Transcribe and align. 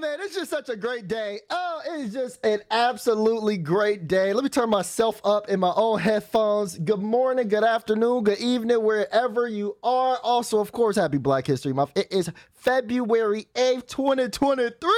man, 0.00 0.18
it's 0.20 0.34
just 0.34 0.50
such 0.50 0.70
a 0.70 0.76
great 0.76 1.08
day. 1.08 1.40
Oh, 1.50 1.82
it 1.86 2.00
is 2.06 2.12
just 2.14 2.44
an 2.44 2.60
absolutely 2.70 3.58
great 3.58 4.08
day. 4.08 4.32
Let 4.32 4.42
me 4.42 4.48
turn 4.48 4.70
myself 4.70 5.20
up 5.24 5.50
in 5.50 5.60
my 5.60 5.72
own 5.76 5.98
headphones. 5.98 6.78
Good 6.78 7.02
morning, 7.02 7.48
good 7.48 7.64
afternoon, 7.64 8.24
good 8.24 8.38
evening, 8.38 8.82
wherever 8.82 9.46
you 9.46 9.76
are. 9.82 10.16
Also, 10.22 10.58
of 10.58 10.72
course, 10.72 10.96
happy 10.96 11.18
Black 11.18 11.46
History 11.46 11.74
Month. 11.74 11.92
It 11.96 12.10
is 12.10 12.30
February 12.54 13.46
8th, 13.54 13.88
2023. 13.88 14.90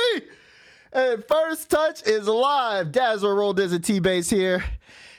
And 0.93 1.25
First 1.25 1.69
Touch 1.69 2.07
is 2.07 2.29
live. 2.29 2.93
Dazzle 2.93 3.35
Roll 3.35 3.55
Dizzy 3.55 3.81
TBates 3.81 4.31
here. 4.31 4.63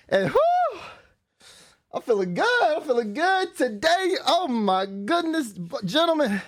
And 0.08 0.32
whoo, 0.32 0.80
I'm 1.94 2.02
feeling 2.04 2.34
good. 2.34 2.64
I'm 2.64 2.84
feeling 2.84 3.14
good 3.14 3.58
today. 3.58 4.16
Oh 4.26 4.48
my 4.48 4.86
goodness, 4.86 5.54
gentlemen. 5.84 6.42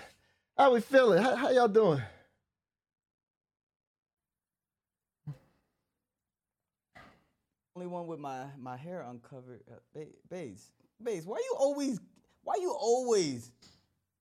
How 0.57 0.73
we 0.73 0.79
feeling? 0.79 1.21
How, 1.21 1.35
how 1.35 1.49
y'all 1.49 1.67
doing? 1.67 2.01
Only 7.75 7.87
one 7.87 8.07
with 8.07 8.19
my 8.19 8.45
my 8.57 8.77
hair 8.77 9.01
uncovered. 9.01 9.61
Uh, 9.69 9.75
ba- 9.93 10.05
Bates, 10.29 10.71
Bates, 11.03 11.25
why 11.25 11.37
you 11.37 11.55
always? 11.59 11.99
Why 12.43 12.53
you 12.61 12.71
always? 12.71 13.51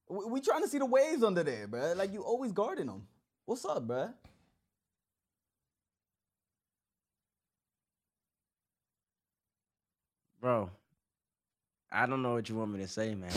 We, 0.09 0.25
we 0.27 0.41
trying 0.41 0.63
to 0.63 0.69
see 0.69 0.79
the 0.79 0.87
waves 0.87 1.23
under 1.23 1.45
there, 1.45 1.69
bruh. 1.69 1.95
Like 1.97 2.13
you 2.13 2.23
always 2.23 2.51
guarding 2.51 2.87
them. 2.87 3.07
What's 3.47 3.65
up, 3.65 3.87
bruh? 3.87 4.13
Bro, 10.41 10.71
I 11.91 12.07
don't 12.07 12.23
know 12.23 12.35
what 12.35 12.49
you 12.49 12.57
want 12.57 12.73
me 12.73 12.81
to 12.81 12.89
say, 12.89 13.15
man. 13.15 13.31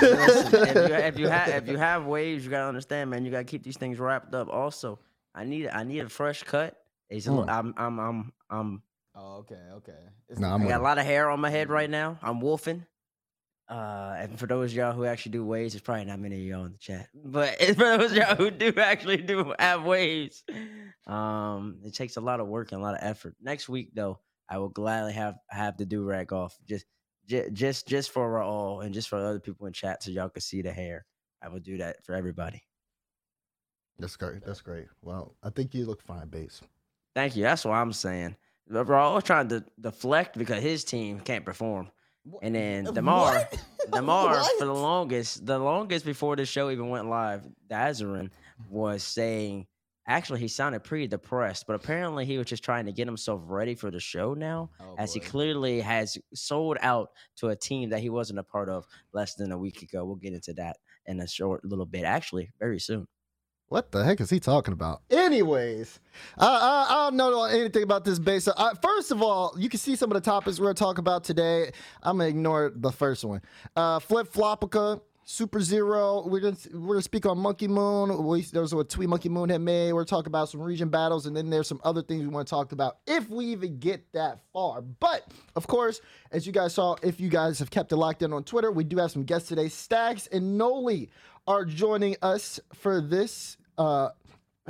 Listen, 0.00 0.54
if, 0.68 0.88
you, 0.88 0.94
if 0.94 1.18
you 1.18 1.28
have 1.28 1.48
if 1.64 1.68
you 1.68 1.76
have 1.76 2.06
waves, 2.06 2.44
you 2.44 2.50
gotta 2.50 2.68
understand, 2.68 3.10
man. 3.10 3.24
You 3.24 3.30
gotta 3.30 3.44
keep 3.44 3.62
these 3.62 3.76
things 3.76 3.98
wrapped 3.98 4.34
up. 4.34 4.48
Also, 4.48 4.98
I 5.34 5.44
need 5.44 5.68
I 5.68 5.84
need 5.84 6.00
a 6.00 6.08
fresh 6.08 6.42
cut. 6.44 6.80
It's 7.10 7.26
a 7.26 7.30
Mm. 7.30 7.36
little, 7.40 7.50
I'm 7.50 7.74
I'm 7.76 7.98
I'm 8.00 8.32
I'm 8.50 8.82
Oh, 9.14 9.36
okay, 9.38 9.60
okay. 9.74 9.98
It's 10.28 10.40
Nah, 10.40 10.54
I'm 10.54 10.62
I 10.62 10.64
with 10.64 10.74
got 10.74 10.80
a 10.80 10.82
lot 10.84 10.98
of 10.98 11.06
hair 11.06 11.30
on 11.30 11.40
my 11.40 11.50
head 11.50 11.70
right 11.70 11.88
now. 11.90 12.18
I'm 12.22 12.40
wolfing. 12.40 12.84
Uh, 13.68 14.14
and 14.18 14.38
for 14.38 14.46
those 14.46 14.72
of 14.72 14.76
y'all 14.76 14.92
who 14.92 15.04
actually 15.06 15.32
do 15.32 15.44
waves, 15.44 15.72
there's 15.72 15.80
probably 15.82 16.04
not 16.04 16.18
many 16.20 16.36
of 16.36 16.42
y'all 16.42 16.64
in 16.66 16.72
the 16.72 16.78
chat. 16.78 17.08
But 17.14 17.58
for 17.58 17.74
those 17.74 18.10
of 18.10 18.16
y'all 18.16 18.34
who 18.36 18.50
do 18.50 18.72
actually 18.78 19.18
do 19.18 19.54
have 19.58 19.84
waves, 19.84 20.44
um, 21.06 21.78
it 21.84 21.94
takes 21.94 22.16
a 22.16 22.20
lot 22.20 22.40
of 22.40 22.48
work 22.48 22.72
and 22.72 22.80
a 22.80 22.84
lot 22.84 22.94
of 22.94 23.00
effort. 23.02 23.36
Next 23.40 23.68
week, 23.68 23.90
though, 23.94 24.18
I 24.48 24.58
will 24.58 24.68
gladly 24.68 25.14
have 25.14 25.36
have 25.48 25.78
the 25.78 25.86
do 25.86 26.02
rag 26.04 26.32
off 26.32 26.58
just 26.68 26.84
ju- 27.26 27.48
just 27.52 27.88
just 27.88 28.10
for 28.10 28.42
all 28.42 28.80
and 28.80 28.92
just 28.92 29.08
for 29.08 29.16
other 29.16 29.40
people 29.40 29.66
in 29.66 29.72
chat 29.72 30.02
so 30.02 30.10
y'all 30.10 30.28
can 30.28 30.42
see 30.42 30.60
the 30.60 30.72
hair. 30.72 31.06
I 31.40 31.48
will 31.48 31.60
do 31.60 31.78
that 31.78 32.04
for 32.04 32.14
everybody. 32.14 32.62
That's 33.98 34.16
great. 34.16 34.44
That's 34.44 34.60
great. 34.60 34.86
Well, 35.02 35.36
I 35.42 35.50
think 35.50 35.72
you 35.72 35.86
look 35.86 36.02
fine, 36.02 36.28
Bates. 36.28 36.60
Thank 37.14 37.36
you. 37.36 37.44
That's 37.44 37.64
what 37.64 37.74
I'm 37.74 37.92
saying. 37.92 38.36
But 38.68 38.86
We're 38.86 38.94
all 38.96 39.20
trying 39.20 39.48
to 39.48 39.64
deflect 39.80 40.38
because 40.38 40.62
his 40.62 40.84
team 40.84 41.20
can't 41.20 41.44
perform. 41.44 41.90
And 42.42 42.54
then 42.54 42.84
Damar, 42.94 43.34
what? 43.34 43.58
Damar 43.92 44.42
for 44.58 44.64
the 44.64 44.72
longest, 44.72 45.44
the 45.44 45.58
longest 45.58 46.04
before 46.06 46.36
the 46.36 46.46
show 46.46 46.70
even 46.70 46.88
went 46.88 47.08
live, 47.08 47.46
Dazarin 47.68 48.30
was 48.70 49.02
saying 49.02 49.66
actually 50.06 50.40
he 50.40 50.48
sounded 50.48 50.80
pretty 50.84 51.06
depressed, 51.06 51.66
but 51.66 51.74
apparently 51.76 52.24
he 52.24 52.38
was 52.38 52.46
just 52.46 52.64
trying 52.64 52.86
to 52.86 52.92
get 52.92 53.06
himself 53.06 53.42
ready 53.44 53.74
for 53.74 53.90
the 53.90 54.00
show 54.00 54.32
now, 54.34 54.70
Oh, 54.80 54.94
as 54.98 55.12
he 55.12 55.20
clearly 55.20 55.80
has 55.80 56.16
sold 56.34 56.78
out 56.80 57.10
to 57.36 57.48
a 57.48 57.56
team 57.56 57.90
that 57.90 58.00
he 58.00 58.08
wasn't 58.10 58.38
a 58.38 58.42
part 58.42 58.68
of 58.70 58.86
less 59.12 59.34
than 59.34 59.52
a 59.52 59.58
week 59.58 59.82
ago. 59.82 60.04
We'll 60.04 60.16
get 60.16 60.32
into 60.32 60.54
that 60.54 60.76
in 61.06 61.20
a 61.20 61.26
short 61.28 61.64
little 61.64 61.86
bit, 61.86 62.04
actually, 62.04 62.50
very 62.58 62.80
soon. 62.80 63.06
What 63.74 63.90
the 63.90 64.04
heck 64.04 64.20
is 64.20 64.30
he 64.30 64.38
talking 64.38 64.72
about? 64.72 65.02
Anyways, 65.10 65.98
I, 66.38 66.46
I, 66.46 66.86
I 66.88 67.10
don't 67.10 67.16
know 67.16 67.42
anything 67.42 67.82
about 67.82 68.04
this 68.04 68.20
base. 68.20 68.46
I, 68.46 68.70
first 68.80 69.10
of 69.10 69.20
all, 69.20 69.52
you 69.58 69.68
can 69.68 69.80
see 69.80 69.96
some 69.96 70.12
of 70.12 70.14
the 70.14 70.20
topics 70.20 70.60
we're 70.60 70.68
to 70.68 70.74
talk 70.74 70.98
about 70.98 71.24
today. 71.24 71.72
I'm 72.00 72.20
to 72.20 72.24
ignore 72.24 72.70
the 72.72 72.92
first 72.92 73.24
one. 73.24 73.42
Uh, 73.74 73.98
Flip 73.98 74.32
Flopica, 74.32 75.00
Super 75.24 75.60
Zero. 75.60 76.24
We're 76.24 76.52
to 76.52 76.56
we're 76.72 76.94
gonna 76.94 77.02
speak 77.02 77.26
on 77.26 77.36
Monkey 77.36 77.66
Moon. 77.66 78.24
We, 78.24 78.42
there's 78.42 78.72
what 78.72 78.88
Tweet 78.88 79.08
Monkey 79.08 79.28
Moon 79.28 79.48
had 79.48 79.60
made. 79.60 79.92
We're 79.92 80.04
talking 80.04 80.28
about 80.28 80.50
some 80.50 80.62
region 80.62 80.88
battles, 80.88 81.26
and 81.26 81.36
then 81.36 81.50
there's 81.50 81.66
some 81.66 81.80
other 81.82 82.02
things 82.02 82.22
we 82.22 82.28
want 82.28 82.46
to 82.46 82.50
talk 82.50 82.70
about 82.70 82.98
if 83.08 83.28
we 83.28 83.46
even 83.46 83.80
get 83.80 84.04
that 84.12 84.38
far. 84.52 84.82
But, 84.82 85.26
of 85.56 85.66
course, 85.66 86.00
as 86.30 86.46
you 86.46 86.52
guys 86.52 86.74
saw, 86.74 86.94
if 87.02 87.18
you 87.18 87.28
guys 87.28 87.58
have 87.58 87.72
kept 87.72 87.90
it 87.90 87.96
locked 87.96 88.22
in 88.22 88.32
on 88.32 88.44
Twitter, 88.44 88.70
we 88.70 88.84
do 88.84 88.98
have 88.98 89.10
some 89.10 89.24
guests 89.24 89.48
today. 89.48 89.66
Stax 89.66 90.28
and 90.30 90.60
Noly 90.60 91.08
are 91.48 91.64
joining 91.64 92.14
us 92.22 92.60
for 92.72 93.00
this 93.00 93.56
uh, 93.78 94.10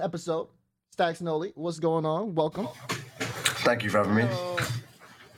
episode. 0.01 0.49
Stax 0.97 1.21
Noly, 1.23 1.53
what's 1.57 1.79
going 1.81 2.07
on? 2.07 2.35
Welcome. 2.35 2.69
Thank 3.65 3.83
you 3.83 3.91
for 3.91 3.99
having 3.99 4.15
me. 4.15 4.25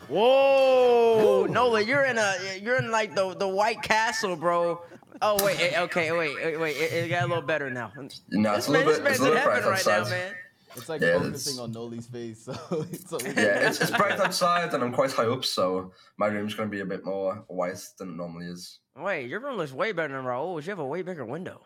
Whoa, 0.09 1.47
Noly, 1.49 1.87
you're 1.87 2.05
in 2.05 2.19
a 2.19 2.35
you're 2.63 2.77
in 2.77 2.91
like 2.91 3.15
the 3.15 3.35
the 3.35 3.49
White 3.49 3.83
Castle, 3.83 4.37
bro. 4.37 4.83
Oh 5.23 5.45
wait, 5.45 5.59
eh, 5.61 5.81
okay, 5.83 6.13
wait, 6.13 6.35
wait, 6.37 6.61
wait. 6.61 6.77
It, 6.77 6.93
it 6.93 7.09
got 7.09 7.25
a 7.25 7.27
little 7.27 7.43
better 7.43 7.71
now. 7.71 7.91
No, 8.31 8.55
This 8.55 8.59
it's 8.59 8.69
a 8.69 8.71
little 8.73 8.87
man, 8.93 9.03
bit, 9.03 9.05
this 9.05 9.11
it's 9.13 9.21
a 9.21 9.23
little 9.23 9.39
heaven 9.39 9.63
bright 9.63 9.65
right 9.65 9.87
now, 9.87 9.93
outside. 10.01 10.11
man. 10.11 10.35
It's 10.77 10.89
like 10.91 11.01
Yeah, 11.01 11.15
focusing 11.19 11.55
it's- 11.55 11.59
on 11.59 11.73
Noly's 11.73 12.07
face, 12.07 12.45
so 12.45 12.53
it's 12.93 13.09
so 13.11 13.19
Yeah, 13.21 13.67
it's, 13.69 13.81
it's 13.81 13.91
bright 13.91 14.21
outside 14.21 14.75
and 14.75 14.85
I'm 14.85 14.93
quite 14.93 15.11
high 15.11 15.27
up, 15.27 15.45
so 15.45 15.93
my 16.19 16.27
room's 16.27 16.55
going 16.55 16.69
to 16.69 16.75
be 16.75 16.83
a 16.83 16.87
bit 16.87 17.05
more 17.05 17.45
white 17.49 17.83
than 17.99 18.11
it 18.11 18.17
normally 18.17 18.47
is. 18.47 18.79
Wait, 18.97 19.29
your 19.29 19.41
room 19.41 19.57
looks 19.57 19.73
way 19.73 19.93
better 19.93 20.15
than 20.15 20.25
Raul's. 20.27 20.67
You 20.67 20.71
have 20.71 20.79
a 20.79 20.85
way 20.87 21.01
bigger 21.03 21.25
window. 21.25 21.63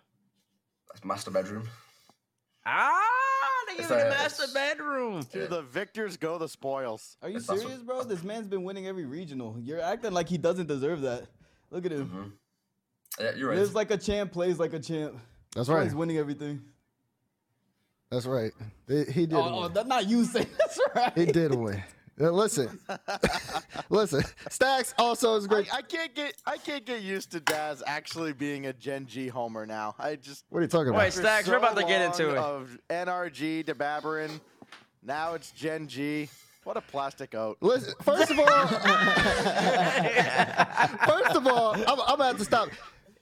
That's 0.93 1.05
master 1.05 1.31
bedroom. 1.33 1.69
Ah, 2.67 2.99
they 3.67 3.75
It's 3.75 3.89
give 3.89 3.97
me 3.97 4.03
the 4.05 4.09
master 4.11 4.45
bedroom. 4.53 5.23
To 5.33 5.47
the 5.47 5.63
victors 5.63 6.17
go 6.17 6.39
the 6.39 6.49
spoils. 6.49 7.17
Are 7.23 7.29
you 7.29 7.37
It's 7.39 7.49
also- 7.49 7.63
serious, 7.63 7.83
bro? 7.83 8.03
This 8.05 8.23
man's 8.23 8.47
been 8.49 8.63
winning 8.65 8.87
every 8.87 9.05
regional. 9.07 9.57
You're 9.61 9.81
acting 9.81 10.13
like 10.13 10.29
he 10.29 10.39
doesn't 10.39 10.67
deserve 10.67 11.01
that. 11.03 11.27
Look 11.71 11.87
at 11.87 11.93
him. 11.93 12.07
hmm 12.09 13.23
Yeah, 13.23 13.35
you're 13.37 13.49
right. 13.49 13.59
Lives 13.59 13.75
like 13.75 13.91
a 13.91 13.97
champ, 13.97 14.33
plays 14.33 14.59
like 14.59 14.73
a 14.73 14.81
champ. 14.81 15.17
That's 15.55 15.69
right. 15.69 15.85
He's 15.85 15.95
winning 15.95 16.19
everything. 16.19 16.63
That's 18.11 18.27
right. 18.27 18.53
He, 18.89 19.05
he 19.05 19.27
did. 19.27 19.35
Oh, 19.35 19.65
oh, 19.65 19.69
that's 19.69 19.87
not 19.89 20.07
you 20.09 20.25
saying 20.25 20.49
that's 20.59 20.79
right. 20.95 21.13
He 21.17 21.27
did 21.27 21.55
win. 21.55 21.83
Uh, 22.19 22.31
listen, 22.31 22.79
listen. 23.91 24.23
Stax 24.49 24.95
also 24.99 25.37
is 25.37 25.47
great. 25.47 25.73
I 25.73 25.83
can't 25.83 26.15
get 26.15 26.35
I 26.47 26.57
can't 26.57 26.85
get 26.85 27.03
used 27.03 27.33
to 27.33 27.41
Daz 27.41 27.83
actually 27.87 28.33
being 28.33 28.67
a 28.67 28.73
Gen 28.73 29.07
G 29.07 29.29
homer 29.29 29.67
now. 29.67 29.95
I 29.99 30.17
just 30.17 30.45
what 30.51 30.59
are 30.61 30.63
you 30.63 30.69
talking 30.69 30.89
about? 30.89 30.99
Wait, 30.99 31.09
after 31.09 31.23
Stax, 31.23 31.49
we're 31.49 31.57
about 31.57 31.77
to 31.77 31.85
get 31.85 32.03
into 32.03 32.31
it. 32.31 32.37
Of 32.37 32.79
NRG 32.91 33.67
to 33.67 33.75
Babarin, 33.75 34.41
now 35.03 35.35
it's 35.35 35.51
Gen 35.53 35.89
G. 35.89 36.29
What 36.65 36.77
a 36.77 36.83
plastic 36.83 37.35
oat. 37.35 37.57
Listen, 37.63 37.95
first 38.03 38.31
of 38.31 38.39
all, 38.39 38.47
first 41.07 41.37
of 41.37 41.47
all, 41.47 41.73
I'm, 41.75 41.85
I'm 41.89 42.19
gonna 42.19 42.25
have 42.27 42.37
to 42.39 42.45
stop. 42.45 42.69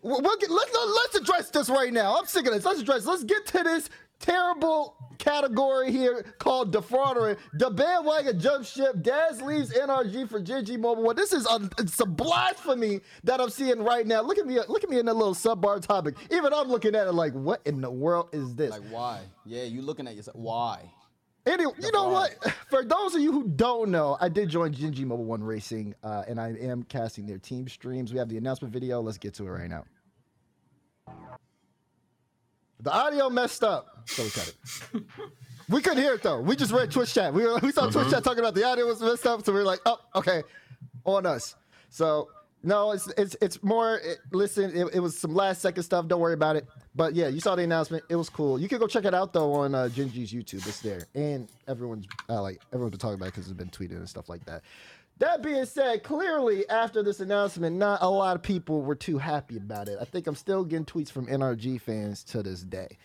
We'll 0.03 0.21
we'll 0.23 0.37
get, 0.39 0.51
let's 0.51 0.73
let's 0.75 1.15
address 1.17 1.51
this 1.51 1.71
right 1.71 1.93
now. 1.93 2.19
I'm 2.19 2.27
sick 2.27 2.47
of 2.47 2.53
this. 2.53 2.65
Let's 2.65 2.81
address. 2.81 3.05
Let's 3.07 3.23
get 3.25 3.47
to 3.47 3.63
this 3.63 3.91
terrible 4.21 4.97
category 5.19 5.91
here 5.93 6.25
called 6.39 6.73
defrauding. 6.73 7.37
The 7.55 7.71
bandwagon 7.71 8.39
jump 8.41 8.65
ship. 8.65 9.03
Daz 9.03 9.43
leaves 9.43 9.73
NRG 9.73 10.29
for 10.29 10.41
GG 10.41 10.79
Mobile. 10.79 11.03
One. 11.03 11.17
This 11.17 11.33
is 11.33 11.47
a, 11.47 11.69
it's 11.79 12.01
a 12.01 12.07
blasphemy 12.07 13.01
that 13.25 13.41
I'm 13.41 13.51
seeing 13.51 13.83
right 13.83 14.07
now. 14.07 14.23
Look 14.23 14.39
at 14.39 14.47
me. 14.47 14.59
Look 14.69 14.85
at 14.85 14.91
me 14.91 14.99
in 14.99 15.07
that 15.07 15.15
little 15.15 15.35
sub 15.35 15.61
bar 15.61 15.81
topic. 15.81 16.15
Even 16.31 16.53
I'm 16.53 16.69
looking 16.69 16.95
at 16.95 17.07
it 17.07 17.13
like, 17.13 17.33
what 17.33 17.61
in 17.65 17.81
the 17.81 17.91
world 17.91 18.29
is 18.33 18.55
this? 18.55 18.71
Like 18.71 18.89
why? 18.91 19.21
Yeah, 19.45 19.65
you 19.65 19.83
looking 19.83 20.07
at 20.07 20.15
yourself. 20.15 20.37
Why? 20.37 20.91
Anyway, 21.47 21.73
you 21.81 21.91
know 21.93 22.09
what? 22.09 22.37
For 22.71 22.85
those 22.85 23.15
of 23.15 23.23
you 23.23 23.33
who 23.33 23.49
don't 23.49 23.91
know, 23.91 24.19
I 24.21 24.29
did 24.29 24.51
join 24.51 24.75
Gingy 24.75 25.05
Mobile 25.05 25.25
One 25.25 25.43
Racing, 25.43 25.95
uh, 26.03 26.25
and 26.29 26.39
I 26.39 26.51
am 26.61 26.83
casting 26.83 27.27
their 27.27 27.39
team 27.39 27.69
streams. 27.69 28.13
We 28.13 28.19
have 28.19 28.29
the 28.29 28.37
announcement 28.37 28.73
video. 28.73 29.01
Let's 29.01 29.19
get 29.19 29.35
to 29.35 29.47
it 29.47 29.51
right 29.51 29.71
now. 29.71 29.85
The 32.81 32.93
audio 32.93 33.29
messed 33.29 33.65
up, 33.65 34.09
so 34.09 34.23
we 34.23 34.31
cut 34.31 34.55
it. 34.95 35.05
we 35.69 35.83
couldn't 35.83 36.03
hear 36.03 36.15
it 36.15 36.23
though. 36.23 36.41
We 36.41 36.57
just 36.57 36.73
read 36.73 36.91
Twitch 36.91 37.13
chat. 37.13 37.35
We 37.35 37.45
were, 37.45 37.59
we 37.59 37.73
saw 37.73 37.91
Twitch 37.91 38.11
chat 38.11 38.23
talking 38.23 38.41
about 38.41 38.55
the 38.55 38.65
audio 38.65 38.87
was 38.87 39.01
messed 39.01 39.27
up, 39.27 39.45
so 39.45 39.53
we 39.53 39.59
were 39.59 39.65
like, 39.65 39.81
oh, 39.87 39.99
okay, 40.15 40.43
on 41.05 41.27
us. 41.27 41.57
So 41.91 42.29
no, 42.63 42.93
it's 42.93 43.07
it's 43.17 43.37
it's 43.41 43.63
more. 43.63 43.99
It, 43.99 44.19
listen, 44.33 44.77
it, 44.77 44.95
it 44.95 45.01
was 45.01 45.17
some 45.17 45.35
last 45.35 45.61
second 45.63 45.85
stuff. 45.85 46.09
Don't 46.09 46.21
worry 46.21 46.35
about 46.35 46.57
it. 46.57 46.67
But 46.95 47.15
yeah, 47.15 47.29
you 47.29 47.41
saw 47.41 47.55
the 47.55 47.63
announcement. 47.63 48.03
It 48.09 48.17
was 48.17 48.29
cool. 48.29 48.61
You 48.61 48.69
can 48.69 48.79
go 48.79 48.89
check 48.89 49.05
it 49.05 49.15
out 49.15 49.33
though 49.33 49.53
on 49.55 49.75
uh, 49.75 49.89
Gingy's 49.93 50.33
YouTube. 50.33 50.67
It's 50.67 50.81
there, 50.81 51.07
and 51.15 51.49
everyone's 51.69 52.07
uh, 52.29 52.43
like 52.43 52.61
everyone's 52.73 52.91
been 52.91 52.99
talking 52.99 53.15
about 53.15 53.27
it 53.27 53.35
because 53.35 53.49
it's 53.49 53.57
been 53.57 53.71
tweeted 53.71 53.97
and 53.97 54.09
stuff 54.09 54.29
like 54.29 54.45
that. 54.47 54.63
That 55.19 55.43
being 55.43 55.65
said, 55.65 56.05
clearly 56.05 56.69
after 56.69 57.03
this 57.03 57.19
announcement, 57.21 57.77
not 57.77 58.03
a 58.03 58.09
lot 58.09 58.37
of 58.37 58.43
people 58.43 58.83
were 58.83 58.95
too 58.95 59.19
happy 59.19 59.57
about 59.57 59.89
it. 59.89 59.99
I 60.01 60.05
think 60.05 60.27
I'm 60.29 60.37
still 60.37 60.65
getting 60.65 60.85
tweets 60.85 61.11
from 61.11 61.27
NRG 61.27 61.81
fans 61.81 62.23
to 62.25 62.43
this 62.43 62.63
day, 62.63 62.99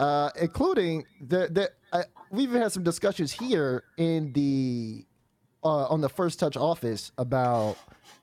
uh, 0.00 0.30
including 0.40 1.04
the 1.20 1.48
the. 1.50 1.70
Uh, 1.92 2.02
we 2.30 2.42
even 2.42 2.60
had 2.60 2.72
some 2.72 2.82
discussions 2.82 3.32
here 3.32 3.84
in 3.96 4.32
the 4.32 5.04
uh, 5.62 5.86
on 5.86 6.00
the 6.00 6.08
first 6.08 6.40
touch 6.40 6.56
office 6.56 7.12
about 7.18 7.76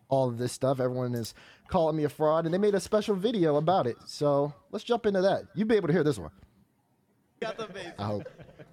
all 0.10 0.28
of 0.28 0.38
this 0.38 0.52
stuff. 0.52 0.82
Everyone 0.82 1.14
is 1.14 1.34
calling 1.70 1.96
me 1.96 2.04
a 2.04 2.10
fraud, 2.10 2.46
and 2.46 2.54
they 2.54 2.58
made 2.58 2.76
a 2.76 2.82
special 2.82 3.16
video 3.16 3.56
about 3.56 3.88
it. 3.88 3.98
So 4.08 4.54
let's 4.72 4.84
jump 4.84 5.06
into 5.06 5.22
that. 5.22 5.44
You'll 5.56 5.68
be 5.68 5.76
able 5.76 5.88
to 5.88 5.94
hear 5.94 6.04
this 6.04 6.18
one. 6.18 6.32
Got 7.40 7.58
the 7.58 7.68
base. 7.68 7.92
I 7.98 8.04
hope. 8.04 8.28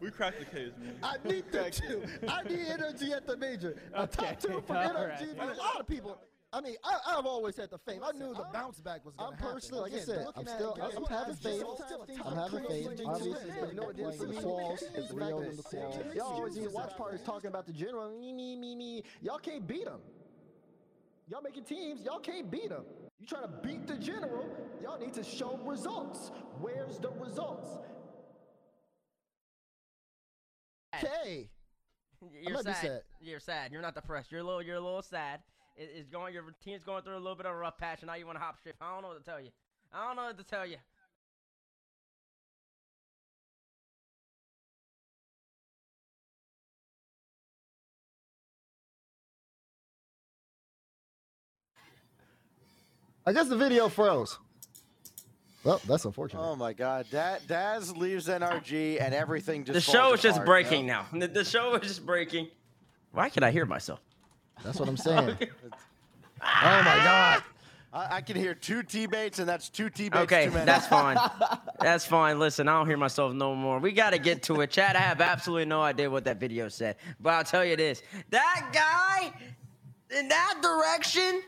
We 0.05 0.11
cracked 0.11 0.39
the 0.39 0.45
case, 0.45 0.73
man. 0.79 0.97
I 1.03 1.17
need 1.27 1.45
that 1.53 1.73
too. 1.73 2.03
I 2.29 2.43
need 2.43 2.67
energy 2.69 3.15
at 3.15 3.27
the 3.27 3.39
major. 3.39 3.77
A 3.95 4.07
top 4.07 4.39
two 4.39 4.63
from 4.67 4.77
all 4.77 4.83
energy. 4.83 5.29
right. 5.29 5.37
but 5.39 5.57
a 5.57 5.59
lot 5.59 5.81
of 5.81 5.87
people. 5.87 6.19
I 6.53 6.61
mean, 6.61 6.77
I, 6.85 7.17
I've 7.17 7.25
always 7.25 7.57
had 7.57 7.71
the 7.71 7.79
faith. 7.79 8.01
I 8.05 8.13
knew 8.13 8.35
the 8.35 8.47
bounce 8.53 8.81
back 8.81 9.05
was 9.05 9.15
going 9.17 9.31
to 9.31 9.37
happen. 9.37 9.49
I'm 9.49 9.55
personally, 9.55 9.91
like 9.91 10.01
I 10.01 10.05
said, 10.05 10.27
I'm 10.37 10.47
still, 10.47 10.79
I'm 10.81 11.05
having 11.07 11.35
faith. 11.35 11.65
I'm 12.25 12.37
having 12.37 12.65
faith. 12.69 13.01
Obviously, 13.07 13.51
but 13.61 13.69
you 13.71 13.75
know 13.75 13.83
what? 13.85 13.97
Playing 13.97 14.19
the 14.19 14.41
quals 14.41 14.99
is 14.99 15.11
real 15.11 15.41
in 15.41 15.57
the 15.57 15.63
quals. 15.63 16.15
Y'all 16.15 16.27
always 16.27 16.57
need 16.57 16.69
watch 16.69 16.97
parties 16.97 17.23
talking 17.23 17.49
about 17.49 17.67
the 17.67 17.73
general. 17.73 18.17
Me, 18.21 18.33
me, 18.33 18.57
me, 18.57 18.77
me. 18.77 19.03
Y'all 19.23 19.39
can't 19.39 19.67
beat 19.67 19.87
them. 19.87 20.01
Y'all 21.29 21.43
making 21.43 21.65
teams. 21.65 22.05
Y'all 22.05 22.21
can't 22.21 22.51
beat 22.51 22.69
them. 22.69 22.85
You 23.19 23.27
trying 23.27 23.45
to 23.45 23.49
beat 23.67 23.89
the 23.89 23.97
general? 23.97 24.47
Y'all 24.83 25.01
need 25.01 25.15
to 25.15 25.25
show 25.25 25.59
results. 25.65 26.31
Where's 26.61 26.99
the 26.99 27.11
results? 27.11 27.79
Okay. 31.03 31.49
You're 32.43 32.63
sad. 32.63 32.77
sad. 32.77 33.03
You're 33.21 33.41
sad. 33.41 33.73
You're 33.73 33.83
not 33.83 33.95
depressed. 33.95 34.33
You're 34.33 34.41
a 34.41 34.45
little. 34.45 34.63
You're 34.63 34.77
a 34.77 34.81
little 34.81 35.03
sad. 35.03 35.41
It, 35.77 35.91
it's 35.95 36.09
going. 36.09 36.33
Your 36.33 36.45
team's 36.65 36.83
going 36.83 37.03
through 37.03 37.17
a 37.17 37.19
little 37.19 37.37
bit 37.37 37.47
of 37.47 37.53
a 37.53 37.57
rough 37.57 37.79
patch, 37.79 38.01
and 38.01 38.09
now 38.09 38.15
you 38.15 38.27
want 38.27 38.39
to 38.39 38.43
hop 38.43 38.63
ship. 38.63 38.77
I 38.81 38.93
don't 38.93 39.03
know 39.03 39.09
what 39.09 39.25
to 39.25 39.31
tell 39.31 39.41
you. 39.41 39.51
I 39.93 40.07
don't 40.07 40.17
know 40.17 40.25
what 40.25 40.39
to 40.39 40.45
tell 40.45 40.67
you. 40.67 40.77
I 53.27 53.33
guess 53.33 53.49
the 53.49 53.57
video 53.57 53.89
froze. 53.89 54.39
Well, 55.65 55.81
that's 55.87 56.05
unfortunate. 56.05 56.43
Oh 56.43 56.55
my 56.57 56.73
God, 56.75 57.07
da- 57.11 57.39
Daz 57.47 57.97
leaves 57.97 58.29
NRG 58.29 59.01
and 59.01 59.15
everything 59.15 59.65
just. 59.65 59.75
The 59.75 59.81
show 59.81 60.01
falls 60.01 60.15
is 60.17 60.23
just 60.23 60.37
apart, 60.37 60.47
breaking 60.47 60.81
you 60.83 60.87
now. 60.87 61.07
The, 61.13 61.27
the 61.27 61.45
show 61.45 61.75
is 61.75 61.83
just 61.89 62.05
breaking. 62.07 62.49
Why 63.13 63.31
can 63.31 63.43
I 63.43 63.51
hear 63.51 63.65
myself? 63.65 64.01
That's 64.63 64.79
what 64.79 64.89
I'm 64.89 64.97
saying. 64.97 65.37
oh 65.41 65.43
my 66.43 67.01
God. 67.05 67.43
I-, 67.93 68.17
I 68.17 68.21
can 68.21 68.37
hear 68.37 68.55
two 68.55 68.83
teammates, 68.83 69.39
and 69.39 69.49
that's 69.49 69.69
two 69.69 69.89
teammates 69.89 70.25
Okay, 70.25 70.47
too 70.47 70.51
many. 70.51 70.67
that's 70.67 70.87
fine. 70.87 71.17
That's 71.81 72.07
fine. 72.07 72.39
Listen, 72.39 72.67
I 72.67 72.79
don't 72.79 72.87
hear 72.87 72.97
myself 72.97 73.35
no 73.35 73.55
more. 73.55 73.79
We 73.79 73.93
got 73.93 74.15
to 74.15 74.19
get 74.19 74.43
to 74.45 74.63
it. 74.63 74.71
Chad, 74.71 74.97
I 74.97 75.01
have 75.01 75.21
absolutely 75.21 75.67
no 75.67 75.83
idea 75.83 76.09
what 76.09 76.25
that 76.25 76.41
video 76.41 76.69
said. 76.69 76.97
But 77.21 77.35
I'll 77.35 77.45
tell 77.45 77.65
you 77.65 77.77
this 77.77 78.03
that 78.31 78.71
guy 78.73 79.33
in 80.19 80.29
that 80.29 80.61
direction 80.63 81.43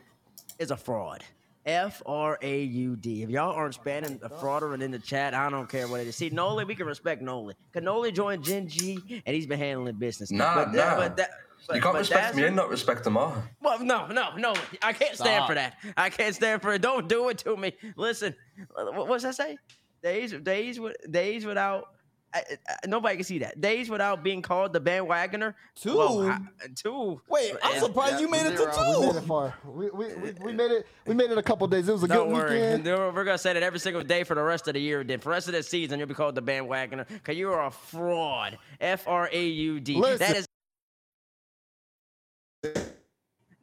is 0.59 0.71
a 0.73 0.77
fraud. 0.77 1.25
F 1.67 2.01
R 2.07 2.39
A 2.41 2.63
U 2.63 2.97
D. 2.97 3.23
If 3.23 3.31
y'all 3.31 3.53
aren't 3.53 3.77
spamming 3.77 4.21
the 4.21 4.31
frauder 4.31 4.81
in 4.81 4.91
the 4.91 4.99
chat, 4.99 5.35
I 5.35 5.51
don't 5.51 5.69
care 5.69 5.89
what 5.89 6.01
it 6.01 6.07
is. 6.07 6.17
See, 6.17 6.31
Noly, 6.31 6.67
we 6.67 6.75
can 6.75 6.87
respect 6.87 7.23
Noly. 7.23 7.55
Cause 7.73 7.83
Noly 7.83 8.15
joined 8.15 8.45
Gen 8.45 8.69
G 8.69 9.23
and 9.27 9.35
he's 9.35 9.47
been 9.47 9.59
handling 9.59 9.97
business. 9.97 10.31
Nah, 10.31 10.55
but 10.55 10.73
that, 10.73 10.77
nah. 10.77 10.97
But 10.97 11.17
that, 11.17 11.31
but, 11.67 11.77
you 11.77 11.83
can't 11.83 11.99
respect 11.99 12.37
me 12.37 12.45
and 12.45 12.55
not 12.55 12.69
respect 12.69 13.03
them 13.03 13.17
all. 13.17 13.43
well, 13.61 13.83
no, 13.83 14.07
no, 14.07 14.37
no. 14.37 14.55
I 14.83 14.93
can't 14.93 15.17
stand 15.17 15.47
for 15.47 15.55
that. 15.55 15.75
I 15.97 16.11
can't 16.11 16.35
stand 16.35 16.63
for 16.63 16.73
it. 16.73 16.83
Don't 16.83 17.09
do 17.09 17.29
it 17.29 17.39
to 17.39 17.57
me. 17.57 17.73
Listen, 17.97 18.35
what's 18.75 19.25
that 19.25 19.35
say? 19.35 19.59
Days, 20.03 20.33
days, 20.33 20.79
days 21.11 21.45
without. 21.45 21.89
I, 22.37 22.57
I, 22.69 22.87
nobody 22.87 23.17
can 23.17 23.25
see 23.25 23.39
that. 23.39 23.61
Days 23.61 23.89
without 23.89 24.23
being 24.23 24.43
called 24.43 24.73
the 24.73 24.81
bandwagoner. 24.81 25.55
Two? 25.75 25.97
Well, 25.97 26.23
I- 26.23 26.39
two. 26.75 27.21
Wait, 27.29 27.53
I'm 27.63 27.75
And- 27.75 27.83
surprised 27.85 28.21
you 28.21 28.29
made 28.29 28.47
it 28.47 28.57
to 28.57 28.73
zero. 28.73 29.01
We 29.01 29.07
made 29.07 29.13
two. 29.13 29.19
it 29.19 29.25
far. 29.25 29.55
We, 29.65 29.91
we, 29.91 30.15
we, 30.15 30.33
we 30.41 30.53
made 30.53 30.71
it. 30.71 30.87
We 31.07 31.15
made 31.15 31.31
it 31.31 31.39
a 31.39 31.43
couple 31.43 31.67
days. 31.69 31.89
It 31.89 31.93
was 31.93 32.03
a 32.03 32.09
Don't 32.09 32.29
good 32.29 32.35
worry. 32.37 32.55
weekend. 32.61 32.85
We're 32.85 33.11
we're 33.13 33.25
gonna 33.25 33.39
say 33.39 33.53
that 33.53 33.63
every 33.63 33.79
single 33.79 34.03
day 34.03 34.25
for 34.25 34.35
the 34.35 34.43
rest 34.43 34.69
of 34.69 34.75
the 34.75 34.81
year. 34.81 35.03
Then 35.05 35.19
for 35.21 35.31
the 35.31 35.31
rest 35.31 35.49
of 35.49 35.55
the 35.55 35.63
season, 35.63 35.99
you'll 35.99 36.09
be 36.09 36.15
called 36.15 36.35
the 36.35 36.43
bandwagoner 36.43 37.09
because 37.09 37.37
you 37.37 37.51
are 37.53 37.67
a 37.67 37.71
fraud. 37.71 38.59
F 38.81 39.09
R 39.09 39.29
A 39.33 39.47
U 39.47 39.81
D. 39.81 40.01
That 40.01 40.37
is. 40.37 40.47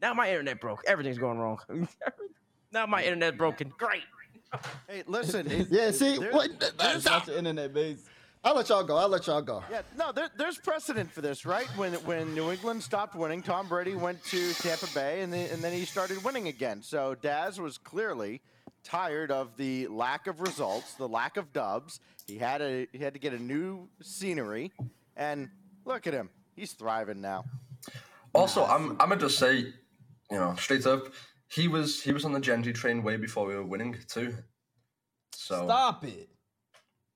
Now 0.02 0.14
my 0.14 0.30
internet 0.30 0.60
broke. 0.60 0.84
Everything's 0.86 1.18
going 1.18 1.38
wrong. 1.38 1.60
now 2.72 2.86
my 2.86 3.04
internet 3.04 3.38
broken. 3.38 3.72
Great. 3.78 4.04
Hey, 4.88 5.04
listen. 5.08 5.68
Yeah, 5.72 5.92
see, 5.92 6.18
there- 6.18 6.32
what, 6.32 6.52
That's 6.78 7.06
not 7.06 7.26
your 7.28 7.38
internet 7.38 7.74
Bates. 7.74 8.04
I'll 8.46 8.56
let 8.56 8.68
y'all 8.68 8.84
go. 8.84 8.98
I'll 8.98 9.08
let 9.08 9.26
y'all 9.28 9.42
go. 9.42 9.64
Yeah, 9.72 9.84
no, 9.98 10.12
there, 10.12 10.30
there's 10.38 10.58
precedent 10.58 11.10
for 11.10 11.22
this, 11.22 11.46
right? 11.46 11.68
When 11.78 11.94
when 12.06 12.34
New 12.34 12.52
England 12.52 12.84
stopped 12.84 13.16
winning, 13.16 13.42
Tom 13.42 13.70
Brady 13.70 13.96
went 13.96 14.24
to 14.26 14.54
Tampa 14.56 14.88
Bay, 14.94 15.22
and, 15.22 15.32
then 15.32 15.50
and 15.50 15.64
then 15.64 15.72
he 15.72 15.86
started 15.86 16.22
winning 16.26 16.50
again. 16.50 16.82
So 16.82 17.16
Daz 17.16 17.60
was 17.60 17.78
clearly 17.78 18.42
tired 18.84 19.32
of 19.32 19.56
the 19.56 19.88
lack 19.88 20.28
of 20.28 20.42
results, 20.42 20.96
the 20.96 21.08
lack 21.08 21.38
of 21.38 21.54
dubs. 21.54 22.02
He 22.28 22.38
had 22.38 22.62
a 22.62 22.88
he 22.92 22.98
had 23.00 23.14
to 23.14 23.20
get 23.20 23.34
a 23.34 23.40
new 23.40 23.88
scenery, 24.02 24.74
and 25.16 25.50
look 25.86 26.06
at 26.06 26.14
him, 26.14 26.30
he's 26.54 26.74
thriving 26.74 27.22
now. 27.22 27.46
Also, 28.36 28.66
I'm 28.66 28.92
I'm 28.92 29.10
gonna 29.10 29.18
just 29.18 29.40
say, 29.40 29.58
you 29.58 29.74
know, 30.32 30.54
straight 30.58 30.86
up, 30.86 31.14
he 31.48 31.70
was 31.70 32.02
he 32.04 32.12
was 32.12 32.26
on 32.26 32.34
the 32.34 32.42
Gen 32.42 32.62
G 32.62 32.74
train 32.74 33.04
way 33.04 33.16
before 33.16 33.46
we 33.46 33.56
were 33.56 33.66
winning 33.66 33.96
too. 34.10 34.36
So 35.34 35.64
Stop 35.64 36.04
it. 36.04 36.30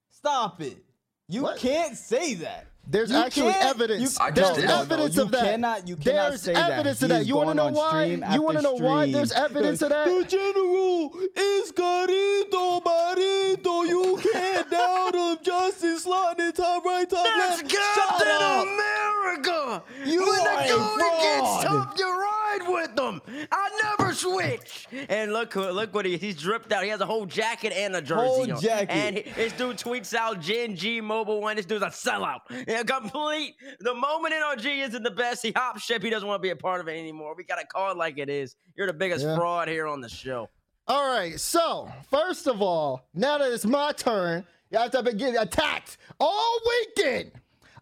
Stop 0.09 0.61
it. 0.61 0.86
You 1.29 1.43
What? 1.43 1.57
can't 1.57 1.97
say 1.97 2.35
that. 2.35 2.67
There's 2.89 3.11
You 3.11 3.17
actually 3.17 3.49
evidence. 3.59 4.17
you- 4.17 4.25
I 4.25 4.31
There's 4.31 4.47
just 4.47 4.59
did. 4.61 4.67
No, 4.69 4.75
no, 4.77 4.81
evidence 4.83 5.17
of 5.17 5.31
that. 5.31 5.43
cannot- 5.43 5.87
you 5.89 5.97
cannot 5.97 6.29
There's 6.29 6.41
say 6.41 6.53
that. 6.53 6.71
evidence 6.71 7.01
of 7.01 7.09
He 7.09 7.13
that. 7.15 7.21
is 7.23 7.27
You 7.27 7.35
want 7.35 7.49
to 7.49 7.53
know 7.55 7.67
why? 7.67 8.03
You 8.05 8.41
want 8.41 8.57
to 8.59 8.63
know 8.63 8.73
why? 8.75 9.11
There's 9.11 9.31
evidence 9.33 9.81
of 9.81 9.89
that. 9.89 10.05
The 10.05 10.23
general 10.23 11.11
is 11.35 11.71
Carito 11.73 12.81
Marito. 12.85 13.83
You 13.83 14.17
can't 14.31 14.71
doubt 14.71 15.15
him. 15.15 15.37
Justin 15.43 15.97
slotting 15.99 16.53
top 16.55 16.85
right, 16.85 17.09
top 17.09 17.25
That's 17.25 17.61
left. 17.61 17.71
Shut 17.71 17.81
Captain 18.07 18.27
up. 18.29 18.63
America. 18.63 19.83
You 20.05 20.21
when 20.21 20.39
are 20.39 20.63
the 20.63 20.73
goalie 20.73 21.21
gets 21.21 21.63
fraud. 21.65 21.99
you 21.99 22.09
ride 22.21 22.67
with 22.69 22.95
them. 22.95 23.21
I 23.51 23.69
never 23.83 23.96
switch. 24.17 24.87
And 25.09 25.33
look, 25.33 25.55
look 25.55 25.93
what 25.93 26.05
he 26.05 26.17
he's 26.17 26.35
dripped 26.35 26.71
out. 26.71 26.83
He 26.83 26.89
has 26.89 27.01
a 27.01 27.05
whole 27.05 27.25
jacket 27.25 27.73
and 27.73 27.95
a 27.95 28.01
jersey. 28.01 28.27
Whole 28.27 28.51
on. 28.51 28.61
jacket. 28.61 28.89
And 28.91 29.17
he- 29.17 29.29
this 29.31 29.53
dude 29.53 29.77
tweets 29.77 30.13
out 30.13 30.39
Gen 30.41 30.75
G 30.75 31.01
Mobile 31.01 31.41
One. 31.41 31.55
This 31.55 31.65
dude's 31.65 31.83
a 31.83 31.87
sellout. 31.87 32.39
Yeah, 32.67 32.83
complete. 32.83 33.55
The 33.79 33.93
moment 33.93 34.33
NRG 34.33 34.83
isn't 34.87 35.03
the 35.03 35.11
best, 35.11 35.43
he 35.43 35.51
hops 35.55 35.83
ship. 35.83 36.01
He 36.03 36.09
doesn't 36.09 36.27
want 36.27 36.39
to 36.39 36.43
be 36.43 36.49
a 36.51 36.55
part 36.55 36.81
of 36.81 36.87
it 36.87 36.97
anymore. 36.97 37.35
We 37.37 37.43
gotta 37.43 37.65
call 37.65 37.91
it 37.91 37.97
like 37.97 38.17
it 38.17 38.29
is. 38.29 38.55
You're 38.75 38.87
the 38.87 38.93
biggest 38.93 39.23
Yeah. 39.25 39.35
fraud 39.35 39.67
here 39.67 39.87
on 39.87 40.01
the 40.01 40.09
show. 40.09 40.49
All 40.87 41.07
right. 41.09 41.39
So 41.39 41.91
first 42.09 42.47
of 42.47 42.61
all, 42.61 43.07
now 43.13 43.37
that 43.37 43.51
it's 43.51 43.65
my 43.65 43.91
turn, 43.91 44.45
you 44.71 44.77
have 44.79 44.91
to 44.91 45.03
be 45.03 45.13
getting 45.13 45.37
attacked 45.37 45.97
all 46.19 46.59
weekend. 46.95 47.31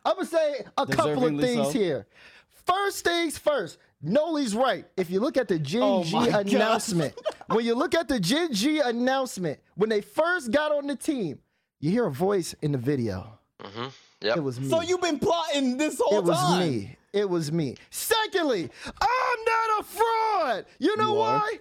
I'm 0.04 0.16
gonna 0.16 0.28
say 0.28 0.66
a 0.78 0.86
couple 0.86 1.26
of 1.26 1.40
things 1.40 1.68
so. 1.68 1.70
here. 1.72 2.08
First 2.66 3.04
things 3.04 3.38
first. 3.38 3.78
Noly's 4.02 4.56
right. 4.56 4.86
If 4.98 5.10
you 5.10 5.20
look 5.20 5.38
at 5.38 5.48
the 5.48 5.58
Gen 5.60 5.82
Oh 5.84 6.04
G 6.04 6.16
announcement, 6.30 7.14
when 7.48 7.66
you 7.66 7.76
look 7.76 7.96
at 7.96 8.08
the 8.08 8.20
Gen 8.20 8.54
G 8.54 8.80
announcement, 8.80 9.60
when 9.76 9.90
they 9.90 10.02
first 10.02 10.52
got 10.52 10.72
on 10.72 10.88
the 10.88 10.96
team, 10.96 11.40
you 11.80 11.92
hear 11.92 12.06
a 12.06 12.12
voice 12.12 12.54
in 12.62 12.72
the 12.72 12.78
video. 12.78 13.40
Mm-hmm. 13.62 13.88
Yep. 14.22 14.38
It 14.38 14.42
was 14.42 14.60
me. 14.60 14.70
So 14.70 14.82
you've 14.82 15.02
been 15.02 15.20
plotting 15.20 15.78
this 15.78 16.00
whole 16.04 16.22
time. 16.22 16.26
It 16.26 16.26
was 16.30 16.38
time. 16.40 16.70
me. 16.70 16.96
It 17.14 17.30
was 17.30 17.52
me. 17.52 17.76
Secondly, 17.90 18.70
I'm 18.86 19.40
not 19.46 19.80
a 19.80 19.84
fraud. 19.84 20.66
You 20.80 20.96
know 20.98 21.14
You 21.14 21.20
are. 21.22 21.40
why? 21.40 21.60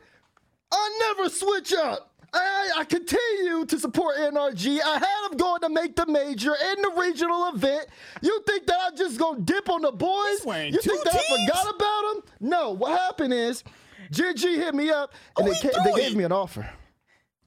I 0.73 1.15
never 1.17 1.31
switch 1.31 1.73
up. 1.73 2.13
I, 2.35 2.71
I 2.79 2.85
continue 2.85 3.65
to 3.67 3.79
support 3.79 4.17
NRG. 4.17 4.81
I 4.85 4.93
had 4.95 5.29
them 5.31 5.37
going 5.39 5.61
to 5.63 5.69
make 5.69 5.95
the 5.97 6.07
major 6.07 6.53
in 6.55 6.83
the 6.83 6.93
regional 6.99 7.49
event. 7.55 7.87
You 8.23 8.43
think 8.47 8.67
that 8.67 8.77
I'm 8.87 8.97
just 8.97 9.19
gonna 9.19 9.41
dip 9.41 9.69
on 9.71 9.83
the 9.83 9.93
boys? 9.93 10.45
You 10.75 10.81
think 10.81 11.05
that 11.05 11.15
I 11.15 11.47
forgot 11.47 11.75
about 11.75 12.03
them? 12.15 12.23
No. 12.41 12.71
What 12.73 12.99
happened 12.99 13.33
is, 13.33 13.63
GG 14.11 14.41
hit 14.57 14.75
me 14.75 14.91
up 14.91 15.13
and 15.39 15.49
Oh, 15.49 15.53
they, 15.53 15.59
ca- 15.71 15.83
they 15.85 15.93
gave 15.93 16.17
me 16.17 16.25
an 16.25 16.33
offer. 16.33 16.69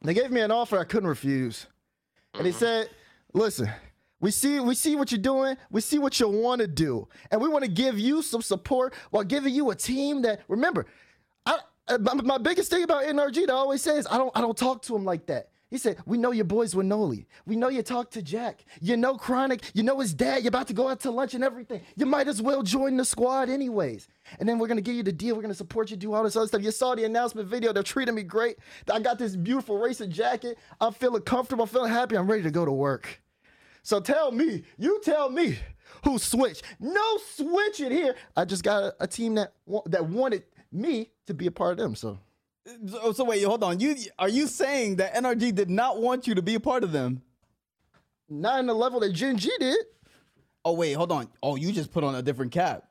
They 0.01 0.13
gave 0.13 0.31
me 0.31 0.41
an 0.41 0.51
offer 0.51 0.77
I 0.79 0.83
couldn't 0.85 1.09
refuse. 1.09 1.67
And 2.33 2.45
he 2.45 2.51
said, 2.53 2.89
"Listen, 3.33 3.69
we 4.19 4.31
see 4.31 4.59
we 4.59 4.75
see 4.75 4.95
what 4.95 5.11
you're 5.11 5.19
doing. 5.21 5.57
We 5.71 5.81
see 5.81 5.97
what 5.99 6.19
you 6.19 6.27
want 6.29 6.61
to 6.61 6.67
do, 6.67 7.07
and 7.31 7.41
we 7.41 7.47
want 7.49 7.65
to 7.65 7.69
give 7.71 7.99
you 7.99 8.21
some 8.21 8.41
support 8.41 8.93
while 9.11 9.23
giving 9.23 9.53
you 9.53 9.69
a 9.71 9.75
team 9.75 10.21
that 10.21 10.41
remember. 10.47 10.85
I, 11.45 11.57
Uh, 11.87 11.97
my, 11.99 12.13
my 12.15 12.37
biggest 12.37 12.69
thing 12.69 12.83
about 12.83 13.03
NRG 13.05 13.45
that 13.47 13.51
I 13.51 13.55
always 13.55 13.81
say 13.81 13.97
is 13.97 14.07
I 14.09 14.17
don't 14.17 14.31
I 14.35 14.41
don't 14.41 14.57
talk 14.57 14.81
to 14.83 14.95
him 14.95 15.05
like 15.05 15.25
that. 15.27 15.49
He 15.69 15.77
said, 15.77 15.97
"We 16.05 16.17
know 16.17 16.31
your 16.31 16.45
boys 16.45 16.75
with 16.75 16.85
Noly. 16.85 17.25
We 17.45 17.57
know 17.57 17.67
you 17.67 17.81
talk 17.81 18.11
to 18.11 18.21
Jack. 18.21 18.63
You 18.81 18.95
know 18.95 19.15
Chronic. 19.15 19.63
You 19.73 19.83
know 19.83 19.99
his 19.99 20.13
dad. 20.13 20.43
You're 20.43 20.49
about 20.49 20.67
to 20.67 20.73
go 20.73 20.87
out 20.87 21.01
to 21.01 21.11
lunch 21.11 21.33
and 21.33 21.43
everything. 21.43 21.81
You 21.95 22.05
might 22.05 22.27
as 22.27 22.41
well 22.41 22.63
join 22.63 22.95
the 22.95 23.03
squad 23.03 23.49
anyways. 23.49 24.07
And 24.39 24.47
then 24.47 24.59
we're 24.59 24.67
gonna 24.67 24.81
give 24.81 24.95
you 24.95 25.03
the 25.03 25.11
deal. 25.11 25.35
We're 25.35 25.41
gonna 25.41 25.53
support 25.53 25.91
you, 25.91 25.97
do 25.97 26.13
all 26.13 26.23
this 26.23 26.35
other 26.35 26.47
stuff. 26.47 26.61
You 26.61 26.71
saw 26.71 26.95
the 26.95 27.03
announcement 27.03 27.49
video. 27.49 27.73
They're 27.73 27.83
treating 27.83 28.15
me 28.15 28.23
great. 28.23 28.57
I 28.91 28.99
got 28.99 29.19
this 29.19 29.35
beautiful 29.35 29.77
racing 29.77 30.11
jacket. 30.11 30.57
I'm 30.79 30.93
feeling 30.93 31.21
comfortable. 31.21 31.63
I'm 31.63 31.69
feeling 31.69 31.91
happy. 31.91 32.17
I'm 32.17 32.27
ready 32.29 32.43
to 32.43 32.51
go 32.51 32.63
to 32.65 32.71
work. 32.71 33.21
So 33.83 33.99
tell 33.99 34.31
me, 34.31 34.63
you 34.77 35.01
tell 35.03 35.29
me 35.29 35.57
who 36.03 36.17
switched. 36.17 36.63
No 36.79 37.17
switching 37.35 37.91
here. 37.91 38.15
I 38.35 38.45
just 38.45 38.63
got 38.63 38.83
a, 38.83 38.95
a 39.01 39.07
team 39.07 39.35
that 39.35 39.53
that 39.85 40.05
wanted 40.05 40.43
me 40.71 41.11
to 41.25 41.33
be 41.33 41.47
a 41.47 41.51
part 41.51 41.73
of 41.73 41.77
them. 41.77 41.95
So 41.95 42.19
So, 42.87 43.13
so 43.13 43.23
wait, 43.23 43.43
hold 43.43 43.63
on. 43.63 43.79
You 43.79 43.95
are 44.19 44.29
you 44.29 44.47
saying 44.47 44.97
that 44.97 45.13
NRG 45.15 45.55
did 45.55 45.69
not 45.69 46.01
want 46.01 46.27
you 46.27 46.35
to 46.35 46.41
be 46.41 46.55
a 46.55 46.59
part 46.59 46.83
of 46.83 46.91
them? 46.91 47.21
not 48.29 48.59
in 48.59 48.65
the 48.65 48.73
level 48.75 48.99
that 48.99 49.13
Gen 49.13 49.37
G 49.37 49.49
did. 49.59 49.77
Oh 50.65 50.73
wait, 50.73 50.93
hold 50.93 51.11
on. 51.13 51.29
Oh, 51.41 51.55
you 51.55 51.71
just 51.71 51.91
put 51.93 52.03
on 52.03 52.13
a 52.15 52.21
different 52.21 52.51
cap. 52.51 52.83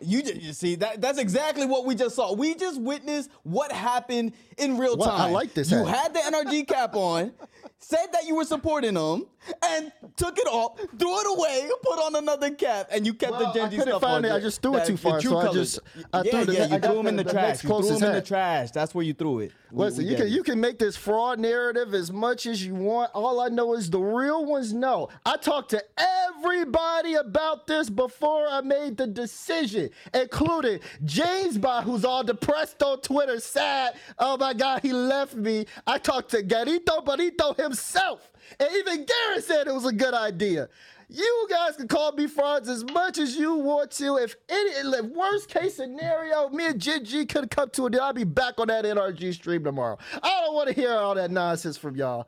You 0.00 0.22
just 0.22 0.36
you 0.42 0.52
see 0.52 0.74
that 0.76 1.00
that's 1.00 1.18
exactly 1.18 1.66
what 1.66 1.84
we 1.86 1.94
just 1.94 2.16
saw. 2.16 2.34
We 2.34 2.54
just 2.56 2.80
witnessed 2.80 3.30
what 3.44 3.70
happened 3.72 4.32
in 4.58 4.76
real 4.76 4.96
Well, 4.96 5.08
time. 5.08 5.20
I 5.20 5.30
like 5.30 5.54
this 5.54 5.70
You 5.70 5.84
hat. 5.84 6.14
had 6.14 6.14
the 6.14 6.18
NRG 6.36 6.66
cap 6.66 6.94
on, 6.96 7.32
said 7.78 8.06
that 8.12 8.26
you 8.26 8.34
were 8.34 8.44
supporting 8.44 8.94
them, 8.94 9.26
and 9.64 9.92
took 10.16 10.36
it 10.36 10.46
off, 10.48 10.78
threw 10.98 11.20
it 11.20 11.38
away, 11.38 11.70
put 11.82 11.98
on 12.00 12.16
another 12.16 12.50
cap, 12.50 12.88
and 12.90 13.06
you 13.06 13.14
kept 13.14 13.32
Well, 13.32 13.40
the 13.40 13.46
I 13.48 13.52
Gen 13.52 13.70
couldn't 13.70 13.86
stuff 13.88 14.02
find 14.02 14.26
on. 14.26 14.32
it. 14.32 14.34
I 14.34 14.40
just 14.40 14.60
threw 14.60 14.76
it 14.76 14.86
too 14.86 14.96
far, 14.96 15.20
so 15.22 15.38
I 15.38 15.52
just- 15.52 15.78
I 16.12 16.22
yeah, 16.22 16.44
threw 16.44 16.54
yeah, 16.54 16.62
I 16.62 16.66
you 16.66 16.78
got 16.80 16.84
threw 16.88 16.96
them 16.96 17.06
in 17.06 17.16
the- 17.16 17.22
the, 17.22 17.28
the 17.28 17.32
trash. 17.32 17.62
You 17.64 17.68
threw 17.70 17.82
them 17.98 18.02
in 18.08 18.14
the 18.14 18.22
trash. 18.22 18.70
That's 18.72 18.94
where 18.94 19.04
you 19.04 19.14
threw 19.14 19.38
it. 19.40 19.52
Listen, 19.76 20.04
we 20.04 20.10
you 20.10 20.16
can 20.16 20.26
it. 20.26 20.30
you 20.30 20.42
can 20.42 20.60
make 20.60 20.78
this 20.78 20.96
fraud 20.96 21.40
narrative 21.40 21.94
as 21.94 22.12
much 22.12 22.46
as 22.46 22.64
you 22.64 22.74
want. 22.74 23.10
All 23.14 23.40
I 23.40 23.48
know 23.48 23.74
is 23.74 23.90
the 23.90 23.98
real 23.98 24.44
ones 24.44 24.72
know. 24.72 25.08
I 25.26 25.36
talked 25.36 25.70
to 25.70 25.82
everybody 25.96 27.14
about 27.14 27.66
this 27.66 27.90
before 27.90 28.46
I 28.48 28.60
made 28.60 28.96
the 28.96 29.06
decision, 29.06 29.90
including 30.12 30.80
James 31.04 31.58
Bond, 31.58 31.86
who's 31.86 32.04
all 32.04 32.22
depressed 32.22 32.82
on 32.82 33.00
Twitter, 33.00 33.40
sad. 33.40 33.94
Oh 34.18 34.36
my 34.36 34.54
God, 34.54 34.82
he 34.82 34.92
left 34.92 35.34
me. 35.34 35.66
I 35.86 35.98
talked 35.98 36.30
to 36.30 36.42
Garito 36.42 37.04
Bonito 37.04 37.54
himself, 37.54 38.30
and 38.60 38.68
even 38.72 39.04
Garrett 39.04 39.44
said 39.44 39.66
it 39.66 39.74
was 39.74 39.86
a 39.86 39.92
good 39.92 40.14
idea. 40.14 40.68
You 41.08 41.46
guys 41.50 41.76
can 41.76 41.88
call 41.88 42.12
me 42.12 42.26
frauds 42.26 42.68
as 42.68 42.84
much 42.84 43.18
as 43.18 43.36
you 43.36 43.54
want 43.54 43.90
to. 43.92 44.16
If 44.16 44.36
any 44.48 44.70
if 44.70 45.04
worst 45.06 45.48
case 45.48 45.76
scenario, 45.76 46.48
me 46.48 46.66
and 46.66 46.80
Gen 46.80 47.04
G 47.04 47.26
could 47.26 47.50
come 47.50 47.70
to 47.70 47.86
it, 47.86 47.96
I'll 47.96 48.12
be 48.12 48.24
back 48.24 48.54
on 48.58 48.68
that 48.68 48.84
NRG 48.84 49.34
stream 49.34 49.64
tomorrow. 49.64 49.98
I 50.22 50.40
don't 50.44 50.54
want 50.54 50.68
to 50.68 50.74
hear 50.74 50.92
all 50.92 51.14
that 51.14 51.30
nonsense 51.30 51.76
from 51.76 51.96
y'all. 51.96 52.26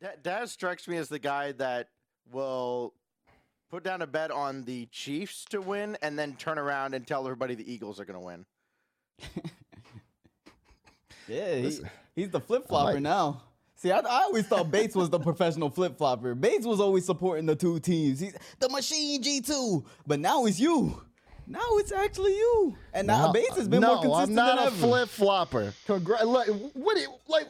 Da- 0.00 0.16
Daz 0.22 0.52
strikes 0.52 0.86
me 0.88 0.96
as 0.96 1.08
the 1.08 1.18
guy 1.18 1.52
that 1.52 1.88
will 2.30 2.94
put 3.70 3.82
down 3.84 4.02
a 4.02 4.06
bet 4.06 4.30
on 4.30 4.64
the 4.64 4.86
Chiefs 4.86 5.44
to 5.46 5.60
win 5.60 5.96
and 6.02 6.18
then 6.18 6.34
turn 6.36 6.58
around 6.58 6.94
and 6.94 7.06
tell 7.06 7.22
everybody 7.24 7.54
the 7.54 7.72
Eagles 7.72 7.98
are 7.98 8.04
going 8.04 8.18
to 8.18 8.24
win. 8.24 8.46
Yeah, 11.28 11.54
he, 11.54 11.78
he's 12.16 12.30
the 12.30 12.40
flip 12.40 12.66
flopper 12.66 12.94
might- 12.94 13.02
now. 13.02 13.42
See, 13.82 13.90
I, 13.90 13.98
I 13.98 14.22
always 14.22 14.46
thought 14.46 14.70
Bates 14.70 14.94
was 14.94 15.10
the 15.10 15.18
professional 15.18 15.68
flip 15.68 15.98
flopper. 15.98 16.36
Bates 16.36 16.64
was 16.64 16.78
always 16.78 17.04
supporting 17.04 17.46
the 17.46 17.56
two 17.56 17.80
teams. 17.80 18.20
He's 18.20 18.32
the 18.60 18.68
machine 18.68 19.20
G2. 19.20 19.84
But 20.06 20.20
now 20.20 20.46
it's 20.46 20.60
you. 20.60 21.02
Now 21.48 21.58
it's 21.72 21.90
actually 21.90 22.30
you. 22.36 22.76
And 22.94 23.08
now 23.08 23.26
No, 23.26 23.32
Bates 23.32 23.56
has 23.56 23.66
been 23.66 23.80
no, 23.80 23.94
more 23.94 24.02
consistent 24.04 24.38
I'm 24.38 24.56
not 24.56 24.64
than 24.66 24.68
a 24.68 24.70
flip 24.70 25.08
flopper. 25.08 25.74
Congra- 25.88 26.22
like, 26.24 26.46
what? 26.74 26.96
you- 26.96 27.12
like, 27.26 27.48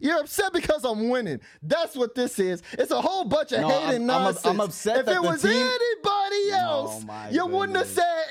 you're 0.00 0.20
upset 0.20 0.52
because 0.52 0.84
I'm 0.84 1.08
winning. 1.08 1.40
That's 1.60 1.96
what 1.96 2.14
this 2.14 2.38
is. 2.38 2.62
It's 2.74 2.92
a 2.92 3.00
whole 3.02 3.24
bunch 3.24 3.50
of 3.50 3.62
No, 3.62 3.68
hating 3.68 4.08
I'm- 4.08 4.28
I'm. 4.28 4.36
I'm 4.44 4.60
upset 4.60 4.98
If 4.98 5.08
it 5.08 5.20
was 5.20 5.42
team- 5.42 5.50
anybody 5.50 6.50
else, 6.52 7.04
my 7.04 7.28
you 7.30 7.44
wouldn't 7.44 7.76
have 7.76 7.88
said 7.88 8.21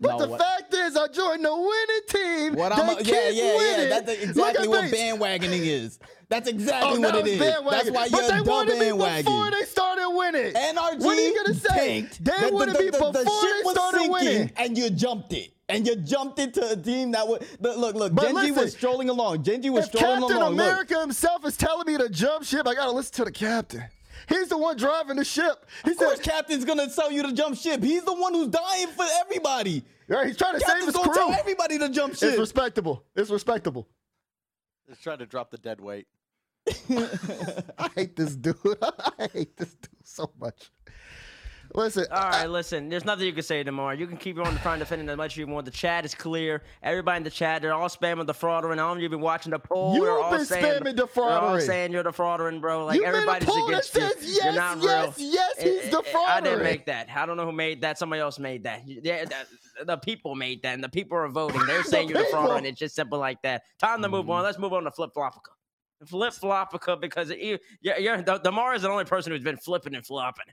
But 0.00 0.10
No, 0.10 0.18
the 0.18 0.28
what- 0.28 0.40
fact 0.40 0.74
is, 0.74 0.96
I 0.96 1.06
joined 1.08 1.44
the 1.44 1.54
winning 1.54 2.06
team. 2.08 2.54
What 2.54 2.72
I'm 2.72 2.96
keep 2.96 3.06
yeah, 3.08 3.28
yeah, 3.30 3.56
winning. 3.56 3.88
yeah. 3.88 4.00
That's 4.00 4.22
exactly 4.22 4.68
what 4.68 4.84
bandwagoning 4.90 5.66
is. 5.66 5.98
That's 6.28 6.46
oh, 6.48 6.50
exactly 6.50 6.98
Oh, 6.98 7.00
what 7.00 7.26
it's. 7.26 7.38
That's 7.40 7.90
why 7.90 8.08
but 8.08 8.20
you're 8.20 8.30
they 8.30 8.40
wanted 8.40 8.78
me 8.78 9.22
before 9.22 9.50
they 9.50 9.64
started 9.64 10.08
winning. 10.10 10.52
NRG 10.52 10.98
What 11.04 11.18
are 11.18 11.20
you 11.20 11.36
gonna 11.44 11.54
say? 11.58 11.68
tanked. 12.00 12.24
They 12.24 12.48
The- 12.48 12.54
wanted 12.54 12.76
the, 12.76 12.80
me 12.84 12.90
before 12.90 13.12
the, 13.12 13.24
the 13.24 13.30
ship 13.30 13.64
they 13.64 13.70
started 13.72 14.10
winning. 14.10 14.52
and 14.56 14.78
you 14.78 14.90
jumped 14.90 15.32
it. 15.32 15.50
And 15.68 15.86
you 15.86 15.94
jumped 15.96 16.40
into 16.40 16.68
a 16.68 16.74
team 16.76 17.12
that 17.12 17.26
would 17.28 17.46
look, 17.60 17.76
look, 17.76 17.94
look. 17.94 18.12
But 18.14 18.22
Genji 18.24 18.40
listen, 18.48 18.54
was 18.56 18.72
strolling 18.72 19.08
along. 19.08 19.44
Genji 19.44 19.70
was 19.70 19.86
strolling 19.86 20.20
Captain 20.22 20.36
along. 20.36 20.56
Look, 20.56 20.66
America 20.66 21.00
himself 21.00 21.44
is 21.46 21.56
telling 21.56 21.86
me 21.86 21.96
to 21.96 22.08
jump 22.08 22.42
ship, 22.44 22.66
I 22.66 22.74
gotta 22.74 22.90
listen 22.90 23.14
to 23.14 23.24
the 23.26 23.30
captain. 23.32 23.84
He's 24.30 24.48
the 24.48 24.56
one 24.56 24.76
driving 24.76 25.16
the 25.16 25.24
ship. 25.24 25.66
He 25.84 25.90
of 25.90 25.96
course, 25.98 26.20
Captain's 26.20 26.64
gonna 26.64 26.88
tell 26.88 27.10
you 27.10 27.22
to 27.24 27.32
jump 27.32 27.56
ship. 27.58 27.82
He's 27.82 28.04
the 28.04 28.14
one 28.14 28.32
who's 28.32 28.48
dying 28.48 28.86
for 28.88 29.04
everybody. 29.20 29.84
right, 30.08 30.28
he's 30.28 30.36
trying 30.36 30.54
to 30.54 30.60
save 30.60 30.68
Captain's 30.68 30.86
his 30.86 30.94
gonna 30.94 31.10
crew. 31.10 31.20
tell 31.20 31.32
everybody 31.32 31.78
to 31.78 31.88
jump 31.88 32.14
ship. 32.14 32.30
It's 32.30 32.38
respectable. 32.38 33.04
It's 33.16 33.30
respectable. 33.30 33.88
Let's 34.88 35.00
try 35.00 35.16
to 35.16 35.26
drop 35.26 35.50
the 35.50 35.58
dead 35.58 35.80
weight. 35.80 36.06
I 37.78 37.90
hate 37.94 38.16
this 38.16 38.36
dude. 38.36 38.56
I 38.82 39.28
hate 39.32 39.56
this 39.56 39.74
dude 39.74 39.88
so 40.04 40.32
much. 40.40 40.70
Listen, 41.72 42.06
All 42.10 42.20
right, 42.30 42.46
uh, 42.46 42.48
listen. 42.48 42.88
There's 42.88 43.04
nothing 43.04 43.26
you 43.26 43.32
can 43.32 43.44
say 43.44 43.62
tomorrow. 43.62 43.94
You 43.94 44.06
can 44.08 44.16
keep 44.16 44.38
on 44.38 44.56
trying 44.58 44.78
to 44.80 44.84
defend 44.84 45.02
it 45.02 45.12
as 45.12 45.16
much 45.16 45.32
as 45.34 45.36
you 45.36 45.46
want. 45.46 45.66
The 45.66 45.70
chat 45.70 46.04
is 46.04 46.14
clear. 46.16 46.62
Everybody 46.82 47.18
in 47.18 47.22
the 47.22 47.30
chat, 47.30 47.62
they're 47.62 47.72
all 47.72 47.88
spamming 47.88 48.26
the 48.26 48.34
frauder, 48.34 48.72
and 48.72 48.80
I 48.80 48.88
don't 48.88 48.98
even 48.98 49.12
been 49.12 49.20
watching 49.20 49.50
the 49.50 49.58
poll. 49.60 49.94
You've 49.94 50.04
they're 50.04 50.18
all 50.18 50.32
been 50.32 50.44
saying, 50.44 50.64
spamming 50.82 50.96
the 50.96 51.06
They're 51.14 51.24
all 51.28 51.60
saying 51.60 51.92
you're 51.92 52.02
the 52.02 52.10
fraudering, 52.10 52.60
bro. 52.60 52.86
Like 52.86 52.96
You 52.96 53.04
made 53.04 53.22
a 53.22 53.44
poll 53.44 53.66
that 53.68 53.68
against 53.68 53.94
you. 53.94 54.00
says 54.00 54.16
you're 54.44 54.52
yes, 54.52 54.56
not 54.56 54.82
yes, 54.82 55.18
real. 55.18 55.28
yes, 55.32 55.54
eh, 55.58 55.64
he's 55.82 55.90
the 55.90 55.98
I- 55.98 56.24
I- 56.26 56.36
I 56.36 56.40
didn't 56.40 56.64
make 56.64 56.86
that. 56.86 57.08
I 57.14 57.24
don't 57.24 57.36
know 57.36 57.46
who 57.46 57.52
made 57.52 57.80
that. 57.82 57.98
Somebody 57.98 58.20
else 58.20 58.38
made 58.40 58.64
that. 58.64 58.82
Yeah, 58.86 59.24
that- 59.26 59.46
the 59.86 59.96
people 59.96 60.34
made 60.34 60.62
that, 60.62 60.74
and 60.74 60.82
the 60.84 60.88
people 60.88 61.16
are 61.16 61.28
voting. 61.28 61.64
They're 61.66 61.84
saying 61.84 62.08
you're 62.08 62.18
the 62.18 62.24
people. 62.24 62.40
frauder, 62.40 62.56
and 62.58 62.66
it's 62.66 62.78
just 62.80 62.94
simple 62.96 63.18
like 63.18 63.40
that. 63.42 63.62
Time 63.78 64.02
to 64.02 64.08
move 64.08 64.22
Mm-hmm. 64.22 64.30
on. 64.32 64.40
Mm. 64.42 64.44
Let's 64.44 64.58
move 64.58 64.72
on 64.72 64.84
to 64.84 64.90
Flip 64.90 65.10
Flopica. 65.16 65.52
Flip 66.06 66.32
Flopica, 66.34 67.00
because 67.00 67.30
you, 67.30 67.58
you're, 67.80 67.98
you're, 67.98 68.22
the, 68.22 68.38
Damar 68.38 68.74
is 68.74 68.82
the 68.82 68.88
only 68.90 69.04
person 69.04 69.32
who's 69.32 69.42
been 69.44 69.56
flipping 69.56 69.94
and 69.94 70.04
flopping. 70.04 70.46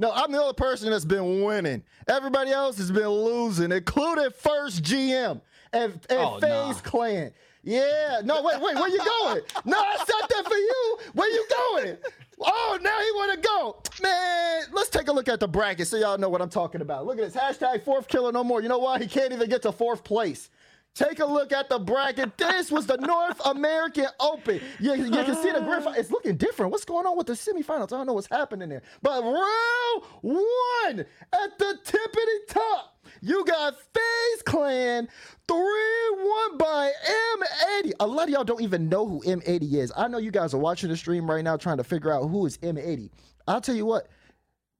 No, 0.00 0.10
I'm 0.12 0.32
the 0.32 0.40
only 0.40 0.54
person 0.54 0.90
that's 0.90 1.04
been 1.04 1.44
winning. 1.44 1.82
Everybody 2.08 2.50
else 2.50 2.78
has 2.78 2.90
been 2.90 3.08
losing, 3.08 3.70
including 3.70 4.30
First 4.30 4.82
GM 4.82 5.40
and, 5.74 5.92
and 5.92 6.02
Oh, 6.10 6.38
FaZe 6.40 6.76
nah. 6.76 6.80
Clan. 6.82 7.32
Yeah, 7.62 8.22
no, 8.24 8.42
wait, 8.42 8.58
wait, 8.60 8.74
where 8.76 8.88
you 8.88 8.98
going? 8.98 9.42
no, 9.66 9.78
I 9.78 9.96
said 9.98 10.28
that 10.30 10.44
for 10.48 10.56
you. 10.56 10.98
Where 11.12 11.30
you 11.30 11.46
going? 11.50 11.96
Oh, 12.40 12.78
now 12.80 12.98
he 12.98 13.10
want 13.12 13.34
to 13.42 13.46
go. 13.46 13.82
Man, 14.02 14.62
let's 14.72 14.88
take 14.88 15.08
a 15.08 15.12
look 15.12 15.28
at 15.28 15.40
the 15.40 15.46
bracket 15.48 15.86
so 15.86 15.98
y'all 15.98 16.16
know 16.16 16.30
what 16.30 16.40
I'm 16.40 16.48
talking 16.48 16.80
about. 16.80 17.04
Look 17.04 17.18
at 17.18 17.30
this. 17.30 17.36
Hashtag 17.40 17.84
fourth 17.84 18.08
killer 18.08 18.32
no 18.32 18.42
more. 18.42 18.62
You 18.62 18.70
know 18.70 18.78
why? 18.78 18.98
He 18.98 19.06
can't 19.06 19.32
even 19.34 19.50
get 19.50 19.60
to 19.62 19.72
fourth 19.72 20.02
place. 20.02 20.48
Take 20.94 21.20
a 21.20 21.24
look 21.24 21.52
at 21.52 21.68
the 21.68 21.78
bracket. 21.78 22.36
This 22.36 22.70
was 22.70 22.86
the 22.86 22.96
North 22.96 23.40
American 23.46 24.06
Open. 24.18 24.60
You, 24.80 24.94
you 24.94 25.10
can 25.10 25.36
see 25.36 25.52
the 25.52 25.60
grand 25.60 25.84
final. 25.84 25.98
It's 25.98 26.10
looking 26.10 26.36
different. 26.36 26.72
What's 26.72 26.84
going 26.84 27.06
on 27.06 27.16
with 27.16 27.28
the 27.28 27.34
semifinals? 27.34 27.84
I 27.84 27.96
don't 27.96 28.06
know 28.06 28.14
what's 28.14 28.26
happening 28.26 28.68
there. 28.68 28.82
But 29.00 29.22
round 29.22 30.02
one 30.22 31.00
at 31.00 31.58
the 31.58 31.78
tippity 31.84 32.46
top, 32.48 32.98
you 33.22 33.44
got 33.44 33.76
FaZe 33.94 34.42
Clan 34.44 35.08
3 35.48 35.56
1 35.58 36.58
by 36.58 36.92
M80. 37.38 37.92
A 38.00 38.06
lot 38.06 38.24
of 38.24 38.30
y'all 38.30 38.44
don't 38.44 38.62
even 38.62 38.88
know 38.88 39.06
who 39.06 39.22
M80 39.22 39.74
is. 39.74 39.92
I 39.96 40.08
know 40.08 40.18
you 40.18 40.32
guys 40.32 40.54
are 40.54 40.58
watching 40.58 40.90
the 40.90 40.96
stream 40.96 41.30
right 41.30 41.44
now 41.44 41.56
trying 41.56 41.78
to 41.78 41.84
figure 41.84 42.12
out 42.12 42.28
who 42.28 42.46
is 42.46 42.58
M80. 42.58 43.10
I'll 43.46 43.60
tell 43.60 43.74
you 43.76 43.86
what, 43.86 44.08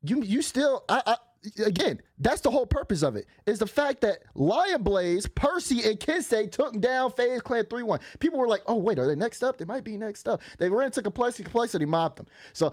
you 0.03 0.23
you 0.23 0.43
still 0.43 0.85
I, 0.89 1.03
I 1.07 1.17
again 1.65 2.01
that's 2.19 2.41
the 2.43 2.51
whole 2.51 2.67
purpose 2.67 3.03
of 3.03 3.17
it 3.17 3.27
is 3.47 3.59
the 3.59 3.67
fact 3.67 4.03
that 4.03 4.19
Lion 4.35 4.83
Blaze, 4.83 5.27
Percy, 5.27 5.89
and 5.89 5.99
Kinseh 5.99 6.51
took 6.51 6.79
down 6.81 7.11
FaZe 7.13 7.41
Clan 7.41 7.65
3-1. 7.65 8.01
People 8.19 8.39
were 8.39 8.49
like, 8.49 8.63
oh 8.67 8.77
wait, 8.77 8.99
are 8.99 9.07
they 9.07 9.15
next 9.15 9.43
up? 9.43 9.57
They 9.59 9.65
might 9.65 9.85
be 9.85 9.97
next 9.97 10.29
up. 10.29 10.43
They 10.59 10.69
ran 10.69 10.87
into 10.87 11.03
complexity, 11.03 11.45
complexity 11.45 11.87
mobbed 11.87 12.19
them. 12.19 12.27
So 12.53 12.73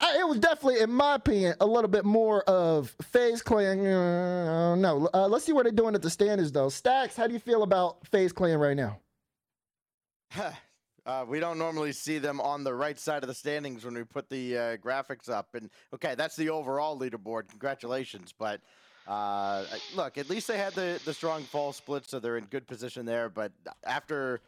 I, 0.00 0.18
it 0.20 0.28
was 0.28 0.38
definitely, 0.38 0.80
in 0.80 0.90
my 0.90 1.14
opinion, 1.14 1.54
a 1.60 1.66
little 1.66 1.88
bit 1.88 2.04
more 2.04 2.42
of 2.42 2.94
FaZe 3.02 3.42
Clan. 3.42 3.86
Uh, 3.86 4.74
no, 4.76 5.08
uh, 5.14 5.26
let's 5.26 5.44
see 5.44 5.52
what 5.52 5.64
they're 5.64 5.72
doing 5.72 5.94
at 5.94 6.02
the 6.02 6.10
standards 6.10 6.52
though. 6.52 6.66
Stax, 6.68 7.16
how 7.16 7.26
do 7.26 7.32
you 7.32 7.40
feel 7.40 7.62
about 7.62 8.06
FaZe 8.06 8.32
Clan 8.32 8.58
right 8.58 8.76
now? 8.76 8.98
Uh, 11.06 11.24
we 11.26 11.38
don't 11.38 11.56
normally 11.56 11.92
see 11.92 12.18
them 12.18 12.40
on 12.40 12.64
the 12.64 12.74
right 12.74 12.98
side 12.98 13.22
of 13.22 13.28
the 13.28 13.34
standings 13.34 13.84
when 13.84 13.94
we 13.94 14.02
put 14.02 14.28
the 14.28 14.58
uh, 14.58 14.76
graphics 14.78 15.30
up. 15.30 15.54
And 15.54 15.70
okay, 15.94 16.16
that's 16.16 16.34
the 16.34 16.50
overall 16.50 16.98
leaderboard. 16.98 17.48
Congratulations. 17.48 18.34
But 18.36 18.60
uh, 19.06 19.64
look, 19.94 20.18
at 20.18 20.28
least 20.28 20.48
they 20.48 20.58
had 20.58 20.74
the, 20.74 21.00
the 21.04 21.14
strong 21.14 21.44
fall 21.44 21.72
split, 21.72 22.10
so 22.10 22.18
they're 22.18 22.38
in 22.38 22.44
good 22.46 22.66
position 22.66 23.06
there. 23.06 23.28
But 23.28 23.52
after 23.84 24.40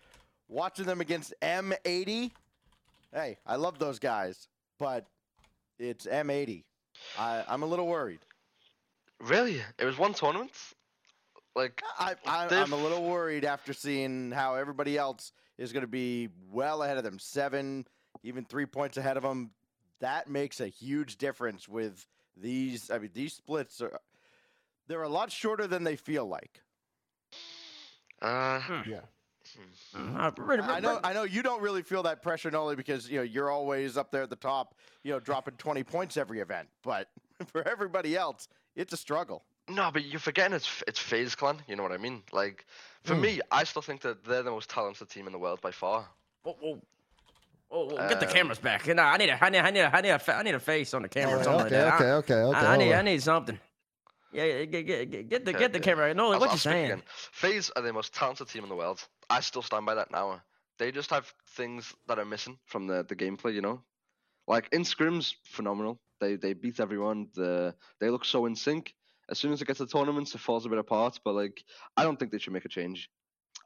watching 0.48 0.84
them 0.84 1.00
against 1.00 1.32
M80, 1.40 2.32
hey, 3.14 3.38
I 3.46 3.54
love 3.54 3.78
those 3.78 4.00
guys, 4.00 4.48
but 4.80 5.06
it's 5.78 6.06
M80. 6.06 6.64
I, 7.16 7.44
I'm 7.46 7.62
a 7.62 7.66
little 7.66 7.86
worried. 7.86 8.18
Really? 9.20 9.62
It 9.78 9.84
was 9.84 9.96
one 9.96 10.12
tournament? 10.12 10.50
Like, 11.56 11.82
I, 11.98 12.14
I, 12.26 12.46
I'm 12.62 12.72
a 12.72 12.76
little 12.76 13.02
worried 13.04 13.44
after 13.44 13.72
seeing 13.72 14.30
how 14.30 14.54
everybody 14.54 14.96
else 14.96 15.32
is 15.56 15.72
going 15.72 15.80
to 15.82 15.86
be 15.88 16.28
well 16.50 16.82
ahead 16.82 16.98
of 16.98 17.04
them, 17.04 17.18
seven, 17.18 17.86
even 18.22 18.44
three 18.44 18.66
points 18.66 18.96
ahead 18.96 19.16
of 19.16 19.22
them. 19.24 19.50
That 20.00 20.28
makes 20.28 20.60
a 20.60 20.68
huge 20.68 21.16
difference 21.18 21.68
with 21.68 22.06
these. 22.36 22.90
I 22.90 22.98
mean, 22.98 23.10
these 23.12 23.32
splits 23.34 23.80
are 23.80 23.98
they're 24.86 25.02
a 25.02 25.08
lot 25.08 25.32
shorter 25.32 25.66
than 25.66 25.82
they 25.84 25.96
feel 25.96 26.26
like. 26.26 26.62
uh, 28.22 28.60
Yeah. 28.86 29.00
Uh, 29.96 30.30
really- 30.36 30.62
I 30.62 30.80
know, 30.80 31.00
I 31.04 31.12
know 31.14 31.22
you 31.24 31.42
don't 31.42 31.62
really 31.62 31.82
feel 31.82 32.02
that 32.04 32.22
pressure, 32.22 32.50
Noly, 32.50 32.76
because 32.76 33.08
you 33.10 33.16
know 33.16 33.22
you're 33.22 33.50
always 33.50 33.96
up 33.96 34.12
there 34.12 34.22
at 34.22 34.30
the 34.30 34.36
top, 34.36 34.74
you 35.02 35.10
know, 35.12 35.20
dropping 35.20 35.54
20 35.56 35.82
points 35.84 36.16
every 36.16 36.40
event. 36.40 36.68
But 36.82 37.08
for 37.46 37.66
everybody 37.66 38.14
else, 38.16 38.46
it's 38.76 38.92
a 38.92 38.96
struggle. 38.96 39.44
No, 39.68 39.90
but 39.92 40.04
you're 40.04 40.20
forgetting 40.20 40.54
it's 40.54 40.82
it's 40.86 40.98
FaZe 40.98 41.34
Clan. 41.34 41.62
You 41.68 41.76
know 41.76 41.82
what 41.82 41.92
I 41.92 41.98
mean? 41.98 42.22
Like, 42.32 42.66
for 43.04 43.14
Mm. 43.14 43.20
me, 43.20 43.40
I 43.50 43.64
still 43.64 43.82
think 43.82 44.00
that 44.02 44.24
they're 44.24 44.42
the 44.42 44.50
most 44.50 44.68
talented 44.70 45.08
team 45.10 45.26
in 45.26 45.32
the 45.32 45.38
world 45.38 45.60
by 45.60 45.70
far. 45.70 46.08
Whoa, 46.42 46.56
whoa. 46.60 46.80
Oh, 47.70 47.84
well, 47.86 48.08
get 48.08 48.18
the 48.20 48.26
Um, 48.26 48.32
cameras 48.32 48.58
back. 48.58 48.86
No, 48.86 49.02
I 49.02 49.18
need 49.18 49.28
a, 49.28 49.44
I 49.44 49.50
need, 49.50 49.58
I 49.58 49.70
need 49.70 49.80
a, 49.80 49.94
I 49.96 50.00
need 50.00 50.08
a, 50.10 50.18
fa- 50.18 50.36
I 50.36 50.42
need 50.42 50.54
a 50.54 50.60
face 50.60 50.94
on 50.94 51.02
the 51.02 51.08
camera. 51.08 51.34
or 51.34 51.34
Okay, 51.36 51.44
something 51.44 51.66
okay, 51.66 51.84
like 51.84 51.98
that. 51.98 52.04
I- 52.06 52.12
okay, 52.16 52.32
okay, 52.34 52.42
okay. 52.56 52.66
I, 52.66 52.74
I 52.74 52.76
need, 52.78 52.84
hold 52.86 52.94
I 52.96 53.02
need 53.02 53.22
something. 53.22 53.60
Yeah, 54.32 54.44
yeah, 54.44 54.64
get, 54.64 54.82
get, 54.86 55.10
get, 55.10 55.28
get 55.28 55.44
the, 55.44 55.50
Okay, 55.50 55.58
get 55.58 55.72
the 55.74 55.78
okay. 55.78 55.90
camera. 55.90 56.14
No, 56.14 56.32
I'll- 56.32 56.40
what 56.40 56.48
I'll 56.48 56.54
you 56.54 56.58
speak 56.58 56.72
saying? 56.72 56.84
again. 56.86 57.02
FaZe 57.32 57.70
are 57.76 57.82
the 57.82 57.92
most 57.92 58.14
talented 58.14 58.48
team 58.48 58.62
in 58.62 58.68
the 58.70 58.74
world. 58.76 59.06
I 59.28 59.40
still 59.40 59.62
stand 59.62 59.84
by 59.84 59.94
that 59.96 60.10
now. 60.10 60.40
They 60.78 60.90
just 60.92 61.10
have 61.10 61.32
things 61.56 61.94
that 62.06 62.18
are 62.18 62.24
missing 62.24 62.58
from 62.64 62.86
the, 62.86 63.04
the 63.04 63.16
gameplay, 63.16 63.52
you 63.52 63.60
know? 63.60 63.82
Like 64.46 64.68
in 64.72 64.82
scrims, 64.84 65.34
phenomenal. 65.44 66.00
They 66.20 66.36
they 66.36 66.54
beat 66.54 66.80
everyone. 66.80 67.28
The 67.34 67.74
they 68.00 68.08
look 68.08 68.24
so 68.24 68.46
in 68.46 68.56
sync. 68.56 68.94
As 69.30 69.38
soon 69.38 69.52
as 69.52 69.60
it 69.60 69.66
gets 69.66 69.78
to 69.78 69.86
tournaments, 69.86 70.34
it 70.34 70.40
falls 70.40 70.64
a 70.64 70.68
bit 70.68 70.78
apart. 70.78 71.20
But 71.24 71.34
like, 71.34 71.62
I 71.96 72.02
don't 72.02 72.18
think 72.18 72.32
they 72.32 72.38
should 72.38 72.52
make 72.52 72.64
a 72.64 72.68
change. 72.68 73.10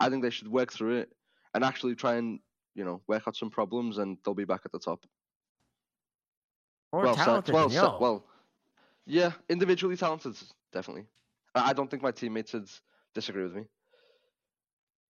I 0.00 0.08
think 0.08 0.22
they 0.22 0.30
should 0.30 0.48
work 0.48 0.72
through 0.72 0.98
it 0.98 1.12
and 1.54 1.64
actually 1.64 1.94
try 1.94 2.14
and 2.16 2.40
you 2.74 2.84
know 2.84 3.02
work 3.06 3.24
out 3.26 3.36
some 3.36 3.50
problems, 3.50 3.98
and 3.98 4.18
they'll 4.24 4.34
be 4.34 4.44
back 4.44 4.62
at 4.64 4.72
the 4.72 4.78
top. 4.78 5.04
More 6.92 7.04
well, 7.04 7.16
set- 7.16 7.24
talented 7.24 7.54
well, 7.54 7.68
than 7.68 8.00
well, 8.00 8.24
yeah, 9.06 9.32
individually 9.48 9.96
talented, 9.96 10.36
definitely. 10.72 11.06
I 11.54 11.70
I 11.70 11.72
don't 11.72 11.90
think 11.90 12.02
my 12.02 12.10
teammates 12.12 12.52
would 12.52 12.68
disagree 13.14 13.44
with 13.44 13.54
me. 13.54 13.64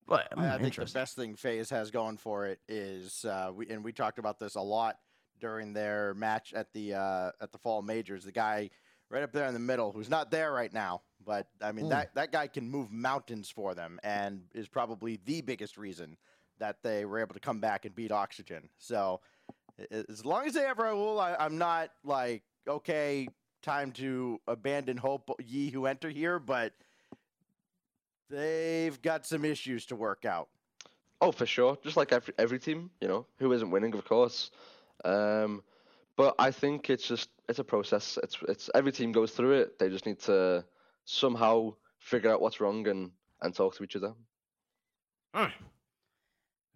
But, 0.06 0.28
I- 0.32 0.40
mm, 0.40 0.50
I 0.52 0.58
think 0.58 0.74
the 0.74 0.84
best 0.86 1.16
thing 1.16 1.36
FaZe 1.36 1.70
has 1.70 1.90
going 1.90 2.16
for 2.16 2.46
it 2.46 2.58
is, 2.68 3.24
uh, 3.24 3.52
we, 3.54 3.68
and 3.68 3.84
we 3.84 3.92
talked 3.92 4.18
about 4.18 4.38
this 4.38 4.56
a 4.56 4.60
lot 4.60 4.96
during 5.40 5.72
their 5.72 6.14
match 6.14 6.52
at 6.52 6.72
the 6.72 6.94
uh, 6.94 7.30
at 7.40 7.52
the 7.52 7.58
fall 7.58 7.82
majors. 7.82 8.24
The 8.24 8.32
guy 8.32 8.70
right 9.12 9.22
up 9.22 9.30
there 9.32 9.46
in 9.46 9.52
the 9.54 9.60
middle, 9.60 9.92
who's 9.92 10.08
not 10.08 10.30
there 10.30 10.50
right 10.52 10.72
now, 10.72 11.02
but 11.24 11.46
I 11.60 11.70
mean 11.70 11.84
Mm. 11.86 11.90
that 11.90 12.14
that 12.14 12.32
guy 12.32 12.46
can 12.48 12.68
move 12.68 12.90
mountains 12.90 13.50
for 13.50 13.74
them, 13.74 14.00
and 14.02 14.42
is 14.54 14.66
probably 14.68 15.20
the 15.24 15.42
biggest 15.42 15.76
reason 15.76 16.16
that 16.58 16.82
they 16.82 17.04
were 17.04 17.18
able 17.20 17.34
to 17.34 17.40
come 17.40 17.60
back 17.60 17.84
and 17.84 17.94
beat 17.94 18.10
Oxygen. 18.10 18.68
So 18.78 19.20
a- 19.78 19.98
a- 19.98 20.10
as 20.10 20.24
long 20.24 20.46
as 20.46 20.54
they 20.54 20.62
have 20.62 20.78
Raul, 20.78 21.20
I, 21.20 21.36
I'm 21.38 21.58
not 21.58 21.90
like 22.02 22.42
okay, 22.66 23.28
time 23.60 23.92
to 23.92 24.40
abandon 24.48 24.96
hope, 24.96 25.30
ye 25.40 25.70
who 25.70 25.86
enter 25.86 26.08
here, 26.08 26.38
but. 26.38 26.72
They've 28.30 29.00
got 29.02 29.26
some 29.26 29.44
issues 29.44 29.84
to 29.86 29.96
work 29.96 30.24
out. 30.24 30.48
Oh, 31.20 31.32
for 31.32 31.44
sure. 31.44 31.76
Just 31.82 31.98
like 31.98 32.12
every 32.12 32.32
every 32.38 32.58
team, 32.58 32.90
you 33.00 33.08
know, 33.08 33.26
who 33.38 33.52
isn't 33.52 33.70
winning, 33.70 33.92
of 33.94 34.04
course. 34.06 34.50
Um, 35.04 35.62
but 36.22 36.36
I 36.38 36.52
think 36.52 36.88
it's 36.88 37.08
just 37.08 37.30
it's 37.48 37.58
a 37.58 37.64
process. 37.64 38.16
It's 38.22 38.36
it's 38.48 38.70
every 38.76 38.92
team 38.92 39.10
goes 39.10 39.32
through 39.32 39.54
it. 39.54 39.78
They 39.80 39.88
just 39.88 40.06
need 40.06 40.20
to 40.20 40.64
somehow 41.04 41.74
figure 41.98 42.30
out 42.30 42.40
what's 42.40 42.60
wrong 42.60 42.86
and 42.86 43.10
and 43.40 43.52
talk 43.52 43.74
to 43.76 43.82
each 43.82 43.96
other. 43.96 44.14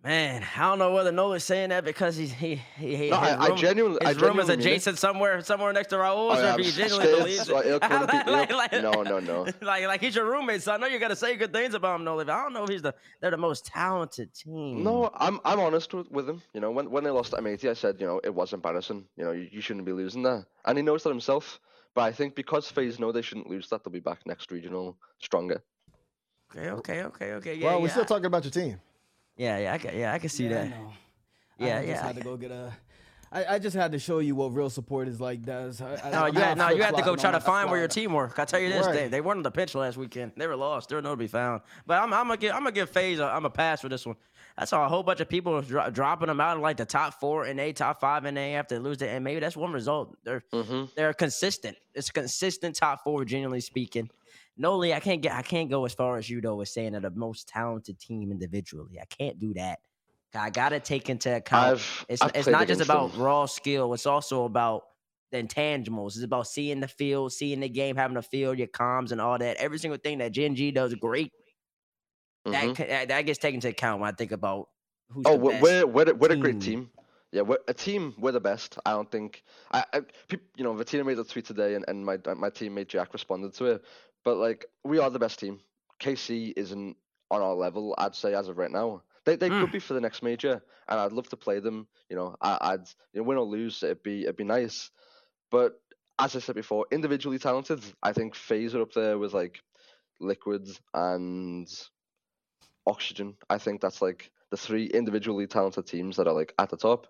Man, 0.05 0.47
I 0.57 0.61
don't 0.61 0.79
know 0.79 0.93
whether 0.93 1.11
Nolan's 1.11 1.43
saying 1.43 1.71
that 1.71 1.85
because 1.85 2.17
he's 2.17 2.31
he 2.33 2.55
he, 2.79 2.97
he 2.97 3.11
No, 3.11 3.17
his 3.19 3.31
I, 3.31 3.35
I 3.37 3.47
room- 3.49 3.57
genuinely, 3.57 3.99
I 4.03 4.11
room 4.11 4.15
is 4.15 4.21
genuinely 4.21 4.57
mean 4.57 4.61
adjacent 4.61 4.99
somewhere 4.99 5.41
somewhere 5.41 5.73
next 5.73 5.89
to 5.89 5.99
Raul's, 5.99 6.35
Oh, 6.37 6.39
or 6.39 6.43
yeah, 6.45 6.49
if 6.51 6.55
I'm 6.55 6.63
he 6.63 6.71
genuinely 6.71 7.05
scared, 7.07 7.19
believes 7.19 7.47
so 7.47 7.59
it. 7.59 7.67
he'll 7.67 7.81
come 7.81 8.07
to 8.07 8.13
beat 8.13 8.27
me 8.27 8.33
Like- 8.33 8.53
like- 8.53 8.73
No, 8.83 9.03
no, 9.03 9.19
no. 9.19 9.43
like 9.63 9.85
like 9.87 10.01
he's 10.01 10.15
your 10.15 10.27
roommate, 10.31 10.63
so 10.63 10.73
I 10.73 10.77
know 10.77 10.87
you're 10.87 11.01
gonna 11.01 11.17
say 11.17 11.35
good 11.35 11.53
things 11.53 11.75
about 11.75 11.97
him, 11.99 12.05
Nolan. 12.05 12.27
But 12.27 12.35
I 12.35 12.43
don't 12.43 12.53
know 12.53 12.63
if 12.63 12.71
he's 12.71 12.83
the 12.83 12.95
they're 13.21 13.33
the 13.33 13.37
most 13.37 13.65
talented 13.67 14.33
team. 14.33 14.85
No, 14.85 15.11
I'm 15.15 15.41
I'm 15.45 15.59
honest 15.59 15.93
with, 15.93 16.09
with 16.13 16.29
him. 16.29 16.41
You 16.55 16.61
know, 16.61 16.71
when 16.71 16.89
when 16.89 17.03
they 17.03 17.11
lost 17.11 17.35
at 17.35 17.41
M80, 17.41 17.71
I 17.71 17.75
said, 17.75 17.97
you 17.99 18.07
know, 18.07 18.21
it 18.23 18.33
was 18.33 18.53
embarrassing. 18.53 19.07
You 19.17 19.25
know, 19.25 19.33
you, 19.33 19.49
you 19.51 19.61
shouldn't 19.61 19.87
be 19.87 19.93
losing 19.93 20.23
that, 20.23 20.45
and 20.67 20.79
he 20.79 20.83
knows 20.85 21.03
that 21.03 21.09
himself. 21.11 21.59
But 21.95 22.03
I 22.03 22.13
think 22.13 22.37
because 22.37 22.71
FaZe 22.71 23.01
know 23.01 23.11
they 23.11 23.23
shouldn't 23.23 23.49
lose 23.49 23.71
that, 23.71 23.83
they'll 23.83 23.91
be 23.93 24.01
back 24.01 24.21
next 24.27 24.53
regional 24.53 24.99
stronger. 25.19 25.63
Okay, 26.55 26.69
okay, 26.71 27.03
okay, 27.05 27.33
okay. 27.33 27.55
Yeah, 27.55 27.67
well, 27.67 27.77
yeah. 27.79 27.83
we're 27.83 27.89
still 27.89 28.05
talking 28.05 28.27
about 28.27 28.45
your 28.45 28.51
team. 28.53 28.79
Yeah, 29.37 29.59
yeah, 29.59 29.73
I 29.75 29.79
can, 29.79 29.97
yeah, 29.99 30.13
I 30.13 30.19
can 30.19 30.29
see 30.29 30.45
Yeah, 30.45 30.51
I 30.51 30.55
that. 30.55 30.71
know. 30.71 30.93
Yeah, 31.59 31.67
I 31.79 31.81
just 31.81 31.89
yeah. 31.89 32.07
had 32.07 32.17
to 32.17 32.23
go 32.23 32.37
get 32.37 32.51
a. 32.51 32.73
I, 33.33 33.55
I 33.55 33.59
just 33.59 33.75
had 33.75 33.93
to 33.93 33.99
show 33.99 34.21
you 34.21 34.35
what 34.37 34.55
real 34.55 34.71
support 34.71 35.09
is 35.09 35.21
like. 35.21 35.43
Does 35.43 35.81
I, 35.81 35.97
I, 36.05 36.11
No, 36.11 36.19
I'm 36.25 36.35
you 36.35 36.41
had, 36.41 36.57
no, 36.57 36.69
you 36.71 36.83
had 36.83 36.97
to 36.97 37.03
go 37.03 37.17
try 37.17 37.33
to 37.33 37.41
find 37.41 37.69
where 37.69 37.79
your 37.79 37.89
team 37.89 38.13
were. 38.13 38.31
I 38.37 38.45
tell 38.45 38.61
you 38.61 38.69
this, 38.69 38.87
they, 38.87 39.03
Right. 39.03 39.11
they 39.11 39.21
weren't 39.21 39.39
on 39.39 39.43
the 39.43 39.51
pitch 39.51 39.75
last 39.75 39.97
weekend. 39.97 40.33
They 40.37 40.47
were 40.47 40.55
lost. 40.57 40.89
They 40.89 40.95
were 40.95 41.03
nowhere 41.03 41.17
to 41.17 41.21
be 41.21 41.27
found. 41.27 41.63
But 41.87 42.03
I'm, 42.03 42.13
I'm 42.15 42.27
gonna 42.29 42.37
give 42.37 42.53
I'm 42.53 42.61
gonna 42.61 42.73
give 42.73 42.89
FaZe 42.91 43.19
a, 43.19 43.25
I'm 43.27 43.45
a 43.45 43.51
pass 43.51 43.81
for 43.81 43.89
this 43.89 44.07
one. 44.07 44.17
I 44.57 44.65
saw 44.65 44.87
a 44.87 44.89
whole 44.89 45.03
bunch 45.03 45.21
of 45.21 45.29
people 45.29 45.61
dro- 45.61 45.91
dropping 45.91 46.29
them 46.29 46.41
out 46.41 46.57
of 46.57 46.63
like 46.63 46.77
the 46.79 46.87
top 46.87 47.21
four 47.21 47.45
and 47.45 47.59
A, 47.61 47.73
top 47.73 48.01
five 48.01 48.25
and 48.25 48.39
A 48.39 48.55
after 48.55 48.77
they 48.77 48.81
lose 48.81 49.03
it, 49.03 49.09
and 49.09 49.23
maybe 49.25 49.41
that's 49.41 49.57
one 49.57 49.73
result. 49.73 50.17
They're 50.25 50.43
hmm 50.53 50.85
they're 50.97 51.13
consistent. 51.13 51.77
It's 51.95 52.11
consistent 52.11 52.77
top 52.77 53.03
four, 53.03 53.25
generally 53.25 53.61
speaking. 53.61 54.09
Noly, 54.61 54.95
I 54.95 55.01
can't 55.01 55.21
get 55.21 55.33
I 55.33 55.43
can't 55.43 55.69
go 55.71 55.85
as 55.85 55.93
far 55.93 56.17
as 56.17 56.29
you 56.31 56.41
though 56.41 56.57
with 56.57 56.69
saying 56.69 56.93
they're 56.93 57.01
the 57.01 57.11
most 57.11 57.49
talented 57.49 57.99
team 57.99 58.31
individually. 58.31 58.99
I 59.01 59.05
can't 59.05 59.39
do 59.39 59.53
that. 59.55 59.81
I 60.35 60.51
gotta 60.51 60.81
take 60.81 61.09
into 61.09 61.35
account 61.35 61.73
I've 61.73 62.07
it's 62.09 62.23
I've 62.23 62.31
it's 62.35 62.49
not 62.49 62.67
just 62.67 62.81
about 62.81 63.13
them. 63.13 63.21
raw 63.23 63.47
skill. 63.47 63.93
It's 63.95 64.07
also 64.07 64.45
about 64.45 64.85
the 65.31 65.43
intangibles. 65.43 66.09
It's 66.15 66.23
about 66.23 66.47
seeing 66.47 66.81
the 66.81 66.89
field, 66.89 67.33
seeing 67.33 67.61
the 67.61 67.69
game, 67.69 67.97
having 67.97 68.15
the 68.15 68.23
field, 68.23 68.59
your 68.59 68.69
comms, 68.69 69.13
and 69.13 69.21
all 69.21 69.39
that. 69.39 69.57
Every 69.57 69.79
single 69.79 69.99
thing 69.99 70.19
that 70.19 70.33
Gen 70.33 70.55
G 70.55 70.71
does 70.71 70.95
great. 70.95 71.33
Mhm. 72.47 72.77
That, 72.77 72.89
that 72.89 73.09
that 73.09 73.23
gets 73.23 73.39
taken 73.39 73.57
into 73.57 73.69
account 73.69 74.01
when 74.01 74.09
I 74.09 74.13
think 74.15 74.33
about 74.33 74.69
who's 75.11 75.25
Oh, 75.27 75.33
the 75.33 75.39
we're 75.39 75.61
we're 75.61 75.87
we're, 75.87 76.15
we're 76.15 76.33
a 76.33 76.37
great 76.37 76.61
team. 76.61 76.91
Yeah, 77.33 77.43
we're 77.43 77.59
a 77.69 77.75
team. 77.75 78.15
We're 78.19 78.33
the 78.33 78.41
best. 78.41 78.79
I 78.87 78.93
don't 78.93 79.11
think. 79.11 79.43
I, 79.73 79.85
I 79.93 80.03
you 80.57 80.65
know, 80.65 80.73
Vatira 80.75 81.05
made 81.05 81.19
a 81.19 81.25
tweet 81.25 81.45
today, 81.45 81.75
and, 81.75 81.85
and 81.89 82.05
my 82.07 82.19
my 82.35 82.51
teammate 82.51 82.89
Jack 82.89 83.13
responded 83.13 83.53
to 83.55 83.65
it. 83.67 83.85
But 84.27 84.39
like, 84.39 84.67
we 84.85 84.99
are 84.99 85.09
the 85.09 85.21
best 85.21 85.39
team. 85.39 85.61
KC 86.01 86.53
isn't 86.57 86.97
on 87.31 87.43
our 87.43 87.55
level. 87.55 87.95
I'd 87.97 88.17
say 88.17 88.35
as 88.35 88.49
of 88.49 88.59
right 88.59 88.73
now. 88.73 89.05
They 89.25 89.37
they 89.37 89.51
Mm. 89.51 89.61
could 89.61 89.71
be 89.71 89.79
for 89.79 89.95
the 89.95 90.01
next 90.01 90.21
major, 90.21 90.61
and 90.89 91.01
I'd 91.01 91.13
love 91.13 91.29
to 91.29 91.37
play 91.37 91.61
them. 91.61 91.87
You 92.11 92.17
know, 92.17 92.37
I, 92.41 92.59
I'd 92.61 92.89
you 93.13 93.21
know, 93.21 93.23
win 93.23 93.39
or 93.39 93.45
lose, 93.45 93.85
it'd 93.85 94.03
be 94.03 94.23
it'd 94.25 94.37
be 94.37 94.43
nice. 94.43 94.91
But 95.53 95.81
as 96.19 96.35
I 96.35 96.41
said 96.41 96.57
before, 96.57 96.87
individually 96.91 97.39
talented, 97.39 97.85
I 98.03 98.13
think 98.13 98.35
FaZe 98.35 98.75
are 98.75 98.83
up 98.83 98.93
there 98.95 99.17
with 99.17 99.33
like 99.33 99.63
Liquids 100.19 100.81
and 100.93 101.69
Oxygen. 102.85 103.37
I 103.49 103.59
think 103.59 103.81
that's 103.81 104.03
like 104.03 104.33
the 104.51 104.57
three 104.57 104.87
individually 104.87 105.47
talented 105.47 105.87
teams 105.87 106.17
that 106.17 106.27
are 106.27 106.35
like 106.35 106.53
at 106.59 106.71
the 106.71 106.77
top. 106.77 107.07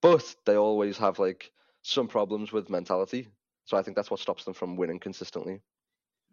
But 0.00 0.34
they 0.44 0.56
always 0.56 0.98
have 0.98 1.20
like 1.20 1.52
some 1.82 2.08
problems 2.08 2.50
with 2.50 2.68
mentality. 2.68 3.28
So 3.64 3.76
I 3.76 3.82
think 3.82 3.96
that's 3.96 4.10
what 4.10 4.18
stops 4.20 4.44
them 4.44 4.54
from 4.54 4.76
winning 4.76 4.98
consistently. 4.98 5.60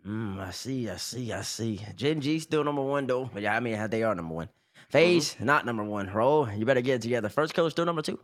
Mm, 0.08 0.40
I 0.40 0.52
see, 0.52 0.90
I 0.90 0.96
see, 0.96 1.32
I 1.34 1.42
see. 1.42 1.82
Gen 1.96 2.22
G 2.22 2.40
still 2.40 2.64
number 2.64 2.82
one 2.82 3.06
though. 3.08 3.30
But 3.34 3.42
yeah, 3.44 3.56
I 3.56 3.60
mean 3.60 3.90
they 3.90 4.04
are 4.04 4.16
number 4.16 4.34
one. 4.34 4.50
FaZe 4.90 5.36
not 5.40 5.66
number 5.66 5.84
one. 5.84 6.10
Roll, 6.12 6.50
you 6.52 6.66
better 6.66 6.82
get 6.82 6.96
it 6.96 7.02
together. 7.02 7.30
First 7.30 7.54
killer 7.54 7.70
still 7.70 7.86
number 7.86 8.02
two. 8.02 8.20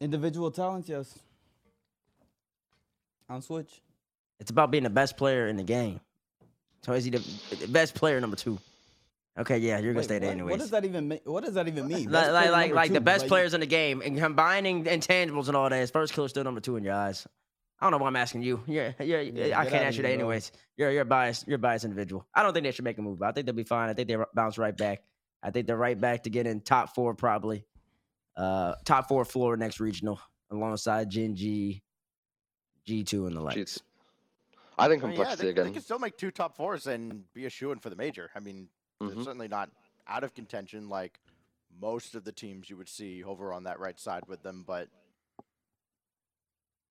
Individual 0.00 0.50
talents, 0.50 0.88
yes. 0.88 1.18
On 3.28 3.42
Switch. 3.42 3.80
It's 4.38 4.50
about 4.50 4.70
being 4.70 4.84
the 4.84 4.90
best 4.90 5.16
player 5.16 5.48
in 5.48 5.56
the 5.56 5.64
game. 5.64 6.00
So 6.82 6.92
is 6.92 7.04
he 7.04 7.10
the, 7.10 7.18
the 7.56 7.66
best 7.66 7.94
player 7.94 8.20
number 8.20 8.36
two? 8.36 8.58
Okay, 9.36 9.58
yeah, 9.58 9.78
you're 9.78 9.92
gonna 9.92 9.98
Wait, 10.00 10.04
stay 10.04 10.18
there 10.18 10.28
what, 10.28 10.32
anyways. 10.34 10.50
What 10.52 10.60
does 10.60 10.70
that 10.70 10.84
even 10.84 11.08
mean? 11.08 11.20
What 11.24 11.44
does 11.44 11.54
that 11.54 11.68
even 11.68 11.86
mean? 11.88 12.04
like 12.04 12.12
Best 12.12 12.32
like 12.32 12.42
player 12.42 12.52
like, 12.52 12.60
number 12.68 12.74
like 12.76 12.92
the 12.92 13.00
best 13.00 13.22
like- 13.22 13.28
players 13.28 13.54
in 13.54 13.60
the 13.60 13.66
game 13.66 14.02
and 14.04 14.16
combining 14.18 14.84
intangibles 14.84 15.48
and 15.48 15.56
all 15.56 15.68
that. 15.68 15.80
Is 15.80 15.90
first 15.90 16.12
killer 16.12 16.28
still 16.28 16.44
number 16.44 16.60
two 16.60 16.76
in 16.76 16.84
your 16.84 16.94
eyes? 16.94 17.26
I 17.80 17.84
don't 17.84 17.92
know 17.92 17.98
why 17.98 18.08
I'm 18.08 18.16
asking 18.16 18.42
you. 18.42 18.62
You're, 18.66 18.94
you're, 19.00 19.20
Yeah, 19.20 19.58
I 19.58 19.62
can't 19.64 19.74
outta 19.76 19.84
answer 19.86 20.02
that 20.02 20.08
here, 20.08 20.16
bro. 20.18 20.24
anyways. 20.26 20.52
You're 20.76 20.90
you're 20.90 21.02
a 21.02 21.04
biased. 21.04 21.46
You're 21.46 21.56
a 21.56 21.58
biased 21.60 21.84
individual. 21.84 22.26
I 22.34 22.42
don't 22.42 22.52
think 22.52 22.64
they 22.64 22.72
should 22.72 22.84
make 22.84 22.98
a 22.98 23.02
move. 23.02 23.22
I 23.22 23.30
think 23.32 23.46
they'll 23.46 23.54
be 23.54 23.62
fine. 23.64 23.88
I 23.88 23.94
think 23.94 24.08
they 24.08 24.16
bounce 24.34 24.58
right 24.58 24.76
back. 24.76 25.02
I 25.42 25.50
think 25.50 25.66
they're 25.68 25.76
right 25.76 25.98
back 26.00 26.24
to 26.24 26.30
get 26.30 26.46
in 26.46 26.60
top 26.60 26.94
four 26.94 27.14
probably. 27.14 27.64
Uh, 28.36 28.74
top 28.84 29.08
four 29.08 29.24
floor 29.24 29.56
next 29.56 29.78
regional 29.80 30.20
alongside 30.50 31.10
Gen 31.10 31.36
G, 31.36 31.82
G 32.84 33.04
two 33.04 33.26
and 33.26 33.36
the 33.36 33.40
likes. 33.40 33.54
Cheats. 33.56 33.80
I 34.76 34.88
think 34.88 35.02
I 35.02 35.06
mean, 35.08 35.16
yeah, 35.16 35.24
complexity 35.24 35.52
they, 35.52 35.62
they 35.62 35.70
can 35.72 35.82
still 35.82 35.98
make 35.98 36.16
two 36.16 36.30
top 36.30 36.56
fours 36.56 36.86
and 36.86 37.24
be 37.34 37.46
a 37.46 37.50
shoe 37.50 37.72
in 37.72 37.78
for 37.78 37.90
the 37.90 37.96
major. 37.96 38.30
I 38.34 38.40
mean, 38.40 38.68
they're 39.00 39.10
Mhm. 39.10 39.24
certainly 39.24 39.48
not 39.48 39.70
out 40.06 40.22
of 40.24 40.34
contention 40.34 40.88
like 40.88 41.18
most 41.80 42.14
of 42.14 42.24
the 42.24 42.32
teams 42.32 42.70
you 42.70 42.76
would 42.76 42.88
see 42.88 43.22
over 43.24 43.52
on 43.52 43.64
that 43.64 43.78
right 43.80 43.98
side 43.98 44.22
with 44.28 44.42
them, 44.42 44.64
but 44.66 44.88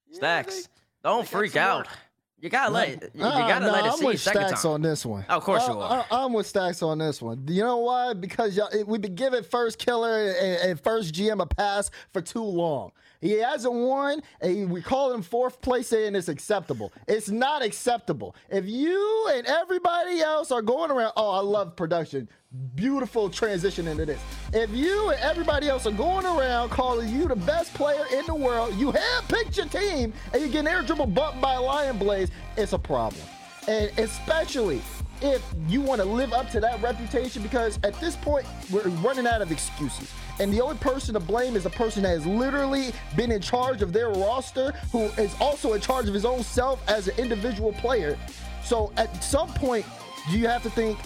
Yeah, 0.09 0.19
Stax, 0.43 0.45
they- 0.47 0.61
don't 1.03 1.21
they 1.21 1.27
freak 1.27 1.55
out. 1.55 1.87
work. 1.87 1.97
You 2.39 2.49
gotta 2.51 2.71
let 2.71 2.89
you, 2.89 2.99
you 3.15 3.25
Uh, 3.25 3.47
gotta 3.47 3.65
no, 3.65 3.71
let 3.71 3.85
it 3.87 3.91
I'm 3.93 3.97
see 3.97 4.05
with 4.05 4.17
Stax 4.17 4.61
time. 4.61 4.71
on 4.73 4.81
this 4.83 5.03
one. 5.03 5.25
Of 5.27 5.43
course 5.43 5.63
Uh, 5.67 5.71
you 5.73 5.79
are. 5.79 6.05
I, 6.11 6.23
am 6.23 6.33
with 6.33 6.51
Stax 6.51 6.83
on 6.85 6.99
this 6.99 7.19
one. 7.19 7.43
You 7.47 7.63
know 7.63 7.77
why? 7.77 8.13
Because 8.13 8.55
y'all, 8.55 8.67
it- 8.67 8.87
we've 8.87 9.01
been 9.01 9.15
giving 9.15 9.41
first 9.43 9.79
killer 9.79 10.29
and, 10.29 10.69
and 10.69 10.79
first 10.79 11.15
GM 11.15 11.41
a 11.41 11.47
pass 11.47 11.89
for 12.13 12.21
too 12.21 12.43
long. 12.43 12.91
He 13.21 13.31
hasn't 13.39 13.73
won, 13.73 14.21
and 14.39 14.69
we 14.69 14.83
call 14.83 15.11
him 15.11 15.23
fourth 15.23 15.61
place, 15.61 15.87
saying 15.87 16.13
it's 16.13 16.27
acceptable. 16.27 16.93
It's 17.07 17.29
not 17.29 17.63
acceptable. 17.63 18.35
If 18.49 18.67
you 18.67 19.29
and 19.33 19.47
everybody 19.47 20.21
else 20.21 20.51
are 20.51 20.61
going 20.61 20.91
around, 20.91 21.13
oh, 21.17 21.31
I 21.31 21.39
love 21.39 21.75
production. 21.75 22.29
Beautiful 22.75 23.29
transition 23.29 23.89
into 23.89 24.05
this. 24.05 24.21
If 24.53 24.69
you 24.69 25.09
and 25.09 25.19
everybody 25.19 25.67
else 25.67 25.85
are 25.85 25.91
going 25.91 26.25
around 26.25 26.69
calling 26.69 27.09
you 27.09 27.27
the 27.27 27.35
best 27.35 27.73
player 27.73 28.05
in 28.13 28.25
the 28.25 28.35
world, 28.35 28.73
you 28.75 28.91
have 28.91 29.27
picked 29.27 29.57
your 29.57 29.65
team, 29.65 30.13
and 30.31 30.41
you 30.41 30.47
get 30.47 30.59
an 30.59 30.67
air 30.67 30.81
dribble 30.81 31.07
bumped 31.07 31.41
by 31.41 31.57
Lion 31.57 31.97
Blaze, 31.97 32.31
it's 32.55 32.71
a 32.71 32.79
problem. 32.79 33.21
And 33.67 33.91
especially 33.99 34.81
if 35.21 35.43
you 35.67 35.81
want 35.81 35.99
to 35.99 36.07
live 36.07 36.31
up 36.31 36.49
to 36.51 36.61
that 36.61 36.81
reputation 36.81 37.43
because 37.43 37.79
at 37.83 37.99
this 37.99 38.15
point 38.15 38.45
we're 38.71 38.87
running 39.01 39.27
out 39.27 39.41
of 39.41 39.51
excuses. 39.51 40.09
And 40.39 40.53
the 40.53 40.61
only 40.61 40.77
person 40.77 41.15
to 41.15 41.19
blame 41.19 41.57
is 41.57 41.65
a 41.65 41.71
person 41.71 42.03
that 42.03 42.09
has 42.09 42.25
literally 42.25 42.93
been 43.17 43.31
in 43.31 43.41
charge 43.41 43.81
of 43.81 43.91
their 43.91 44.09
roster, 44.09 44.71
who 44.93 45.05
is 45.21 45.35
also 45.41 45.73
in 45.73 45.81
charge 45.81 46.07
of 46.07 46.13
his 46.13 46.23
own 46.23 46.43
self 46.43 46.81
as 46.87 47.09
an 47.09 47.17
individual 47.17 47.73
player. 47.73 48.17
So 48.63 48.93
at 48.95 49.21
some 49.21 49.49
point, 49.49 49.85
do 50.31 50.37
you 50.37 50.47
have 50.47 50.63
to 50.63 50.69
think, 50.69 50.97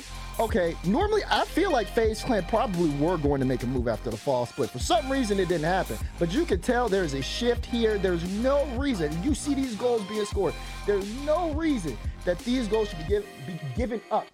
okay, 0.42 0.76
normally 0.84 1.22
I 1.30 1.46
feel 1.46 1.72
like 1.72 1.88
FaZe 1.88 2.24
Clan 2.24 2.44
probably 2.46 2.90
were 2.98 3.18
going 3.18 3.40
to 3.40 3.46
make 3.46 3.62
a 3.62 3.68
move 3.68 3.88
after 3.88 4.10
the 4.10 4.18
fall 4.18 4.46
split. 4.46 4.72
For 4.72 4.80
some 4.80 5.10
reason, 5.12 5.40
it 5.40 5.48
didn't 5.48 5.66
happen. 5.66 5.98
But 6.18 6.34
you 6.34 6.46
can 6.46 6.60
tell 6.60 6.90
there's 6.90 7.14
a 7.14 7.22
shift 7.22 7.66
here. 7.66 7.98
There's 7.98 8.28
no 8.40 8.66
reason. 8.78 9.12
You 9.24 9.36
see 9.36 9.54
these 9.54 9.76
goals 9.76 10.02
being 10.04 10.26
scored. 10.26 10.56
There's 10.88 11.10
no 11.26 11.52
reason 11.54 11.98
that 12.26 12.40
these 12.40 12.68
goals 12.68 12.90
should 12.90 12.98
be, 13.00 13.04
give, 13.06 13.26
be 13.46 13.60
given 13.76 14.02
up. 14.10 14.26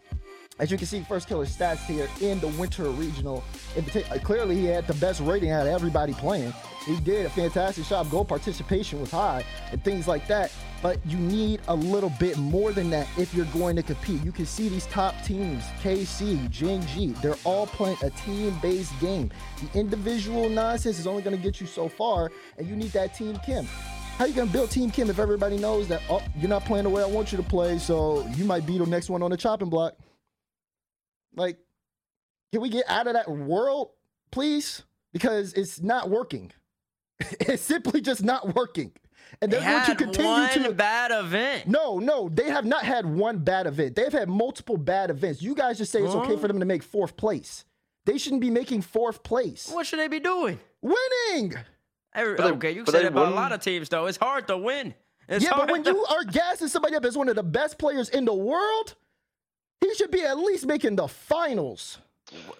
As 0.60 0.72
you 0.72 0.78
can 0.78 0.88
see, 0.88 1.02
First 1.02 1.28
Killer 1.28 1.46
stats 1.46 1.86
here 1.86 2.10
in 2.20 2.40
the 2.40 2.48
Winter 2.48 2.90
Regional. 2.90 3.44
Particular, 3.76 4.16
uh, 4.16 4.20
clearly, 4.20 4.56
he 4.56 4.66
had 4.66 4.88
the 4.88 4.96
best 4.96 5.22
rating 5.22 5.52
out 5.52 5.68
of 5.68 5.74
everybody 5.74 6.14
playing. 6.14 6.52
He 6.86 7.00
did 7.02 7.28
a 7.28 7.30
fantastic 7.30 7.86
job. 7.86 8.10
Goal 8.10 8.26
participation 8.26 9.00
was 9.00 9.12
high 9.12 9.44
and 9.72 9.84
things 9.84 10.08
like 10.08 10.26
that. 10.28 10.52
But 10.82 11.00
you 11.06 11.18
need 11.18 11.62
a 11.68 11.76
little 11.76 12.12
bit 12.20 12.38
more 12.38 12.72
than 12.72 12.90
that 12.92 13.08
if 13.18 13.34
you're 13.34 13.46
going 13.48 13.76
to 13.76 13.84
compete. 13.84 14.24
You 14.24 14.32
can 14.32 14.46
see 14.46 14.68
these 14.70 14.86
top 14.88 15.14
teams, 15.24 15.64
KC, 15.84 16.50
Jing 16.50 17.14
they're 17.22 17.36
all 17.44 17.68
playing 17.68 17.98
a 18.04 18.10
team-based 18.12 19.00
game. 19.00 19.30
The 19.62 19.80
individual 19.80 20.50
nonsense 20.50 20.98
is 20.98 21.06
only 21.06 21.22
going 21.22 21.36
to 21.36 21.42
get 21.42 21.60
you 21.60 21.68
so 21.68 21.88
far, 21.88 22.32
and 22.58 22.68
you 22.68 22.76
need 22.76 22.92
that 22.92 23.14
team 23.16 23.40
Kim. 23.46 23.68
How 24.18 24.26
you 24.26 24.34
gonna 24.34 24.50
build 24.50 24.72
Team 24.72 24.90
Kim 24.90 25.12
if 25.12 25.20
everybody 25.20 25.58
knows 25.58 25.88
that 25.90 26.02
oh 26.10 26.24
you're 26.40 26.50
not 26.50 26.66
playing 26.66 26.86
the 26.86 26.90
way 26.90 27.04
I 27.04 27.06
want 27.06 27.32
you 27.32 27.38
to 27.38 27.44
play, 27.44 27.78
so 27.78 28.26
you 28.36 28.46
might 28.46 28.66
be 28.66 28.80
the 28.80 28.86
next 28.88 29.12
one 29.12 29.22
on 29.22 29.30
the 29.30 29.38
chopping 29.38 29.70
block? 29.70 29.94
Like, 31.38 31.58
can 32.52 32.62
we 32.62 32.70
get 32.70 32.86
out 32.90 33.08
of 33.08 33.14
that 33.14 33.30
world, 33.30 33.92
please? 34.32 34.84
Because 35.14 35.54
it's 35.54 35.82
not 35.82 36.10
working. 36.10 36.52
it's 37.20 37.62
simply 37.64 38.02
just 38.02 38.24
not 38.24 38.56
working. 38.56 38.92
And 39.42 39.52
They 39.52 39.58
they're 39.60 39.66
going 39.70 39.82
to 39.82 39.88
had 39.88 39.98
continue 39.98 40.32
one 40.32 40.50
to 40.54 40.72
bad 40.74 41.12
event. 41.12 41.68
no, 41.68 42.00
no, 42.00 42.30
they 42.30 42.50
have 42.50 42.66
not 42.66 42.84
had 42.84 43.06
one 43.06 43.40
bad 43.40 43.68
event. 43.68 43.96
They've 43.96 44.12
had 44.12 44.30
multiple 44.30 44.78
bad 44.78 45.10
events. 45.10 45.42
You 45.42 45.54
guys 45.54 45.78
just 45.78 45.92
say 45.92 46.02
it's 46.02 46.14
okay 46.16 46.38
for 46.38 46.48
them 46.48 46.60
to 46.60 46.66
make 46.66 46.82
fourth 46.84 47.18
place. 47.18 47.66
They 48.06 48.18
shouldn't 48.18 48.42
be 48.42 48.50
making 48.50 48.84
fourth 48.84 49.24
place. 49.24 49.70
What 49.70 49.86
should 49.86 50.00
they 50.00 50.08
be 50.08 50.22
doing? 50.22 50.60
Winning. 50.82 51.56
Every- 52.16 52.38
they- 52.38 52.44
okay, 52.44 52.72
you 52.72 52.86
but 52.86 52.92
said 52.92 53.00
they 53.00 53.04
that 53.04 53.12
about 53.12 53.34
a 53.34 53.36
lot 53.36 53.52
of 53.52 53.60
teams, 53.60 53.90
though. 53.90 54.06
It's 54.06 54.18
hard 54.18 54.48
to 54.48 54.58
win. 54.58 54.94
It's 55.28 55.44
yeah, 55.44 55.52
but 55.58 55.70
when 55.70 55.84
to- 55.84 55.92
you 55.92 56.06
are 56.06 56.24
gassing 56.24 56.70
somebody 56.70 56.96
up 56.96 57.04
as 57.04 57.18
one 57.18 57.28
of 57.28 57.36
the 57.36 57.44
best 57.44 57.78
players 57.78 58.08
in 58.10 58.24
the 58.24 58.34
world, 58.34 58.96
he 59.82 59.94
should 59.96 60.12
be 60.12 60.24
at 60.24 60.38
least 60.38 60.66
making 60.66 60.96
the 60.96 61.08
finals. 61.08 62.00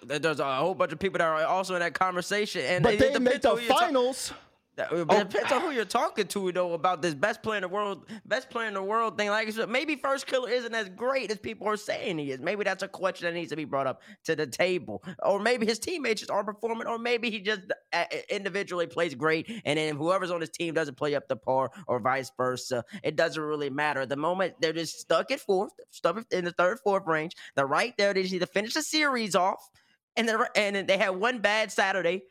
there's 0.02 0.40
a 0.40 0.56
whole 0.56 0.74
bunch 0.74 0.92
of 0.92 0.98
people 0.98 1.18
that 1.18 1.26
are 1.26 1.44
also 1.44 1.74
in 1.74 1.80
that 1.80 1.94
conversation, 1.94 2.62
and 2.62 2.82
But 2.82 2.98
they 2.98 3.12
depends 3.12 3.20
make 3.20 3.42
the 3.42 3.56
finals. 3.56 4.32
That- 4.78 4.92
It 4.92 5.28
depends 5.30 5.52
on 5.52 5.60
who 5.60 5.70
you're 5.72 5.84
talking 5.84 6.26
to, 6.28 6.52
though, 6.52 6.72
about 6.72 7.02
this 7.02 7.14
best 7.14 7.42
player 7.42 7.56
in 7.58 7.62
the 7.62 7.68
world, 7.68 8.08
best 8.24 8.48
player 8.48 8.68
in 8.68 8.74
the 8.74 8.82
world 8.82 9.18
thing. 9.18 9.28
Like, 9.28 9.48
I 9.48 9.50
said, 9.50 9.68
maybe 9.68 9.96
First 9.96 10.26
Killer 10.26 10.48
isn't 10.48 10.74
as 10.74 10.88
great 10.90 11.30
as 11.30 11.38
people 11.38 11.66
are 11.66 11.76
saying 11.76 12.18
he 12.18 12.30
is. 12.30 12.40
Maybe 12.40 12.64
that's 12.64 12.82
a 12.82 12.88
question 12.88 13.26
that 13.26 13.34
needs 13.34 13.50
to 13.50 13.56
be 13.56 13.64
brought 13.64 13.86
up 13.86 14.02
to 14.24 14.36
the 14.36 14.46
table. 14.46 15.02
Or 15.22 15.40
maybe 15.40 15.66
his 15.66 15.78
teammates 15.78 16.20
just 16.20 16.30
aren't 16.30 16.46
performing, 16.46 16.86
or 16.86 16.98
maybe 16.98 17.30
he 17.30 17.40
just 17.40 17.62
uh, 17.92 18.04
individually 18.30 18.86
plays 18.86 19.14
great, 19.14 19.50
and 19.64 19.78
then 19.78 19.96
whoever's 19.96 20.30
on 20.30 20.40
his 20.40 20.50
team 20.50 20.74
doesn't 20.74 20.96
play 20.96 21.14
up 21.14 21.28
to 21.28 21.36
par, 21.36 21.70
or 21.86 21.98
vice 22.00 22.30
versa. 22.36 22.84
It 23.02 23.16
doesn't 23.16 23.42
really 23.42 23.70
matter. 23.70 24.02
At 24.02 24.08
the 24.08 24.16
moment, 24.16 24.54
they're 24.60 24.72
just 24.72 25.00
stuck 25.00 25.30
at 25.30 25.40
fourth, 25.40 25.72
stuck 25.90 26.24
in 26.30 26.44
the 26.44 26.52
third, 26.52 26.78
fourth 26.80 27.06
range. 27.06 27.32
They're 27.56 27.66
right 27.66 27.94
there. 27.98 28.14
They 28.14 28.22
just 28.22 28.32
need 28.32 28.38
to 28.40 28.46
finish 28.46 28.74
the 28.74 28.82
series 28.82 29.34
off. 29.34 29.68
And, 30.16 30.28
they're, 30.28 30.48
and 30.56 30.88
they 30.88 30.98
had 30.98 31.10
one 31.10 31.38
bad 31.40 31.70
Saturday. 31.70 32.22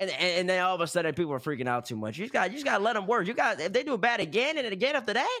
And, 0.00 0.10
and 0.10 0.48
then 0.48 0.62
all 0.62 0.74
of 0.74 0.80
a 0.80 0.86
sudden 0.86 1.14
people 1.14 1.32
are 1.34 1.38
freaking 1.38 1.68
out 1.68 1.84
too 1.84 1.96
much. 1.96 2.16
You 2.16 2.24
just 2.24 2.32
got 2.32 2.50
you 2.50 2.56
just 2.56 2.64
got 2.64 2.78
to 2.78 2.82
let 2.84 2.94
them 2.94 3.06
work. 3.06 3.26
You 3.26 3.34
got 3.34 3.60
if 3.60 3.72
they 3.72 3.82
do 3.82 3.96
bad 3.98 4.18
again 4.20 4.56
and 4.56 4.66
again 4.66 4.96
after 4.96 5.12
that, 5.12 5.40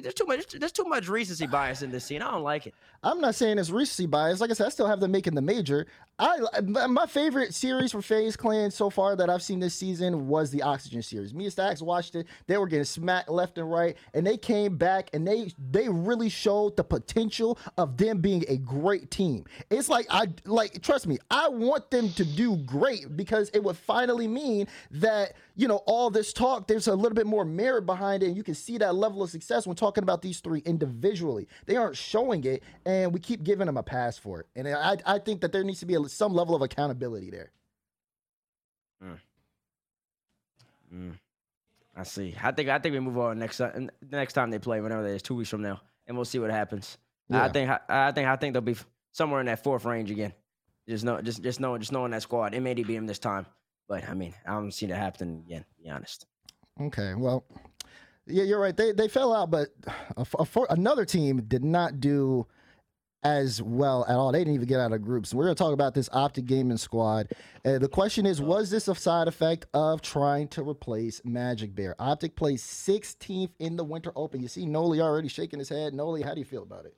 there's 0.00 0.14
too 0.14 0.24
much 0.24 0.46
there's 0.52 0.72
too 0.72 0.84
much 0.84 1.08
recency 1.08 1.46
bias 1.46 1.82
in 1.82 1.90
this 1.90 2.04
scene. 2.04 2.22
I 2.22 2.30
don't 2.30 2.42
like 2.42 2.66
it. 2.66 2.74
I'm 3.02 3.20
not 3.20 3.34
saying 3.34 3.58
it's 3.58 3.68
recency 3.68 4.06
bias. 4.06 4.40
Like 4.40 4.50
I 4.50 4.54
said, 4.54 4.66
I 4.66 4.70
still 4.70 4.86
have 4.86 5.00
them 5.00 5.10
making 5.10 5.34
the 5.34 5.42
major. 5.42 5.86
I 6.18 6.38
my 6.60 7.06
favorite 7.06 7.54
series 7.54 7.92
for 7.92 8.02
FaZe 8.02 8.36
Clan 8.36 8.70
so 8.70 8.90
far 8.90 9.16
that 9.16 9.28
I've 9.30 9.42
seen 9.42 9.60
this 9.60 9.74
season 9.74 10.28
was 10.28 10.50
the 10.50 10.62
Oxygen 10.62 11.02
series. 11.02 11.34
Me 11.34 11.44
and 11.46 11.52
Stax 11.54 11.82
watched 11.82 12.14
it. 12.14 12.26
They 12.46 12.58
were 12.58 12.66
getting 12.68 12.84
smacked 12.84 13.30
left 13.30 13.58
and 13.58 13.70
right, 13.70 13.96
and 14.14 14.26
they 14.26 14.36
came 14.36 14.76
back 14.76 15.10
and 15.12 15.26
they 15.26 15.52
they 15.70 15.88
really 15.88 16.28
showed 16.28 16.76
the 16.76 16.84
potential 16.84 17.58
of 17.78 17.96
them 17.96 18.20
being 18.20 18.44
a 18.48 18.58
great 18.58 19.10
team. 19.10 19.46
It's 19.70 19.88
like 19.88 20.06
I 20.10 20.28
like 20.44 20.80
trust 20.82 21.06
me, 21.06 21.18
I 21.30 21.48
want 21.48 21.90
them 21.90 22.10
to 22.10 22.24
do 22.24 22.56
great 22.58 23.16
because 23.16 23.48
it 23.50 23.64
would 23.64 23.76
finally 23.76 24.28
mean 24.28 24.68
that 24.92 25.32
you 25.56 25.66
know 25.66 25.82
all 25.86 26.10
this 26.10 26.32
talk 26.32 26.68
there's 26.68 26.88
a 26.88 26.94
little 26.94 27.16
bit 27.16 27.26
more 27.26 27.44
merit 27.44 27.84
behind 27.86 28.22
it, 28.22 28.26
and 28.26 28.36
you 28.36 28.44
can 28.44 28.54
see 28.54 28.78
that 28.78 28.94
level 28.94 29.22
of 29.22 29.30
success 29.30 29.66
when 29.66 29.76
talking 29.76 30.04
about 30.04 30.22
these 30.22 30.40
three 30.40 30.60
individually. 30.60 31.48
They 31.66 31.76
aren't 31.76 31.96
showing 31.96 32.44
it, 32.44 32.62
and 32.86 33.12
we 33.12 33.18
keep 33.18 33.42
giving 33.42 33.66
them 33.66 33.76
a 33.76 33.82
pass 33.82 34.18
for 34.18 34.40
it. 34.40 34.46
And 34.54 34.68
I 34.68 34.98
I 35.04 35.18
think 35.18 35.40
that 35.40 35.52
there 35.52 35.64
needs 35.64 35.80
to 35.80 35.86
be 35.86 35.94
a, 35.94 36.02
some 36.12 36.34
level 36.34 36.54
of 36.54 36.62
accountability 36.62 37.30
there. 37.30 37.50
Mm. 39.02 39.18
Mm. 40.94 41.18
I 41.96 42.02
see. 42.04 42.34
I 42.42 42.52
think 42.52 42.68
I 42.68 42.78
think 42.78 42.92
we 42.92 43.00
move 43.00 43.18
on 43.18 43.38
next 43.38 43.60
uh, 43.60 43.70
ti- 43.70 43.88
the 44.00 44.16
next 44.16 44.32
time 44.32 44.50
they 44.50 44.58
play, 44.58 44.80
whenever 44.80 45.02
that 45.02 45.14
is, 45.14 45.22
two 45.22 45.34
weeks 45.34 45.50
from 45.50 45.62
now, 45.62 45.80
and 46.06 46.16
we'll 46.16 46.24
see 46.24 46.38
what 46.38 46.50
happens. 46.50 46.98
I 47.30 47.48
think 47.48 47.70
I, 47.70 47.78
I 47.88 48.12
think 48.12 48.28
I 48.28 48.36
think 48.36 48.52
they'll 48.52 48.60
be 48.62 48.76
somewhere 49.12 49.40
in 49.40 49.46
that 49.46 49.62
fourth 49.62 49.84
range 49.84 50.10
again. 50.10 50.32
Just 50.88 51.04
know 51.04 51.20
just 51.20 51.42
just 51.42 51.60
know 51.60 51.76
just 51.78 51.92
knowing 51.92 52.10
that 52.10 52.22
squad. 52.22 52.54
It 52.54 52.60
may 52.60 52.74
be 52.74 52.82
them 52.82 53.06
this 53.06 53.18
time, 53.18 53.46
but 53.88 54.08
I 54.08 54.14
mean 54.14 54.34
I 54.46 54.52
don't 54.52 54.72
see 54.72 54.86
that 54.86 54.96
happening 54.96 55.42
again. 55.46 55.60
To 55.62 55.82
be 55.82 55.90
honest. 55.90 56.26
Okay, 56.80 57.14
well, 57.14 57.44
yeah, 58.26 58.44
you're 58.44 58.60
right. 58.60 58.76
They 58.76 58.92
they 58.92 59.08
fell 59.08 59.34
out, 59.34 59.50
but 59.50 59.68
a, 60.16 60.26
a, 60.38 60.46
another 60.70 61.04
team 61.04 61.42
did 61.42 61.64
not 61.64 62.00
do 62.00 62.46
as 63.24 63.62
well 63.62 64.04
at 64.08 64.16
all. 64.16 64.32
They 64.32 64.38
didn't 64.38 64.54
even 64.54 64.66
get 64.66 64.80
out 64.80 64.92
of 64.92 65.02
groups. 65.02 65.32
We're 65.32 65.44
gonna 65.44 65.54
talk 65.54 65.72
about 65.72 65.94
this 65.94 66.08
Optic 66.12 66.46
Gaming 66.46 66.76
squad. 66.76 67.32
Uh, 67.64 67.78
the 67.78 67.88
question 67.88 68.26
is, 68.26 68.40
was 68.40 68.70
this 68.70 68.88
a 68.88 68.94
side 68.94 69.28
effect 69.28 69.66
of 69.74 70.02
trying 70.02 70.48
to 70.48 70.68
replace 70.68 71.20
Magic 71.24 71.74
Bear? 71.74 71.94
Optic 71.98 72.34
plays 72.36 72.62
16th 72.62 73.50
in 73.58 73.76
the 73.76 73.84
Winter 73.84 74.12
Open. 74.16 74.40
You 74.40 74.48
see 74.48 74.66
Noly 74.66 75.00
already 75.00 75.28
shaking 75.28 75.58
his 75.58 75.68
head. 75.68 75.92
Noly, 75.92 76.24
how 76.24 76.34
do 76.34 76.40
you 76.40 76.44
feel 76.44 76.62
about 76.62 76.84
it? 76.84 76.94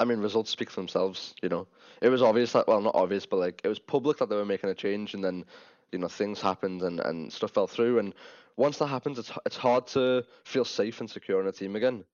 I 0.00 0.04
mean, 0.04 0.20
results 0.20 0.50
speak 0.50 0.70
for 0.70 0.80
themselves. 0.80 1.34
You 1.42 1.48
know, 1.48 1.66
it 2.00 2.08
was 2.08 2.22
obvious 2.22 2.52
that 2.52 2.68
well, 2.68 2.80
not 2.80 2.94
obvious, 2.94 3.26
but 3.26 3.38
like 3.38 3.60
it 3.64 3.68
was 3.68 3.78
public 3.78 4.18
that 4.18 4.28
they 4.28 4.36
were 4.36 4.44
making 4.44 4.70
a 4.70 4.74
change, 4.74 5.14
and 5.14 5.22
then 5.22 5.44
you 5.92 5.98
know 5.98 6.08
things 6.08 6.40
happened 6.40 6.82
and, 6.82 7.00
and 7.00 7.32
stuff 7.32 7.50
fell 7.52 7.66
through. 7.66 7.98
And 7.98 8.14
once 8.56 8.78
that 8.78 8.86
happens, 8.86 9.18
it's 9.18 9.32
it's 9.44 9.56
hard 9.56 9.86
to 9.88 10.24
feel 10.44 10.64
safe 10.64 11.00
and 11.00 11.10
secure 11.10 11.40
in 11.40 11.48
a 11.48 11.52
team 11.52 11.76
again, 11.76 12.04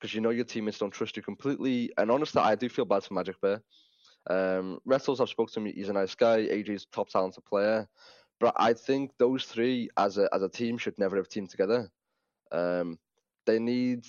because 0.00 0.14
you 0.14 0.20
know 0.20 0.30
your 0.30 0.44
teammates 0.44 0.78
don't 0.78 0.92
trust 0.92 1.16
you 1.16 1.22
completely. 1.22 1.92
And 1.98 2.10
honestly, 2.10 2.40
I 2.40 2.54
do 2.54 2.68
feel 2.68 2.84
bad 2.86 3.04
for 3.04 3.14
Magic 3.14 3.40
Bear. 3.40 3.62
Um, 4.28 4.80
Retals, 4.88 5.20
I've 5.20 5.28
spoken 5.28 5.52
to 5.54 5.60
him. 5.60 5.74
He's 5.74 5.88
a 5.88 5.92
nice 5.92 6.14
guy. 6.14 6.46
AJ's 6.46 6.86
top 6.86 7.08
talented 7.08 7.44
player, 7.44 7.86
but 8.38 8.54
I 8.56 8.72
think 8.72 9.12
those 9.18 9.44
three 9.44 9.90
as 9.96 10.18
a 10.18 10.28
as 10.32 10.42
a 10.42 10.48
team 10.48 10.78
should 10.78 10.98
never 10.98 11.16
have 11.16 11.28
teamed 11.28 11.50
together. 11.50 11.90
Um, 12.52 12.98
they 13.46 13.58
need, 13.58 14.06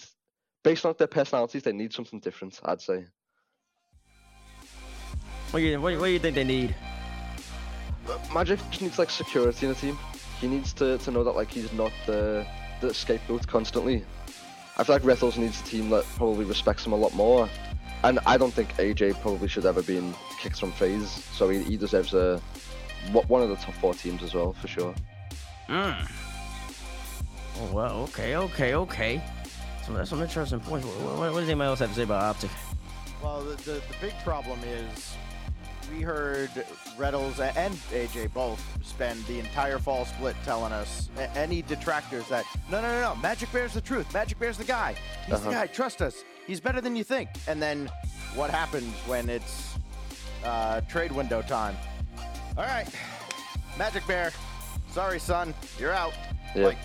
based 0.64 0.86
on 0.86 0.96
their 0.98 1.08
personalities, 1.08 1.64
they 1.64 1.74
need 1.74 1.94
something 1.94 2.20
different. 2.20 2.60
I'd 2.64 2.82
say. 2.82 3.06
What 5.52 5.60
do 5.60 5.66
you 5.66 5.82
what, 5.82 5.98
what 6.00 6.06
do 6.06 6.12
you 6.12 6.20
think 6.20 6.36
they 6.36 6.44
need? 6.44 6.76
Magic 8.34 8.60
just 8.70 8.82
needs 8.82 9.00
like 9.00 9.10
security 9.10 9.66
in 9.66 9.72
a 9.72 9.76
team. 9.76 9.98
He 10.40 10.48
needs 10.48 10.74
to, 10.74 10.98
to 10.98 11.12
know 11.12 11.24
that 11.24 11.36
like 11.36 11.52
he's 11.52 11.72
not 11.74 11.92
the 12.06 12.46
the 12.82 12.94
scapegoat 12.94 13.48
constantly. 13.48 14.04
I 14.82 14.84
feel 14.84 14.96
like 14.96 15.04
Retals 15.04 15.38
needs 15.38 15.62
a 15.62 15.64
team 15.64 15.92
that 15.92 16.04
probably 16.16 16.44
respects 16.44 16.84
him 16.84 16.92
a 16.92 16.96
lot 16.96 17.14
more. 17.14 17.48
And 18.04 18.18
I 18.26 18.36
don't 18.36 18.52
think 18.52 18.76
AJ 18.78 19.22
probably 19.22 19.48
should 19.48 19.68
ever 19.68 19.84
been 19.84 20.16
kicked 20.40 20.60
from 20.60 20.72
FaZe, 20.72 21.08
so 21.34 21.50
he, 21.50 21.62
he 21.62 21.78
deserves 21.78 22.16
a 22.16 22.42
one 23.12 23.44
of 23.44 23.50
the 23.50 23.58
top 23.58 23.76
four 23.76 23.94
teams 23.94 24.24
as 24.24 24.34
well 24.34 24.54
for 24.54 24.68
sure. 24.68 24.96
Mm. 25.70 26.12
Oh 27.60 27.72
well, 27.72 28.02
okay, 28.06 28.36
okay, 28.36 28.74
okay. 28.74 29.22
So 29.86 29.94
that's 29.94 30.10
some 30.10 30.20
interesting 30.20 30.60
points. 30.62 30.88
What, 30.88 31.20
what, 31.20 31.32
what 31.32 31.40
does 31.42 31.50
anybody 31.50 31.68
else 31.68 31.78
have 31.78 31.90
to 31.90 31.96
say 31.96 32.04
about 32.04 32.24
Optic? 32.24 32.50
Well, 33.22 33.44
the, 33.44 33.56
the, 33.58 33.74
the 33.74 33.96
big 34.02 34.16
problem 34.24 34.60
is 34.64 35.16
we 35.92 36.02
heard 36.02 36.50
Retals 36.98 37.40
and 37.40 37.74
AJ 37.92 38.34
both 38.34 38.62
spend 38.86 39.24
the 39.26 39.40
entire 39.40 39.80
fall 39.80 40.06
split 40.06 40.36
telling 40.46 40.72
us 40.74 41.10
any 41.36 41.62
detractors 41.64 42.28
that 42.30 42.46
no, 42.70 42.82
no, 42.82 42.88
no, 42.88 43.02
no, 43.14 43.16
Magic 43.22 43.52
Bear's 43.52 43.74
the 43.74 43.82
truth. 43.82 44.12
Magic 44.14 44.38
Bear's 44.40 44.58
the 44.58 44.64
guy. 44.64 44.96
He's 45.26 45.42
the 45.42 45.50
Uh-huh. 45.50 45.52
guy. 45.52 45.68
Trust 45.68 46.02
us. 46.02 46.24
He's 46.48 46.60
better 46.60 46.82
than 46.82 46.96
you 46.96 47.04
think. 47.04 47.30
And 47.48 47.62
then 47.62 47.90
what 48.36 48.50
happens 48.50 48.94
when 49.08 49.30
it's 49.30 49.76
uh, 50.44 50.82
trade 50.82 51.12
window 51.12 51.42
time? 51.42 51.76
All 52.58 52.66
right, 52.66 52.88
Magic 53.78 54.06
Bear. 54.08 54.32
Sorry, 54.92 55.20
son. 55.20 55.54
You're 55.80 55.94
out. 55.94 56.14
Yeah. 56.56 56.68
Like, 56.68 56.78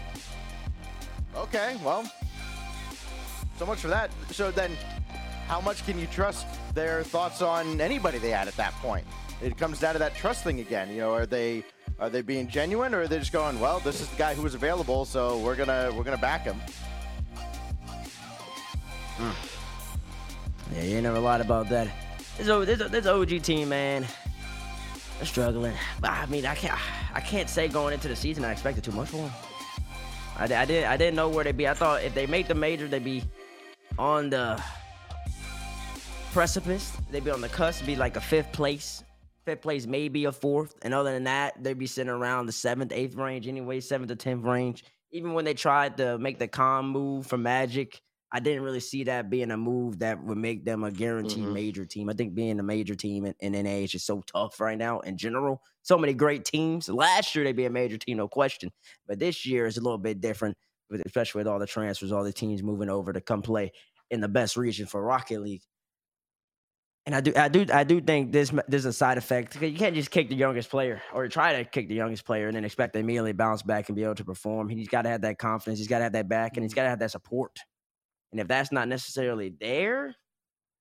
okay, 1.34 1.76
well, 1.84 2.08
so 3.58 3.66
much 3.66 3.78
for 3.80 3.88
that. 3.88 4.10
So 4.30 4.50
then, 4.52 4.70
how 5.48 5.60
much 5.60 5.84
can 5.84 5.98
you 5.98 6.06
trust 6.06 6.46
their 6.74 7.02
thoughts 7.02 7.40
on 7.42 7.80
anybody 7.80 8.18
they 8.18 8.30
had 8.30 8.46
at 8.46 8.56
that 8.56 8.72
point. 8.74 9.04
It 9.42 9.56
comes 9.58 9.80
down 9.80 9.92
to 9.92 9.98
that 9.98 10.14
trust 10.14 10.44
thing 10.44 10.60
again. 10.60 10.90
You 10.90 11.00
know, 11.00 11.12
are 11.12 11.26
they 11.26 11.64
are 11.98 12.10
they 12.10 12.22
being 12.22 12.48
genuine 12.48 12.94
or 12.94 13.02
are 13.02 13.08
they 13.08 13.18
just 13.18 13.32
going, 13.32 13.60
well, 13.60 13.80
this 13.80 14.00
is 14.00 14.08
the 14.08 14.16
guy 14.16 14.34
who 14.34 14.42
was 14.42 14.54
available, 14.54 15.04
so 15.04 15.38
we're 15.38 15.56
gonna 15.56 15.90
we're 15.94 16.04
gonna 16.04 16.16
back 16.16 16.42
him. 16.42 16.60
Yeah, 20.74 20.82
you 20.82 20.94
ain't 20.96 21.04
never 21.04 21.18
lied 21.18 21.40
about 21.40 21.68
that. 21.70 21.88
This, 22.36 22.46
this, 22.46 22.90
this 22.90 23.06
OG 23.06 23.42
team, 23.42 23.70
man, 23.70 24.06
they're 25.16 25.26
struggling. 25.26 25.74
But 26.00 26.10
I 26.10 26.26
mean, 26.26 26.44
I 26.44 26.54
can't, 26.54 26.78
I 27.14 27.20
can't 27.20 27.48
say 27.48 27.68
going 27.68 27.94
into 27.94 28.08
the 28.08 28.16
season 28.16 28.44
I 28.44 28.52
expected 28.52 28.84
too 28.84 28.92
much 28.92 29.08
for 29.08 29.18
them. 29.18 29.30
I, 30.36 30.44
I 30.44 30.64
did, 30.66 30.84
I 30.84 30.96
didn't 30.96 31.16
know 31.16 31.28
where 31.28 31.44
they'd 31.44 31.56
be. 31.56 31.66
I 31.66 31.74
thought 31.74 32.02
if 32.02 32.14
they 32.14 32.26
make 32.26 32.48
the 32.48 32.54
major, 32.54 32.88
they'd 32.88 33.02
be 33.02 33.24
on 33.98 34.28
the 34.28 34.62
precipice. 36.32 36.92
They'd 37.10 37.24
be 37.24 37.30
on 37.30 37.40
the 37.40 37.48
cusp, 37.48 37.86
be 37.86 37.96
like 37.96 38.16
a 38.16 38.20
fifth 38.20 38.52
place, 38.52 39.02
fifth 39.46 39.62
place, 39.62 39.86
maybe 39.86 40.24
a 40.26 40.32
fourth. 40.32 40.74
And 40.82 40.92
other 40.92 41.12
than 41.12 41.24
that, 41.24 41.62
they'd 41.62 41.78
be 41.78 41.86
sitting 41.86 42.10
around 42.10 42.46
the 42.46 42.52
seventh, 42.52 42.92
eighth 42.92 43.14
range 43.14 43.48
anyway, 43.48 43.80
seventh 43.80 44.08
to 44.08 44.16
tenth 44.16 44.44
range. 44.44 44.84
Even 45.12 45.32
when 45.32 45.44
they 45.46 45.54
tried 45.54 45.96
to 45.98 46.18
make 46.18 46.38
the 46.38 46.48
calm 46.48 46.90
move 46.90 47.26
for 47.26 47.38
Magic, 47.38 48.02
I 48.32 48.40
didn't 48.40 48.64
really 48.64 48.80
see 48.80 49.04
that 49.04 49.30
being 49.30 49.52
a 49.52 49.56
move 49.56 50.00
that 50.00 50.22
would 50.22 50.36
make 50.36 50.64
them 50.64 50.82
a 50.82 50.90
guaranteed 50.90 51.44
Mhm. 51.46 51.52
major 51.52 51.86
team. 51.86 52.10
I 52.10 52.12
think 52.12 52.34
being 52.34 52.58
a 52.58 52.62
major 52.64 52.96
team 52.96 53.24
in, 53.24 53.34
in 53.38 53.54
NA 53.54 53.84
is 53.84 53.92
just 53.92 54.04
so 54.04 54.20
tough 54.26 54.58
right 54.60 54.76
now 54.76 54.98
in 55.00 55.16
general. 55.16 55.62
So 55.82 55.96
many 55.96 56.12
great 56.12 56.44
teams. 56.44 56.88
Last 56.88 57.34
year 57.36 57.44
they'd 57.44 57.52
be 57.56 57.66
a 57.66 57.70
major 57.70 57.96
team, 57.96 58.16
no 58.16 58.26
question. 58.28 58.70
But 59.06 59.20
this 59.20 59.46
year 59.46 59.66
is 59.66 59.76
a 59.78 59.80
little 59.80 59.96
bit 59.96 60.20
different, 60.20 60.56
especially 61.06 61.38
with 61.40 61.46
all 61.46 61.60
the 61.60 61.66
transfers, 61.68 62.10
all 62.10 62.24
the 62.24 62.32
teams 62.32 62.64
moving 62.64 62.90
over 62.90 63.12
to 63.12 63.20
come 63.20 63.42
play 63.42 63.70
in 64.10 64.20
the 64.20 64.28
best 64.28 64.56
region 64.56 64.86
for 64.86 65.00
Rocket 65.02 65.40
League. 65.40 65.62
And 67.06 67.14
I 67.14 67.20
do, 67.20 67.32
I 67.36 67.46
do, 67.46 67.64
I 67.72 67.84
do 67.84 68.00
think 68.00 68.32
this 68.32 68.52
there's 68.66 68.84
a 68.84 68.92
side 68.92 69.16
effect. 69.16 69.62
You 69.62 69.76
can't 69.76 69.94
just 69.94 70.10
kick 70.10 70.28
the 70.28 70.34
youngest 70.34 70.68
player 70.68 71.00
or 71.14 71.28
try 71.28 71.56
to 71.56 71.64
kick 71.64 71.88
the 71.88 71.94
youngest 71.94 72.24
player 72.24 72.48
and 72.48 72.56
then 72.56 72.64
expect 72.64 72.94
to 72.94 72.98
immediately 72.98 73.32
bounce 73.32 73.62
back 73.62 73.88
and 73.88 73.94
be 73.94 74.02
able 74.02 74.16
to 74.16 74.24
perform. 74.24 74.68
He's 74.68 74.88
got 74.88 75.02
to 75.02 75.08
have 75.10 75.20
that 75.20 75.38
confidence. 75.38 75.78
He's 75.78 75.86
got 75.86 75.98
to 75.98 76.04
have 76.04 76.14
that 76.14 76.28
back, 76.28 76.56
and 76.56 76.64
he's 76.64 76.72
mm-hmm. 76.72 76.78
got 76.78 76.82
to 76.82 76.90
have 76.90 76.98
that 76.98 77.12
support. 77.12 77.60
And 78.32 78.40
if 78.40 78.48
that's 78.48 78.72
not 78.72 78.88
necessarily 78.88 79.54
there, 79.60 80.16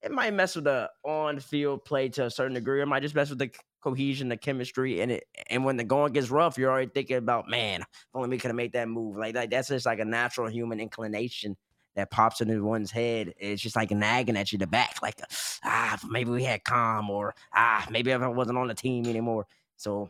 it 0.01 0.11
might 0.11 0.33
mess 0.33 0.55
with 0.55 0.63
the 0.63 0.89
on-field 1.03 1.85
play 1.85 2.09
to 2.09 2.25
a 2.25 2.31
certain 2.31 2.55
degree. 2.55 2.81
It 2.81 2.87
might 2.87 3.03
just 3.03 3.13
mess 3.13 3.29
with 3.29 3.37
the 3.37 3.51
cohesion, 3.81 4.27
the 4.27 4.37
chemistry, 4.37 5.01
and 5.01 5.11
it. 5.11 5.25
And 5.51 5.63
when 5.63 5.77
the 5.77 5.83
going 5.83 6.13
gets 6.13 6.31
rough, 6.31 6.57
you're 6.57 6.71
already 6.71 6.89
thinking 6.91 7.17
about, 7.17 7.47
man, 7.47 7.81
if 7.81 7.87
only 8.15 8.29
we 8.29 8.39
could 8.39 8.49
have 8.49 8.55
made 8.55 8.73
that 8.73 8.89
move. 8.89 9.15
Like, 9.15 9.35
like 9.35 9.51
that's 9.51 9.67
just 9.67 9.85
like 9.85 9.99
a 9.99 10.05
natural 10.05 10.49
human 10.49 10.79
inclination 10.79 11.55
that 11.95 12.11
pops 12.11 12.41
into 12.41 12.63
one's 12.63 12.91
head. 12.91 13.33
It's 13.37 13.61
just 13.61 13.75
like 13.75 13.91
nagging 13.91 14.37
at 14.37 14.51
you 14.51 14.57
the 14.57 14.67
back, 14.67 14.97
like, 15.01 15.19
ah, 15.63 15.97
maybe 16.09 16.29
we 16.29 16.43
had 16.43 16.63
calm, 16.63 17.09
or 17.09 17.35
ah, 17.53 17.85
maybe 17.89 18.13
I 18.13 18.27
wasn't 18.27 18.57
on 18.57 18.67
the 18.67 18.73
team 18.73 19.05
anymore. 19.05 19.47
So 19.77 20.09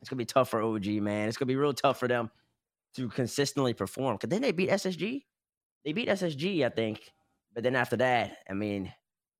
it's 0.00 0.08
gonna 0.08 0.18
be 0.18 0.24
tough 0.24 0.50
for 0.50 0.62
OG, 0.62 0.86
man. 0.86 1.28
It's 1.28 1.36
gonna 1.36 1.46
be 1.46 1.56
real 1.56 1.74
tough 1.74 1.98
for 1.98 2.08
them 2.08 2.30
to 2.96 3.08
consistently 3.08 3.74
perform. 3.74 4.16
Cause 4.18 4.30
then 4.30 4.42
they 4.42 4.52
beat 4.52 4.70
SSG. 4.70 5.22
They 5.84 5.92
beat 5.92 6.08
SSG, 6.08 6.64
I 6.64 6.70
think. 6.70 7.12
But 7.54 7.62
then 7.62 7.76
after 7.76 7.96
that, 7.98 8.38
I 8.48 8.54
mean, 8.54 8.92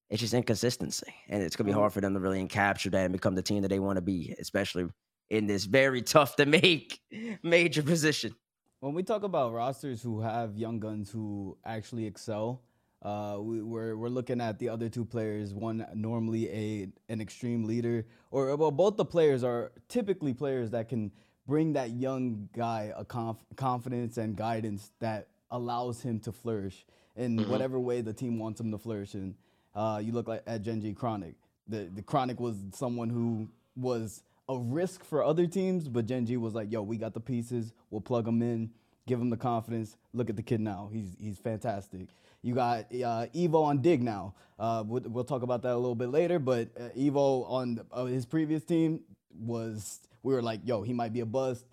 it's 0.09 0.21
just 0.21 0.35
inconsistency. 0.35 1.13
And 1.29 1.43
it's 1.43 1.57
gonna 1.57 1.69
be 1.69 1.73
hard 1.73 1.93
for 1.93 2.01
them 2.01 2.15
to 2.15 2.21
really 2.21 2.47
capture 2.47 2.91
that 2.91 3.05
and 3.05 3.13
become 3.13 3.35
the 3.35 3.43
team 3.43 3.63
that 3.63 3.69
they 3.69 3.79
want 3.79 3.97
to 3.97 4.03
be, 4.03 4.35
especially 4.39 4.87
in 5.31 5.47
this 5.47 5.65
very 5.65 6.03
tough 6.03 6.37
to 6.37 6.47
make 6.47 7.01
major 7.43 7.83
position. 7.83 8.35
When 8.81 8.93
we 8.93 9.03
talk 9.03 9.23
about 9.23 9.55
rosters 9.55 10.03
who 10.03 10.21
have 10.21 10.59
young 10.59 10.81
guns 10.81 11.11
who 11.11 11.57
actually 11.65 12.07
excel, 12.07 12.61
uh, 13.03 13.39
we, 13.41 13.63
we're 13.63 13.97
we're 13.97 14.11
looking 14.11 14.39
at 14.39 14.59
the 14.59 14.69
other 14.69 14.91
two 14.91 15.05
players. 15.05 15.55
One 15.55 15.87
normally 15.95 16.51
a 16.51 16.89
an 17.09 17.23
extreme 17.23 17.65
leader, 17.65 18.05
or 18.31 18.55
well, 18.57 18.71
both 18.71 18.99
the 18.99 19.05
players 19.05 19.43
are 19.43 19.73
typically 19.89 20.35
players 20.35 20.71
that 20.71 20.91
can 20.91 21.11
bring 21.47 21.73
that 21.73 21.91
young 21.91 22.51
guy 22.55 22.93
a 22.95 23.05
conf- 23.05 23.45
confidence 23.57 24.19
and 24.19 24.37
guidance 24.37 24.91
that 25.01 25.29
allows 25.51 26.03
him 26.03 26.21
to 26.21 26.33
flourish 26.33 26.85
in 27.17 27.49
whatever 27.49 27.81
way 27.81 28.03
the 28.03 28.13
team 28.13 28.39
wants 28.39 28.61
him 28.61 28.71
to 28.73 28.79
flourish 28.79 29.15
in. 29.15 29.35
Uh, 29.75 30.01
you 30.03 30.13
look 30.13 30.29
like 30.29 30.43
at 30.47 30.61
Genji 30.61 30.93
Chronic. 30.93 31.35
The 31.67 31.89
the 31.95 32.03
Chronic 32.03 32.41
was 32.41 32.57
someone 32.75 33.09
who 33.09 33.49
was 33.75 34.23
a 34.49 34.59
risk 34.59 35.05
for 35.05 35.25
other 35.25 35.47
teams, 35.47 35.89
but 35.89 36.07
Genji 36.07 36.37
was 36.37 36.55
like, 36.55 36.71
"Yo, 36.71 36.83
we 36.83 36.97
got 36.97 37.15
the 37.15 37.21
pieces. 37.21 37.73
We'll 37.91 38.01
plug 38.01 38.25
them 38.25 38.43
in, 38.43 38.71
give 39.07 39.21
him 39.21 39.31
the 39.31 39.37
confidence. 39.37 39.97
Look 40.13 40.31
at 40.31 40.37
the 40.37 40.43
kid 40.43 40.61
now. 40.61 40.91
He's 40.93 41.17
he's 41.21 41.39
fantastic." 41.39 42.09
You 42.43 42.55
got 42.55 42.87
uh, 42.93 43.27
Evoh 43.35 43.65
on 43.65 43.83
Dig 43.83 44.03
now. 44.03 44.35
Uh, 44.59 44.85
we'll, 44.87 45.03
we'll 45.07 45.25
talk 45.25 45.43
about 45.43 45.63
that 45.63 45.73
a 45.73 45.77
little 45.77 45.97
bit 45.97 46.11
later, 46.11 46.39
but 46.39 46.69
uh, 46.79 46.91
Evoh 46.97 47.51
on 47.51 47.81
uh, 47.91 48.05
his 48.05 48.25
previous 48.25 48.63
team 48.63 49.01
was 49.37 50.01
we 50.23 50.33
were 50.33 50.43
like, 50.43 50.61
"Yo, 50.65 50.83
he 50.83 50.93
might 50.93 51.13
be 51.13 51.21
a 51.21 51.27
bust." 51.27 51.65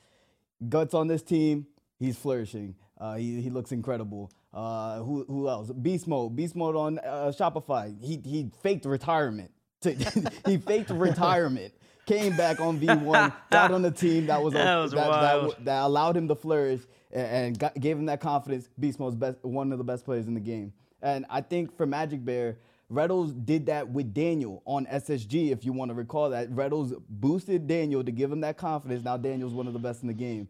Guts 0.70 0.94
on 0.94 1.08
this 1.08 1.22
team, 1.22 1.68
he's 2.00 2.18
flourishing. 2.18 2.76
Uh, 2.98 3.16
he, 3.16 3.42
he 3.42 3.50
looks 3.50 3.72
incredible. 3.72 4.32
Uh, 4.54 5.00
who 5.00 5.26
who 5.26 5.50
else? 5.50 5.70
Beast 5.72 6.08
mode. 6.08 6.36
Beast 6.36 6.56
mode 6.56 6.76
on 6.76 6.98
Shopify. 6.98 7.94
He 8.02 8.20
he 8.24 8.50
faked 8.62 8.86
retirement. 8.86 9.52
he 10.48 10.58
faked 10.58 10.90
retirement. 10.90 11.74
Came 12.06 12.36
back 12.36 12.60
on 12.60 12.80
V1, 12.80 13.34
got 13.50 13.72
on 13.72 13.82
the 13.82 13.92
team 13.92 14.26
that 14.28 14.42
was, 14.42 14.54
That 14.54 14.76
was 14.78 14.92
that, 14.92 15.08
that, 15.08 15.66
that 15.66 15.82
allowed 15.84 16.18
him 16.18 16.28
to 16.28 16.36
flourish 16.36 16.82
and, 17.12 17.28
and 17.28 17.60
got, 17.60 17.80
gave 17.80 17.98
him 17.98 18.08
that 18.08 18.20
confidence. 18.20 18.70
Beast 18.80 19.00
mode's 19.00 19.16
best, 19.16 19.38
one 19.42 19.72
of 19.72 19.78
the 19.78 19.84
best 19.84 20.04
players 20.04 20.28
in 20.28 20.34
the 20.34 20.40
game. 20.40 20.74
And 21.02 21.26
I 21.30 21.42
think 21.42 21.76
for 21.76 21.86
Magic 21.86 22.24
Bear, 22.24 22.58
Retals 22.92 23.34
did 23.46 23.66
that 23.68 23.90
with 23.90 24.14
Daniel 24.14 24.62
on 24.66 24.86
SSG, 24.86 25.52
if 25.52 25.66
you 25.66 25.74
want 25.74 25.90
to 25.90 25.96
recall 25.96 26.30
that. 26.30 26.50
Retals 26.52 26.94
boosted 27.10 27.68
Daniel 27.68 28.04
to 28.04 28.12
give 28.12 28.32
him 28.32 28.42
that 28.42 28.58
confidence. 28.58 29.04
Now 29.04 29.18
Daniel's 29.18 29.54
one 29.54 29.68
of 29.68 29.74
the 29.74 29.80
best 29.80 30.02
in 30.02 30.08
the 30.08 30.14
game. 30.14 30.48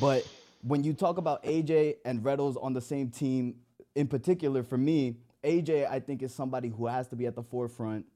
But 0.00 0.26
when 0.62 0.82
you 0.82 0.92
talk 0.92 1.18
about 1.18 1.42
AJ 1.44 1.96
and 2.04 2.20
Retals 2.20 2.62
on 2.62 2.72
the 2.72 2.80
same 2.80 3.10
team, 3.10 3.56
in 3.94 4.08
particular 4.08 4.62
for 4.62 4.78
me, 4.78 5.16
AJ, 5.44 5.88
I 5.88 6.00
think 6.00 6.22
is 6.22 6.34
somebody 6.34 6.68
who 6.68 6.86
has 6.86 7.08
to 7.08 7.16
be 7.16 7.26
at 7.26 7.34
the 7.34 7.42
forefront. 7.42 8.06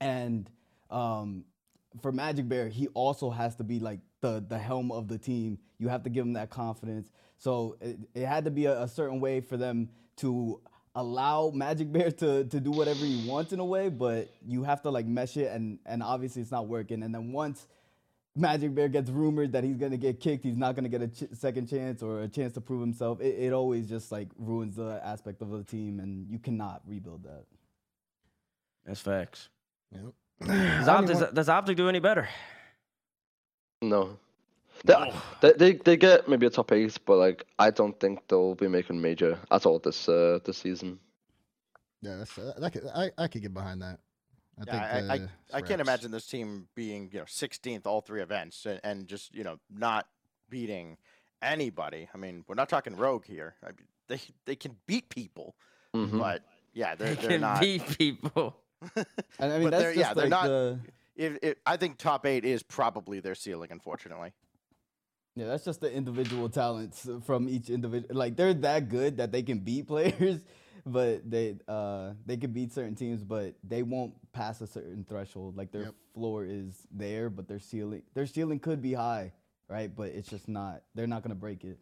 And 0.00 0.50
um, 0.90 1.44
for 2.00 2.12
Magic 2.12 2.48
Bear, 2.48 2.68
he 2.68 2.88
also 2.88 3.30
has 3.30 3.56
to 3.56 3.64
be 3.64 3.78
like 3.80 4.00
the 4.20 4.44
the 4.46 4.58
helm 4.58 4.90
of 4.92 5.08
the 5.08 5.18
team. 5.18 5.58
You 5.78 5.88
have 5.88 6.02
to 6.04 6.10
give 6.10 6.24
him 6.24 6.34
that 6.34 6.50
confidence. 6.50 7.10
So 7.38 7.76
it, 7.80 7.98
it 8.14 8.26
had 8.26 8.44
to 8.44 8.50
be 8.50 8.66
a, 8.66 8.82
a 8.82 8.88
certain 8.88 9.20
way 9.20 9.40
for 9.40 9.56
them 9.56 9.90
to 10.16 10.60
allow 10.94 11.50
Magic 11.54 11.92
Bear 11.92 12.10
to 12.10 12.44
to 12.44 12.60
do 12.60 12.70
whatever 12.70 13.04
he 13.04 13.28
wants 13.28 13.52
in 13.52 13.60
a 13.60 13.64
way, 13.64 13.88
but 13.88 14.30
you 14.46 14.62
have 14.64 14.82
to 14.82 14.90
like 14.90 15.06
mesh 15.06 15.36
it, 15.36 15.52
and 15.52 15.78
and 15.86 16.02
obviously 16.02 16.42
it's 16.42 16.50
not 16.50 16.68
working. 16.68 17.02
And 17.02 17.14
then 17.14 17.32
once 17.32 17.66
Magic 18.36 18.74
Bear 18.74 18.88
gets 18.88 19.10
rumored 19.10 19.52
that 19.52 19.64
he's 19.64 19.76
gonna 19.76 19.96
get 19.96 20.20
kicked, 20.20 20.44
he's 20.44 20.56
not 20.56 20.74
gonna 20.74 20.88
get 20.88 21.02
a 21.02 21.08
ch- 21.08 21.32
second 21.32 21.68
chance 21.68 22.02
or 22.02 22.22
a 22.22 22.28
chance 22.28 22.52
to 22.54 22.60
prove 22.60 22.80
himself. 22.80 23.20
It, 23.20 23.36
it 23.38 23.52
always 23.52 23.88
just 23.88 24.10
like 24.10 24.28
ruins 24.36 24.76
the 24.76 25.00
aspect 25.04 25.42
of 25.42 25.50
the 25.50 25.62
team, 25.62 26.00
and 26.00 26.28
you 26.28 26.38
cannot 26.38 26.82
rebuild 26.86 27.24
that. 27.24 27.44
That's 28.84 29.00
facts. 29.00 29.48
Yep. 29.92 30.12
Does, 30.46 30.88
I 30.88 30.94
don't 30.94 31.04
even 31.04 31.18
does, 31.18 31.32
does 31.32 31.48
Optic 31.48 31.76
do 31.76 31.88
any 31.88 32.00
better? 32.00 32.28
No. 33.82 34.18
They, 34.84 34.94
they, 35.40 35.52
they 35.52 35.72
they 35.74 35.96
get 35.96 36.28
maybe 36.28 36.46
a 36.46 36.50
top 36.50 36.72
eight, 36.72 36.98
but 37.06 37.16
like 37.16 37.46
I 37.58 37.70
don't 37.70 37.98
think 37.98 38.28
they'll 38.28 38.54
be 38.54 38.68
making 38.68 39.00
major 39.00 39.38
at 39.50 39.64
all 39.66 39.78
this 39.78 40.08
uh 40.08 40.40
this 40.44 40.58
season. 40.58 40.98
Yeah, 42.02 42.16
that's 42.16 42.36
uh, 42.36 42.52
that 42.58 42.72
could, 42.72 42.86
I 42.94 43.10
I 43.16 43.28
could 43.28 43.42
get 43.42 43.54
behind 43.54 43.80
that. 43.82 44.00
I 44.60 44.64
Yeah, 44.66 44.72
think 44.72 45.10
I, 45.10 45.14
I, 45.14 45.18
uh, 45.18 45.28
I 45.54 45.62
can't 45.62 45.80
imagine 45.80 46.10
this 46.10 46.26
team 46.26 46.68
being 46.74 47.10
you 47.12 47.18
know 47.20 47.24
16th 47.24 47.86
all 47.86 48.00
three 48.02 48.22
events 48.22 48.66
and, 48.66 48.80
and 48.84 49.06
just 49.06 49.34
you 49.34 49.42
know 49.42 49.58
not 49.70 50.06
beating 50.50 50.98
anybody. 51.42 52.08
I 52.14 52.18
mean, 52.18 52.44
we're 52.46 52.54
not 52.54 52.68
talking 52.68 52.96
rogue 52.96 53.24
here. 53.24 53.54
I 53.64 53.68
mean, 53.68 53.86
they 54.08 54.20
they 54.44 54.56
can 54.56 54.76
beat 54.86 55.08
people, 55.08 55.56
Mhm. 55.94 56.18
but 56.18 56.42
yeah, 56.74 56.94
they're 56.94 57.14
They 57.14 57.22
they're 57.22 57.30
can 57.30 57.40
not. 57.40 57.60
beat 57.60 57.86
people. 57.98 58.56
And 59.38 59.52
I 59.52 59.58
mean 59.58 59.70
they're- 59.70 59.92
yeah, 59.92 60.14
they're 60.14 60.28
not- 60.28 60.46
the 60.46 60.80
It, 61.16 61.38
it, 61.44 61.58
I 61.64 61.76
think 61.76 61.98
top 61.98 62.26
eight 62.26 62.44
is 62.44 62.62
probably 62.62 63.20
their 63.20 63.34
ceiling, 63.36 63.68
unfortunately. 63.70 64.32
Yeah, 65.36 65.46
that's 65.46 65.64
just 65.64 65.80
the 65.80 65.92
individual 65.92 66.48
talents 66.48 67.08
from 67.24 67.48
each 67.48 67.70
individual. 67.70 68.14
Like 68.16 68.36
they're 68.36 68.54
that 68.54 68.88
good 68.88 69.16
that 69.18 69.32
they 69.32 69.42
can 69.42 69.58
beat 69.58 69.86
players, 69.94 70.40
but 70.86 71.28
they 71.28 71.56
uh 71.68 72.12
they 72.26 72.36
can 72.36 72.52
beat 72.52 72.72
certain 72.72 72.94
teams, 72.94 73.22
but 73.24 73.54
they 73.64 73.82
won't 73.82 74.14
pass 74.32 74.60
a 74.60 74.66
certain 74.66 75.04
threshold. 75.08 75.56
Like 75.56 75.70
their 75.72 75.82
Yep. 75.84 75.94
floor 76.14 76.44
is 76.44 76.86
there, 76.92 77.30
but 77.30 77.48
their 77.48 77.58
ceiling 77.60 78.02
their 78.14 78.26
ceiling 78.26 78.58
could 78.60 78.80
be 78.82 78.92
high, 78.94 79.32
right? 79.68 79.94
But 79.94 80.08
it's 80.10 80.28
just 80.28 80.48
not. 80.48 80.82
They're 80.94 81.08
not 81.08 81.22
gonna 81.22 81.34
break 81.34 81.64
it. 81.64 81.78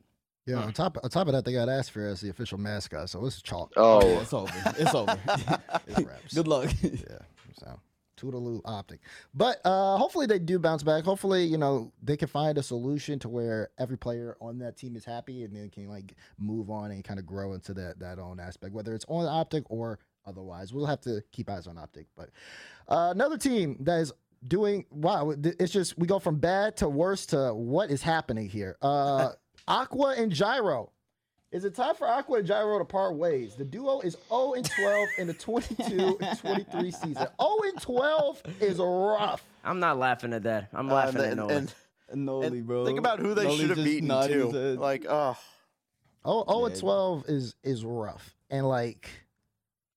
Yeah, 0.47 0.57
on 0.57 0.73
top 0.73 0.99
on 1.03 1.09
top 1.11 1.29
of 1.29 1.35
that, 1.35 1.45
they 1.45 1.53
got 1.53 1.69
Aspher 1.69 2.11
as 2.11 2.21
the 2.21 2.31
official 2.31 2.59
mascot, 2.59 3.09
so 3.11 3.25
it's 3.27 3.41
chalk. 3.41 3.73
Oh, 3.77 4.05
yeah, 4.05 4.21
it's 4.21 4.33
over. 4.33 4.53
It's 4.79 4.95
over. 4.95 5.19
It's 5.87 6.01
wraps. 6.01 6.35
good 6.35 6.49
luck. 6.49 6.71
yeah. 6.83 7.19
So 7.59 7.79
toodaloo 8.19 8.61
optic. 8.65 9.01
But 9.35 9.61
uh 9.65 9.97
hopefully 9.97 10.27
they 10.27 10.39
do 10.39 10.59
bounce 10.59 10.83
back. 10.83 11.05
Hopefully, 11.05 11.45
you 11.45 11.59
know, 11.59 11.93
they 12.03 12.17
can 12.17 12.29
find 12.29 12.59
a 12.59 12.63
solution 12.63 13.19
to 13.21 13.29
where 13.29 13.71
every 13.79 13.97
player 13.99 14.37
on 14.41 14.59
that 14.59 14.77
team 14.77 14.97
is 14.97 15.05
happy 15.05 15.45
and 15.45 15.55
then 15.55 15.71
can 15.71 15.89
like 15.89 16.15
move 16.39 16.71
on 16.71 16.91
and 16.91 17.05
kind 17.05 17.21
of 17.21 17.27
grow 17.27 17.53
into 17.53 17.75
that 17.75 18.01
that 18.01 18.19
own 18.19 18.41
aspect, 18.41 18.73
whether 18.75 18.95
it's 18.95 19.05
on 19.09 19.27
optic 19.27 19.65
or 19.69 19.99
otherwise. 20.27 20.73
We'll 20.73 20.87
have 20.87 21.01
to 21.03 21.23
keep 21.33 21.49
eyes 21.51 21.67
on 21.67 21.79
Optic. 21.79 22.07
But 22.17 22.31
uh, 22.89 23.11
another 23.13 23.37
team 23.39 23.77
that 23.81 24.01
is 24.01 24.13
doing 24.47 24.87
wow, 24.91 25.35
it's 25.43 25.73
just 25.73 25.99
we 25.99 26.07
go 26.07 26.19
from 26.19 26.37
bad 26.39 26.77
to 26.79 26.89
worse 26.89 27.27
to 27.27 27.55
what 27.55 27.91
is 27.91 28.03
happening 28.03 28.49
here. 28.49 28.77
Uh, 28.83 29.31
Aqua 29.69 30.15
and 30.17 30.33
Gyro. 30.33 30.91
Is 31.51 31.65
it 31.67 31.75
time 31.75 31.95
for 31.95 32.07
Aqua 32.09 32.39
and 32.39 32.47
Gyro 32.47 32.79
to 32.79 32.85
part 32.85 33.15
ways? 33.17 33.55
The 33.57 33.65
duo 33.65 34.01
is 34.01 34.17
0 34.31 34.55
and 34.55 34.65
12 34.65 35.09
in 35.19 35.27
the 35.27 35.35
22 35.35 36.17
and 36.21 36.39
23 36.39 36.91
season. 36.91 37.15
0 37.15 37.29
and 37.39 37.81
12 37.81 38.43
is 38.61 38.79
rough. 38.79 39.45
I'm 39.63 39.79
not 39.79 39.99
laughing 39.99 40.33
at 40.33 40.45
that. 40.45 40.69
I'm 40.73 40.89
Uh, 40.91 40.95
laughing 40.95 41.17
and, 41.21 41.25
at 41.25 41.31
and, 41.31 41.37
Nolan. 41.39 41.69
and 42.11 42.53
Noly, 42.55 42.63
bro. 42.67 42.87
think 42.87 42.99
about 42.99 43.19
who 43.21 43.35
they 43.35 43.55
should 43.57 43.69
have 43.69 43.77
beaten 43.85 44.09
nodding 44.09 44.51
too. 44.51 44.57
head. 44.57 44.79
Like, 44.79 45.05
oh, 45.09 45.37
Oh, 46.25 46.45
oh, 46.47 46.65
and 46.67 46.75
Yeah. 46.75 46.81
twelve 46.81 47.25
is 47.29 47.57
is 47.65 47.85
rough, 47.85 48.33
and 48.49 48.67
like 48.69 49.11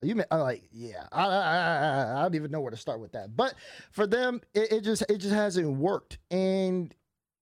you, 0.01 0.15
may- 0.15 0.25
I'm 0.31 0.39
like, 0.39 0.63
yeah, 0.71 1.05
I, 1.11 1.23
I, 1.25 1.37
I, 1.37 2.19
I 2.19 2.21
don't 2.23 2.33
even 2.35 2.49
know 2.51 2.61
where 2.61 2.71
to 2.71 2.77
start 2.77 2.99
with 2.99 3.11
that. 3.11 3.35
But 3.35 3.53
for 3.91 4.07
them, 4.07 4.41
it, 4.55 4.71
it 4.71 4.81
just 4.81 5.03
it 5.07 5.17
just 5.19 5.35
hasn't 5.35 5.77
worked, 5.77 6.17
and 6.31 6.93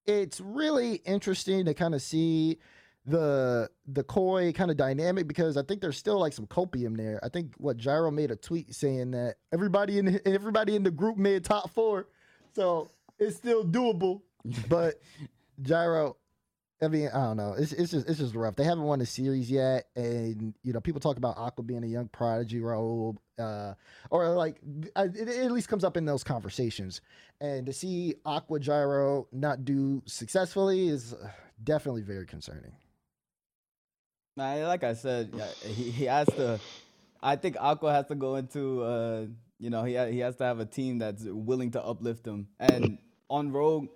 it's 0.06 0.39
really 0.39 0.96
interesting 1.06 1.66
to 1.66 1.74
kind 1.74 1.96
of 1.96 2.02
see 2.02 2.58
the 3.06 3.70
the 3.88 4.04
koi 4.04 4.54
kind 4.54 4.72
of 4.72 4.78
dynamic 4.78 5.28
because 5.28 5.58
I 5.58 5.63
think 5.63 5.82
there's 5.82 5.98
still 5.98 6.20
like 6.20 6.34
some 6.34 6.48
copium 6.48 6.96
there. 6.96 7.20
I 7.24 7.30
think 7.30 7.54
what 7.58 7.78
Gyro 7.78 8.12
made 8.12 8.32
a 8.32 8.36
tweet 8.36 8.74
saying 8.74 9.12
that 9.12 9.36
everybody 9.52 10.00
in 10.00 10.06
the, 10.06 10.28
everybody 10.34 10.76
in 10.76 10.84
the 10.84 10.92
group 10.92 11.18
made 11.18 11.44
top 11.44 11.70
four, 11.72 12.08
so 12.56 12.89
it's 13.20 13.36
still 13.36 13.63
doable. 13.63 14.22
But 14.70 15.02
Gyro, 15.62 16.18
I 16.84 16.88
mean, 16.88 17.10
I 17.13 17.24
don't 17.26 17.38
know. 17.38 17.56
It's 17.58 17.72
it's 17.72 17.91
just 17.91 18.10
it's 18.10 18.19
just 18.19 18.36
rough. 18.36 18.56
They 18.56 18.63
haven't 18.63 18.84
won 18.84 19.02
a 19.02 19.06
series 19.06 19.50
yet, 19.50 19.88
and 19.96 20.54
you 20.63 20.74
know, 20.74 20.80
people 20.80 21.00
talk 21.00 21.17
about 21.17 21.38
Aqua 21.38 21.63
being 21.63 21.84
a 21.84 21.88
young 21.88 22.08
prodigy 22.10 22.60
role, 22.60 23.17
uh, 23.39 23.74
or 24.10 24.30
like 24.30 24.58
it, 24.96 25.15
it 25.15 25.28
at 25.28 25.52
least 25.52 25.69
comes 25.69 25.84
up 25.84 25.98
in 25.98 26.06
those 26.06 26.24
conversations. 26.24 27.02
And 27.41 27.65
to 27.65 27.74
see 27.74 28.15
Aqua 28.26 28.60
Gyro 28.60 29.28
not 29.32 29.65
do 29.65 30.02
successfully 30.06 30.88
is 30.88 31.13
uh, 31.13 31.30
definitely 31.63 32.04
very 32.04 32.26
concerning. 32.26 32.74
Nah, 34.36 34.56
like 34.67 34.84
I 34.84 34.93
said, 34.93 35.34
he, 35.65 35.91
he 35.91 36.06
has 36.06 36.28
to. 36.28 36.60
I 37.22 37.36
think 37.36 37.56
Aqua 37.60 37.91
has 37.91 38.08
to 38.08 38.15
go 38.15 38.36
into, 38.36 38.84
uh, 38.84 39.26
you 39.60 39.69
know, 39.69 39.84
he 39.84 39.98
he 40.12 40.19
has 40.19 40.36
to 40.38 40.43
have 40.43 40.60
a 40.60 40.65
team 40.65 41.00
that's 41.00 41.24
willing 41.24 41.72
to 41.72 41.84
uplift 41.84 42.26
him. 42.26 42.48
And 42.60 42.98
on 43.30 43.52
Rogue, 43.52 43.88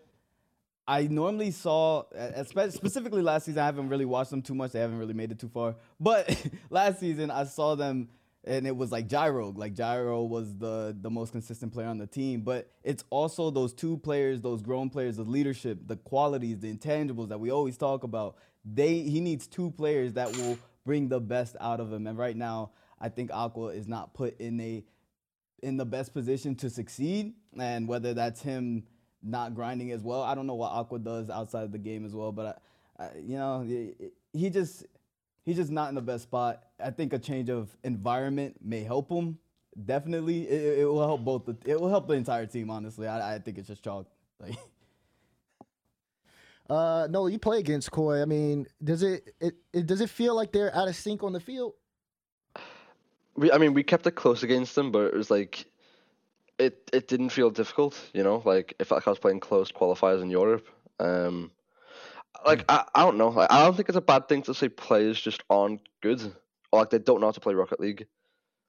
I 0.88 1.08
normally 1.08 1.52
saw, 1.52 2.04
specifically 2.40 3.22
last 3.22 3.46
season, 3.46 3.62
I 3.62 3.66
haven't 3.66 3.90
really 3.90 4.06
watched 4.06 4.32
them 4.32 4.42
too 4.42 4.56
much. 4.56 4.72
They 4.72 4.80
haven't 4.80 5.00
really 5.00 5.14
made 5.14 5.32
it 5.32 5.40
too 5.40 5.50
far. 5.50 5.76
But 6.00 6.46
last 6.70 7.02
season, 7.02 7.30
I 7.30 7.44
saw 7.44 7.76
them, 7.76 8.08
and 8.46 8.66
it 8.66 8.76
was 8.76 8.90
like 8.90 9.08
Gyro. 9.08 9.52
Like 9.52 9.74
Gyro 9.74 10.24
was 10.24 10.56
the 10.58 10.96
the 11.00 11.10
most 11.10 11.34
consistent 11.34 11.74
player 11.74 11.88
on 11.88 11.98
the 11.98 12.08
team. 12.08 12.42
But 12.42 12.72
it's 12.84 13.04
also 13.10 13.52
those 13.52 13.74
two 13.74 13.98
players, 13.98 14.40
those 14.40 14.62
grown 14.62 14.90
players, 14.90 15.18
the 15.18 15.24
leadership, 15.24 15.80
the 15.86 15.98
qualities, 15.98 16.60
the 16.60 16.74
intangibles 16.74 17.28
that 17.30 17.40
we 17.40 17.52
always 17.52 17.78
talk 17.78 18.04
about. 18.04 18.38
They 18.64 19.00
he 19.00 19.20
needs 19.20 19.48
two 19.48 19.72
players 19.72 20.14
that 20.14 20.38
will 20.38 20.58
bring 20.86 21.10
the 21.10 21.20
best 21.20 21.58
out 21.60 21.82
of 21.82 21.92
him. 21.92 22.08
And 22.08 22.18
right 22.18 22.38
now, 22.38 22.72
I 23.02 23.10
think 23.10 23.30
Aqua 23.34 23.68
is 23.68 23.90
not 23.90 24.14
put 24.14 24.40
in 24.40 24.62
a 24.62 24.86
in 25.62 25.76
the 25.76 25.86
best 25.86 26.14
position 26.14 26.56
to 26.56 26.70
succeed. 26.70 27.34
And 27.60 27.90
whether 27.90 28.14
that's 28.14 28.42
him 28.42 28.84
not 29.28 29.56
grinding 29.56 29.92
as 29.92 30.02
well, 30.04 30.22
I 30.24 30.36
don't 30.36 30.48
know 30.48 30.56
what 30.56 30.72
Aqua 30.72 31.00
does 31.00 31.30
outside 31.30 31.64
of 31.64 31.72
the 31.72 31.78
game 31.78 32.06
as 32.06 32.14
well. 32.14 32.32
But 32.32 32.62
I, 33.00 33.04
I, 33.04 33.10
you 33.18 33.38
know, 33.38 33.62
he- 33.62 33.94
he 34.34 34.50
just 34.50 34.86
he's 35.46 35.56
just 35.58 35.72
not 35.72 35.90
in 35.90 35.96
the 35.96 36.02
best 36.02 36.24
spot. 36.24 36.64
I 36.84 36.92
think 36.92 37.14
a 37.14 37.20
change 37.20 37.50
of 37.50 37.76
environment 37.84 38.58
may 38.62 38.84
help 38.84 39.10
him. 39.12 39.38
Definitely, 39.86 40.48
it, 40.50 40.80
it 40.80 40.86
will 40.86 41.06
help 41.06 41.22
both. 41.24 41.46
The, 41.46 41.58
it 41.66 41.80
will 41.80 41.90
help 41.90 42.08
the 42.08 42.14
entire 42.14 42.46
team. 42.46 42.70
Honestly, 42.70 43.08
I, 43.08 43.36
I 43.36 43.40
think 43.40 43.58
it's 43.58 43.68
just 43.68 43.84
chalk. 43.84 44.08
Like, 44.40 44.56
Uh, 46.70 47.08
no, 47.10 47.28
you 47.28 47.40
play 47.40 47.60
against 47.60 47.92
Koi. 47.92 48.22
I 48.22 48.26
mean, 48.26 48.68
does 48.84 49.02
it, 49.02 49.34
it 49.40 49.56
it 49.72 49.86
does 49.88 50.02
it 50.02 50.10
feel 50.10 50.36
like 50.36 50.52
they're 50.52 50.76
out 50.76 50.90
of 50.90 50.96
sync 50.98 51.24
on 51.24 51.34
the 51.34 51.40
field? 51.40 51.74
We, 53.36 53.52
I 53.52 53.60
mean, 53.60 53.76
we 53.76 53.84
kept 53.84 54.08
it 54.08 54.14
close 54.14 54.42
against 54.42 54.74
them, 54.74 54.92
but 54.92 55.06
it 55.06 55.14
was 55.14 55.30
like, 55.30 55.66
it 56.60 56.90
it 56.94 57.08
didn't 57.08 57.30
feel 57.30 57.50
difficult, 57.50 57.98
you 58.14 58.24
know. 58.24 58.42
Like 58.44 58.74
if 58.80 58.92
like 58.92 59.08
I 59.08 59.12
was 59.12 59.20
playing 59.20 59.40
close 59.40 59.72
qualifiers 59.72 60.22
in 60.22 60.30
Europe. 60.30 60.68
Um, 61.00 61.52
like 62.46 62.66
I, 62.70 62.86
I 62.96 63.04
don't 63.04 63.18
know. 63.18 63.30
Like, 63.30 63.52
I 63.52 63.64
don't 63.64 63.76
think 63.76 63.90
it's 63.90 63.98
a 63.98 64.02
bad 64.02 64.28
thing 64.28 64.44
to 64.44 64.54
say 64.54 64.70
players 64.70 65.20
just 65.20 65.44
aren't 65.50 65.82
good, 66.02 66.22
or 66.72 66.80
like 66.80 66.90
they 66.90 67.00
don't 67.00 67.22
know 67.22 67.28
how 67.28 67.32
to 67.32 67.40
play 67.40 67.54
Rocket 67.54 67.80
League. 67.80 68.08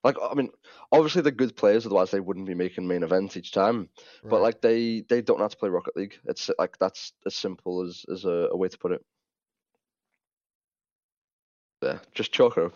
Like 0.05 0.17
I 0.23 0.35
mean, 0.35 0.51
obviously 0.93 1.23
they're 1.23 1.33
good 1.33 1.57
players, 1.57 1.85
otherwise 1.87 2.11
they 2.11 2.21
wouldn't 2.21 2.47
be 2.47 2.55
making 2.55 2.87
main 2.87 3.03
events 3.03 3.37
each 3.37 3.53
time. 3.53 3.89
But 4.23 4.43
like 4.43 4.61
they 4.61 5.03
they 5.09 5.23
don't 5.23 5.39
know 5.39 5.45
how 5.45 5.49
to 5.49 5.57
play 5.57 5.71
Rocket 5.71 5.97
League. 5.97 6.19
It's 6.25 6.51
like 6.59 6.79
that's 6.79 7.13
as 7.27 7.35
simple 7.35 7.83
as 7.83 8.05
as 8.13 8.25
a, 8.25 8.49
a 8.53 8.57
way 8.57 8.69
to 8.69 8.79
put 8.79 8.93
it. 8.93 9.05
Yeah, 11.83 11.99
just 12.15 12.33
chalk 12.33 12.55
her 12.55 12.67
up. 12.67 12.75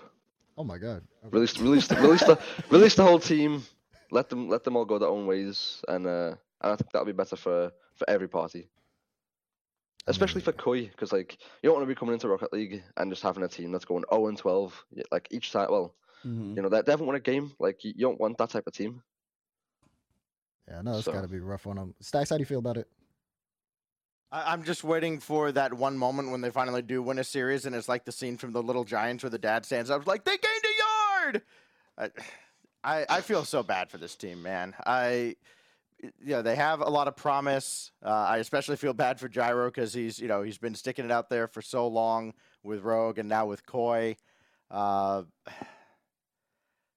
oh 0.57 0.65
my 0.65 0.79
god, 0.79 1.03
Okay. 1.25 1.35
Release, 1.37 1.59
release, 1.59 1.87
the, 1.89 1.97
release 1.97 2.25
the, 2.25 2.39
release 2.71 2.95
the 2.95 3.05
whole 3.05 3.19
team. 3.19 3.65
Let 4.13 4.29
them, 4.29 4.49
let 4.49 4.63
them 4.63 4.77
all 4.77 4.85
go 4.85 4.99
their 4.99 5.09
own 5.09 5.27
ways, 5.27 5.83
and 5.89 6.07
uh, 6.07 6.35
and 6.61 6.73
I 6.73 6.77
think 6.77 6.93
that'll 6.93 7.07
be 7.07 7.13
better 7.13 7.35
for 7.35 7.73
for 7.95 8.09
every 8.09 8.29
party, 8.29 8.69
especially 10.07 10.43
for 10.43 10.53
Koi, 10.53 10.83
because 10.87 11.13
like 11.13 11.39
you 11.63 11.69
don't 11.69 11.77
want 11.77 11.83
to 11.89 11.95
be 11.95 11.99
coming 11.99 12.13
into 12.13 12.29
Rocket 12.29 12.53
League 12.53 12.83
and 12.99 13.11
just 13.11 13.23
having 13.23 13.43
a 13.43 13.49
team 13.49 13.73
that's 13.73 13.87
going 13.87 14.05
0 14.13 14.27
and 14.29 14.37
12, 14.39 14.85
like 15.11 15.29
each 15.31 15.51
time. 15.51 15.69
Well, 15.71 15.95
mhm. 16.27 16.55
you 16.55 16.63
know 16.63 16.69
they, 16.69 16.83
they 16.83 16.93
haven't 16.93 17.07
won 17.07 17.17
a 17.17 17.21
game. 17.21 17.53
Like 17.59 17.85
you, 17.85 17.93
you 17.97 18.03
don't 18.07 18.21
want 18.21 18.37
that 18.39 18.51
type 18.51 18.67
of 18.67 18.75
team. 18.75 19.03
yeah, 20.69 20.83
no, 20.83 20.97
it's 20.97 21.07
So- 21.07 21.13
got 21.13 21.23
to 21.23 21.29
be 21.29 21.41
rough 21.41 21.67
on 21.67 21.77
them. 21.77 21.95
Stax, 22.03 22.29
how 22.31 22.37
do 22.37 22.43
you 22.43 22.47
feel 22.47 22.59
about 22.59 22.77
it? 22.77 22.89
I, 24.31 24.53
I'm 24.53 24.63
just 24.65 24.85
waiting 24.85 25.21
for 25.21 25.53
that 25.53 25.73
one 25.75 25.97
moment 25.97 26.31
when 26.31 26.41
they 26.43 26.51
finally 26.51 26.83
do 26.83 27.03
win 27.03 27.19
a 27.19 27.25
series, 27.25 27.65
and 27.67 27.75
it's 27.75 27.89
like 27.89 28.05
the 28.05 28.13
scene 28.13 28.37
from 28.37 28.53
the 28.53 28.63
Little 28.63 28.85
Giants 28.85 29.25
where 29.25 29.31
the 29.31 29.39
dad 29.39 29.65
stands 29.65 29.89
up 29.91 30.07
like 30.07 30.25
they 30.25 30.37
gained 30.37 30.65
a 30.65 31.25
yard. 31.25 31.43
I, 31.99 32.11
I, 32.85 33.07
I 33.09 33.21
feel 33.21 33.45
so 33.45 33.63
bad 33.63 33.91
for 33.91 33.99
this 33.99 34.17
team, 34.17 34.43
man. 34.43 34.75
I, 34.85 35.37
you 36.03 36.11
know, 36.31 36.43
they 36.43 36.57
have 36.57 36.81
a 36.81 36.89
lot 36.89 37.07
of 37.07 37.15
promise. 37.15 37.93
Uh, 38.05 38.09
I 38.09 38.39
especially 38.39 38.77
feel 38.77 38.93
bad 38.93 39.21
for 39.21 39.29
Gyro 39.29 39.69
because 39.69 39.95
he's, 39.95 40.19
you 40.19 40.27
know, 40.27 40.43
he's 40.43 40.59
been 40.59 40.75
sticking 40.75 41.05
it 41.05 41.13
out 41.13 41.29
there 41.29 41.47
for 41.47 41.63
so 41.63 41.87
long 41.87 42.35
with 42.63 42.83
Rogue 42.83 43.19
and 43.19 43.29
now 43.29 43.47
with 43.47 43.65
Koi. 43.67 44.17
Uh, 44.71 45.23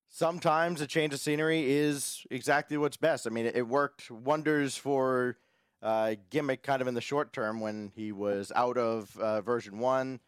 sometimes 0.09 0.81
a 0.81 0.87
change 0.87 1.13
of 1.13 1.19
scenery 1.19 1.71
is 1.71 2.25
exactly 2.31 2.77
what's 2.77 2.97
best. 2.97 3.27
I 3.27 3.29
mean, 3.29 3.45
it, 3.45 3.55
it 3.55 3.67
worked 3.67 4.09
wonders 4.09 4.75
for 4.75 5.37
uh, 5.83 6.15
gimmick 6.31 6.63
kind 6.63 6.81
of 6.81 6.87
in 6.87 6.95
the 6.95 7.01
short 7.01 7.31
term 7.31 7.59
when 7.59 7.91
he 7.95 8.11
was 8.11 8.51
out 8.55 8.77
of 8.77 9.15
uh, 9.19 9.41
version 9.41 9.77
one, 9.77 10.19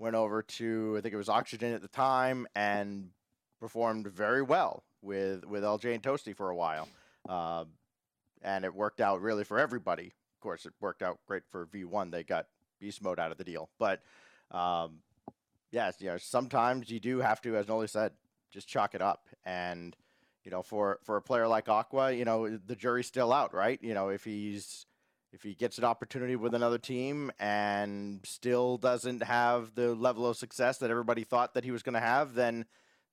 went 0.00 0.16
over 0.16 0.42
to 0.42 0.96
I 0.98 1.02
think 1.02 1.14
it 1.14 1.18
was 1.18 1.28
Oxygen 1.28 1.72
at 1.72 1.82
the 1.82 1.88
time, 1.88 2.48
and 2.56 3.10
performed 3.60 4.08
very 4.08 4.42
well 4.42 4.82
with 5.04 5.44
with 5.44 5.62
LJ 5.62 5.94
and 5.94 6.02
Toasty 6.02 6.34
for 6.34 6.50
a 6.50 6.56
while, 6.56 6.88
uh, 7.28 7.64
and 8.42 8.64
it 8.64 8.74
worked 8.74 9.00
out 9.00 9.20
really 9.20 9.44
for 9.44 9.58
everybody. 9.58 10.06
Of 10.06 10.40
course, 10.40 10.66
it 10.66 10.72
worked 10.80 11.02
out 11.02 11.18
great 11.26 11.42
for 11.50 11.66
V1. 11.66 12.10
They 12.10 12.24
got 12.24 12.46
beast 12.80 13.02
mode 13.02 13.18
out 13.18 13.30
of 13.30 13.38
the 13.38 13.44
deal, 13.44 13.68
but 13.78 14.02
um, 14.50 14.98
yes, 15.70 15.96
you 16.00 16.08
know 16.08 16.18
sometimes 16.18 16.90
you 16.90 17.00
do 17.00 17.18
have 17.18 17.40
to, 17.42 17.56
as 17.56 17.66
Noly 17.66 17.88
said, 17.88 18.12
just 18.50 18.68
chalk 18.68 18.94
it 18.94 19.02
up 19.02 19.28
and. 19.44 19.96
You 20.46 20.50
know, 20.50 20.60
for, 20.60 20.98
for 21.04 21.16
a 21.16 21.22
player 21.22 21.48
like 21.48 21.70
Aqua, 21.70 22.12
you 22.12 22.26
know, 22.26 22.58
the 22.58 22.76
jury's 22.76 23.06
still 23.06 23.32
out, 23.32 23.54
right? 23.54 23.82
You 23.82 23.94
know, 23.94 24.10
if 24.10 24.24
he's 24.24 24.84
if 25.34 25.42
he 25.42 25.52
gets 25.54 25.78
an 25.78 25.84
opportunity 25.84 26.36
with 26.36 26.54
another 26.54 26.78
team 26.78 27.32
and 27.40 28.20
still 28.24 28.78
doesn't 28.78 29.22
have 29.24 29.74
the 29.74 29.92
level 29.94 30.26
of 30.26 30.36
success 30.36 30.78
that 30.78 30.90
everybody 30.90 31.24
thought 31.24 31.54
that 31.54 31.64
he 31.64 31.72
was 31.72 31.82
going 31.82 31.94
to 31.94 32.00
have, 32.00 32.34
then 32.34 32.64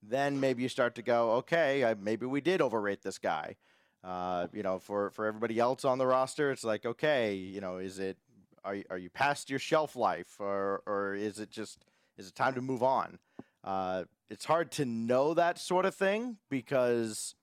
then 0.02 0.40
maybe 0.40 0.64
you 0.64 0.70
start 0.70 0.96
to 0.96 1.02
go, 1.02 1.32
okay, 1.34 1.84
uh, 1.84 1.96
maybe 2.00 2.26
we 2.26 2.42
did 2.42 2.62
overrate 2.62 3.04
this 3.04 3.18
guy. 3.18 3.56
Uh, 4.04 4.48
you 4.52 4.64
know, 4.64 4.80
for 4.80 5.12
for 5.12 5.28
everybody 5.28 5.60
else 5.60 5.86
on 5.86 6.00
the 6.00 6.08
roster, 6.08 6.52
it's 6.52 6.64
like, 6.64 6.86
okay, 6.86 7.36
you 7.36 7.62
know, 7.62 7.78
is 7.78 8.00
it 8.00 8.18
are 8.64 8.76
you, 8.76 8.84
are 8.90 8.98
you 8.98 9.10
past 9.10 9.50
your 9.50 9.60
shelf 9.60 9.96
life, 9.96 10.38
or 10.40 10.82
or 10.88 11.14
is 11.14 11.40
it 11.40 11.52
just 11.52 11.86
is 12.18 12.28
it 12.28 12.36
time 12.36 12.56
to 12.56 12.62
move 12.62 12.82
on? 12.82 13.20
Uh, 13.64 14.06
it's 14.30 14.46
hard 14.46 14.72
to 14.72 14.86
know 14.86 15.34
that 15.36 15.60
sort 15.60 15.86
of 15.86 15.94
thing 15.94 16.38
because 16.50 17.36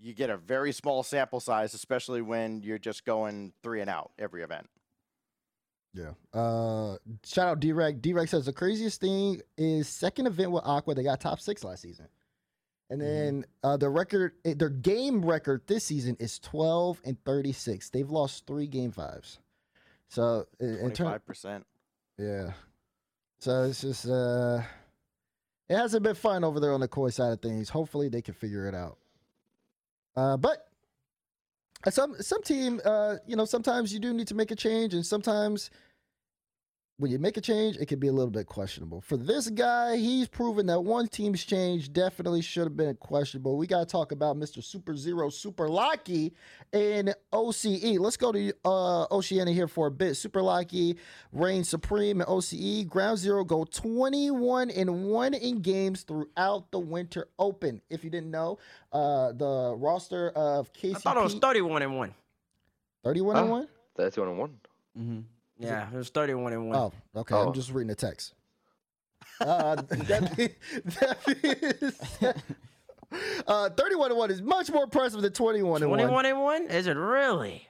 you 0.00 0.12
get 0.12 0.28
a 0.28 0.36
very 0.36 0.72
small 0.72 1.02
sample 1.02 1.40
size, 1.40 1.72
especially 1.72 2.20
when 2.20 2.62
you're 2.62 2.78
just 2.78 3.04
going 3.04 3.52
three 3.62 3.80
and 3.80 3.88
out 3.88 4.10
every 4.18 4.42
event. 4.42 4.66
Yeah. 5.94 6.10
Uh, 6.38 6.96
shout 7.24 7.48
out 7.48 7.60
D-Reg. 7.60 8.02
D-Reg 8.02 8.28
says 8.28 8.46
the 8.46 8.52
craziest 8.52 9.00
thing 9.00 9.40
is 9.56 9.88
second 9.88 10.26
event 10.26 10.50
with 10.50 10.64
Aqua. 10.66 10.94
They 10.94 11.04
got 11.04 11.20
top 11.20 11.38
six 11.40 11.62
last 11.62 11.82
season, 11.82 12.08
and 12.90 13.00
then 13.00 13.44
uh, 13.62 13.76
the 13.76 13.88
record, 13.88 14.32
eh, 14.44 14.54
their 14.56 14.70
game 14.70 15.24
record 15.24 15.62
this 15.68 15.84
season 15.84 16.16
is 16.18 16.40
twelve 16.40 17.00
and 17.04 17.16
thirty-six. 17.24 17.90
They've 17.90 18.10
lost 18.10 18.46
three 18.46 18.66
game 18.66 18.90
fives. 18.90 19.38
So 20.08 20.46
in, 20.58 20.92
five 20.94 21.24
percent. 21.24 21.64
yeah. 22.18 22.52
So 23.38 23.64
it's 23.64 23.80
just 23.82 24.06
uh, 24.06 24.62
it 25.68 25.76
hasn't 25.76 26.02
been 26.02 26.14
fun 26.14 26.42
over 26.42 26.58
there 26.58 26.72
on 26.72 26.80
the 26.80 26.88
Koi 26.88 27.10
side 27.10 27.32
of 27.32 27.40
things. 27.40 27.68
Hopefully, 27.68 28.08
they 28.08 28.22
can 28.22 28.34
figure 28.34 28.66
it 28.66 28.74
out. 28.74 28.98
Uh, 30.16 30.36
but 30.36 30.68
some 31.92 32.14
some 32.20 32.42
team, 32.42 32.80
uh, 32.84 33.16
you 33.26 33.36
know, 33.36 33.44
sometimes 33.44 33.92
you 33.92 34.00
do 34.00 34.12
need 34.12 34.28
to 34.28 34.34
make 34.34 34.50
a 34.50 34.56
change, 34.56 34.94
and 34.94 35.04
sometimes 35.04 35.70
when 36.98 37.10
you 37.10 37.18
make 37.18 37.36
a 37.36 37.40
change, 37.40 37.76
it 37.76 37.86
can 37.86 37.98
be 37.98 38.06
a 38.06 38.12
little 38.12 38.30
bit 38.30 38.46
questionable. 38.46 39.00
For 39.00 39.16
this 39.16 39.50
guy, 39.50 39.96
he's 39.96 40.28
proven 40.28 40.66
that 40.66 40.80
one 40.80 41.08
team's 41.08 41.44
change 41.44 41.92
definitely 41.92 42.40
should 42.40 42.64
have 42.64 42.76
been 42.76 42.94
questionable. 42.96 43.56
We 43.56 43.66
got 43.66 43.80
to 43.80 43.86
talk 43.86 44.12
about 44.12 44.36
Mr. 44.36 44.62
Super 44.62 44.94
Zero 44.94 45.28
Superlachie 45.28 46.32
in 46.72 47.12
OCE. 47.32 47.98
Let's 47.98 48.16
go 48.16 48.30
to 48.30 48.52
uh, 48.64 49.06
Oceania 49.10 49.52
here 49.52 49.66
for 49.66 49.88
a 49.88 49.90
bit. 49.90 50.12
Superlachie 50.12 50.96
reigns 51.32 51.68
supreme 51.68 52.20
in 52.20 52.26
OCE. 52.28 52.86
Ground 52.86 53.18
Zero 53.18 53.42
go 53.42 53.64
21 53.64 54.70
and 54.70 55.06
1 55.06 55.34
in 55.34 55.62
games 55.62 56.02
throughout 56.02 56.70
the 56.70 56.78
Winter 56.78 57.26
Open. 57.40 57.80
If 57.90 58.04
you 58.04 58.10
didn't 58.10 58.30
know, 58.30 58.58
uh, 58.92 59.32
the 59.32 59.74
roster 59.76 60.30
of 60.30 60.72
KCP 60.72 60.96
I 60.96 60.98
thought 61.00 61.16
it 61.16 61.24
was 61.24 61.34
31 61.34 61.82
and 61.82 61.96
1. 61.96 62.14
31 63.02 63.36
and 63.36 63.50
1? 63.50 63.68
31 63.96 64.28
and 64.28 64.38
1. 64.38 64.50
Mm-hmm. 64.96 65.20
Yeah, 65.64 65.88
it 65.92 65.96
was 65.96 66.08
31 66.10 66.52
and 66.52 66.68
1. 66.68 66.76
Oh, 66.76 66.92
okay. 67.16 67.34
Oh. 67.34 67.48
I'm 67.48 67.52
just 67.54 67.70
reading 67.72 67.88
the 67.88 67.94
text. 67.94 68.34
Uh, 69.40 69.74
that, 69.74 70.36
be- 70.36 70.48
that 70.84 71.18
is, 71.82 72.00
uh, 73.48 73.68
31 73.70 74.10
and 74.12 74.18
1 74.18 74.30
is 74.30 74.40
much 74.42 74.70
more 74.70 74.84
impressive 74.84 75.20
than 75.22 75.32
21 75.32 75.82
and 75.82 75.90
1. 75.90 75.98
21 75.98 76.26
and 76.26 76.40
1? 76.40 76.62
Is 76.70 76.86
it 76.86 76.96
really? 76.96 77.66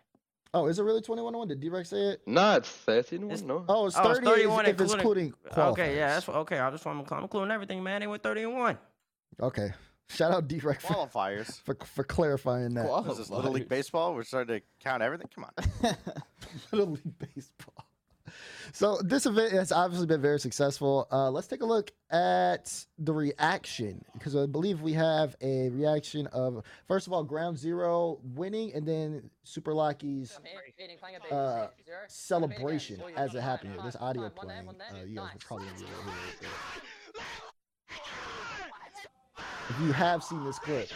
Oh, 0.53 0.67
is 0.67 0.79
it 0.79 0.83
really 0.83 1.01
21 1.01 1.33
and 1.33 1.39
1? 1.39 1.49
Did 1.49 1.61
D-Rex 1.61 1.89
say 1.89 1.97
it? 1.97 2.21
Nah, 2.27 2.57
it's 2.57 2.69
13 2.69 3.23
and 3.23 3.33
It's- 3.33 3.41
1, 3.43 3.49
no. 3.49 3.65
Oh, 3.69 3.87
it's 3.87 3.97
Oh, 3.97 4.03
30 4.05 4.19
it's 4.19 4.29
31 4.29 4.67
if, 4.67 4.69
if 4.75 4.81
it's 4.83 4.93
including- 4.93 5.35
including 5.45 5.71
Okay, 5.73 5.97
yeah, 5.97 6.09
that's 6.09 6.29
okay. 6.29 6.59
I 6.59 6.71
just 6.71 6.85
want 6.85 7.09
to 7.09 7.15
I'm 7.15 7.23
including 7.23 7.51
everything, 7.51 7.83
man. 7.83 8.03
They 8.03 8.07
went 8.07 8.23
31. 8.23 8.77
Okay. 9.41 9.73
Shout 10.11 10.33
out 10.33 10.47
D-Rex 10.47 10.85
Qualifiers. 10.85 11.63
for, 11.63 11.77
for 11.95 12.05
clarifying 12.05 12.75
that. 12.75 12.87
What 12.87 13.07
is 13.11 13.17
this 13.17 13.31
Little 13.31 13.53
League 13.53 13.71
Baseball? 13.71 14.15
We're 14.15 14.23
starting 14.25 14.59
to 14.61 14.65
count 14.81 15.03
everything. 15.03 15.29
Come 15.35 15.47
on. 15.47 15.97
Little 16.73 16.93
League 16.93 17.19
Baseball. 17.35 17.84
So 18.75 18.99
this 19.05 19.25
event 19.25 19.53
has 19.53 19.70
obviously 19.70 20.09
been 20.09 20.20
very 20.20 20.41
successful. 20.41 21.07
Uh, 21.12 21.31
let's 21.31 21.47
take 21.47 21.62
a 21.62 21.64
look 21.64 21.93
at 22.11 22.72
the 22.99 23.12
reaction 23.12 24.05
because 24.14 24.35
I 24.35 24.47
believe 24.47 24.81
we 24.83 24.93
have 24.95 25.37
a 25.41 25.68
reaction 25.68 26.27
of 26.29 26.61
first 26.89 27.07
of 27.07 27.12
all 27.12 27.22
Ground 27.22 27.57
Zero 27.57 28.18
winning 28.35 28.75
and 28.75 28.85
then 28.85 29.31
Superlachie's 29.47 30.41
uh, 31.31 31.68
celebration 32.09 33.01
as 33.16 33.33
it 33.37 33.43
happened 33.43 33.70
here. 33.75 33.83
There's 33.83 33.95
audio 33.97 34.29
playing. 34.31 34.68
Uh, 34.68 35.05
you 35.07 35.14
guys 35.14 35.29
will 35.35 35.41
probably 35.47 35.66
gonna 35.66 35.79
be 35.79 35.85
hear 35.87 35.95
it. 35.95 36.49
but- 39.37 39.45
If 39.70 39.81
you 39.83 39.93
have 39.93 40.25
seen 40.25 40.45
this 40.45 40.59
clip, 40.59 40.91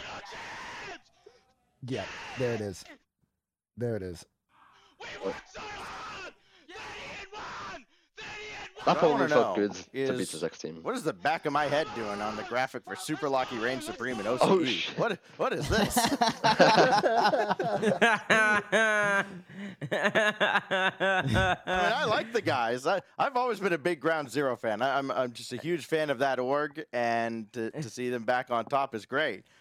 yeah, 1.87 2.03
there 2.37 2.53
it 2.55 2.61
is. 2.61 2.83
There 3.77 3.95
it 3.95 4.03
is. 4.03 4.25
That 5.23 5.33
What 8.83 8.95
I 8.95 8.99
probably 8.99 9.11
wanna 9.11 9.27
felt 9.29 9.57
know 9.57 9.67
good 9.67 9.73
to 9.75 9.89
beat 9.91 10.01
is- 10.21 10.31
the 10.31 10.49
Zex 10.49 10.57
team. 10.57 10.79
What 10.81 10.95
is 10.95 11.03
the 11.03 11.13
back 11.13 11.45
of 11.45 11.51
my 11.53 11.65
head 11.65 11.87
doing 11.95 12.21
on 12.21 12.35
the 12.37 12.43
graphic 12.43 12.83
for 12.85 12.95
Superlachie 12.95 13.61
Reign 13.61 13.81
Supreme 13.81 14.17
and 14.19 14.27
OCE? 14.27 14.39
Oh, 14.41 14.63
shit. 14.65 14.97
what 14.97 15.19
what 15.37 15.53
is 15.53 15.67
this? 15.67 15.97
I 19.91 21.23
mean, 21.25 21.35
I 21.75 22.05
like 22.05 22.31
the 22.33 22.41
guys. 22.41 22.85
I, 22.87 23.01
I've 23.17 23.35
always 23.35 23.59
been 23.59 23.73
a 23.73 23.77
big 23.77 23.99
Ground 23.99 24.29
Zero 24.29 24.55
fan. 24.55 24.81
I, 24.81 24.97
I'm 24.97 25.11
I'm 25.11 25.33
just 25.33 25.51
a 25.53 25.57
huge 25.57 25.85
fan 25.85 26.09
of 26.09 26.19
that 26.19 26.39
org, 26.39 26.83
and 26.93 27.51
to, 27.53 27.71
to 27.71 27.89
see 27.89 28.09
them 28.09 28.23
back 28.23 28.51
on 28.51 28.65
top 28.65 28.95
is 28.95 29.05
great. 29.05 29.43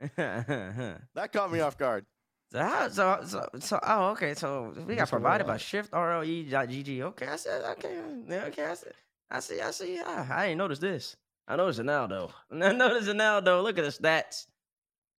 But 0.00 0.10
that 0.16 1.32
caught 1.32 1.50
me 1.52 1.58
off 1.60 1.76
guard. 1.76 2.06
So, 2.50 2.58
how, 2.60 2.88
so, 2.88 3.20
so, 3.26 3.48
so, 3.58 3.80
oh, 3.82 4.08
okay. 4.10 4.34
So 4.34 4.74
we 4.86 4.96
got 4.96 5.08
provided 5.08 5.46
by. 5.46 5.58
Shift 5.58 5.90
RLE.GG. 5.92 7.00
Okay, 7.02 7.26
I 7.26 7.36
said, 7.36 7.62
okay, 7.72 7.98
okay, 8.30 8.64
I 8.64 8.74
said, 8.74 8.92
I 9.30 9.40
see, 9.40 9.60
I 9.60 9.70
see. 9.70 10.00
I, 10.00 10.26
I 10.30 10.46
ain't 10.46 10.58
noticed 10.58 10.80
this. 10.80 11.16
I 11.46 11.56
noticed 11.56 11.80
it 11.80 11.84
now, 11.84 12.06
though. 12.06 12.30
I 12.50 12.72
noticed 12.72 13.08
it 13.08 13.14
now, 13.14 13.40
though. 13.40 13.62
Look 13.62 13.78
at 13.78 13.84
the 13.84 13.90
stats. 13.90 14.46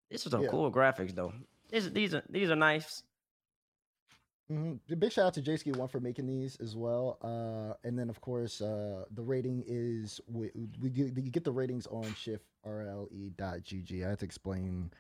This 0.10 0.26
was 0.26 0.32
some 0.32 0.42
Yeah. 0.44 0.50
cool 0.50 0.72
graphics, 0.72 1.14
though. 1.14 1.34
These, 1.70 1.92
these 1.92 2.14
are, 2.16 2.24
these 2.30 2.50
are 2.50 2.56
nice. 2.56 3.04
hmm 4.48 4.74
Big 4.98 5.12
shout 5.12 5.28
out 5.28 5.34
to 5.36 5.42
JSK 5.42 5.76
One 5.78 5.88
for 5.88 6.00
making 6.00 6.26
these 6.26 6.56
as 6.60 6.76
well. 6.76 7.20
Uh, 7.22 7.76
and 7.88 7.98
then 7.98 8.10
of 8.10 8.20
course, 8.22 8.60
uh, 8.60 9.06
the 9.12 9.22
rating 9.22 9.64
is 9.68 10.20
we, 10.28 10.50
we 10.82 10.90
get, 10.90 11.16
you 11.16 11.30
get 11.32 11.44
the 11.44 11.52
ratings 11.52 11.86
on 11.86 12.12
shift 12.16 12.44
shiftrle.gg. 12.66 14.06
I 14.06 14.10
have 14.10 14.20
to 14.20 14.26
explain. 14.26 14.92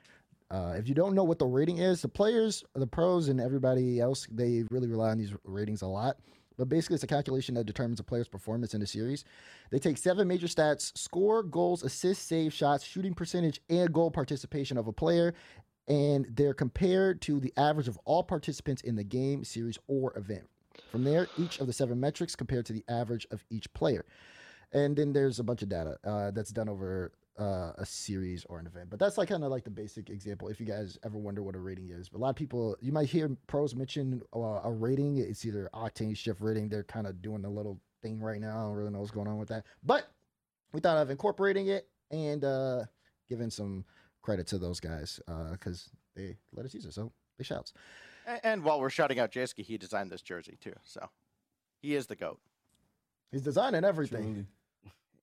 Uh, 0.51 0.73
if 0.77 0.87
you 0.87 0.95
don't 0.95 1.13
know 1.13 1.23
what 1.23 1.37
the 1.37 1.45
rating 1.45 1.77
is, 1.77 2.01
the 2.01 2.07
players, 2.07 2.63
the 2.73 2.87
pros, 2.87 3.29
and 3.29 3.39
everybody 3.39 3.99
else, 3.99 4.27
they 4.31 4.63
really 4.71 4.87
rely 4.87 5.11
on 5.11 5.17
these 5.17 5.33
ratings 5.43 5.81
a 5.81 5.87
lot. 5.87 6.17
But 6.57 6.67
basically, 6.67 6.95
it's 6.95 7.03
a 7.03 7.07
calculation 7.07 7.55
that 7.55 7.65
determines 7.65 8.01
a 8.01 8.03
player's 8.03 8.27
performance 8.27 8.73
in 8.73 8.81
the 8.81 8.87
series. 8.87 9.23
They 9.71 9.79
take 9.79 9.97
seven 9.97 10.27
major 10.27 10.47
stats 10.47 10.97
score, 10.97 11.41
goals, 11.41 11.83
assists, 11.83 12.25
save 12.25 12.53
shots, 12.53 12.83
shooting 12.83 13.13
percentage, 13.13 13.61
and 13.69 13.93
goal 13.93 14.11
participation 14.11 14.77
of 14.77 14.87
a 14.87 14.91
player. 14.91 15.33
And 15.87 16.27
they're 16.29 16.53
compared 16.53 17.21
to 17.21 17.39
the 17.39 17.53
average 17.55 17.87
of 17.87 17.97
all 18.03 18.23
participants 18.23 18.81
in 18.81 18.95
the 18.95 19.05
game, 19.05 19.43
series, 19.43 19.77
or 19.87 20.17
event. 20.17 20.49
From 20.91 21.03
there, 21.03 21.27
each 21.37 21.59
of 21.59 21.67
the 21.67 21.73
seven 21.73 21.99
metrics 21.99 22.35
compared 22.35 22.65
to 22.65 22.73
the 22.73 22.83
average 22.89 23.25
of 23.31 23.43
each 23.49 23.71
player. 23.73 24.05
And 24.73 24.97
then 24.97 25.13
there's 25.13 25.39
a 25.39 25.43
bunch 25.43 25.61
of 25.61 25.69
data 25.69 25.97
uh, 26.03 26.31
that's 26.31 26.51
done 26.51 26.69
over 26.69 27.13
uh, 27.39 27.71
a 27.77 27.85
series 27.85 28.45
or 28.49 28.59
an 28.59 28.67
event. 28.67 28.89
But 28.89 28.99
that's 28.99 29.17
like 29.17 29.29
kind 29.29 29.43
of 29.43 29.51
like 29.51 29.63
the 29.63 29.69
basic 29.69 30.09
example. 30.09 30.49
If 30.49 30.59
you 30.59 30.65
guys 30.65 30.97
ever 31.03 31.17
wonder 31.17 31.41
what 31.41 31.55
a 31.55 31.59
rating 31.59 31.89
is, 31.89 32.09
but 32.09 32.17
a 32.17 32.21
lot 32.21 32.29
of 32.29 32.35
people 32.35 32.75
you 32.81 32.91
might 32.91 33.07
hear 33.07 33.29
pros 33.47 33.75
mention 33.75 34.21
uh, 34.35 34.61
a 34.63 34.71
rating. 34.71 35.17
It's 35.17 35.45
either 35.45 35.69
octane 35.73 36.15
shift 36.15 36.41
rating. 36.41 36.69
They're 36.69 36.83
kind 36.83 37.07
of 37.07 37.21
doing 37.21 37.45
a 37.45 37.49
little 37.49 37.79
thing 38.01 38.19
right 38.19 38.41
now. 38.41 38.57
I 38.57 38.61
don't 38.63 38.73
really 38.73 38.91
know 38.91 38.99
what's 38.99 39.11
going 39.11 39.27
on 39.27 39.37
with 39.37 39.49
that, 39.49 39.65
but 39.83 40.11
we 40.73 40.81
thought 40.81 40.97
of 40.97 41.09
incorporating 41.09 41.67
it 41.67 41.87
and 42.11 42.43
uh, 42.43 42.83
giving 43.27 43.49
some 43.49 43.85
credit 44.21 44.47
to 44.47 44.57
those 44.57 44.79
guys 44.79 45.19
because 45.51 45.89
they 46.15 46.37
let 46.53 46.65
us 46.65 46.73
use 46.73 46.85
it. 46.85 46.93
So 46.93 47.11
big 47.37 47.47
shouts. 47.47 47.73
And, 48.27 48.39
and 48.43 48.63
while 48.63 48.79
we're 48.79 48.89
shouting 48.89 49.19
out 49.19 49.31
Jaski, 49.31 49.63
he 49.63 49.77
designed 49.77 50.11
this 50.11 50.21
jersey 50.21 50.57
too. 50.59 50.73
So 50.83 51.09
he 51.81 51.95
is 51.95 52.07
the 52.07 52.15
goat. 52.15 52.39
He's 53.31 53.41
designing 53.41 53.83
everything. 53.83 54.23
Truly. 54.23 54.45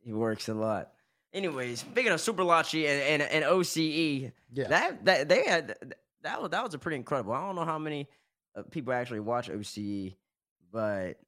He 0.05 0.12
works 0.12 0.49
a 0.49 0.55
lot. 0.55 0.93
Anyways, 1.33 1.81
speaking 1.81 2.12
of 2.12 2.20
Superlachie 2.20 2.87
and, 2.87 3.22
and, 3.22 3.31
and 3.31 3.45
OCE, 3.45 4.33
Yeah. 4.53 4.68
that 4.68 5.05
that 5.05 5.29
they 5.29 5.45
had 5.45 5.77
that 6.22 6.41
was 6.41 6.51
that 6.51 6.64
was 6.64 6.74
a 6.74 6.79
pretty 6.79 6.97
incredible. 6.97 7.33
I 7.33 7.41
don't 7.47 7.57
know 7.57 7.64
how 7.64 7.79
many 7.79 8.09
uh, 8.57 8.62
people 8.70 8.93
actually 8.93 9.20
watch 9.20 9.51
OCE, 9.51 10.14
but 10.72 11.18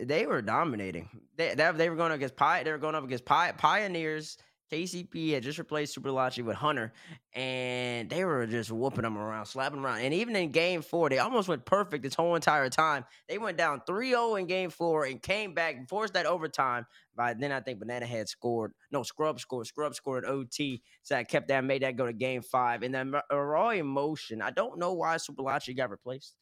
they 0.00 0.26
were 0.26 0.42
dominating. 0.42 1.08
They 1.36 1.54
that, 1.54 1.76
they 1.76 1.90
were 1.90 1.96
going 1.96 2.12
against 2.12 2.36
Pi. 2.36 2.62
They 2.62 2.70
were 2.70 2.78
going 2.78 2.94
up 2.94 3.04
against 3.04 3.24
Pi, 3.24 3.52
Pioneers. 3.52 4.38
KCP 4.72 5.32
had 5.34 5.42
just 5.42 5.58
replaced 5.58 5.94
Superlachie 5.94 6.44
with 6.44 6.56
Hunter, 6.56 6.94
and 7.34 8.08
they 8.08 8.24
were 8.24 8.46
just 8.46 8.72
whooping 8.72 9.02
them 9.02 9.18
around, 9.18 9.44
slapping 9.44 9.80
around. 9.80 10.00
And 10.00 10.14
even 10.14 10.34
in 10.34 10.50
game 10.50 10.80
four, 10.80 11.10
they 11.10 11.18
almost 11.18 11.46
went 11.46 11.66
perfect 11.66 12.02
this 12.02 12.14
whole 12.14 12.34
entire 12.34 12.70
time. 12.70 13.04
They 13.28 13.36
went 13.36 13.58
down 13.58 13.82
3 13.86 14.08
0 14.08 14.36
in 14.36 14.46
game 14.46 14.70
four 14.70 15.04
and 15.04 15.20
came 15.20 15.52
back 15.52 15.76
and 15.76 15.86
forced 15.86 16.14
that 16.14 16.24
overtime. 16.24 16.86
By 17.14 17.34
then, 17.34 17.52
I 17.52 17.60
think 17.60 17.80
Banana 17.80 18.06
had 18.06 18.30
scored. 18.30 18.72
No, 18.90 19.02
Scrub 19.02 19.38
scored. 19.38 19.66
Scrub 19.66 19.94
scored 19.94 20.24
OT. 20.24 20.82
So 21.02 21.16
that 21.16 21.28
kept 21.28 21.48
that, 21.48 21.64
made 21.64 21.82
that 21.82 21.96
go 21.96 22.06
to 22.06 22.12
game 22.14 22.40
five. 22.40 22.82
And 22.82 22.94
then 22.94 23.14
uh, 23.14 23.36
raw 23.36 23.70
emotion. 23.70 24.40
I 24.40 24.52
don't 24.52 24.78
know 24.78 24.94
why 24.94 25.16
Superlachie 25.16 25.76
got 25.76 25.90
replaced. 25.90 26.34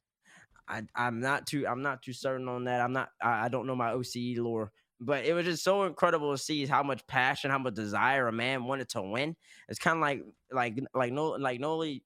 I, 0.71 0.83
I'm 0.95 1.21
not 1.21 1.49
too 1.49 1.67
I'm 1.67 1.83
not 1.83 2.03
too 2.03 2.13
certain 2.13 2.49
on 2.49 2.65
that. 2.65 2.81
I'm 2.81 2.93
not 2.93 3.11
I, 3.21 3.47
I 3.47 3.49
don't 3.49 3.67
know 3.67 3.75
my 3.75 3.91
OCE 3.91 4.39
lore, 4.39 4.71
but 5.01 5.25
it 5.25 5.33
was 5.33 5.47
just 5.47 5.65
so 5.65 5.85
incredible 5.85 6.33
to 6.33 6.39
see 6.39 6.67
how 6.67 6.83
much 6.83 7.07
passion, 7.07 7.51
how 7.51 7.59
much 7.59 7.75
desire 7.75 8.29
a 8.29 8.33
man 8.33 8.65
wanted 8.65 8.89
to 8.91 9.03
win. 9.03 9.37
It's 9.69 9.79
kind 9.79 9.97
of 9.97 10.03
like 10.03 10.23
like 10.53 10.79
like 10.95 11.13
no 11.13 11.31
like 11.31 11.61
Noly 11.61 12.03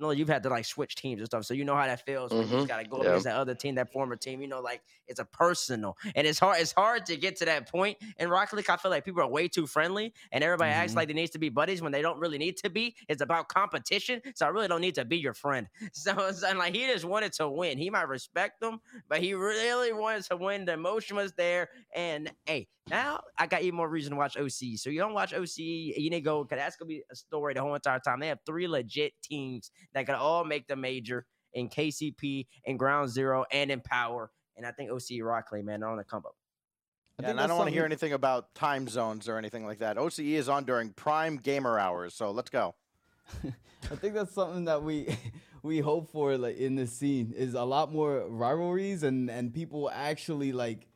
Noly, 0.00 0.16
you've 0.16 0.28
had 0.28 0.42
to 0.44 0.48
like 0.48 0.64
switch 0.64 0.94
teams 0.94 1.20
and 1.20 1.26
stuff, 1.26 1.44
so 1.44 1.54
you 1.54 1.64
know 1.64 1.74
how 1.74 1.86
that 1.86 2.04
feels 2.04 2.36
when 2.36 2.48
you 2.48 2.56
just 2.56 2.68
gotta 2.68 2.84
go 2.84 3.02
Yeah. 3.02 3.02
against 3.02 3.24
that 3.24 3.36
other 3.36 3.54
team, 3.54 3.74
that 3.76 3.92
former 3.92 4.16
team. 4.16 4.40
You 4.40 4.46
know, 4.48 4.60
like 4.60 4.82
it's 5.08 5.18
a 5.18 5.24
personal, 5.24 5.96
and 6.14 6.26
it's 6.26 6.38
hard. 6.38 6.60
It's 6.60 6.72
hard 6.72 7.06
to 7.06 7.16
get 7.16 7.36
to 7.36 7.44
that 7.46 7.68
point. 7.68 7.98
In 8.16 8.28
Rocket 8.30 8.56
League, 8.56 8.70
I 8.70 8.76
feel 8.76 8.90
like 8.92 9.04
people 9.04 9.22
are 9.22 9.28
way 9.28 9.48
too 9.48 9.66
friendly, 9.66 10.14
and 10.30 10.44
everybody 10.44 10.70
acts 10.70 10.94
Mhm. 10.94 10.96
like 10.96 11.08
they 11.08 11.14
needs 11.14 11.32
to 11.32 11.38
be 11.40 11.48
buddies 11.48 11.82
when 11.82 11.90
they 11.92 12.02
don't 12.02 12.20
really 12.20 12.38
need 12.38 12.56
to 12.58 12.70
be. 12.70 12.96
It's 13.08 13.20
about 13.22 13.48
competition, 13.48 14.22
so 14.36 14.46
I 14.46 14.50
really 14.50 14.68
don't 14.68 14.80
need 14.80 14.94
to 14.96 15.04
be 15.04 15.18
your 15.18 15.34
friend. 15.34 15.68
So 15.92 16.12
and, 16.46 16.58
like 16.58 16.74
he 16.74 16.86
just 16.86 17.04
wanted 17.04 17.32
to 17.34 17.48
win. 17.48 17.76
He 17.78 17.90
might 17.90 18.08
respect 18.08 18.60
them, 18.60 18.80
but 19.08 19.20
he 19.20 19.34
really 19.34 19.92
wanted 19.92 20.24
to 20.26 20.36
win. 20.36 20.64
The 20.64 20.74
emotion 20.74 21.16
was 21.16 21.32
there, 21.32 21.70
and 21.94 22.30
hey, 22.46 22.68
now 22.86 23.20
I 23.36 23.46
got 23.46 23.62
even 23.62 23.76
more 23.76 23.88
reason 23.88 24.12
to 24.12 24.16
watch 24.16 24.36
OC. 24.36 24.76
So 24.76 24.90
you 24.90 24.98
don't 25.00 25.12
watch 25.14 25.34
OC, 25.34 25.92
you 25.96 26.08
need 26.10 26.18
to 26.18 26.20
go 26.20 26.44
because 26.44 26.58
that's 26.58 26.76
gonna 26.76 26.88
be 26.88 27.02
a 27.10 27.16
story 27.16 27.54
the 27.54 27.60
whole 27.62 27.74
entire 27.74 27.98
time. 28.00 28.20
They 28.20 28.28
have 28.28 28.40
three 28.46 28.68
legit 28.68 29.12
teams 29.22 29.70
that 29.94 30.06
could 30.06 30.14
all 30.14 30.44
make 30.44 30.66
the 30.66 30.76
major 30.76 31.26
in 31.52 31.68
KCP, 31.68 32.46
in 32.64 32.76
Ground 32.76 33.10
Zero, 33.10 33.44
and 33.50 33.70
in 33.70 33.80
Power. 33.80 34.30
And 34.56 34.66
I 34.66 34.72
think 34.72 34.90
OC 34.90 35.22
Rockley, 35.22 35.62
man, 35.62 35.80
they're 35.80 35.88
on 35.88 35.96
the 35.96 36.04
come 36.04 36.24
up. 36.26 36.34
Yeah, 37.20 37.30
and 37.30 37.40
I 37.40 37.46
don't 37.46 37.56
want 37.56 37.68
to 37.68 37.74
hear 37.74 37.84
anything 37.84 38.12
about 38.12 38.54
time 38.54 38.86
zones 38.86 39.28
or 39.28 39.38
anything 39.38 39.66
like 39.66 39.78
that. 39.78 39.96
OCE 39.96 40.34
is 40.34 40.48
on 40.48 40.64
during 40.64 40.90
prime 40.90 41.36
gamer 41.36 41.78
hours, 41.78 42.14
so 42.14 42.30
let's 42.30 42.50
go. 42.50 42.76
I 43.44 43.96
think 43.96 44.14
that's 44.14 44.32
something 44.32 44.66
that 44.66 44.82
we 44.82 45.16
we 45.62 45.80
hope 45.80 46.12
for 46.12 46.36
like 46.36 46.56
in 46.56 46.76
this 46.76 46.92
scene 46.92 47.34
is 47.36 47.54
a 47.54 47.64
lot 47.64 47.92
more 47.92 48.26
rivalries 48.28 49.02
and 49.02 49.30
and 49.30 49.52
people 49.52 49.90
actually 49.92 50.52
like 50.52 50.86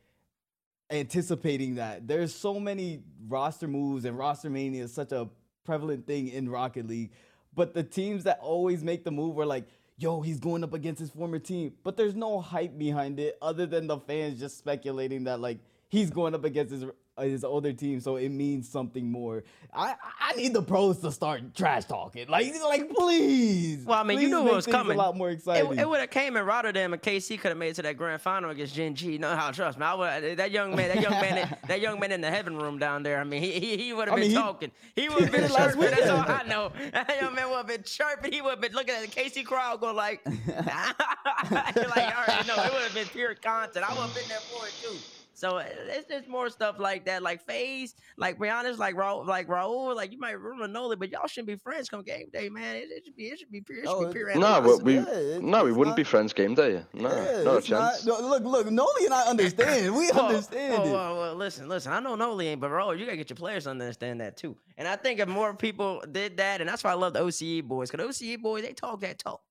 anticipating 0.89 1.75
that. 1.75 2.07
There's 2.07 2.33
so 2.33 2.59
many 2.59 3.01
roster 3.27 3.67
moves 3.67 4.05
and 4.05 4.17
roster 4.17 4.49
mania 4.49 4.83
is 4.85 4.93
such 4.93 5.11
a 5.11 5.29
prevalent 5.65 6.05
thing 6.05 6.27
in 6.27 6.49
Rocket 6.49 6.87
League, 6.87 7.11
but 7.55 7.73
the 7.73 7.83
teams 7.83 8.23
that 8.23 8.39
always 8.41 8.83
make 8.83 9.03
the 9.03 9.11
move 9.11 9.37
are 9.39 9.45
like. 9.45 9.65
Yo, 9.99 10.21
he's 10.21 10.39
going 10.39 10.63
up 10.63 10.73
against 10.73 10.99
his 10.99 11.11
former 11.11 11.37
team, 11.37 11.71
but 11.83 11.95
there's 11.95 12.15
no 12.15 12.41
hype 12.41 12.79
behind 12.79 13.19
it 13.19 13.37
other 13.43 13.67
than 13.67 13.85
the 13.85 13.99
fans 13.99 14.39
just 14.39 14.57
speculating 14.57 15.25
that 15.25 15.39
like 15.39 15.59
he's 15.87 16.09
going 16.09 16.33
up 16.33 16.43
against 16.43 16.73
his 16.73 16.83
Uh, 17.15 17.23
his 17.23 17.43
other 17.43 17.71
team, 17.71 17.99
so 17.99 18.15
it 18.15 18.29
means 18.29 18.67
something 18.67 19.11
more. 19.11 19.43
I 19.71 19.93
I 20.19 20.33
need 20.33 20.51
the 20.51 20.63
pros 20.63 20.97
to 21.01 21.11
start 21.11 21.53
trash 21.53 21.85
talking, 21.85 22.27
like 22.27 22.51
like 22.63 22.89
please. 22.89 23.85
Well, 23.85 23.99
I 23.99 24.03
mean, 24.03 24.19
you 24.19 24.29
knew 24.29 24.41
what 24.41 24.55
was 24.55 24.65
coming. 24.65 24.97
A 24.97 24.99
lot 24.99 25.15
more 25.15 25.29
exciting. 25.29 25.77
it 25.77 25.87
would 25.87 25.99
have 25.99 26.09
came 26.09 26.35
in 26.37 26.43
Rotterdam 26.43 26.91
and 26.91 26.99
KC 26.99 27.39
could 27.39 27.49
have 27.49 27.57
made 27.57 27.69
it 27.69 27.75
to 27.75 27.81
that 27.83 27.97
grand 27.97 28.19
final 28.19 28.49
against 28.49 28.73
Gen 28.73 28.95
G. 28.95 29.19
No, 29.19 29.35
how 29.35 29.51
trust 29.51 29.77
me, 29.77 29.85
I 29.85 29.93
would, 29.93 30.07
uh, 30.07 30.35
that 30.35 30.49
young 30.49 30.75
man, 30.75 30.87
that 30.87 31.03
young 31.03 31.11
man, 31.11 31.55
that 31.67 31.81
young 31.81 31.99
man 31.99 32.11
in 32.11 32.21
the 32.21 32.31
heaven 32.31 32.57
room 32.57 32.79
down 32.79 33.03
there. 33.03 33.19
I 33.19 33.23
mean, 33.25 33.43
he 33.43 33.59
he, 33.59 33.77
he 33.77 33.93
would 33.93 34.07
have 34.07 34.17
I 34.17 34.21
been 34.21 34.29
mean, 34.29 34.37
talking. 34.37 34.71
He 34.95 35.07
would 35.09 35.21
have 35.21 35.31
been 35.31 35.49
chirping. 35.51 35.81
That's 35.81 36.09
all. 36.09 36.25
I 36.27 36.43
know. 36.47 36.71
That 36.93 37.15
young 37.21 37.35
man 37.35 37.47
would 37.49 37.57
have 37.57 37.67
been 37.67 37.83
chirping. 37.83 38.31
He 38.33 38.41
would 38.41 38.49
have 38.49 38.61
been 38.61 38.73
looking 38.73 38.95
at 38.95 39.01
the 39.03 39.07
KC 39.07 39.45
crowd, 39.45 39.81
going 39.81 39.95
like, 39.95 40.19
like 40.47 40.67
I 40.67 42.25
already 42.27 42.47
know. 42.47 42.55
It 42.55 42.73
would 42.73 42.81
have 42.81 42.93
been 42.95 43.05
pure 43.05 43.35
content. 43.35 43.87
I 43.87 43.93
would 43.93 44.01
have 44.01 44.15
been 44.15 44.27
there 44.29 44.39
for 44.39 44.65
it 44.65 44.73
too. 44.81 44.97
So 45.43 45.57
uh, 45.57 45.65
it's 45.89 46.07
just 46.07 46.29
more 46.29 46.49
stuff 46.49 46.79
like 46.79 47.03
that, 47.07 47.21
like 47.21 47.45
FaZe, 47.45 47.95
like 48.17 48.39
be 48.39 48.47
honest, 48.47 48.79
like 48.79 48.95
Raul, 48.95 49.27
like 49.27 49.47
Raul, 49.49 49.93
like 49.93 50.13
you 50.13 50.17
might 50.17 50.39
remember 50.39 50.67
Noly, 50.79 50.97
but 50.97 51.11
y'all 51.11 51.27
shouldn't 51.27 51.47
be 51.49 51.57
friends 51.57 51.89
come 51.89 52.01
game 52.01 52.27
day, 52.31 52.47
man. 52.47 52.77
It, 52.77 52.87
it 52.89 53.03
should 53.03 53.15
be, 53.17 53.23
it 53.25 53.39
should 53.39 53.51
be 53.51 53.59
pure, 53.59 53.79
it 53.79 53.81
should 53.85 53.89
Oh, 53.89 54.07
be 54.07 54.13
pure 54.13 54.33
No, 54.37 54.47
animosity. 54.55 54.83
we, 54.85 54.93
we 54.99 54.99
yeah, 54.99 55.35
it- 55.35 55.43
no, 55.43 55.65
we 55.65 55.71
it's 55.71 55.77
wouldn't 55.77 55.97
be 55.97 56.05
friends 56.05 56.31
game 56.31 56.55
day. 56.55 56.81
No, 56.93 57.09
Yeah, 57.09 57.43
not 57.43 57.55
a 57.55 57.57
it's 57.57 57.69
not- 57.69 57.91
chance. 57.91 58.05
no, 58.05 58.21
look, 58.21 58.43
look, 58.45 58.67
Noly 58.67 59.03
and 59.03 59.13
I 59.13 59.23
understand. 59.23 59.93
We 59.93 60.09
Well, 60.15 60.27
understand 60.27 60.73
well, 60.75 60.87
it. 60.87 60.91
well, 60.93 61.17
well, 61.17 61.35
listen, 61.35 61.67
listen. 61.67 61.91
I 61.91 61.99
know 61.99 62.15
Noly 62.15 62.45
ain't, 62.47 62.61
but 62.61 62.71
Raul, 62.71 62.97
you 62.97 63.03
gotta 63.03 63.17
get 63.17 63.29
your 63.29 63.35
players 63.35 63.65
to 63.65 63.71
understand 63.71 64.21
that 64.21 64.37
too. 64.37 64.55
And 64.77 64.87
I 64.87 64.95
think 64.95 65.19
if 65.19 65.27
more 65.27 65.53
people 65.53 66.01
did 66.09 66.37
that, 66.37 66.61
and 66.61 66.69
that's 66.69 66.85
why 66.85 66.91
I 66.91 66.93
love 66.93 67.11
the 67.11 67.19
OCE 67.19 67.63
boys, 67.67 67.91
because 67.91 68.07
OCE 68.21 68.37
boys 68.41 68.63
they 68.63 68.71
talk 68.71 69.01
that 69.01 69.19
talk. 69.19 69.41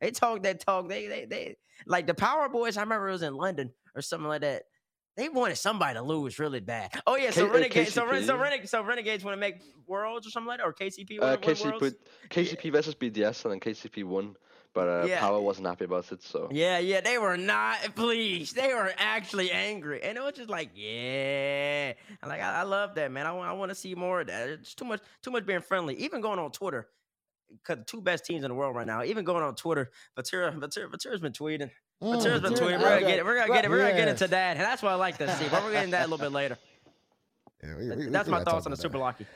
They 0.00 0.12
talk 0.12 0.44
that 0.44 0.60
talk. 0.60 0.88
They 0.88 1.08
they 1.08 1.24
they 1.24 1.56
like 1.86 2.06
the 2.06 2.14
Power 2.14 2.48
Boys. 2.48 2.76
I 2.76 2.82
remember 2.82 3.08
it 3.08 3.12
was 3.12 3.22
in 3.22 3.34
London 3.34 3.72
or 3.96 4.00
something 4.00 4.28
like 4.28 4.42
that. 4.42 4.62
They 5.20 5.28
wanted 5.28 5.56
somebody 5.56 5.98
to 5.98 6.02
lose 6.02 6.38
really 6.38 6.60
bad. 6.60 6.92
Oh 7.06 7.14
yeah, 7.14 7.30
so 7.30 7.44
K- 7.44 7.50
uh, 7.50 7.52
Renegade, 7.52 7.88
so, 7.88 8.06
Ren- 8.06 8.24
so. 8.24 8.38
Renegade, 8.38 8.70
so 8.70 8.82
Renegades 8.82 9.22
want 9.22 9.34
to 9.34 9.38
make 9.38 9.56
Worlds 9.86 10.26
or 10.26 10.30
something 10.30 10.48
like 10.48 10.60
that, 10.60 10.66
or 10.66 10.72
KCP 10.72 11.18
Uh, 11.18 11.26
want 11.26 11.42
to 11.42 11.78
win 11.78 11.94
KCP. 12.30 12.56
KCP 12.56 12.72
versus 12.72 12.94
BDS, 12.94 13.44
and 13.44 13.52
then 13.52 13.60
KCP 13.60 14.02
won, 14.04 14.34
but 14.72 14.88
uh, 14.88 15.06
Yeah. 15.06 15.20
Power 15.20 15.38
wasn't 15.42 15.66
happy 15.66 15.84
about 15.84 16.10
it. 16.10 16.22
So 16.22 16.48
Yeah, 16.50 16.78
yeah, 16.78 17.02
they 17.02 17.18
were 17.18 17.36
not 17.36 17.80
pleased. 17.94 18.56
They 18.56 18.72
were 18.72 18.94
actually 18.96 19.50
angry, 19.50 20.02
and 20.02 20.16
it 20.16 20.22
was 20.22 20.32
just 20.36 20.48
like, 20.48 20.70
yeah, 20.74 21.92
I 22.22 22.26
like 22.26 22.40
I, 22.40 22.60
I 22.60 22.62
love 22.62 22.94
that, 22.94 23.12
man. 23.12 23.26
I 23.26 23.32
want 23.32 23.50
I 23.50 23.52
want 23.52 23.68
to 23.68 23.74
see 23.74 23.94
more 23.94 24.22
of 24.22 24.28
that. 24.28 24.48
It's 24.48 24.74
too 24.74 24.86
much, 24.86 25.02
too 25.22 25.30
much 25.30 25.44
being 25.44 25.60
friendly. 25.60 25.96
Even 25.96 26.22
going 26.22 26.38
on 26.38 26.50
Twitter, 26.50 26.88
because 27.62 27.84
two 27.86 28.00
best 28.00 28.24
teams 28.24 28.42
in 28.42 28.48
the 28.48 28.54
world 28.54 28.74
right 28.74 28.86
now. 28.86 29.02
Even 29.02 29.26
going 29.26 29.42
on 29.42 29.54
Twitter, 29.54 29.90
Vatira, 30.18 30.58
Vatira, 30.58 30.90
Vatira's 30.90 31.20
been 31.20 31.32
tweeting. 31.32 31.70
Mm, 32.02 32.22
been 32.42 32.52
Vatira- 32.54 32.60
We're 32.60 32.78
gonna 32.78 33.00
get 33.00 33.18
it. 33.18 33.24
We're 33.24 33.36
gonna 33.36 33.52
get 33.52 33.64
it. 33.64 33.70
We're 33.70 33.78
gonna 33.78 33.94
get 33.96 34.08
into 34.08 34.26
that, 34.28 34.56
and 34.56 34.60
that's 34.60 34.82
what 34.82 34.92
I 34.92 34.94
like 34.94 35.18
to 35.18 35.36
see. 35.36 35.48
But 35.50 35.62
we're 35.62 35.72
getting 35.72 35.90
that 35.90 36.02
a 36.06 36.08
little 36.08 36.18
bit 36.24 36.32
later. 36.32 36.56
Yeah, 37.62 37.76
we- 37.76 37.90
we- 37.90 37.96
we 37.96 38.06
That's 38.06 38.26
my 38.26 38.42
thoughts 38.42 38.64
on 38.64 38.70
the 38.72 38.76
about 38.76 38.78
Super. 38.80 38.96
Lucky. 38.96 39.26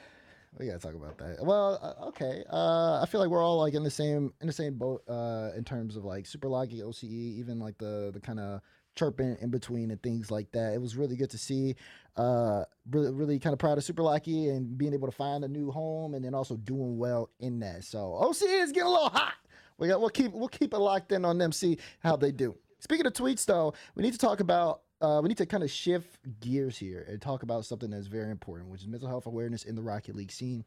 We 0.59 0.67
gotta 0.67 0.79
talk 0.79 0.95
about 0.95 1.19
that. 1.19 1.45
Well, 1.45 1.79
uh, 1.83 2.07
okay. 2.07 2.43
Uh, 2.51 3.03
I 3.03 3.07
feel 3.07 3.21
like 3.21 3.29
we're 3.29 3.43
all 3.43 3.59
like 3.59 3.75
in 3.75 3.83
the 3.83 3.91
same 3.91 4.33
in 4.41 4.47
the 4.47 4.53
same 4.53 4.79
boat 4.79 5.03
uh, 5.11 5.51
in 5.55 5.63
terms 5.63 5.95
of 5.95 6.05
like 6.07 6.25
Superlachie 6.25 6.81
OCE, 6.81 7.05
even 7.05 7.59
like 7.59 7.77
the 7.77 8.13
the 8.15 8.21
kind 8.21 8.41
of 8.41 8.63
chirping 8.97 9.37
in 9.43 9.51
between 9.51 9.91
and 9.91 10.03
things 10.03 10.31
like 10.31 10.51
that. 10.53 10.73
It 10.73 10.81
was 10.81 10.97
really 10.97 11.17
good 11.17 11.29
to 11.31 11.39
see. 11.39 11.75
Uh, 12.17 12.65
really, 12.91 13.11
really 13.13 13.39
kind 13.39 13.53
of 13.53 13.59
proud 13.59 13.77
of 13.77 13.85
Superlachie 13.85 14.49
and 14.49 14.79
being 14.79 14.95
able 14.95 15.09
to 15.09 15.15
find 15.15 15.45
a 15.45 15.49
new 15.49 15.71
home 15.71 16.15
and 16.15 16.25
then 16.25 16.33
also 16.35 16.57
doing 16.57 16.97
well 16.97 17.29
in 17.41 17.59
that. 17.61 17.85
So 17.85 17.99
OCE 18.23 18.63
is 18.63 18.73
getting 18.73 18.87
a 18.89 18.91
little 18.91 19.11
hot. 19.11 19.35
We 19.79 19.89
got 19.89 20.01
we'll 20.01 20.11
keep 20.11 20.33
we'll 20.33 20.49
keep 20.49 20.73
it 20.73 20.79
locked 20.79 21.13
in 21.13 21.25
on 21.25 21.39
them. 21.39 21.53
See 21.53 21.79
how 22.01 22.17
they 22.17 22.33
do. 22.33 22.57
Speaking 22.79 23.07
of 23.07 23.15
tweets, 23.15 23.45
though, 23.47 23.75
we 23.95 24.03
need 24.03 24.13
to 24.13 24.19
talk 24.19 24.41
about 24.41 24.83
uh, 25.01 25.21
we 25.23 25.29
need 25.29 25.39
to 25.39 25.47
kind 25.47 25.63
of 25.63 25.71
shift 25.71 26.19
gears 26.41 26.79
here 26.79 27.05
and 27.09 27.21
talk 27.21 27.43
about 27.43 27.65
something 27.65 27.91
that's 27.91 28.07
very 28.07 28.31
important, 28.31 28.71
which 28.71 28.83
is 28.83 28.89
mental 28.89 29.09
health 29.09 29.27
awareness 29.27 29.65
in 29.65 29.75
the 29.75 29.83
Rocket 29.83 30.15
League 30.15 30.33
scene. 30.33 30.65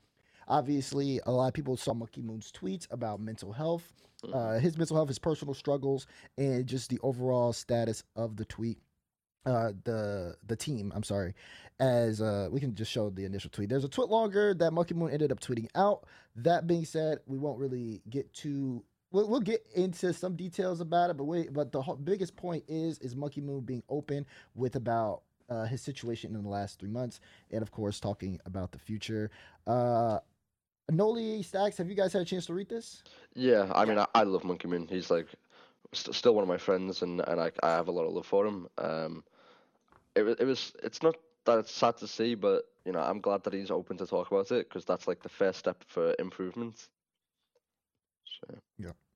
Obviously, 0.47 1.19
a 1.25 1.31
lot 1.31 1.47
of 1.47 1.53
people 1.53 1.75
saw 1.75 1.93
Monkey 1.93 2.21
Moon's 2.21 2.51
tweets 2.51 2.87
about 2.91 3.19
mental 3.19 3.51
health, 3.51 3.93
uh, 4.31 4.59
his 4.59 4.77
mental 4.77 4.95
health, 4.95 5.09
his 5.09 5.19
personal 5.19 5.53
struggles, 5.53 6.07
and 6.37 6.65
just 6.65 6.89
the 6.89 6.99
overall 7.03 7.51
status 7.51 8.03
of 8.15 8.35
the 8.37 8.45
tweet. 8.45 8.77
Uh, 9.45 9.71
the 9.85 10.35
the 10.47 10.57
team, 10.57 10.91
I'm 10.93 11.03
sorry, 11.03 11.33
as 11.79 12.21
uh, 12.21 12.49
we 12.51 12.59
can 12.59 12.75
just 12.75 12.91
show 12.91 13.09
the 13.09 13.23
initial 13.23 13.49
tweet. 13.49 13.69
There's 13.69 13.85
a 13.85 13.89
tweet 13.89 14.09
longer 14.09 14.53
that 14.53 14.71
Monkey 14.71 14.93
Moon 14.93 15.09
ended 15.09 15.31
up 15.31 15.39
tweeting 15.39 15.67
out. 15.73 16.05
That 16.35 16.67
being 16.67 16.83
said, 16.83 17.19
we 17.25 17.37
won't 17.37 17.57
really 17.57 18.01
get 18.09 18.33
too 18.33 18.83
we'll, 19.11 19.27
we'll 19.27 19.39
get 19.39 19.65
into 19.75 20.13
some 20.13 20.35
details 20.35 20.81
about 20.81 21.09
it, 21.09 21.17
but 21.17 21.25
wait, 21.25 21.53
but 21.53 21.71
the 21.71 21.81
biggest 22.03 22.35
point 22.35 22.63
is 22.67 22.99
is 22.99 23.15
Monkey 23.15 23.41
Moon 23.41 23.61
being 23.61 23.83
open 23.89 24.25
with 24.55 24.75
about 24.75 25.23
uh, 25.49 25.65
his 25.65 25.81
situation 25.81 26.35
in 26.35 26.43
the 26.43 26.49
last 26.49 26.79
three 26.79 26.89
months, 26.89 27.19
and 27.51 27.61
of 27.61 27.71
course 27.71 27.99
talking 27.99 28.39
about 28.45 28.71
the 28.71 28.79
future. 28.79 29.31
Uh, 29.65 30.19
Noly 30.91 31.39
Stax, 31.39 31.77
have 31.77 31.89
you 31.89 31.95
guys 31.95 32.13
had 32.13 32.21
a 32.21 32.25
chance 32.25 32.45
to 32.47 32.53
read 32.53 32.69
this? 32.69 33.03
yeah, 33.35 33.71
I 33.75 33.85
mean, 33.85 33.97
I, 33.99 34.07
I 34.15 34.23
love 34.23 34.43
Monkey 34.43 34.67
Moon. 34.67 34.87
He's 34.87 35.09
like 35.09 35.27
st- 35.93 36.15
still 36.15 36.33
one 36.35 36.43
of 36.43 36.47
my 36.47 36.57
friends, 36.57 37.01
and 37.01 37.21
and 37.27 37.39
I 37.41 37.51
I 37.63 37.69
have 37.71 37.87
a 37.87 37.91
lot 37.91 38.05
of 38.05 38.13
love 38.13 38.25
for 38.25 38.45
him. 38.45 38.67
Um, 38.77 39.23
it 40.15 40.23
wa- 40.23 40.35
it 40.39 40.45
was 40.45 40.73
it's 40.83 41.01
not 41.03 41.15
that 41.45 41.59
it's 41.59 41.71
sad 41.71 41.97
to 41.97 42.07
see, 42.07 42.35
but 42.35 42.63
you 42.85 42.91
know, 42.91 42.99
I'm 42.99 43.21
glad 43.21 43.43
that 43.43 43.53
he's 43.53 43.71
open 43.71 43.97
to 43.97 44.07
talk 44.07 44.31
about 44.31 44.51
it 44.51 44.69
because 44.69 44.85
that's 44.85 45.07
like 45.07 45.21
the 45.21 45.29
first 45.29 45.59
step 45.59 45.83
for 45.87 46.15
improvement. 46.19 46.87
So. 48.41 48.59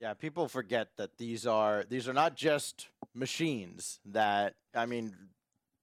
Yeah, 0.01 0.15
people 0.15 0.47
forget 0.47 0.89
that 0.97 1.17
these 1.17 1.45
are 1.45 1.85
these 1.87 2.07
are 2.07 2.13
not 2.13 2.35
just 2.35 2.87
machines. 3.13 3.99
That 4.05 4.55
I 4.73 4.87
mean, 4.87 5.13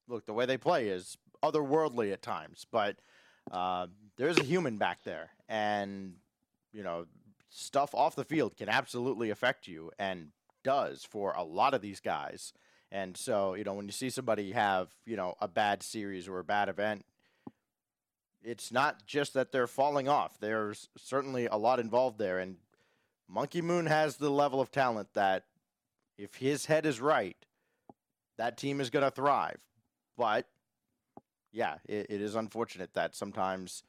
look, 0.08 0.26
the 0.26 0.32
way 0.32 0.44
they 0.44 0.58
play 0.58 0.88
is 0.88 1.16
otherworldly 1.42 2.12
at 2.12 2.20
times, 2.20 2.66
but 2.70 2.96
uh, 3.52 3.86
there's 4.16 4.38
a 4.38 4.42
human 4.42 4.76
back 4.76 5.04
there, 5.04 5.30
and 5.48 6.14
you 6.72 6.82
know, 6.82 7.06
stuff 7.48 7.94
off 7.94 8.16
the 8.16 8.24
field 8.24 8.56
can 8.56 8.68
absolutely 8.68 9.30
affect 9.30 9.68
you, 9.68 9.92
and 9.98 10.28
does 10.64 11.04
for 11.04 11.32
a 11.32 11.44
lot 11.44 11.74
of 11.74 11.80
these 11.80 12.00
guys. 12.00 12.52
And 12.90 13.16
so, 13.16 13.54
you 13.54 13.64
know, 13.64 13.74
when 13.74 13.86
you 13.86 13.92
see 13.92 14.10
somebody 14.10 14.52
have 14.52 14.88
you 15.06 15.16
know 15.16 15.34
a 15.40 15.46
bad 15.46 15.82
series 15.84 16.26
or 16.26 16.40
a 16.40 16.44
bad 16.44 16.68
event, 16.68 17.04
it's 18.42 18.72
not 18.72 19.06
just 19.06 19.34
that 19.34 19.52
they're 19.52 19.66
falling 19.66 20.08
off. 20.08 20.38
There's 20.40 20.88
certainly 20.96 21.46
a 21.46 21.56
lot 21.56 21.78
involved 21.78 22.18
there, 22.18 22.38
and 22.38 22.56
Monkey 23.28 23.60
Moon 23.60 23.86
has 23.86 24.16
the 24.16 24.30
level 24.30 24.60
of 24.60 24.70
talent 24.70 25.08
that 25.14 25.44
if 26.16 26.36
his 26.36 26.66
head 26.66 26.86
is 26.86 27.00
right, 27.00 27.36
that 28.38 28.56
team 28.56 28.80
is 28.80 28.90
going 28.90 29.04
to 29.04 29.10
thrive. 29.10 29.58
But 30.16 30.46
yeah, 31.52 31.76
it, 31.88 32.06
it 32.08 32.20
is 32.20 32.34
unfortunate 32.34 32.94
that 32.94 33.14
sometimes, 33.14 33.82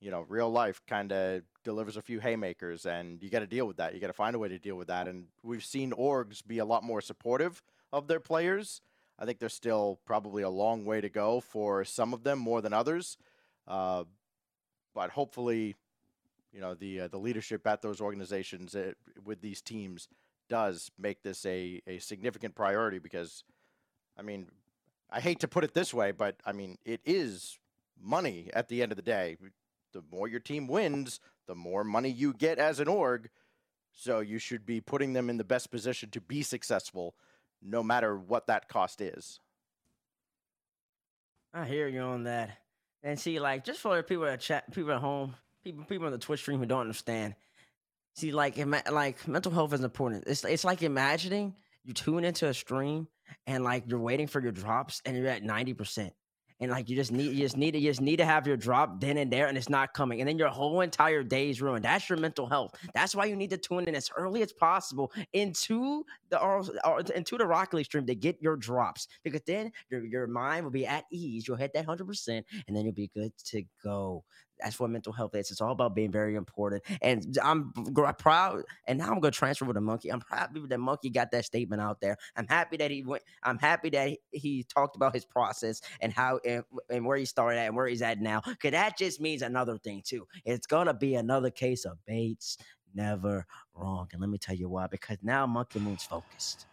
you 0.00 0.10
know, 0.10 0.26
real 0.28 0.50
life 0.50 0.82
kind 0.86 1.12
of 1.12 1.42
delivers 1.64 1.96
a 1.96 2.02
few 2.02 2.20
haymakers 2.20 2.86
and 2.86 3.22
you 3.22 3.30
got 3.30 3.40
to 3.40 3.46
deal 3.46 3.66
with 3.66 3.78
that. 3.78 3.94
You 3.94 4.00
got 4.00 4.08
to 4.08 4.12
find 4.12 4.36
a 4.36 4.38
way 4.38 4.48
to 4.48 4.58
deal 4.58 4.76
with 4.76 4.88
that. 4.88 5.08
And 5.08 5.26
we've 5.42 5.64
seen 5.64 5.92
orgs 5.92 6.46
be 6.46 6.58
a 6.58 6.64
lot 6.64 6.82
more 6.82 7.00
supportive 7.00 7.62
of 7.92 8.06
their 8.06 8.20
players. 8.20 8.82
I 9.18 9.24
think 9.24 9.38
there's 9.38 9.54
still 9.54 10.00
probably 10.04 10.42
a 10.42 10.50
long 10.50 10.84
way 10.84 11.00
to 11.00 11.08
go 11.08 11.40
for 11.40 11.84
some 11.84 12.14
of 12.14 12.22
them 12.24 12.38
more 12.38 12.60
than 12.60 12.72
others. 12.72 13.18
Uh, 13.66 14.04
but 14.94 15.10
hopefully, 15.10 15.76
you 16.52 16.60
know 16.60 16.74
the 16.74 17.02
uh, 17.02 17.08
the 17.08 17.18
leadership 17.18 17.66
at 17.66 17.82
those 17.82 18.00
organizations 18.00 18.74
uh, 18.74 18.92
with 19.24 19.40
these 19.40 19.60
teams 19.60 20.08
does 20.48 20.90
make 20.98 21.22
this 21.22 21.46
a, 21.46 21.80
a 21.86 21.98
significant 21.98 22.54
priority 22.54 22.98
because 22.98 23.44
I 24.18 24.22
mean 24.22 24.48
I 25.10 25.20
hate 25.20 25.40
to 25.40 25.48
put 25.48 25.64
it 25.64 25.74
this 25.74 25.94
way 25.94 26.12
but 26.12 26.36
I 26.44 26.52
mean 26.52 26.78
it 26.84 27.00
is 27.04 27.58
money 28.00 28.50
at 28.52 28.68
the 28.68 28.82
end 28.82 28.92
of 28.92 28.96
the 28.96 29.02
day. 29.02 29.36
The 29.92 30.02
more 30.10 30.28
your 30.28 30.40
team 30.40 30.66
wins 30.66 31.20
the 31.50 31.54
more 31.56 31.82
money 31.82 32.08
you 32.08 32.32
get 32.32 32.60
as 32.60 32.78
an 32.78 32.86
org. 32.86 33.28
So 33.92 34.20
you 34.20 34.38
should 34.38 34.64
be 34.64 34.80
putting 34.80 35.14
them 35.14 35.28
in 35.28 35.36
the 35.36 35.42
best 35.42 35.72
position 35.72 36.08
to 36.10 36.20
be 36.20 36.42
successful 36.42 37.16
no 37.60 37.82
matter 37.82 38.16
what 38.16 38.46
that 38.46 38.68
cost 38.68 39.00
is. 39.00 39.40
I 41.52 41.64
hear 41.64 41.88
you 41.88 42.02
on 42.02 42.22
that. 42.22 42.58
And 43.02 43.18
see, 43.18 43.40
like, 43.40 43.64
just 43.64 43.80
for 43.80 44.00
people 44.04 44.26
at 44.26 44.38
chat, 44.38 44.72
people 44.72 44.92
at 44.92 45.00
home, 45.00 45.34
people, 45.64 45.84
people 45.84 46.06
on 46.06 46.12
the 46.12 46.18
Twitch 46.18 46.40
stream 46.40 46.58
who 46.58 46.66
don't 46.66 46.80
understand. 46.80 47.34
See, 48.14 48.32
like, 48.32 48.58
ima- 48.58 48.82
like 48.90 49.26
mental 49.28 49.52
health 49.52 49.72
is 49.72 49.82
important. 49.82 50.24
It's 50.26 50.44
it's 50.44 50.64
like 50.64 50.82
imagining 50.82 51.54
you 51.84 51.94
tune 51.94 52.24
into 52.24 52.48
a 52.48 52.54
stream 52.54 53.08
and 53.46 53.62
like 53.62 53.84
you're 53.86 54.00
waiting 54.00 54.26
for 54.26 54.42
your 54.42 54.52
drops 54.52 55.00
and 55.04 55.16
you're 55.16 55.28
at 55.28 55.44
ninety 55.44 55.72
percent, 55.72 56.12
and 56.58 56.72
like 56.72 56.88
you 56.88 56.96
just 56.96 57.12
need 57.12 57.32
you 57.32 57.42
just 57.44 57.56
need 57.56 57.70
to 57.70 57.78
you 57.78 57.88
just 57.88 58.00
need 58.00 58.16
to 58.16 58.24
have 58.24 58.48
your 58.48 58.56
drop 58.56 59.00
then 59.00 59.16
and 59.16 59.32
there, 59.32 59.46
and 59.46 59.56
it's 59.56 59.68
not 59.68 59.94
coming, 59.94 60.20
and 60.20 60.28
then 60.28 60.38
your 60.38 60.48
whole 60.48 60.80
entire 60.80 61.22
day 61.22 61.50
is 61.50 61.62
ruined. 61.62 61.84
That's 61.84 62.08
your 62.08 62.18
mental 62.18 62.48
health. 62.48 62.74
That's 62.92 63.14
why 63.14 63.26
you 63.26 63.36
need 63.36 63.50
to 63.50 63.56
tune 63.58 63.86
in 63.86 63.94
as 63.94 64.10
early 64.16 64.42
as 64.42 64.52
possible 64.52 65.12
into 65.32 66.04
the 66.30 66.42
or, 66.42 66.64
or 66.84 67.00
into 67.14 67.38
the 67.38 67.46
Rocket 67.46 67.76
League 67.76 67.86
stream 67.86 68.06
to 68.06 68.14
get 68.16 68.42
your 68.42 68.56
drops, 68.56 69.06
because 69.22 69.42
then 69.46 69.70
your 69.88 70.04
your 70.04 70.26
mind 70.26 70.64
will 70.64 70.72
be 70.72 70.86
at 70.86 71.04
ease. 71.12 71.46
You'll 71.46 71.56
hit 71.56 71.72
that 71.74 71.86
hundred 71.86 72.08
percent, 72.08 72.44
and 72.66 72.76
then 72.76 72.84
you'll 72.84 72.92
be 72.92 73.10
good 73.14 73.32
to 73.46 73.62
go. 73.84 74.24
That's 74.62 74.78
what 74.78 74.90
mental 74.90 75.12
health 75.12 75.34
is. 75.34 75.50
It's 75.50 75.60
all 75.60 75.72
about 75.72 75.94
being 75.94 76.10
very 76.10 76.34
important. 76.34 76.82
And 77.02 77.38
I'm 77.42 77.72
proud. 78.18 78.62
And 78.86 78.98
now 78.98 79.10
I'm 79.10 79.20
gonna 79.20 79.30
transfer 79.30 79.64
with 79.64 79.76
a 79.76 79.80
monkey. 79.80 80.10
I'm 80.10 80.22
happy 80.28 80.62
that 80.68 80.78
monkey 80.78 81.10
got 81.10 81.30
that 81.32 81.44
statement 81.44 81.82
out 81.82 82.00
there. 82.00 82.16
I'm 82.36 82.46
happy 82.46 82.76
that 82.78 82.90
he 82.90 83.02
went. 83.02 83.22
I'm 83.42 83.58
happy 83.58 83.90
that 83.90 84.08
he, 84.08 84.20
he 84.32 84.64
talked 84.64 84.96
about 84.96 85.14
his 85.14 85.24
process 85.24 85.80
and 86.00 86.12
how 86.12 86.40
and, 86.44 86.64
and 86.88 87.04
where 87.04 87.16
he 87.16 87.24
started 87.24 87.58
at 87.58 87.66
and 87.66 87.76
where 87.76 87.86
he's 87.86 88.02
at 88.02 88.20
now. 88.20 88.40
Cause 88.40 88.72
that 88.72 88.98
just 88.98 89.20
means 89.20 89.42
another 89.42 89.78
thing 89.78 90.02
too. 90.04 90.26
It's 90.44 90.66
gonna 90.66 90.94
be 90.94 91.14
another 91.14 91.50
case 91.50 91.84
of 91.84 91.98
Bates 92.06 92.58
never 92.94 93.46
wrong. 93.74 94.08
And 94.12 94.20
let 94.20 94.30
me 94.30 94.38
tell 94.38 94.54
you 94.54 94.68
why. 94.68 94.86
Because 94.86 95.18
now 95.22 95.46
Monkey 95.46 95.78
Moon's 95.78 96.04
focused. 96.04 96.66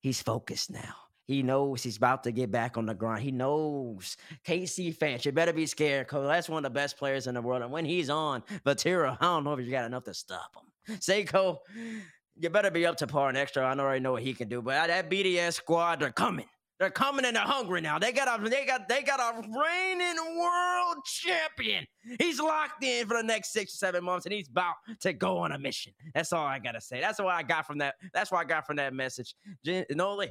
He's 0.00 0.22
focused 0.22 0.70
now. 0.70 1.05
He 1.26 1.42
knows 1.42 1.82
he's 1.82 1.96
about 1.96 2.22
to 2.24 2.32
get 2.32 2.50
back 2.50 2.76
on 2.76 2.86
the 2.86 2.94
grind. 2.94 3.22
He 3.22 3.32
knows 3.32 4.16
KC 4.46 4.94
fans, 4.94 5.24
you 5.24 5.32
better 5.32 5.52
be 5.52 5.66
scared 5.66 6.06
because 6.06 6.26
that's 6.26 6.48
one 6.48 6.64
of 6.64 6.72
the 6.72 6.78
best 6.78 6.96
players 6.96 7.26
in 7.26 7.34
the 7.34 7.42
world. 7.42 7.62
And 7.62 7.72
when 7.72 7.84
he's 7.84 8.10
on, 8.10 8.42
Vatira, 8.64 9.16
I 9.20 9.24
don't 9.24 9.44
know 9.44 9.52
if 9.54 9.64
you 9.64 9.70
got 9.70 9.84
enough 9.84 10.04
to 10.04 10.14
stop 10.14 10.56
him. 10.56 10.98
Seikoo, 10.98 11.58
you 12.38 12.50
better 12.50 12.70
be 12.70 12.86
up 12.86 12.96
to 12.98 13.06
par 13.06 13.28
and 13.28 13.36
extra. 13.36 13.64
I 13.64 13.70
don't 13.70 13.80
already 13.80 14.00
know 14.00 14.12
what 14.12 14.22
he 14.22 14.34
can 14.34 14.48
do, 14.48 14.62
but 14.62 14.86
that 14.86 15.10
BDS 15.10 15.54
squad, 15.54 16.00
they're 16.00 16.12
coming. 16.12 16.46
They're 16.78 16.90
coming 16.90 17.24
and 17.24 17.34
they're 17.34 17.42
hungry 17.42 17.80
now. 17.80 17.98
They 17.98 18.12
got 18.12 18.38
a 18.38 18.48
they 18.48 18.66
got 18.66 18.86
they 18.86 19.02
got 19.02 19.18
a 19.18 19.40
reigning 19.40 20.38
world 20.38 20.96
champion. 21.06 21.86
He's 22.18 22.38
locked 22.38 22.84
in 22.84 23.06
for 23.06 23.16
the 23.16 23.22
next 23.22 23.52
six 23.52 23.74
or 23.74 23.78
seven 23.78 24.04
months, 24.04 24.26
and 24.26 24.32
he's 24.34 24.48
about 24.48 24.74
to 25.00 25.14
go 25.14 25.38
on 25.38 25.52
a 25.52 25.58
mission. 25.58 25.94
That's 26.14 26.34
all 26.34 26.44
I 26.44 26.58
gotta 26.58 26.82
say. 26.82 27.00
That's 27.00 27.18
what 27.18 27.34
I 27.34 27.42
got 27.42 27.66
from 27.66 27.78
that. 27.78 27.94
That's 28.12 28.30
what 28.30 28.40
I 28.40 28.44
got 28.44 28.66
from 28.66 28.76
that 28.76 28.92
message. 28.92 29.34
Noly, 29.66 30.28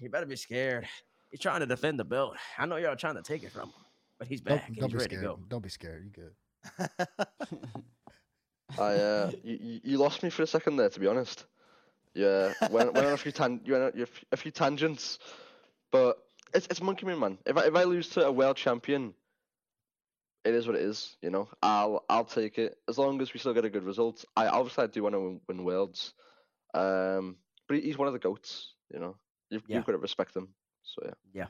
you 0.00 0.10
better 0.10 0.26
be 0.26 0.36
scared. 0.36 0.86
He's 1.30 1.40
trying 1.40 1.60
to 1.60 1.66
defend 1.66 1.98
the 1.98 2.04
belt. 2.04 2.36
I 2.58 2.66
know 2.66 2.76
y'all 2.76 2.96
trying 2.96 3.16
to 3.16 3.22
take 3.22 3.42
it 3.42 3.50
from 3.52 3.68
him, 3.70 3.74
but 4.18 4.28
he's 4.28 4.40
Don't, 4.40 4.58
back. 4.58 4.66
don't 4.68 4.84
he's 4.84 4.92
be 4.92 4.98
ready 4.98 5.16
scared. 5.16 5.22
to 5.22 5.28
go. 5.28 5.40
Don't 5.48 5.62
be 5.62 5.68
scared. 5.68 6.04
You 6.04 6.10
good. 6.10 6.98
I 8.78 8.94
uh, 8.94 9.30
you, 9.42 9.58
you- 9.60 9.80
you 9.84 9.98
lost 9.98 10.22
me 10.22 10.30
for 10.30 10.42
a 10.42 10.46
second 10.46 10.76
there, 10.76 10.88
to 10.88 11.00
be 11.00 11.06
honest. 11.06 11.46
Yeah, 12.14 12.52
went, 12.70 12.92
went 12.94 13.06
on 13.06 13.12
a 13.12 13.16
few 13.16 13.32
tan- 13.32 13.60
you 13.64 13.72
went 13.74 13.84
on 13.94 14.00
a 14.00 14.02
f- 14.02 14.24
a 14.32 14.36
few 14.36 14.50
tangents, 14.50 15.18
but 15.90 16.16
it's 16.54 16.66
it's 16.70 16.80
Monkey 16.80 17.06
Moon, 17.06 17.18
man. 17.18 17.38
If 17.46 17.56
I 17.56 17.66
if 17.66 17.74
I 17.74 17.84
lose 17.84 18.08
to 18.10 18.26
a 18.26 18.32
world 18.32 18.56
champion, 18.56 19.14
it 20.44 20.54
is 20.54 20.66
what 20.66 20.76
it 20.76 20.82
is. 20.82 21.16
You 21.22 21.30
know, 21.30 21.48
I'll 21.62 22.04
I'll 22.08 22.24
take 22.24 22.58
it 22.58 22.78
as 22.88 22.98
long 22.98 23.20
as 23.20 23.32
we 23.34 23.40
still 23.40 23.54
get 23.54 23.64
a 23.64 23.70
good 23.70 23.84
result. 23.84 24.24
I 24.36 24.46
obviously 24.46 24.84
I 24.84 24.86
do 24.88 25.02
want 25.02 25.14
to 25.14 25.20
win, 25.20 25.40
win 25.48 25.64
worlds, 25.64 26.14
um, 26.72 27.36
but 27.68 27.78
he's 27.78 27.98
one 27.98 28.06
of 28.08 28.12
the 28.14 28.20
goats. 28.20 28.74
You 28.92 29.00
know, 29.00 29.16
you've 29.62 29.68
Yeah. 29.68 29.82
got 29.82 29.92
to 29.92 29.98
respect 29.98 30.34
them. 30.34 30.48
So 30.82 31.02
yeah. 31.32 31.46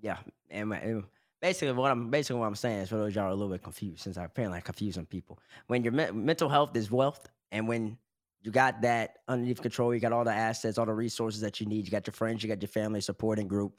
Yeah, 0.00 0.18
and, 0.50 0.68
my- 0.68 0.78
and 0.80 1.04
basically 1.40 1.72
what 1.72 1.90
I'm 1.90 2.10
basically 2.10 2.40
what 2.40 2.46
I'm 2.46 2.54
saying 2.56 2.80
is 2.80 2.88
for 2.90 2.96
those 2.96 3.14
y'all 3.14 3.24
are 3.24 3.28
a 3.28 3.34
little 3.34 3.48
bit 3.52 3.62
confused 3.62 4.02
since 4.02 4.18
I 4.18 4.24
apparently 4.24 4.56
I'm 4.58 4.62
confusing 4.62 5.06
people. 5.06 5.38
When 5.68 5.82
your 5.84 5.92
me- 5.92 6.10
mental 6.10 6.48
health 6.48 6.76
is 6.76 6.90
wealth, 6.90 7.28
and 7.52 7.66
when 7.68 7.96
you 8.42 8.50
got 8.50 8.82
that 8.82 9.18
underneath 9.28 9.62
control, 9.62 9.94
you 9.94 10.00
got 10.00 10.12
all 10.12 10.24
the 10.24 10.32
assets, 10.32 10.76
all 10.76 10.84
the 10.84 10.92
resources 10.92 11.40
that 11.40 11.60
you 11.60 11.66
need. 11.66 11.86
You 11.86 11.90
got 11.90 12.06
your 12.06 12.12
friends, 12.12 12.42
you 12.42 12.48
got 12.50 12.60
your 12.60 12.68
family 12.68 13.00
supporting 13.00 13.48
group, 13.48 13.72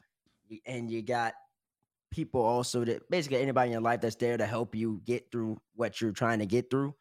and 0.66 0.90
you 0.90 1.04
got 1.04 1.34
people 2.12 2.42
also 2.42 2.84
that 2.86 3.08
basically 3.12 3.42
anybody 3.42 3.68
in 3.68 3.74
your 3.74 3.82
life 3.82 4.02
that's 4.02 4.16
there 4.16 4.38
to 4.38 4.46
help 4.46 4.74
you 4.74 5.02
get 5.06 5.30
through 5.32 5.60
what 5.76 6.00
you're 6.02 6.12
trying 6.14 6.40
to 6.40 6.46
get 6.48 6.72
through. 6.72 6.96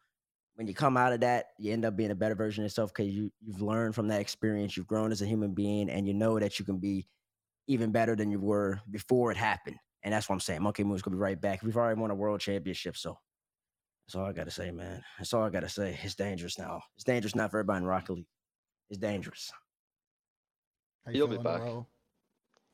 When 0.55 0.67
you 0.67 0.73
come 0.73 0.95
out 0.95 1.13
of 1.13 1.19
that, 1.21 1.47
you 1.57 1.73
end 1.73 1.83
up 1.83 1.97
being 1.97 2.11
a 2.11 2.15
better 2.15 2.35
version 2.35 2.63
of 2.63 2.65
yourself 2.65 2.93
because 2.93 3.13
you 3.13 3.31
you've 3.41 3.61
learned 3.61 3.93
from 3.93 4.07
that 4.07 4.21
experience. 4.21 4.77
You've 4.77 4.87
grown 4.87 5.11
as 5.11 5.21
a 5.21 5.25
human 5.25 5.53
being, 5.53 5.89
and 5.89 6.07
you 6.07 6.13
know 6.13 6.39
that 6.39 6.59
you 6.59 6.65
can 6.65 6.77
be 6.77 7.07
even 7.67 7.91
better 7.91 8.15
than 8.15 8.31
you 8.31 8.39
were 8.39 8.79
before 8.89 9.31
it 9.31 9.37
happened. 9.37 9.77
And 10.03 10.13
that's 10.13 10.29
what 10.29 10.35
I'm 10.35 10.39
saying. 10.39 10.61
Monkey 10.61 10.83
Moon's 10.83 11.01
gonna 11.01 11.17
be 11.17 11.21
right 11.21 11.39
back. 11.39 11.61
We've 11.61 11.75
already 11.75 11.99
won 11.99 12.11
a 12.11 12.15
world 12.15 12.39
championship, 12.39 12.95
so 12.95 13.17
that's 14.07 14.15
all 14.15 14.25
I 14.25 14.31
gotta 14.33 14.51
say, 14.51 14.71
man. 14.71 15.03
That's 15.17 15.33
all 15.33 15.43
I 15.43 15.49
gotta 15.49 15.69
say. 15.69 15.99
It's 16.03 16.15
dangerous 16.15 16.57
now. 16.57 16.81
It's 16.95 17.03
dangerous 17.03 17.35
now 17.35 17.47
for 17.47 17.59
everybody 17.59 17.79
in 17.79 17.85
Rocket 17.85 18.13
League. 18.13 18.27
It's 18.89 18.99
dangerous. 18.99 19.51
You 21.07 21.13
He'll 21.13 21.27
be 21.27 21.37
back. 21.37 21.61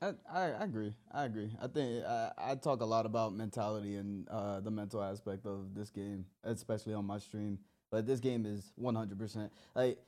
I, 0.02 0.14
I, 0.34 0.42
I 0.52 0.64
agree. 0.64 0.94
I 1.12 1.26
agree. 1.26 1.52
I 1.62 1.68
think 1.68 2.04
I, 2.06 2.32
I 2.38 2.56
talk 2.56 2.82
a 2.82 2.86
lot 2.86 3.06
about 3.06 3.34
mentality 3.34 3.96
and 3.96 4.28
uh, 4.30 4.60
the 4.60 4.72
mental 4.72 5.02
aspect 5.02 5.46
of 5.46 5.76
this 5.76 5.92
game, 5.92 6.26
especially 6.44 6.94
on 6.94 7.06
my 7.06 7.20
stream. 7.20 7.60
But 7.92 8.08
this 8.08 8.20
game 8.20 8.46
is 8.46 8.72
100%. 8.82 9.50
Like, 9.76 10.00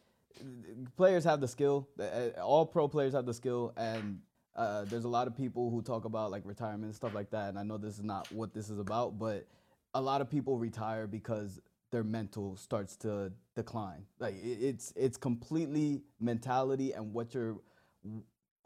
players 0.95 1.23
have 1.25 1.41
the 1.41 1.47
skill. 1.47 1.87
uh, 1.99 2.41
All 2.41 2.65
pro 2.65 2.87
players 2.87 3.13
have 3.13 3.25
the 3.25 3.33
skill. 3.33 3.73
And 3.77 4.21
uh, 4.55 4.85
there's 4.85 5.03
a 5.03 5.09
lot 5.09 5.27
of 5.27 5.35
people 5.35 5.69
who 5.69 5.81
talk 5.81 6.05
about 6.05 6.31
like 6.31 6.43
retirement 6.45 6.85
and 6.85 6.95
stuff 6.95 7.13
like 7.13 7.29
that. 7.31 7.49
And 7.49 7.59
I 7.59 7.63
know 7.63 7.77
this 7.77 7.97
is 7.97 8.03
not 8.03 8.31
what 8.31 8.53
this 8.53 8.69
is 8.69 8.79
about, 8.79 9.19
but 9.19 9.47
a 9.93 10.01
lot 10.01 10.21
of 10.21 10.29
people 10.29 10.57
retire 10.57 11.07
because 11.07 11.59
their 11.91 12.03
mental 12.03 12.55
starts 12.55 12.95
to 12.97 13.31
decline. 13.55 14.05
Like 14.19 14.35
it's 14.41 14.93
it's 14.95 15.17
completely 15.17 16.01
mentality 16.19 16.91
and 16.93 17.13
what 17.13 17.33
you're 17.33 17.57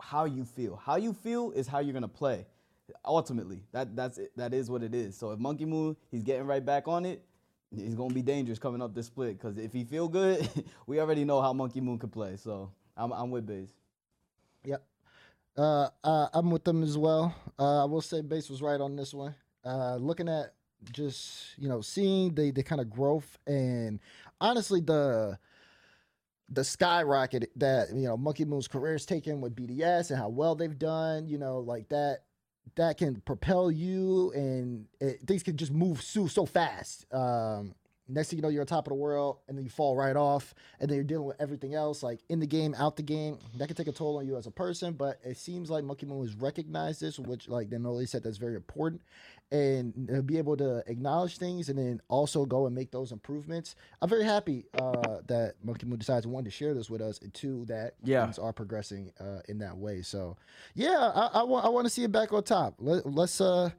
how 0.01 0.26
you 0.26 0.45
feel. 0.45 0.76
How 0.76 0.95
you 0.95 1.13
feel 1.13 1.51
is 1.51 1.68
how 1.68 1.80
you're 1.80 1.93
gonna 1.93 2.07
play. 2.07 2.45
Ultimately, 3.03 3.63
that 3.74 3.95
that's 3.95 4.18
it, 4.18 4.32
that 4.38 4.53
is 4.53 4.70
what 4.70 4.82
it 4.84 4.95
is. 4.95 5.18
So 5.18 5.32
if 5.32 5.39
Monkey 5.39 5.65
Moon, 5.65 5.97
he's 6.09 6.24
getting 6.24 6.45
right 6.45 6.65
back 6.65 6.88
on 6.88 7.05
it. 7.05 7.24
He's 7.76 7.95
gonna 7.95 8.13
be 8.13 8.22
dangerous 8.22 8.59
coming 8.59 8.82
up 8.82 8.93
this 8.93 9.07
split 9.07 9.38
because 9.38 9.57
if 9.57 9.74
he 9.74 9.84
feel 9.84 10.07
good, 10.07 10.47
we 10.88 10.99
already 10.99 11.26
know 11.26 11.41
how 11.41 11.53
Monkey 11.53 11.82
Moon 11.82 11.99
can 11.99 12.09
play. 12.09 12.38
So 12.38 12.72
I'm 12.95 13.11
I'm 13.11 13.30
with 13.30 13.45
Bates. 13.45 13.74
Yep. 14.63 14.84
Uh, 15.57 15.89
uh, 16.03 16.28
I'm 16.34 16.51
with 16.51 16.63
them 16.63 16.84
as 16.84 16.97
well. 16.97 17.36
Uh, 17.57 17.82
I 17.82 17.86
will 17.86 18.01
say 18.01 18.22
Bates 18.22 18.49
was 18.49 18.61
right 18.61 18.80
on 18.80 18.95
this 18.95 19.13
one. 19.13 19.36
Uh, 19.65 19.97
looking 19.97 20.30
at 20.30 20.53
just 20.91 21.57
you 21.57 21.68
know 21.68 21.82
seeing 21.82 22.34
the 22.36 22.51
the 22.51 22.63
kind 22.63 22.80
of 22.80 22.89
growth 22.89 23.38
and 23.47 23.99
honestly 24.39 24.80
the 24.80 25.38
the 26.49 26.63
skyrocket 26.63 27.51
that 27.55 27.89
you 27.93 28.07
know 28.07 28.15
Monkey 28.15 28.45
Moon's 28.45 28.68
career 28.68 28.95
is 28.95 29.05
taken 29.05 29.41
with 29.41 29.55
BDS 29.55 30.11
and 30.11 30.20
how 30.20 30.30
well 30.30 30.55
they've 30.55 30.78
done. 30.78 31.28
You 31.28 31.38
know, 31.38 31.59
like 31.59 31.89
that 31.89 32.20
that 32.76 32.97
can 32.97 33.22
propel 33.22 33.72
you 33.72 34.32
and 34.34 34.86
it, 34.99 35.22
things 35.26 35.43
can 35.43 35.57
just 35.57 35.72
move 35.72 36.01
so 36.01 36.28
so 36.28 36.45
fast. 36.45 37.05
Um, 37.13 37.76
next 38.09 38.30
thing 38.30 38.38
you 38.38 38.43
know, 38.43 38.49
you're 38.49 38.61
on 38.61 38.68
top 38.68 38.88
of 38.88 38.91
the 38.91 38.95
world, 38.95 39.39
and 39.47 39.57
then 39.57 39.65
you 39.65 39.70
fall 39.70 39.95
right 39.95 40.15
off, 40.15 40.53
and 40.80 40.89
then 40.89 40.95
you're 40.95 41.03
dealing 41.03 41.28
with 41.28 41.39
everything 41.39 41.74
else, 41.74 42.03
like 42.03 42.20
in 42.30 42.39
the 42.39 42.47
game, 42.47 42.74
out 42.78 42.95
the 42.95 43.03
game. 43.03 43.38
That 43.57 43.68
can 43.68 43.76
take 43.76 43.88
a 43.88 43.91
toll 43.91 44.18
on 44.18 44.26
you 44.26 44.38
as 44.38 44.47
a 44.47 44.51
person. 44.51 44.93
But 44.93 45.20
it 45.24 45.38
seems 45.38 45.70
like 45.70 45.84
Monkey 45.84 46.05
Moon 46.05 46.26
has 46.26 46.36
recognized 46.36 47.01
this, 47.01 47.20
which, 47.20 47.49
like 47.49 47.70
Denoli 47.70 48.07
said, 48.07 48.24
that's 48.24 48.38
very 48.38 48.55
important, 48.55 49.01
and 49.51 50.09
uh, 50.13 50.21
be 50.21 50.37
able 50.37 50.57
to 50.57 50.83
acknowledge 50.87 51.37
things, 51.37 51.69
and 51.69 51.77
then 51.79 52.01
also 52.09 52.45
go 52.45 52.65
and 52.65 52.75
make 52.75 52.91
those 52.91 53.11
improvements. 53.11 53.75
I'm 54.01 54.09
very 54.09 54.23
happy 54.25 54.65
uh, 54.79 55.19
that 55.27 55.55
Monkey 55.63 55.85
Moon 55.85 55.99
decides 55.99 56.27
one 56.27 56.43
to 56.43 56.49
share 56.51 56.73
this 56.73 56.89
with 56.89 57.01
us, 57.01 57.19
and 57.21 57.33
two 57.33 57.65
that 57.65 57.93
Yeah. 58.03 58.25
things 58.25 58.39
are 58.39 58.53
progressing 58.53 59.11
uh, 59.19 59.39
in 59.47 59.59
that 59.59 59.77
way. 59.77 60.01
So, 60.01 60.37
yeah, 60.75 61.11
I, 61.15 61.39
I 61.39 61.43
want 61.43 61.65
I 61.65 61.69
want 61.69 61.85
to 61.85 61.89
see 61.89 62.03
it 62.03 62.11
back 62.11 62.33
on 62.33 62.43
top. 62.43 62.75
Let, 62.79 63.05
let's 63.05 63.39
uh. 63.41 63.71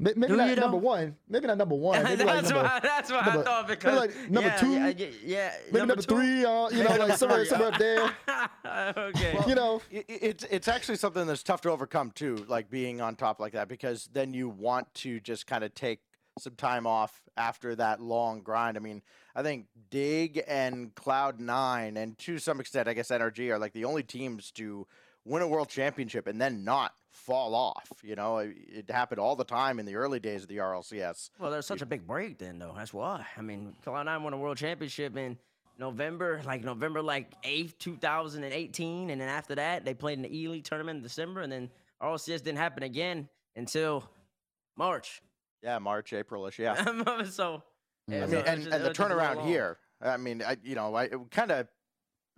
May- 0.00 0.12
Maybe 0.16 0.32
Do 0.32 0.36
not 0.36 0.48
you, 0.48 0.56
number 0.56 0.76
though? 0.78 0.86
one. 0.86 1.16
Maybe 1.28 1.46
not 1.46 1.58
number 1.58 1.74
one. 1.76 2.02
Maybe 2.04 2.24
like 2.24 2.34
that's 2.36 2.50
number, 2.50 2.64
what, 2.64 2.82
that's 2.82 3.10
what 3.12 3.24
number- 3.26 3.40
I 3.40 3.44
thought 3.44 3.68
because 3.68 3.96
like 3.98 4.16
number 4.30 4.48
yeah, 4.48 4.56
two, 4.56 4.72
yeah, 4.72 4.88
yeah, 4.88 5.06
yeah, 5.24 5.52
maybe 5.70 5.86
number, 5.86 6.02
two? 6.02 6.14
three. 6.16 6.44
Uh, 6.44 6.68
you 6.70 6.82
know, 6.84 6.96
like 6.96 7.16
somewhere 7.16 7.44
somewhere 7.44 7.68
up 7.68 7.78
there. 7.78 8.10
okay. 8.96 9.38
You 9.46 9.54
know, 9.54 9.80
I- 9.92 9.98
i- 9.98 10.04
it's 10.08 10.44
it's 10.50 10.68
actually 10.68 10.96
something 10.96 11.26
that's 11.26 11.42
tough 11.42 11.60
to 11.62 11.70
overcome 11.70 12.10
too, 12.10 12.44
like 12.48 12.70
being 12.70 13.00
on 13.00 13.14
top 13.16 13.40
like 13.40 13.52
that, 13.52 13.68
because 13.68 14.08
then 14.12 14.32
you 14.34 14.48
want 14.48 14.92
to 14.94 15.20
just 15.20 15.46
kind 15.46 15.62
of 15.64 15.74
take 15.74 16.00
some 16.38 16.54
time 16.54 16.86
off 16.86 17.20
after 17.36 17.74
that 17.76 18.00
long 18.00 18.40
grind. 18.40 18.76
I 18.76 18.80
mean, 18.80 19.02
I 19.34 19.42
think 19.42 19.66
Dig 19.90 20.42
and 20.48 20.94
Cloud 20.94 21.40
Nine, 21.40 21.96
and 21.96 22.16
to 22.20 22.38
some 22.38 22.60
extent, 22.60 22.88
I 22.88 22.94
guess 22.94 23.08
NRG 23.10 23.50
are 23.50 23.58
like 23.58 23.72
the 23.72 23.84
only 23.84 24.02
teams 24.02 24.50
to 24.52 24.86
win 25.24 25.42
a 25.42 25.46
world 25.48 25.68
championship 25.68 26.26
and 26.26 26.40
then 26.40 26.64
not 26.64 26.92
fall 27.12 27.54
off. 27.54 27.88
You 28.02 28.16
know, 28.16 28.38
it, 28.38 28.56
it 28.68 28.90
happened 28.90 29.20
all 29.20 29.36
the 29.36 29.44
time 29.44 29.78
in 29.78 29.86
the 29.86 29.96
early 29.96 30.20
days 30.20 30.42
of 30.42 30.48
the 30.48 30.58
RLCS. 30.58 31.30
Well, 31.38 31.50
there's 31.50 31.66
such 31.66 31.82
a 31.82 31.86
big 31.86 32.06
break 32.06 32.38
then, 32.38 32.58
though. 32.58 32.72
That's 32.76 32.92
why. 32.94 33.26
I 33.36 33.42
mean, 33.42 33.74
Cloud9 33.84 34.22
won 34.22 34.32
a 34.32 34.38
world 34.38 34.56
championship 34.56 35.16
in 35.16 35.36
November, 35.78 36.40
like 36.44 36.62
November 36.64 37.02
like 37.02 37.40
8th, 37.42 37.78
2018. 37.78 39.10
And 39.10 39.20
then 39.20 39.28
after 39.28 39.54
that, 39.56 39.84
they 39.84 39.94
played 39.94 40.18
in 40.18 40.22
the 40.22 40.36
E 40.36 40.48
League 40.48 40.64
tournament 40.64 40.98
in 40.98 41.02
December. 41.02 41.40
And 41.42 41.52
then 41.52 41.70
RLCS 42.02 42.42
didn't 42.42 42.58
happen 42.58 42.82
again 42.82 43.28
until 43.56 44.08
March. 44.76 45.22
Yeah, 45.62 45.78
March, 45.78 46.12
Aprilish. 46.12 46.58
Yeah. 46.58 46.74
so, 47.24 47.62
yeah, 48.08 48.24
I 48.24 48.26
so 48.26 48.26
mean, 48.26 48.36
was 48.36 48.44
and, 48.46 48.62
just- 48.62 48.74
and 48.74 48.84
the 48.84 48.90
turnaround 48.90 49.44
here. 49.46 49.78
I 50.02 50.16
mean, 50.16 50.42
I 50.42 50.56
you 50.62 50.74
know, 50.74 50.94
I 50.94 51.08
kind 51.30 51.50
of 51.50 51.68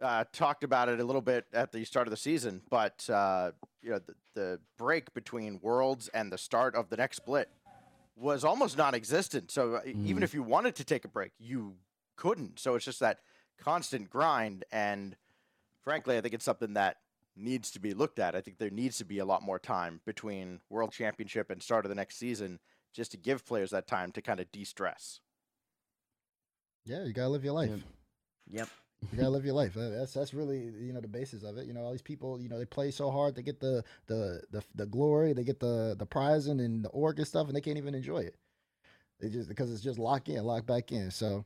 uh, 0.03 0.25
talked 0.33 0.65
about 0.65 0.89
it 0.89 1.01
a 1.01 1.05
little 1.05 1.23
bit 1.23 1.47
at 1.53 1.73
the 1.73 1.85
start 1.85 2.07
of 2.07 2.11
the 2.11 2.17
season, 2.17 2.63
but 2.69 3.09
uh, 3.09 3.53
you 3.83 3.91
know 3.91 4.01
the, 4.01 4.15
the 4.35 4.61
break 4.77 5.15
between 5.15 5.61
Worlds 5.63 6.09
and 6.09 6.33
the 6.33 6.39
start 6.39 6.75
of 6.75 6.89
the 6.91 6.97
next 6.97 7.17
split 7.19 7.49
was 8.17 8.45
almost 8.45 8.77
non-existent. 8.77 9.51
So 9.51 9.77
uh, 9.77 9.81
even 9.87 10.21
Mm. 10.21 10.25
if 10.25 10.35
you 10.35 10.43
wanted 10.43 10.75
to 10.77 10.85
take 10.85 11.05
a 11.05 11.09
break, 11.09 11.33
you 11.39 11.77
couldn't. 12.17 12.59
So 12.59 12.75
it's 12.75 12.85
just 12.85 13.01
that 13.01 13.21
constant 13.59 14.11
grind, 14.11 14.65
and 14.73 15.17
frankly, 15.83 16.17
I 16.17 16.21
think 16.21 16.35
it's 16.35 16.45
something 16.45 16.75
that 16.75 16.99
needs 17.35 17.71
to 17.71 17.81
be 17.81 17.95
looked 17.95 18.19
at. 18.19 18.35
I 18.35 18.41
think 18.43 18.59
there 18.59 18.71
needs 18.71 18.99
to 18.99 19.05
be 19.05 19.19
a 19.19 19.25
lot 19.25 19.43
more 19.43 19.59
time 19.59 20.01
between 20.05 20.61
World 20.69 20.93
Championship 20.93 21.51
and 21.51 21.63
start 21.63 21.85
of 21.87 21.89
the 21.89 21.95
next 21.95 22.17
season, 22.19 22.59
just 22.93 23.11
to 23.13 23.17
give 23.17 23.47
players 23.47 23.71
that 23.71 23.87
time 23.87 24.13
to 24.13 24.21
kind 24.21 24.41
of 24.41 24.53
de-stress. 24.53 25.21
Yeah, 26.85 27.05
you 27.05 27.13
gotta 27.13 27.29
live 27.31 27.45
your 27.45 27.55
life. 27.55 27.71
Yep. 28.51 28.69
You 29.11 29.19
gotta 29.19 29.31
live 29.31 29.45
your 29.45 29.55
life. 29.55 29.73
That's 29.75 30.15
that's 30.15 30.33
really 30.33 30.59
you 30.81 30.93
know 30.93 31.01
the 31.01 31.09
basis 31.09 31.43
of 31.43 31.59
it. 31.59 31.67
You 31.67 31.73
know, 31.73 31.83
all 31.83 31.93
these 31.93 32.03
people, 32.03 32.41
you 32.41 32.49
know, 32.49 32.59
they 32.59 32.65
play 32.65 32.91
so 32.91 33.11
hard, 33.11 33.35
they 33.35 33.43
get 33.43 33.61
the 33.61 33.85
the 34.07 34.43
the, 34.51 34.63
the 34.75 34.87
glory, 34.87 35.33
they 35.33 35.45
get 35.45 35.61
the 35.61 35.97
the 35.99 36.07
prizing 36.07 36.61
and 36.61 36.85
the 36.85 36.89
org 36.91 37.19
and 37.19 37.27
stuff, 37.27 37.47
and 37.47 37.57
they 37.57 37.61
can't 37.61 37.79
even 37.79 37.95
enjoy 37.95 38.19
it. 38.19 38.37
They 39.21 39.29
just 39.29 39.49
because 39.49 39.73
it's 39.73 39.83
just 39.83 39.99
lock 39.99 40.29
in, 40.29 40.43
lock 40.45 40.67
back 40.67 40.93
in. 40.93 41.11
So. 41.11 41.45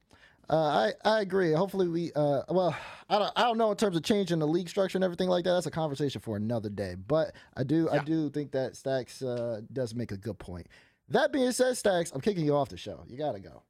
Uh, 0.49 0.93
I 1.05 1.17
I 1.17 1.21
agree. 1.23 1.53
Hopefully 1.53 1.89
we 1.89 2.13
uh 2.15 2.43
well 2.51 2.77
I 3.11 3.19
don't 3.19 3.33
I 3.35 3.43
don't 3.43 3.59
know 3.59 3.73
in 3.73 3.77
terms 3.77 3.97
of 3.97 4.05
changing 4.05 4.39
the 4.39 4.47
league 4.47 4.69
structure 4.69 4.97
and 4.97 5.03
everything 5.03 5.29
like 5.29 5.43
that. 5.43 5.55
That's 5.55 5.67
a 5.67 5.73
conversation 5.73 6.21
for 6.21 6.37
another 6.37 6.69
day. 6.69 6.95
But 6.95 7.35
I 7.57 7.65
do 7.65 7.89
I 7.91 7.99
do 7.99 8.31
think 8.31 8.53
that 8.53 8.75
Stax 8.75 9.25
uh, 9.27 9.63
does 9.73 9.93
make 9.93 10.13
a 10.13 10.17
good 10.17 10.39
point. 10.39 10.69
That 11.09 11.33
being 11.33 11.51
said, 11.51 11.75
Stax, 11.75 12.15
I'm 12.15 12.21
kicking 12.21 12.45
you 12.45 12.55
off 12.55 12.69
the 12.69 12.77
show. 12.77 13.03
You 13.09 13.19
gotta 13.19 13.41
go. 13.41 13.65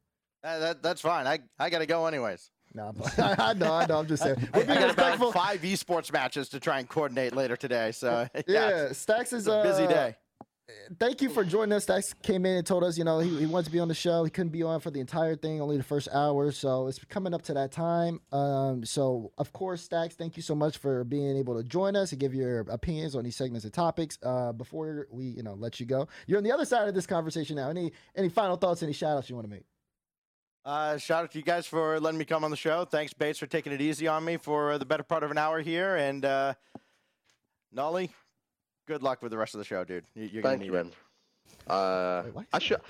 Uh, 0.47 0.59
that, 0.61 0.83
that's 0.83 1.01
fine. 1.01 1.27
I, 1.27 1.41
I 1.59 1.71
got 1.71 1.81
to 1.81 1.87
go 1.87 2.07
anyways. 2.07 2.51
No, 2.75 2.93
I, 3.19 3.35
I 3.39 3.53
know, 3.55 3.73
I 3.73 3.87
know. 3.87 3.99
I'm 3.99 4.07
just 4.07 4.23
saying. 4.23 4.37
We're 4.55 4.63
I 4.63 4.65
got 4.67 4.91
about 4.91 5.33
five 5.33 5.61
esports 5.63 6.13
matches 6.13 6.49
to 6.51 6.61
try 6.61 6.79
and 6.79 6.89
coordinate 6.89 7.35
later 7.35 7.57
today. 7.57 7.93
So 7.93 8.29
yeah, 8.35 8.43
Yeah, 8.47 8.89
Stax 8.91 9.33
is 9.33 9.47
a 9.47 9.63
busy 9.63 9.85
uh, 9.85 9.89
day. 9.89 10.17
Thank 10.99 11.23
you 11.23 11.29
for 11.29 11.45
joining 11.45 11.73
us. 11.75 11.87
Stax 11.87 12.13
came 12.23 12.45
in 12.45 12.57
and 12.57 12.67
told 12.67 12.83
us, 12.83 12.99
you 12.99 13.05
know, 13.05 13.21
he, 13.21 13.39
he 13.39 13.47
wanted 13.47 13.67
to 13.67 13.71
be 13.71 13.79
on 13.79 13.87
the 13.87 13.95
show. 13.95 14.25
He 14.25 14.31
couldn't 14.31 14.51
be 14.51 14.65
on 14.65 14.81
for 14.81 14.91
the 14.91 14.99
entire 14.99 15.37
thing, 15.37 15.61
only 15.61 15.77
the 15.77 15.85
first 15.85 16.09
hour. 16.13 16.51
So 16.51 16.89
it's 16.89 16.99
coming 17.05 17.33
up 17.33 17.43
to 17.43 17.55
that 17.55 17.71
time. 17.71 18.21
Um, 18.33 18.85
so 18.85 19.33
of 19.39 19.53
course, 19.53 19.89
Stax, 19.89 20.15
thank 20.15 20.37
you 20.37 20.43
so 20.43 20.57
much 20.57 20.79
for 20.79 21.05
being 21.05 21.37
able 21.37 21.57
to 21.57 21.63
join 21.63 21.95
us 21.95 22.11
and 22.11 22.21
give 22.21 22.35
your 22.35 22.61
opinions 22.69 23.15
on 23.15 23.23
these 23.23 23.37
segments 23.37 23.65
and 23.65 23.73
topics. 23.73 24.19
Uh, 24.25 24.53
before 24.53 25.07
we, 25.11 25.27
you 25.27 25.45
know, 25.45 25.55
let 25.55 25.79
you 25.79 25.87
go, 25.87 26.09
you're 26.27 26.39
on 26.39 26.45
the 26.45 26.53
other 26.53 26.65
side 26.65 26.89
of 26.89 26.95
this 26.95 27.07
conversation 27.07 27.55
now. 27.55 27.71
Any 27.71 27.93
any 28.17 28.29
final 28.29 28.57
thoughts? 28.57 28.83
Any 28.83 28.93
shout 28.93 29.17
outs 29.17 29.31
you 29.31 29.37
want 29.37 29.47
to 29.47 29.55
make? 29.55 29.65
Uh, 30.67 30.99
shout 30.99 31.23
out 31.23 31.31
to 31.31 31.39
you 31.39 31.45
guys 31.45 31.65
for 31.65 32.01
letting 32.01 32.19
me 32.19 32.25
come 32.25 32.43
on 32.43 32.51
the 32.51 32.57
show. 32.57 32.85
Thanks, 32.85 33.13
Bates, 33.13 33.39
for 33.39 33.47
taking 33.47 33.73
it 33.73 33.81
easy 33.81 34.09
on 34.09 34.25
me 34.25 34.37
for 34.37 34.79
the 34.79 34.85
better 34.85 35.05
part 35.05 35.23
of 35.23 35.31
an 35.31 35.39
hour 35.39 35.61
here. 35.61 35.95
And 35.95 36.25
uh, 36.25 36.55
Noly, 37.75 38.11
good 38.89 39.01
luck 39.01 39.23
with 39.23 39.31
the 39.31 39.39
rest 39.39 39.55
of 39.55 39.59
the 39.59 39.65
show, 39.65 39.85
dude. 39.85 40.05
You- 40.15 40.25
You're 40.25 40.43
Thank 40.43 40.61
gonna 40.61 40.65
you, 40.65 40.73
need 40.73 40.79
it. 40.79 40.85
man. 40.85 40.93
Uh, 41.69 42.23
Wait, 42.35 42.47
I 42.53 42.57
is 42.57 42.63
should. 42.65 42.81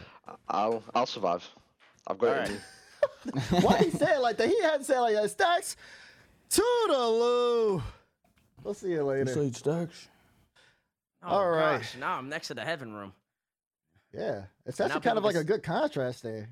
I'll. 0.49 0.83
I'll 0.95 1.05
survive. 1.07 1.47
I've 2.07 2.17
got 2.19 2.29
All 2.29 2.35
it. 2.35 2.39
right. 2.39 2.51
in 2.51 2.55
me. 3.57 3.61
Why 3.61 3.79
he 3.79 3.91
say 3.91 4.15
it 4.15 4.21
like 4.21 4.39
that? 4.39 4.49
He 4.49 4.63
had 4.63 4.79
to 4.79 4.85
say 4.85 4.97
it 4.97 5.01
like 5.01 5.15
that. 5.15 5.37
Stax, 5.37 5.77
toodaloo. 6.51 7.83
We'll 8.65 8.75
see 8.75 8.93
you 8.93 9.05
later. 9.05 9.33
Sage 9.35 9.63
Stax. 9.63 9.91
Oh, 11.23 11.29
All 11.29 11.51
right. 11.51 11.79
Gosh, 11.79 11.97
now 11.99 12.17
I'm 12.17 12.29
next 12.31 12.49
to 12.49 12.55
the 12.55 12.63
heaven 12.65 12.95
room. 12.95 13.13
Yeah, 14.15 14.45
it's 14.65 14.79
Now 14.79 14.87
actually 14.87 15.01
kind 15.03 15.19
of 15.19 15.25
like 15.25 15.35
a 15.37 15.45
good 15.45 15.63
contrast 15.63 16.23
there. 16.23 16.49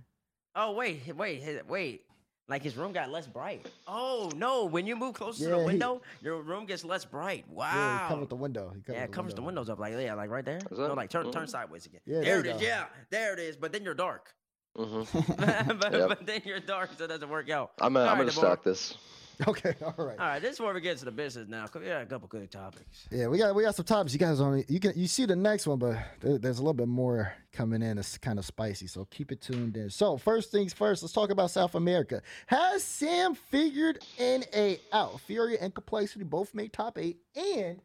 Oh 0.56 0.72
wait, 0.72 1.02
wait, 1.16 1.42
wait. 1.68 2.02
Like 2.46 2.62
his 2.62 2.76
room 2.76 2.92
got 2.92 3.08
less 3.10 3.26
bright. 3.26 3.66
Oh 3.88 4.30
no! 4.36 4.66
When 4.66 4.86
you 4.86 4.96
move 4.96 5.14
closer 5.14 5.44
to 5.44 5.50
Yeah, 5.50 5.50
the 5.56 5.60
he- 5.60 5.64
window, 5.66 6.02
your 6.20 6.42
room 6.42 6.66
gets 6.66 6.84
less 6.84 7.04
bright. 7.04 7.46
Yeah, 7.48 7.54
Wow. 7.54 8.02
he 8.02 8.08
covered 8.14 8.28
the 8.28 8.36
window. 8.36 8.70
He 8.74 8.82
covered 8.82 8.98
Yeah, 8.98 9.04
it 9.04 9.12
covers 9.12 9.34
the 9.34 9.40
windows 9.42 9.70
up 9.70 9.78
like 9.78 9.94
yeah, 9.98 10.12
like 10.14 10.28
right 10.28 10.44
there. 10.44 10.58
Is 10.58 10.78
No, 10.78 10.88
that- 10.88 10.94
like 10.96 11.08
turn 11.10 11.32
turn 11.32 11.44
mm. 11.44 11.48
sideways 11.48 11.86
again. 11.86 12.00
Yeah, 12.04 12.20
there 12.20 12.24
there 12.24 12.38
it 12.40 12.46
is. 12.56 12.60
you 12.60 12.66
go. 12.68 12.72
Yeah, 12.72 12.84
there 13.10 13.32
it 13.32 13.38
is. 13.38 13.56
But 13.56 13.72
then 13.72 13.82
you're 13.82 13.94
dark. 13.94 14.34
Mhm. 14.76 15.78
but, 15.80 15.92
Yep. 15.92 16.08
but 16.08 16.26
then 16.26 16.42
you're 16.44 16.60
dark, 16.60 16.90
so 16.98 17.04
it 17.04 17.08
doesn't 17.08 17.28
work 17.30 17.48
out. 17.48 17.72
I'm. 17.80 17.96
All 17.96 18.02
I'm 18.02 18.08
right, 18.08 18.18
gonna 18.18 18.30
DeBoer. 18.30 18.34
start 18.34 18.62
this. 18.62 18.94
Okay, 19.48 19.74
all 19.82 19.94
right. 19.98 20.18
All 20.18 20.26
right, 20.26 20.40
this 20.42 20.54
is 20.54 20.60
where 20.60 20.72
we 20.72 20.80
get 20.80 20.98
to 20.98 21.04
the 21.04 21.10
business 21.10 21.48
now. 21.48 21.66
'cause 21.66 21.82
we 21.82 21.88
got 21.88 22.02
a 22.02 22.06
couple 22.06 22.28
good 22.28 22.50
topics. 22.50 23.06
Yeah, 23.10 23.26
we 23.26 23.38
got 23.38 23.54
we 23.54 23.62
got 23.64 23.74
some 23.74 23.84
topics. 23.84 24.12
You 24.12 24.18
guys 24.18 24.40
only 24.40 24.64
you 24.68 24.78
can 24.80 24.92
you 24.96 25.06
see 25.08 25.26
the 25.26 25.34
next 25.36 25.66
one, 25.66 25.78
but 25.78 25.96
there, 26.20 26.38
there's 26.38 26.58
a 26.58 26.62
little 26.62 26.72
bit 26.74 26.88
more 26.88 27.32
coming 27.52 27.82
in. 27.82 27.98
It's 27.98 28.16
kind 28.18 28.38
of 28.38 28.44
spicy, 28.44 28.86
so 28.86 29.06
keep 29.10 29.32
it 29.32 29.40
tuned 29.40 29.76
in. 29.76 29.90
So 29.90 30.16
first 30.18 30.50
things 30.52 30.72
first, 30.72 31.02
let's 31.02 31.12
talk 31.12 31.30
about 31.30 31.50
South 31.50 31.74
America. 31.74 32.22
Has 32.46 32.82
Sam 32.84 33.34
figured 33.34 33.98
NA 34.20 34.74
out? 34.92 35.20
Furia 35.22 35.58
and 35.60 35.74
Complexity 35.74 36.24
both 36.24 36.54
made 36.54 36.72
top 36.72 36.98
eight, 36.98 37.18
and 37.34 37.80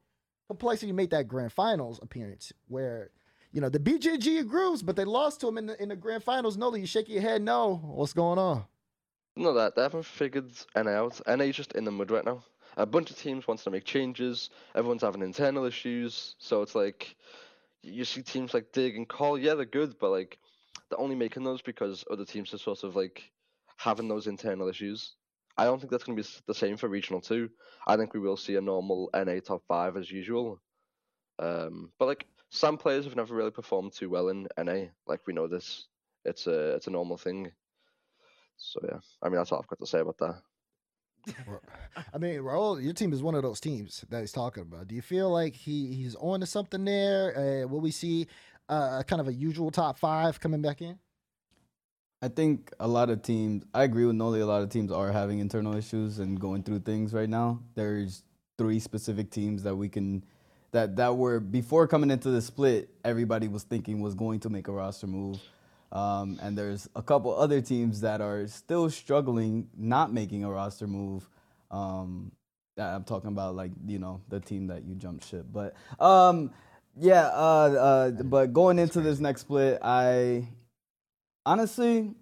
Complexity 0.48 0.92
made 0.92 1.10
that 1.12 1.28
grand 1.28 1.52
finals 1.54 2.00
appearance 2.02 2.54
where. 2.68 3.10
You 3.52 3.62
know 3.62 3.70
the 3.70 3.80
BJG 3.80 4.48
grooves, 4.48 4.84
but 4.84 4.96
they 4.96 5.06
lost 5.06 5.42
to 5.42 5.48
him 5.48 5.58
in 5.58 5.66
the 5.66 5.82
in 5.82 5.90
the 5.90 5.96
grand 5.96 6.24
finals. 6.24 6.56
No, 6.56 6.76
you 6.76 6.86
shake 6.86 7.10
your 7.10 7.24
head. 7.24 7.42
No, 7.42 7.78
what's 7.78 8.14
going 8.14 8.38
on? 8.38 8.66
No, 9.36 9.54
that 9.54 9.76
they 9.76 9.82
haven't 9.82 10.06
figured 10.06 10.52
NA 10.76 10.92
out. 10.92 11.22
NA's 11.28 11.56
just 11.56 11.74
in 11.74 11.86
the 11.86 11.92
mud 11.92 12.12
right 12.12 12.26
now. 12.26 12.44
A 12.78 12.86
bunch 12.86 13.10
of 13.10 13.18
teams 13.18 13.48
wants 13.48 13.64
to 13.64 13.72
make 13.72 13.86
changes. 13.86 14.50
Everyone's 14.76 15.02
having 15.02 15.22
internal 15.22 15.66
issues. 15.66 16.36
So 16.40 16.62
it's 16.62 16.76
like 16.76 17.16
you 17.82 18.06
see 18.06 18.22
teams 18.22 18.54
like 18.54 18.72
Dig 18.72 18.96
and 18.96 19.08
Call. 19.08 19.38
Yeah, 19.38 19.56
they're 19.56 19.66
good, 19.66 19.98
but 20.00 20.12
like 20.12 20.40
they're 20.90 21.00
only 21.00 21.16
making 21.16 21.44
those 21.44 21.62
because 21.62 22.04
other 22.12 22.26
teams 22.26 22.54
are 22.54 22.58
sort 22.58 22.84
of 22.84 22.96
like 22.96 23.32
having 23.78 24.08
those 24.08 24.28
internal 24.28 24.68
issues. 24.68 25.16
I 25.58 25.66
don't 25.66 25.80
think 25.80 25.92
that's 25.92 26.04
going 26.04 26.18
to 26.18 26.24
be 26.24 26.30
the 26.48 26.54
same 26.54 26.78
for 26.78 26.88
regional 26.88 27.22
two. 27.22 27.50
I 27.86 27.98
think 27.98 28.14
we 28.14 28.20
will 28.20 28.38
see 28.38 28.56
a 28.56 28.62
normal 28.62 29.10
NA 29.14 29.40
top 29.40 29.64
five 29.68 29.98
as 29.98 30.10
usual. 30.10 30.62
Um, 31.38 31.92
but 32.00 32.06
like 32.06 32.28
some 32.50 32.78
players 32.78 33.06
have 33.06 33.16
never 33.16 33.36
really 33.36 33.52
performed 33.52 33.94
too 33.94 34.10
well 34.10 34.30
in 34.30 34.48
NA. 34.58 34.86
Like 35.08 35.22
we 35.28 35.34
know 35.34 35.48
this. 35.48 35.88
It's 36.26 36.48
a 36.48 36.76
it's 36.76 36.88
a 36.88 36.92
normal 36.92 37.18
thing. 37.18 37.52
So 38.60 38.80
yeah, 38.84 39.00
I 39.24 39.30
mean 39.30 39.38
that's 39.38 39.52
all 39.52 39.60
I've 39.60 39.68
got 39.68 39.80
to 39.80 39.88
say 39.88 40.00
about 40.00 40.18
that. 40.20 40.42
Well, 41.48 41.62
I 42.14 42.18
mean, 42.18 42.40
Raul, 42.40 42.82
your 42.82 42.94
team 42.94 43.12
is 43.12 43.22
one 43.22 43.36
of 43.36 43.44
those 43.44 43.60
teams 43.60 44.06
that 44.10 44.20
he's 44.22 44.32
talking 44.32 44.64
about. 44.64 44.88
Do 44.88 44.96
you 44.96 45.02
feel 45.02 45.30
like 45.30 45.56
he 45.56 45.94
he's 45.94 46.16
on 46.16 46.40
to 46.42 46.46
something 46.46 46.86
there? 46.86 47.38
Uh, 47.38 47.68
will 47.68 47.82
we 47.82 47.92
see 47.92 48.28
uh, 48.70 49.04
kind 49.04 49.20
of 49.20 49.28
a 49.28 49.34
usual 49.34 49.72
top 49.72 49.98
five 49.98 50.40
coming 50.40 50.62
back 50.62 50.82
in? 50.82 51.00
I 52.22 52.28
think 52.28 52.74
a 52.82 52.88
lot 52.88 53.10
of 53.10 53.22
teams, 53.22 53.64
I 53.74 53.84
agree 53.84 54.06
with 54.06 54.16
Noly, 54.16 54.42
a 54.42 54.46
lot 54.46 54.62
of 54.62 54.70
teams 54.70 54.92
are 54.92 55.10
having 55.10 55.40
internal 55.40 55.76
issues 55.76 56.20
and 56.20 56.38
going 56.38 56.64
through 56.64 56.80
things 56.80 57.14
right 57.14 57.30
now. 57.30 57.62
There's 57.76 58.24
three 58.58 58.80
specific 58.80 59.32
teams 59.32 59.64
that 59.64 59.76
we 59.76 59.88
can, 59.88 60.26
that, 60.72 60.98
that 60.98 61.16
were, 61.16 61.40
before 61.40 61.88
coming 61.88 62.12
into 62.12 62.30
the 62.30 62.42
split, 62.42 62.90
everybody 63.06 63.48
was 63.48 63.64
thinking 63.64 64.02
was 64.02 64.16
going 64.16 64.42
to 64.42 64.50
make 64.50 64.68
a 64.68 64.72
roster 64.74 65.08
move. 65.08 65.40
Um, 65.92 66.40
and 66.42 66.58
there's 66.58 66.88
a 66.96 67.02
couple 67.02 67.36
other 67.36 67.62
teams 67.62 68.02
that 68.02 68.22
are 68.22 68.46
still 68.48 68.90
struggling, 68.90 69.70
not 69.76 70.14
making 70.14 70.44
a 70.44 70.52
roster 70.52 70.88
move. 70.88 71.28
Um, 71.72 72.32
I'm 72.78 73.04
talking 73.04 73.30
about, 73.30 73.56
like, 73.56 73.72
you 73.86 74.00
know, 74.00 74.22
the 74.30 74.40
team 74.40 74.68
that 74.68 74.84
you 74.86 74.96
jumped 74.96 75.26
ship. 75.26 75.46
But 75.52 75.76
um, 76.00 76.52
yeah, 76.98 77.28
uh, 77.28 77.32
uh, 77.32 78.12
but 78.12 78.54
going 78.54 78.80
into 78.80 79.02
this 79.02 79.20
next 79.20 79.42
split, 79.42 79.80
I, 79.82 80.48
honestly, 81.46 82.14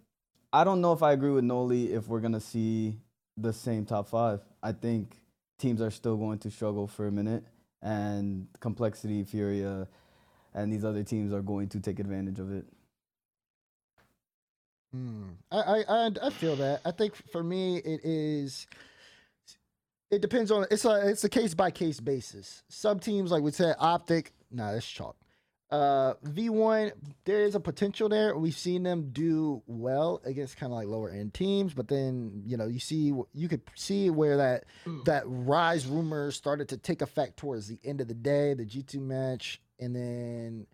I 0.54 0.64
don't 0.64 0.82
know 0.82 0.94
if 0.94 1.04
I 1.04 1.12
agree 1.12 1.32
with 1.32 1.44
Noly 1.44 1.92
if 1.92 2.08
we're 2.08 2.22
gonna 2.22 2.40
see 2.40 2.98
the 3.36 3.54
same 3.54 3.86
top 3.86 4.08
five. 4.08 4.42
I 4.64 4.72
think 4.72 5.18
teams 5.60 5.82
are 5.82 5.92
still 5.92 6.18
going 6.18 6.40
to 6.40 6.52
struggle 6.52 6.88
for 6.88 7.08
a 7.08 7.12
minute, 7.12 7.44
and 7.82 8.48
Complexity, 8.60 9.24
Furia, 9.24 9.88
and 10.54 10.72
these 10.72 10.86
other 10.86 11.04
teams 11.04 11.34
are 11.34 11.42
going 11.42 11.70
to 11.70 11.80
take 11.80 12.00
advantage 12.00 12.40
of 12.40 12.52
it. 12.52 12.66
Hmm. 14.98 15.24
I, 15.52 15.58
I 15.58 15.84
I 15.88 16.12
I 16.24 16.30
feel 16.32 16.56
that. 16.58 16.82
I 16.86 16.92
think 16.92 17.16
for 17.32 17.44
me 17.44 17.78
it 17.78 18.02
is. 18.04 18.68
It 20.10 20.22
depends 20.22 20.52
on 20.52 20.66
it's 20.72 20.86
a 20.86 21.08
it's 21.08 21.24
a 21.24 21.30
case 21.30 21.54
by 21.54 21.70
case 21.72 22.00
basis. 22.00 22.64
Some 22.70 23.00
teams 23.00 23.32
like 23.32 23.44
we 23.44 23.52
said, 23.52 23.76
optic. 23.80 24.34
Nah, 24.52 24.72
that's 24.72 24.88
chalk. 24.88 25.18
Uh, 25.70 26.14
V 26.24 26.50
one, 26.50 26.94
there 27.26 27.44
is 27.44 27.54
a 27.54 27.60
potential 27.60 28.08
there. 28.08 28.38
We've 28.38 28.56
seen 28.56 28.84
them 28.84 29.10
do 29.12 29.62
well 29.68 30.22
against 30.24 30.56
kind 30.56 30.72
of 30.72 30.78
like 30.78 30.88
lower 30.88 31.10
end 31.10 31.34
teams, 31.34 31.74
but 31.74 31.90
then 31.90 32.44
you 32.46 32.56
know 32.56 32.68
you 32.68 32.80
see 32.80 33.14
you 33.34 33.50
could 33.50 33.62
see 33.76 34.10
where 34.10 34.38
that 34.38 34.64
that 35.04 35.24
rise 35.26 35.86
rumors 35.86 36.38
started 36.38 36.70
to 36.70 36.78
take 36.78 37.02
effect 37.02 37.36
towards 37.36 37.68
the 37.68 37.80
end 37.84 38.00
of 38.00 38.08
the 38.08 38.14
day, 38.14 38.54
the 38.54 38.64
G 38.64 38.82
two 38.82 39.02
match, 39.02 39.62
and 39.78 39.94
then 39.94 40.68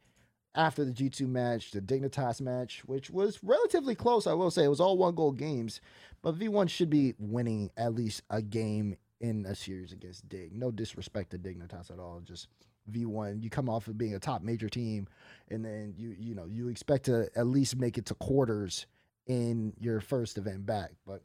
after 0.55 0.85
the 0.85 0.91
G2 0.91 1.27
match, 1.27 1.71
the 1.71 1.81
Dignitas 1.81 2.39
match, 2.41 2.83
which 2.85 3.09
was 3.09 3.39
relatively 3.43 3.95
close, 3.95 4.27
I 4.27 4.33
will 4.33 4.51
say. 4.51 4.63
It 4.63 4.69
was 4.69 4.79
all 4.79 4.97
one 4.97 5.15
goal 5.15 5.31
games, 5.31 5.81
but 6.21 6.37
V1 6.37 6.69
should 6.69 6.89
be 6.89 7.15
winning 7.17 7.71
at 7.75 7.93
least 7.95 8.21
a 8.29 8.41
game 8.41 8.95
in 9.19 9.45
a 9.45 9.55
series 9.55 9.91
against 9.91 10.27
Dig. 10.29 10.53
No 10.53 10.69
disrespect 10.69 11.31
to 11.31 11.37
Dignitas 11.37 11.89
at 11.89 11.99
all. 11.99 12.21
Just 12.23 12.47
V1, 12.91 13.41
you 13.41 13.49
come 13.49 13.69
off 13.69 13.87
of 13.87 13.97
being 13.97 14.13
a 14.13 14.19
top 14.19 14.41
major 14.41 14.69
team, 14.69 15.07
and 15.49 15.63
then 15.63 15.93
you 15.97 16.15
you 16.19 16.35
know 16.35 16.45
you 16.45 16.67
expect 16.67 17.05
to 17.05 17.29
at 17.35 17.47
least 17.47 17.77
make 17.77 17.97
it 17.97 18.05
to 18.07 18.15
quarters 18.15 18.85
in 19.25 19.73
your 19.79 20.01
first 20.01 20.37
event 20.37 20.65
back. 20.65 20.91
But 21.07 21.23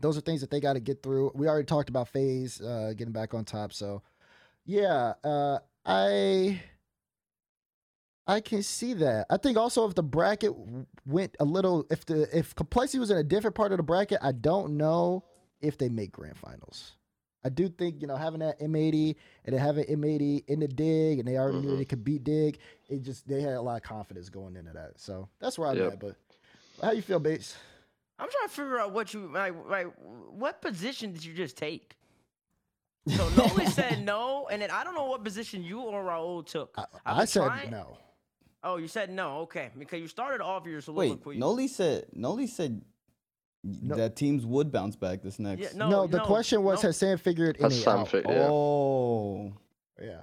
those 0.00 0.18
are 0.18 0.20
things 0.20 0.42
that 0.42 0.50
they 0.50 0.60
got 0.60 0.74
to 0.74 0.80
get 0.80 1.02
through. 1.02 1.32
We 1.34 1.48
already 1.48 1.64
talked 1.64 1.88
about 1.88 2.08
FaZe 2.08 2.60
uh, 2.60 2.92
getting 2.96 3.12
back 3.12 3.32
on 3.32 3.44
top, 3.44 3.72
so 3.72 4.02
yeah, 4.66 5.14
uh, 5.24 5.60
I 5.86 6.60
I 8.26 8.40
can 8.40 8.62
see 8.62 8.92
that. 8.94 9.26
I 9.30 9.36
think 9.36 9.56
also 9.56 9.88
if 9.88 9.94
the 9.94 10.02
bracket 10.02 10.52
went 11.06 11.36
a 11.38 11.44
little, 11.44 11.86
if 11.90 12.04
the 12.06 12.28
if 12.36 12.54
complexity 12.54 12.98
was 12.98 13.10
in 13.10 13.18
a 13.18 13.22
different 13.24 13.54
part 13.54 13.72
of 13.72 13.76
the 13.78 13.82
bracket, 13.84 14.18
I 14.22 14.32
don't 14.32 14.76
know 14.76 15.24
if 15.60 15.78
they 15.78 15.88
make 15.88 16.12
grand 16.12 16.36
finals. 16.36 16.92
I 17.44 17.48
do 17.48 17.68
think 17.68 18.00
you 18.00 18.08
know 18.08 18.16
having 18.16 18.40
that 18.40 18.58
M80 18.58 19.14
and 19.44 19.54
then 19.54 19.60
having 19.62 19.84
M80 19.84 20.44
in 20.48 20.58
the 20.58 20.66
dig, 20.66 21.20
and 21.20 21.28
they 21.28 21.36
already 21.38 21.60
knew 21.60 21.74
Mhm. 21.74 21.78
they 21.78 21.84
could 21.84 22.02
beat 22.02 22.24
dig. 22.24 22.58
It 22.88 23.02
just 23.02 23.28
they 23.28 23.40
had 23.40 23.52
a 23.54 23.62
lot 23.62 23.76
of 23.76 23.82
confidence 23.84 24.28
going 24.28 24.56
into 24.56 24.72
that. 24.72 24.98
So 24.98 25.28
that's 25.38 25.56
where 25.56 25.68
I'm 25.68 25.76
Yep. 25.76 25.92
at. 25.92 26.00
But 26.00 26.16
how 26.82 26.90
you 26.90 27.02
feel, 27.02 27.20
Bates? 27.20 27.56
I'm 28.18 28.28
trying 28.28 28.48
to 28.48 28.54
figure 28.54 28.78
out 28.80 28.92
what 28.92 29.14
you 29.14 29.28
like. 29.32 29.54
Like, 29.68 29.86
what 30.30 30.60
position 30.60 31.12
did 31.12 31.24
you 31.24 31.34
just 31.34 31.56
take? 31.56 31.96
So 33.06 33.28
Noly 33.30 33.68
said 33.70 34.04
no, 34.04 34.48
and 34.48 34.60
then 34.60 34.72
I 34.72 34.82
don't 34.82 34.96
know 34.96 35.04
what 35.04 35.22
position 35.22 35.62
you 35.62 35.80
or 35.82 36.02
Raul 36.02 36.44
took. 36.44 36.74
I, 36.76 36.86
I've 37.04 37.18
I 37.18 37.24
said 37.26 37.44
trying- 37.44 37.70
no. 37.70 37.98
Oh, 38.66 38.78
you 38.78 38.88
said 38.88 39.10
no. 39.10 39.38
Okay, 39.42 39.70
because 39.78 40.00
you 40.00 40.08
started 40.08 40.42
off 40.42 40.66
your 40.66 40.76
Wait, 40.78 40.84
soliloquy. 40.84 41.38
Noly 41.38 41.68
said 41.68 42.06
Noly 42.16 42.48
said 42.48 42.82
No. 43.62 43.94
that 43.94 44.16
teams 44.16 44.44
would 44.44 44.72
bounce 44.72 44.96
back 44.96 45.22
this 45.22 45.38
next. 45.38 45.62
Yeah, 45.62 45.68
No, 45.76 45.88
no, 45.88 46.06
the 46.08 46.18
question 46.18 46.64
was 46.64 46.82
no. 46.82 46.88
has 46.88 46.96
Sam 46.96 47.16
figured 47.16 47.56
Has 47.58 47.72
any 47.72 47.82
Sam 47.82 47.98
out? 48.00 48.08
fi- 48.08 48.18
yeah. 48.18 48.48
Oh, 48.50 49.52
yeah. 50.02 50.20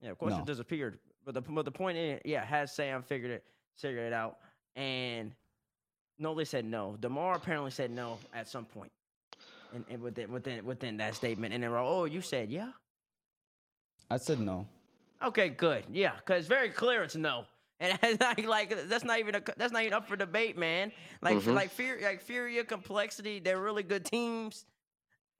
Yeah, 0.00 0.10
of 0.10 0.18
course 0.18 0.32
No. 0.32 0.40
it 0.40 0.46
disappeared. 0.46 0.98
But 1.24 1.34
the 1.34 1.42
but 1.42 1.64
the 1.64 1.70
point 1.70 1.96
is, 1.96 2.20
yeah, 2.24 2.44
has 2.44 2.74
Sam 2.74 3.02
figured 3.02 3.30
it 3.30 3.44
figured 3.76 4.04
it 4.04 4.12
out, 4.12 4.38
and 4.74 5.32
Noly 6.20 6.46
said 6.46 6.64
no. 6.64 6.96
Demar 7.00 7.36
apparently 7.36 7.70
said 7.70 7.92
no 7.92 8.18
at 8.34 8.48
some 8.48 8.64
point, 8.64 8.90
and, 9.72 9.84
and 9.88 10.02
within 10.02 10.32
within 10.32 10.64
within 10.64 10.96
that 10.96 11.14
statement, 11.14 11.54
and 11.54 11.62
then 11.62 11.70
oh, 11.72 12.04
you 12.04 12.20
said 12.20 12.50
yeah. 12.50 12.72
I 14.10 14.16
said 14.16 14.40
no. 14.40 14.66
Okay, 15.26 15.48
good. 15.48 15.84
Yeah, 15.90 16.12
because 16.16 16.40
it's 16.40 16.48
very 16.48 16.70
clear 16.70 17.02
it's 17.02 17.16
no. 17.16 17.44
And 17.80 17.98
it's 18.02 18.20
like, 18.20 18.46
like 18.46 18.88
that's 18.88 19.04
not 19.04 19.18
even 19.18 19.34
a, 19.36 19.42
that's 19.56 19.72
not 19.72 19.82
even 19.82 19.94
up 19.94 20.06
for 20.08 20.16
debate, 20.16 20.56
man. 20.56 20.92
Like 21.22 21.36
Mhm. 21.38 21.54
like 21.54 21.70
fear 21.70 21.98
like 22.02 22.20
Furia, 22.20 22.64
Complexity, 22.64 23.38
they're 23.40 23.60
really 23.60 23.82
good 23.82 24.04
teams. 24.04 24.64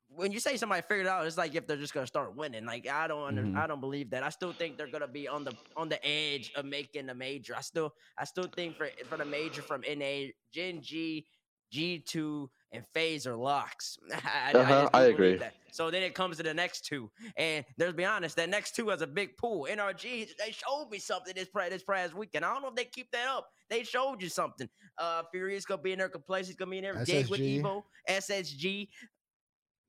When 0.08 0.30
you 0.32 0.38
say 0.38 0.56
somebody 0.56 0.82
figured 0.82 1.06
it 1.06 1.08
out, 1.08 1.26
it's 1.26 1.36
like 1.36 1.54
if 1.54 1.66
they're 1.66 1.76
just 1.76 1.92
gonna 1.94 2.06
start 2.06 2.36
winning. 2.36 2.64
Like 2.64 2.88
I 2.88 3.08
don't 3.08 3.24
under, 3.26 3.42
Mhm. 3.42 3.56
I 3.56 3.66
don't 3.66 3.80
believe 3.80 4.10
that. 4.10 4.22
I 4.22 4.28
still 4.30 4.52
think 4.52 4.76
they're 4.76 4.86
gonna 4.90 5.08
be 5.08 5.26
on 5.28 5.44
the 5.44 5.54
on 5.76 5.88
the 5.88 6.04
edge 6.06 6.52
of 6.54 6.64
making 6.64 7.06
the 7.06 7.14
major. 7.14 7.54
I 7.56 7.60
still 7.60 7.94
I 8.16 8.24
still 8.24 8.48
think 8.54 8.76
for 8.76 8.88
for 9.08 9.16
the 9.16 9.24
major 9.24 9.62
from 9.62 9.82
NA, 9.84 10.32
Gen 10.52 10.80
G, 10.82 11.26
G 11.70 11.98
two, 11.98 12.50
and 12.74 12.84
FaZe 12.92 13.26
are 13.26 13.36
locks. 13.36 13.96
I, 14.12 14.52
Uh-huh, 14.52 14.82
just 14.82 14.92
do 14.92 14.98
I 14.98 15.02
agree. 15.04 15.36
that. 15.36 15.54
So 15.72 15.90
then 15.90 16.02
it 16.02 16.14
comes 16.14 16.36
to 16.36 16.42
the 16.42 16.54
next 16.54 16.84
two, 16.84 17.10
and 17.36 17.64
let's 17.78 17.92
be 17.94 18.04
honest, 18.04 18.36
that 18.36 18.48
next 18.48 18.76
two 18.76 18.88
has 18.90 19.02
a 19.02 19.06
big 19.06 19.36
pool. 19.36 19.66
NRG, 19.70 20.28
they 20.38 20.52
showed 20.52 20.88
me 20.90 20.98
something 20.98 21.34
this 21.34 21.48
pra- 21.48 21.68
this 21.70 21.82
past 21.82 22.14
weekend. 22.14 22.44
I 22.44 22.52
don't 22.52 22.62
know 22.62 22.68
if 22.68 22.74
they 22.76 22.84
keep 22.84 23.10
that 23.10 23.26
up. 23.28 23.48
They 23.70 23.82
showed 23.82 24.22
you 24.22 24.28
something. 24.28 24.68
Uh, 24.98 25.22
Furious 25.32 25.64
gonna 25.64 25.82
be 25.82 25.92
in 25.92 25.98
there, 25.98 26.08
Complacent's 26.08 26.56
gonna 26.56 26.70
be 26.70 26.78
in 26.78 26.84
there. 26.84 27.04
Dig 27.04 27.28
with 27.28 27.40
SSG. 27.40 27.62
Evoh, 27.62 27.82
SSG. 28.08 28.88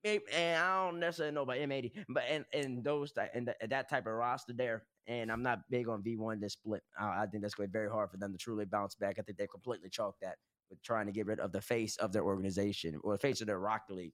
Maybe, 0.04 0.24
and 0.34 0.62
I 0.64 0.86
don't 0.86 1.00
necessarily 1.00 1.34
know 1.34 1.42
about 1.44 1.58
M80, 1.58 1.92
but 2.10 2.24
and 2.30 2.46
and 2.54 2.84
those 2.84 3.12
and 3.34 3.48
th- 3.48 3.70
that 3.70 3.90
type 3.90 4.06
of 4.06 4.14
roster 4.14 4.54
there. 4.54 4.84
And 5.08 5.32
I'm 5.32 5.44
not 5.44 5.60
big 5.70 5.88
on 5.88 6.02
V1 6.02 6.42
this 6.42 6.54
split. 6.54 6.82
I, 7.00 7.24
I 7.24 7.26
think 7.28 7.44
that's 7.44 7.54
going 7.54 7.68
to 7.68 7.72
be 7.72 7.78
very 7.78 7.90
hard 7.92 8.10
for 8.10 8.18
them 8.18 8.32
to 8.32 8.38
truly 8.40 8.66
bounce 8.66 8.96
back. 8.96 9.18
I 9.20 9.22
think 9.22 9.38
they 9.38 9.46
completely 9.46 9.88
chalked 9.90 10.22
that 10.22 10.38
with 10.70 10.82
trying 10.82 11.06
to 11.06 11.12
get 11.12 11.28
rid 11.28 11.40
of 11.40 11.52
the 11.52 11.62
face 11.62 11.98
of 11.98 12.12
their 12.12 12.24
organization 12.24 13.00
or 13.04 13.14
the 13.14 13.20
face 13.20 13.42
of 13.42 13.48
their 13.48 13.60
Rocket 13.60 13.94
League, 13.94 14.14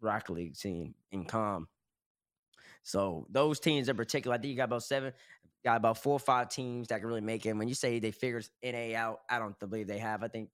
Rocket 0.00 0.32
League 0.32 0.56
team 0.56 0.94
in 1.12 1.24
calm. 1.24 1.68
So 2.82 3.26
those 3.30 3.60
teams 3.60 3.88
in 3.88 3.96
particular, 3.96 4.36
I 4.36 4.38
think 4.38 4.50
you 4.50 4.56
got 4.56 4.64
about 4.64 4.82
seven, 4.82 5.12
got 5.64 5.76
about 5.76 5.98
four 5.98 6.14
or 6.14 6.20
five 6.20 6.48
teams 6.48 6.88
that 6.88 7.00
can 7.00 7.08
really 7.08 7.20
make 7.20 7.44
it. 7.46 7.50
And 7.50 7.58
when 7.58 7.68
you 7.68 7.74
say 7.74 7.98
they 7.98 8.10
figured 8.10 8.48
NA 8.62 8.96
out, 8.96 9.20
I 9.28 9.38
don't 9.38 9.58
believe 9.58 9.86
they 9.86 9.98
have. 9.98 10.22
I 10.22 10.28
think 10.28 10.50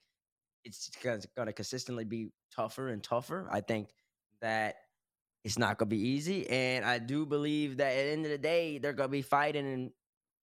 it's 0.65 0.91
going 1.37 1.47
to 1.47 1.53
consistently 1.53 2.05
be 2.05 2.31
tougher 2.55 2.89
and 2.89 3.03
tougher. 3.03 3.49
I 3.51 3.61
think 3.61 3.89
that 4.41 4.77
it's 5.45 5.59
not 5.59 5.79
going 5.79 5.91
to 5.91 5.97
be 5.97 6.01
easy, 6.01 6.49
and 6.49 6.87
I 6.87 6.99
do 6.99 7.27
believe 7.27 7.77
that 7.77 7.93
at 7.93 8.05
the 8.05 8.13
end 8.13 8.25
of 8.25 8.31
the 8.31 8.39
day, 8.39 8.79
they're 8.79 8.95
going 8.95 9.09
to 9.09 9.13
be 9.13 9.23
fighting 9.23 9.67
in 9.67 9.93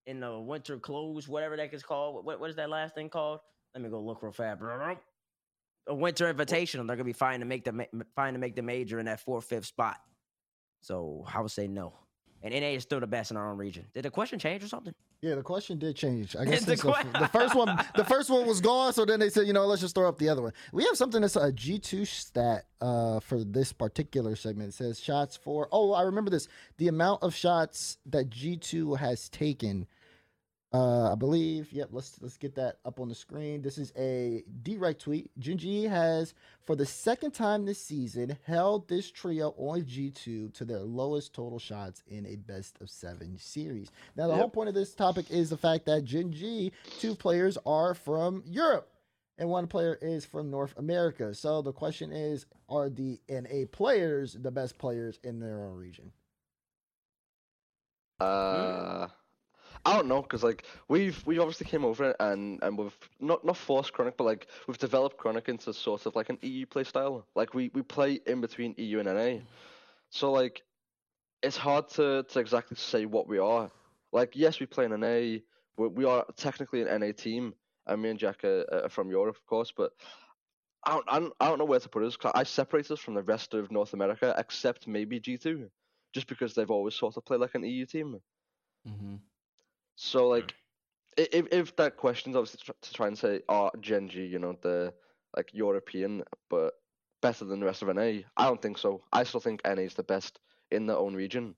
in 0.07 0.19
the 0.19 0.39
winter 0.39 0.77
clothes, 0.77 1.27
whatever 1.27 1.55
that 1.57 1.73
is 1.73 1.83
called. 1.83 2.23
What 2.23 2.39
what 2.39 2.49
is 2.49 2.55
that 2.57 2.69
last 2.69 2.93
thing 2.95 3.09
called? 3.09 3.39
Let 3.73 3.83
me 3.83 3.89
go 3.89 4.01
look 4.01 4.21
real 4.23 4.31
fast. 4.31 4.61
A 5.87 5.95
winter 5.95 6.31
invitational. 6.33 6.85
They're 6.87 6.95
gonna 6.95 7.03
be 7.03 7.13
fine 7.13 7.39
to 7.39 7.45
make 7.45 7.63
the 7.63 7.87
fighting 8.15 8.33
to 8.35 8.39
make 8.39 8.55
the 8.55 8.61
major 8.61 8.99
in 8.99 9.05
that 9.05 9.19
fourth 9.19 9.45
fifth 9.45 9.65
spot. 9.65 9.97
So 10.81 11.25
I 11.33 11.41
would 11.41 11.51
say 11.51 11.67
no. 11.67 11.93
And 12.43 12.53
NA 12.53 12.69
is 12.69 12.83
still 12.83 12.99
the 12.99 13.07
best 13.07 13.29
in 13.29 13.37
our 13.37 13.51
own 13.51 13.57
region. 13.57 13.85
Did 13.93 14.03
the 14.03 14.09
question 14.09 14.39
change 14.39 14.63
or 14.63 14.67
something? 14.67 14.95
Yeah, 15.21 15.35
the 15.35 15.43
question 15.43 15.77
did 15.77 15.95
change. 15.95 16.35
I 16.35 16.45
guess 16.45 16.65
The 16.65 16.75
the, 16.75 17.19
the 17.19 17.27
first 17.31 17.53
one, 17.53 17.77
the 17.95 18.03
first 18.03 18.31
one 18.31 18.47
was 18.47 18.59
gone, 18.59 18.93
so 18.93 19.05
then 19.05 19.19
they 19.19 19.29
said, 19.29 19.45
you 19.45 19.53
know, 19.53 19.67
let's 19.67 19.81
just 19.81 19.93
throw 19.93 20.09
up 20.09 20.17
the 20.17 20.29
other 20.29 20.41
one. 20.41 20.51
We 20.73 20.83
have 20.85 20.97
something 20.97 21.21
that's 21.21 21.35
a 21.35 21.51
G 21.51 21.77
two 21.77 22.05
stat 22.05 22.65
uh, 22.81 23.19
for 23.19 23.43
this 23.43 23.71
particular 23.71 24.35
segment. 24.35 24.69
It 24.69 24.73
says 24.73 24.99
shots 24.99 25.37
for. 25.37 25.67
Oh, 25.71 25.93
I 25.93 26.01
remember 26.01 26.31
this. 26.31 26.47
The 26.77 26.87
amount 26.87 27.21
of 27.21 27.35
shots 27.35 27.99
that 28.07 28.29
G 28.29 28.57
two 28.57 28.95
has 28.95 29.29
taken. 29.29 29.85
Uh, 30.73 31.11
I 31.11 31.15
believe. 31.15 31.71
Yep. 31.73 31.89
Let's 31.91 32.21
let's 32.21 32.37
get 32.37 32.55
that 32.55 32.77
up 32.85 32.99
on 33.01 33.09
the 33.09 33.15
screen. 33.15 33.61
This 33.61 33.77
is 33.77 33.91
a 33.97 34.43
direct 34.63 35.01
tweet. 35.01 35.29
Gen 35.37 35.57
G 35.57 35.83
has, 35.83 36.33
for 36.61 36.77
the 36.77 36.85
second 36.85 37.31
time 37.31 37.65
this 37.65 37.83
season, 37.83 38.37
held 38.45 38.87
this 38.87 39.11
trio 39.11 39.53
on 39.57 39.85
G 39.85 40.11
two 40.11 40.47
to 40.49 40.63
their 40.63 40.79
lowest 40.79 41.33
total 41.33 41.59
shots 41.59 42.03
in 42.07 42.25
a 42.25 42.37
best 42.37 42.77
of 42.79 42.89
seven 42.89 43.37
series. 43.37 43.91
Now, 44.15 44.27
the 44.27 44.33
Yep. 44.33 44.39
whole 44.39 44.49
point 44.49 44.69
of 44.69 44.75
this 44.75 44.95
topic 44.95 45.29
is 45.29 45.49
the 45.49 45.57
fact 45.57 45.85
that 45.87 46.05
Gen 46.05 46.31
G, 46.31 46.71
two 46.99 47.15
players 47.15 47.57
are 47.65 47.93
from 47.93 48.41
Europe 48.45 48.87
and 49.37 49.49
one 49.49 49.67
player 49.67 49.97
is 50.01 50.23
from 50.23 50.49
North 50.51 50.73
America. 50.77 51.33
So 51.33 51.61
the 51.61 51.73
question 51.73 52.13
is 52.13 52.45
are 52.69 52.89
the 52.89 53.19
NA 53.27 53.65
players 53.69 54.35
the 54.39 54.51
best 54.51 54.77
players 54.77 55.19
in 55.23 55.39
their 55.39 55.65
own 55.65 55.75
region? 55.75 56.13
Uh, 58.19 59.07
I 59.83 59.95
don't 59.95 60.07
know, 60.07 60.21
cause 60.21 60.43
like 60.43 60.65
we've 60.87 61.25
we 61.25 61.39
obviously 61.39 61.65
came 61.65 61.83
over 61.83 62.15
and 62.19 62.61
and 62.61 62.77
we've 62.77 62.97
not 63.19 63.43
not 63.43 63.57
forced 63.57 63.93
Chronic, 63.93 64.15
but 64.15 64.25
like 64.25 64.47
we've 64.67 64.77
developed 64.77 65.17
Chronic 65.17 65.49
into 65.49 65.73
sort 65.73 66.05
of 66.05 66.15
like 66.15 66.29
an 66.29 66.37
EU 66.41 66.65
play 66.67 66.83
style. 66.83 67.25
Like 67.35 67.53
we 67.55 67.71
we 67.73 67.81
play 67.81 68.19
in 68.27 68.41
between 68.41 68.75
EU 68.77 68.99
and 68.99 69.07
NA, 69.07 69.43
so 70.11 70.31
like 70.31 70.61
it's 71.41 71.57
hard 71.57 71.89
to 71.89 72.23
to 72.29 72.39
exactly 72.39 72.77
say 72.77 73.05
what 73.05 73.27
we 73.27 73.39
are. 73.39 73.71
Like 74.11 74.35
yes, 74.35 74.59
we 74.59 74.67
play 74.67 74.85
in 74.85 74.99
NA. 74.99 75.39
We 75.77 75.87
we 75.87 76.05
are 76.05 76.25
technically 76.35 76.83
an 76.83 76.99
NA 77.01 77.11
team, 77.11 77.55
and 77.87 78.01
me 78.01 78.09
and 78.09 78.19
Jack 78.19 78.43
are, 78.43 78.65
are 78.71 78.89
from 78.89 79.09
Europe, 79.09 79.35
of 79.35 79.45
course, 79.45 79.73
but. 79.75 79.91
I 80.83 80.93
don't, 80.93 81.05
I 81.07 81.19
don't, 81.19 81.33
I 81.39 81.47
don't 81.47 81.59
know 81.59 81.65
where 81.65 81.79
to 81.79 81.89
put 81.89 82.01
us. 82.01 82.17
I 82.33 82.41
separate 82.41 82.89
us 82.89 82.99
from 82.99 83.13
the 83.13 83.21
rest 83.21 83.53
of 83.53 83.69
North 83.69 83.93
America, 83.93 84.33
except 84.35 84.87
maybe 84.87 85.19
G2, 85.19 85.69
just 86.11 86.25
because 86.25 86.55
they've 86.55 86.71
always 86.71 86.95
sort 86.95 87.17
of 87.17 87.23
played 87.23 87.39
like 87.39 87.53
an 87.53 87.63
EU 87.63 87.85
team. 87.85 88.19
Mm-hmm. 88.87 89.17
So 90.03 90.27
like, 90.27 90.55
i- 91.19 91.29
if 91.31 91.47
if 91.51 91.75
that 91.75 91.95
question's 91.95 92.35
obviously 92.35 92.73
to 92.81 92.93
try 92.93 93.05
and 93.05 93.15
say, 93.17 93.41
are 93.47 93.71
Gen 93.79 94.09
G, 94.09 94.25
you 94.25 94.39
know, 94.39 94.57
the 94.61 94.95
like 95.37 95.53
European, 95.53 96.23
but 96.49 96.73
better 97.21 97.45
than 97.45 97.59
the 97.59 97.67
rest 97.67 97.83
of 97.83 97.89
NA? 97.89 98.23
I 98.35 98.45
don't 98.47 98.59
think 98.59 98.79
so. 98.79 99.03
I 99.13 99.23
still 99.23 99.39
think 99.39 99.61
NA 99.63 99.83
is 99.83 99.93
the 99.93 100.01
best 100.01 100.39
in 100.71 100.87
their 100.87 100.97
own 100.97 101.13
region. 101.13 101.55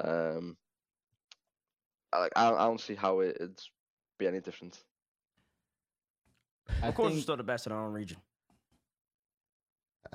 Um, 0.00 0.56
like 2.14 2.32
I, 2.34 2.50
I 2.54 2.64
don't 2.64 2.80
see 2.80 2.94
how 2.94 3.20
it, 3.20 3.36
it'd 3.38 3.60
be 4.18 4.26
any 4.26 4.40
different. 4.40 4.82
I 6.82 6.88
Of 6.88 6.94
course, 6.94 7.12
we're 7.12 7.20
still 7.20 7.36
the 7.36 7.42
best 7.42 7.66
in 7.66 7.72
our 7.72 7.86
own 7.86 7.92
region. 7.92 8.16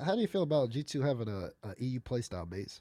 How 0.00 0.16
do 0.16 0.20
you 0.20 0.26
feel 0.26 0.42
about 0.42 0.70
G2 0.70 1.00
having 1.06 1.28
a, 1.28 1.52
a 1.62 1.74
EU 1.78 2.00
playstyle 2.00 2.48
base? 2.48 2.80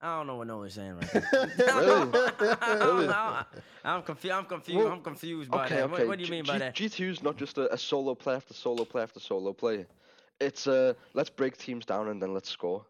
I 0.00 0.18
don't 0.18 0.26
know 0.26 0.36
what 0.36 0.46
Noly's 0.46 0.74
saying 0.74 0.94
right 0.96 1.14
now. 1.14 1.22
Really? 1.32 2.12
I 2.60 2.76
don't 2.78 2.88
Really? 2.96 3.06
know. 3.06 3.44
I'm 3.84 4.02
confused. 4.02 4.34
I'm 4.34 4.44
confused. 4.44 4.76
Well, 4.78 4.92
I'm 4.92 5.02
confused 5.02 5.50
by 5.50 5.64
Okay, 5.64 5.76
that. 5.76 5.84
okay. 5.84 5.92
What, 5.92 6.06
what 6.08 6.18
do 6.18 6.22
you 6.22 6.26
G- 6.26 6.32
mean 6.32 6.44
by 6.44 6.54
G- 6.54 6.58
that? 6.58 6.74
G2 6.74 7.08
is 7.10 7.22
not 7.22 7.36
just 7.36 7.56
a, 7.58 7.72
a 7.72 7.78
solo 7.78 8.14
play 8.14 8.34
after 8.34 8.52
solo 8.54 8.84
play 8.84 9.02
after 9.02 9.20
solo 9.20 9.52
play. 9.52 9.86
It's 10.40 10.66
uh, 10.66 10.94
let's 11.14 11.30
break 11.30 11.56
teams 11.56 11.86
down 11.86 12.08
and 12.08 12.20
then 12.22 12.34
let's 12.34 12.50
score. 12.50 12.84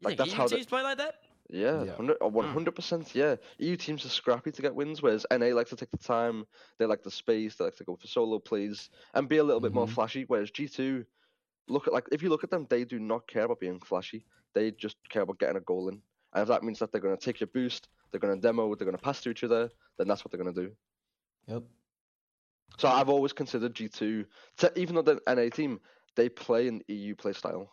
You 0.00 0.06
like, 0.06 0.16
think 0.16 0.18
that's 0.18 0.30
EU 0.32 0.36
how 0.36 0.48
the- 0.48 0.56
teams 0.56 0.66
play 0.66 0.82
like 0.82 0.98
that? 0.98 1.14
Yeah, 1.50 1.84
Yeah. 1.84 1.94
hundred 1.96 2.16
one 2.20 2.46
hundred 2.46 2.74
percent. 2.74 3.14
Yeah, 3.14 3.36
EU 3.58 3.76
teams 3.76 4.06
are 4.06 4.08
scrappy 4.08 4.50
to 4.52 4.62
get 4.62 4.74
wins, 4.74 5.02
whereas 5.02 5.26
NA 5.30 5.48
like 5.54 5.68
to 5.68 5.76
take 5.76 5.90
the 5.90 5.98
time. 5.98 6.46
They 6.78 6.86
like 6.86 7.02
the 7.02 7.10
space. 7.10 7.56
They 7.56 7.64
like 7.66 7.76
to 7.76 7.84
go 7.84 7.96
for 7.96 8.06
solo 8.06 8.38
plays 8.38 8.88
and 9.12 9.28
be 9.28 9.36
a 9.36 9.44
little 9.44 9.60
bit 9.60 9.74
more 9.74 9.86
Mhm. 9.86 9.90
flashy. 9.90 10.24
Whereas 10.26 10.50
G 10.50 10.66
two, 10.66 11.04
look 11.68 11.86
at 11.86 11.92
like 11.92 12.06
if 12.10 12.22
you 12.22 12.30
look 12.30 12.42
at 12.44 12.50
them, 12.50 12.66
they 12.70 12.84
do 12.84 12.98
not 12.98 13.26
care 13.26 13.44
about 13.44 13.60
being 13.60 13.80
flashy. 13.80 14.24
They 14.54 14.70
just 14.70 14.96
care 15.10 15.22
about 15.22 15.38
getting 15.38 15.56
a 15.56 15.60
goal 15.60 15.88
in. 15.88 16.00
And 16.32 16.42
if 16.42 16.48
that 16.48 16.62
means 16.62 16.78
that 16.78 16.92
they're 16.92 17.00
going 17.00 17.16
to 17.16 17.22
take 17.22 17.40
your 17.40 17.48
boost, 17.48 17.88
they're 18.10 18.20
going 18.20 18.34
to 18.34 18.40
demo, 18.40 18.74
they're 18.74 18.86
going 18.86 18.96
to 18.96 19.02
pass 19.02 19.20
to 19.22 19.30
each 19.30 19.44
other, 19.44 19.70
then 19.98 20.08
that's 20.08 20.24
what 20.24 20.32
they're 20.32 20.42
going 20.42 20.54
to 20.54 20.62
do. 20.62 20.72
Yep. 21.48 21.62
So 22.78 22.88
I've 22.88 23.08
always 23.08 23.32
considered 23.32 23.74
G 23.74 23.88
two, 23.88 24.24
even 24.76 24.94
though 24.94 25.02
they're 25.02 25.20
an 25.26 25.36
NA 25.36 25.50
team, 25.50 25.80
they 26.16 26.28
play 26.28 26.68
an 26.68 26.82
EU 26.88 27.14
play 27.14 27.32
style. 27.32 27.70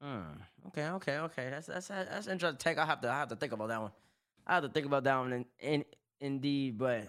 Hmm. 0.00 0.22
Okay, 0.68 0.88
okay, 0.88 1.18
okay. 1.18 1.50
That's 1.50 1.66
that's 1.66 1.88
that's 1.88 2.26
interesting. 2.26 2.58
Take. 2.58 2.78
I 2.78 2.86
have 2.86 3.02
to 3.02 3.10
I 3.10 3.18
have 3.18 3.28
to 3.28 3.36
think 3.36 3.52
about 3.52 3.68
that 3.68 3.82
one. 3.82 3.90
I 4.46 4.54
have 4.54 4.62
to 4.62 4.70
think 4.70 4.86
about 4.86 5.04
that 5.04 5.18
one. 5.18 5.32
In, 5.32 5.44
in 5.60 5.84
indeed, 6.20 6.78
but 6.78 7.08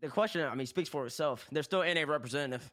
the 0.00 0.08
question, 0.08 0.42
I 0.42 0.54
mean, 0.54 0.66
speaks 0.66 0.88
for 0.88 1.04
itself. 1.04 1.46
They're 1.52 1.62
still 1.62 1.82
NA 1.82 2.04
representative 2.06 2.70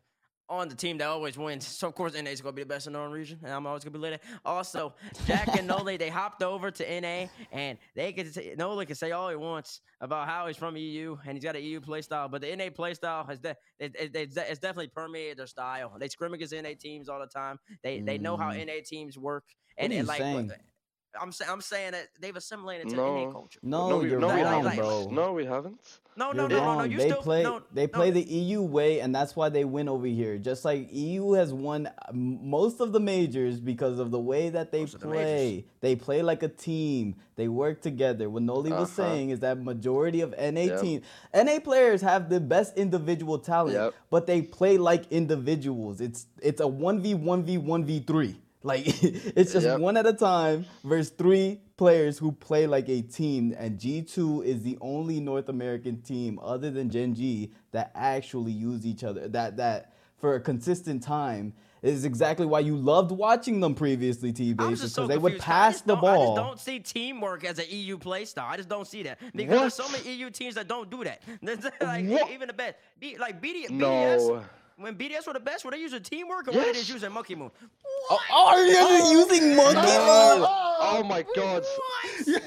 on 0.50 0.70
the 0.70 0.76
team 0.76 0.98
that 0.98 1.08
always 1.08 1.38
wins. 1.38 1.68
So 1.68 1.88
of 1.88 1.96
course 1.96 2.14
NA 2.14 2.30
is 2.32 2.42
gonna 2.42 2.54
be 2.54 2.64
the 2.64 2.68
best 2.68 2.88
in 2.88 2.94
the 2.94 3.00
region, 3.06 3.40
and 3.44 3.52
I'm 3.52 3.68
always 3.68 3.84
gonna 3.84 3.94
be 3.94 4.00
led. 4.00 4.20
Also, 4.46 4.94
Jack 5.26 5.48
and 5.58 5.70
Noly, 5.70 5.98
they 6.00 6.10
hopped 6.10 6.42
over 6.42 6.72
to 6.72 6.84
NA, 7.02 7.28
and 7.52 7.78
they 7.96 8.14
can 8.14 8.32
say, 8.32 8.56
Noly 8.58 8.86
can 8.88 8.96
say 8.96 9.12
all 9.12 9.30
he 9.30 9.36
wants 9.36 9.82
about 10.02 10.28
how 10.28 10.48
he's 10.48 10.56
from 10.58 10.78
EU 10.78 11.18
and 11.26 11.36
he's 11.36 11.44
got 11.44 11.56
an 11.56 11.64
EU 11.64 11.82
play 11.82 12.02
style, 12.02 12.30
but 12.30 12.42
the 12.42 12.56
NA 12.56 12.70
play 12.70 12.94
style 12.94 13.26
has 13.26 13.40
de- 13.40 13.56
it, 13.80 13.96
it, 14.00 14.16
it's, 14.16 14.38
it's 14.38 14.60
definitely 14.60 14.88
permeated 14.88 15.38
their 15.38 15.48
style. 15.48 15.94
They 16.00 16.08
scrim 16.08 16.34
against 16.34 16.54
NA 16.54 16.70
teams 16.80 17.10
all 17.10 17.20
the 17.20 17.28
time. 17.28 17.60
They 17.84 18.00
they 18.00 18.18
know 18.18 18.38
how 18.38 18.52
Mm. 18.52 18.68
NA 18.68 18.74
teams 18.86 19.18
work, 19.18 19.44
and, 19.78 19.92
and 19.92 20.08
like? 20.08 20.22
I'm 21.20 21.32
saying 21.32 21.50
I'm 21.52 21.62
saying 21.62 21.92
that 21.94 22.10
they've 22.20 22.36
assimilated 22.36 22.90
to 22.90 22.96
No. 22.96 23.26
NA 23.26 23.32
culture. 23.32 23.60
No, 23.64 23.98
we, 24.00 24.10
you're 24.10 24.20
no, 24.20 24.28
we 24.36 24.42
wrong, 24.42 24.64
haven't. 24.64 24.78
bro. 24.78 25.10
No, 25.12 25.34
we 25.34 25.46
haven't. 25.46 25.80
No, 26.16 26.28
You're 26.34 26.36
no, 26.36 26.48
no, 26.48 26.58
no, 26.66 26.78
no. 26.80 26.84
You 26.86 26.98
they 26.98 27.10
still 27.10 27.22
play 27.22 27.44
no, 27.44 27.62
they 27.72 27.84
no. 27.84 27.88
play 27.90 28.10
the 28.10 28.24
EU 28.24 28.62
way, 28.64 29.02
and 29.02 29.14
that's 29.14 29.36
why 29.36 29.50
they 29.50 29.66
win 29.66 29.88
over 29.88 30.08
here. 30.08 30.40
Just 30.40 30.66
like 30.66 30.90
EU 30.92 31.34
has 31.34 31.54
won 31.54 31.86
uh, 31.88 31.92
most 32.12 32.80
of 32.82 32.92
the 32.92 33.00
majors 33.00 33.60
because 33.60 34.00
of 34.00 34.10
the 34.10 34.20
way 34.20 34.50
that 34.50 34.72
they 34.72 34.82
Most 34.82 34.96
of 34.96 35.02
the 35.02 35.08
play. 35.08 35.66
They 35.80 35.96
play 35.96 36.24
like 36.24 36.42
a 36.42 36.48
team. 36.48 37.16
They 37.36 37.48
work 37.48 37.82
together. 37.84 38.32
What 38.32 38.42
Noly 38.44 38.72
was 38.72 38.90
Uh-huh. 39.00 39.10
saying 39.10 39.30
is 39.30 39.42
that 39.42 39.62
majority 39.62 40.22
of 40.22 40.34
NA 40.40 40.62
Yep. 40.62 40.82
teams, 40.82 41.06
NA 41.36 41.60
players 41.60 42.02
have 42.02 42.30
the 42.30 42.40
best 42.40 42.76
individual 42.78 43.38
talent, 43.38 43.76
Yep. 43.76 43.94
but 44.10 44.26
they 44.26 44.42
play 44.42 44.80
like 44.80 45.06
individuals. 45.12 46.02
It's 46.02 46.26
it's 46.42 46.62
a 46.62 46.68
one 46.68 47.00
v 47.00 47.14
one 47.14 47.44
v 47.44 47.60
one 47.60 47.86
v 47.86 48.00
three. 48.00 48.42
Like 48.68 48.84
it's 49.04 49.54
just 49.54 49.66
Yep. 49.66 49.80
one 49.80 49.98
at 49.98 50.06
a 50.06 50.14
time 50.14 50.66
versus 50.84 51.10
three 51.18 51.62
players 51.78 52.18
who 52.18 52.32
play 52.32 52.68
like 52.68 52.90
a 52.90 53.02
team. 53.02 53.56
And 53.58 53.80
G2 53.80 54.44
is 54.46 54.62
the 54.64 54.78
only 54.82 55.20
North 55.20 55.50
American 55.50 56.02
team 56.02 56.40
other 56.44 56.70
than 56.70 56.90
Gen 56.90 57.14
G 57.16 57.52
that 57.72 57.92
actually 57.96 58.52
use 58.52 58.86
each 58.86 59.04
other. 59.04 59.28
That 59.30 59.58
that 59.58 59.94
for 60.18 60.36
a 60.36 60.40
consistent 60.42 61.02
time 61.04 61.54
is 61.84 62.04
exactly 62.06 62.46
why 62.48 62.60
you 62.60 62.76
loved 62.76 63.12
watching 63.12 63.60
them 63.60 63.76
previously, 63.76 64.34
T 64.34 64.50
I'm 64.50 64.56
Base, 64.56 64.80
because 64.80 64.94
so 64.94 65.06
they 65.06 65.16
would 65.18 65.34
confused, 65.34 65.46
'cause 65.46 65.54
I 65.54 65.68
pass 65.70 65.82
the 65.82 65.96
don't- 65.96 66.06
I 66.10 66.18
just 66.26 66.36
don't 66.36 66.60
see 66.60 66.80
teamwork 66.80 67.46
as 67.46 67.60
an 67.60 67.66
EU 67.70 67.98
play 68.00 68.26
style. 68.26 68.48
I 68.52 68.58
just 68.58 68.68
don't 68.68 68.88
see 68.88 69.04
that 69.04 69.20
because 69.36 69.60
there's 69.60 69.74
so 69.76 69.88
many 69.90 70.10
EU 70.16 70.32
teams 70.32 70.56
that 70.56 70.68
don't 70.68 70.90
do 70.90 71.04
that. 71.04 71.22
Like 71.82 72.06
What? 72.08 72.32
even 72.32 72.48
the 72.48 72.54
best, 72.54 72.76
B, 73.00 73.16
like 73.20 73.40
BD, 73.42 73.70
No. 73.70 74.44
BDS. 74.78 74.84
When 74.84 74.96
BDS 74.96 75.28
were 75.28 75.34
the 75.34 75.40
best, 75.40 75.66
were 75.66 75.72
they 75.72 75.78
using 75.80 76.02
teamwork 76.02 76.48
or 76.48 76.52
were 76.52 76.62
they 76.62 76.74
just 76.74 76.90
using 76.90 77.12
Monkey 77.12 77.36
Moon? 77.36 77.52
Oh, 78.10 78.20
oh 78.32 78.48
are 78.48 78.66
you 78.66 79.20
using 79.20 79.56
monkey 79.56 79.80
oh, 79.80 79.84
No. 79.84 80.40
mode? 80.40 80.48
Oh, 80.50 80.98
oh 81.00 81.04
my 81.04 81.24
god. 81.36 81.64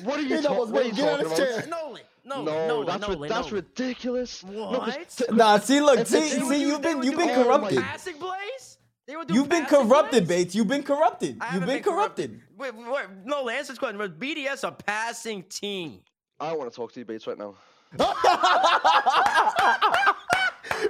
What 0.05 0.19
are 0.19 0.23
you, 0.23 0.37
He 0.37 0.43
ta- 0.43 0.49
almost 0.51 0.73
what 0.73 0.83
are 0.83 0.89
you 0.89 0.93
went 0.93 0.97
get 0.97 1.09
out 1.09 1.21
talking 1.21 1.27
about? 1.27 1.37
chair. 1.37 1.67
Nolan, 1.69 2.03
no, 2.25 2.43
No, 2.43 2.69
no, 2.69 2.85
that's, 2.85 3.09
ri- 3.09 3.15
Nolan, 3.15 3.29
that's 3.29 3.41
Nolan. 3.51 3.55
ridiculous. 3.55 4.45
No, 4.45 4.81
'cause 4.81 4.97
What? 4.97 5.09
t- 5.09 5.25
Nah, 5.35 5.59
see, 5.59 5.81
look, 5.81 5.99
If 6.01 6.09
see, 6.09 6.17
it's- 6.19 6.33
They 6.35 6.39
would 6.43 6.49
see, 6.49 6.61
you've 6.63 6.83
been, 6.83 7.03
you've 7.03 7.17
been 7.17 7.31
Oh 7.31 7.45
corrupted. 7.45 7.79
Passing 7.79 8.17
plays? 8.17 8.79
They 9.07 9.17
would 9.17 9.29
do 9.29 9.35
You've 9.35 9.49
been 9.49 9.67
corrupted, 9.67 10.27
plays? 10.27 10.45
Bates. 10.45 10.55
You've 10.55 10.69
been 10.69 10.83
corrupted. 10.85 11.39
I 11.41 11.47
You've 11.47 11.53
haven't 11.63 11.69
been 11.69 11.83
corrupted. 11.83 12.41
Wait, 12.57 12.75
wait, 12.75 13.05
no, 13.25 13.49
answer 13.49 13.73
this 13.73 13.79
question. 13.79 13.99
Was 13.99 14.11
BDS 14.11 14.63
a 14.67 14.73
passing 14.73 15.43
team? 15.45 16.01
I 16.39 16.53
want 16.55 16.71
to 16.71 16.77
talk 16.77 16.93
to 16.93 17.01
you, 17.01 17.05
Bates, 17.05 17.27
right 17.27 17.39
now. 17.39 17.55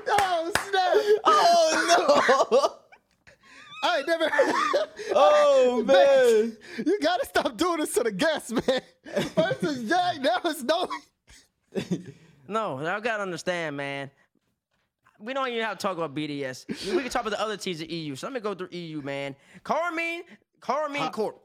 Oh 0.09 0.53
snap! 0.69 1.21
Oh 1.25 2.47
no! 2.53 3.89
I 3.89 3.99
ain't 3.99 4.07
never. 4.07 4.31
Oh 5.13 5.83
man! 5.85 6.57
you 6.87 7.01
gotta 7.01 7.27
stop 7.27 7.57
doing 7.57 7.79
this 7.79 7.93
to 7.95 8.05
the 8.05 8.13
guests, 8.13 8.53
man. 8.53 8.81
First 9.35 9.65
is 9.65 9.89
Jack, 9.89 10.21
now 10.21 10.39
it's 10.45 10.63
no. 10.63 10.89
No, 12.47 12.79
I 12.79 13.01
gotta 13.01 13.23
understand, 13.23 13.77
man. 13.77 14.11
We 15.19 15.35
don't 15.35 15.49
even 15.49 15.63
have 15.63 15.79
to 15.79 15.83
talk 15.83 15.97
about 15.97 16.15
BDS. 16.15 16.67
We 16.95 17.03
can 17.03 17.11
talk 17.11 17.23
about 17.23 17.31
the 17.31 17.41
other 17.41 17.57
teams 17.57 17.81
in 17.81 17.91
EU. 17.91 18.15
So 18.17 18.27
let 18.27 18.35
me 18.35 18.41
go 18.41 18.55
through 18.55 18.69
EU, 18.71 19.03
man. 19.03 19.37
Karmine, 19.65 20.23
Karmine 20.61 21.13
Corp. 21.13 21.41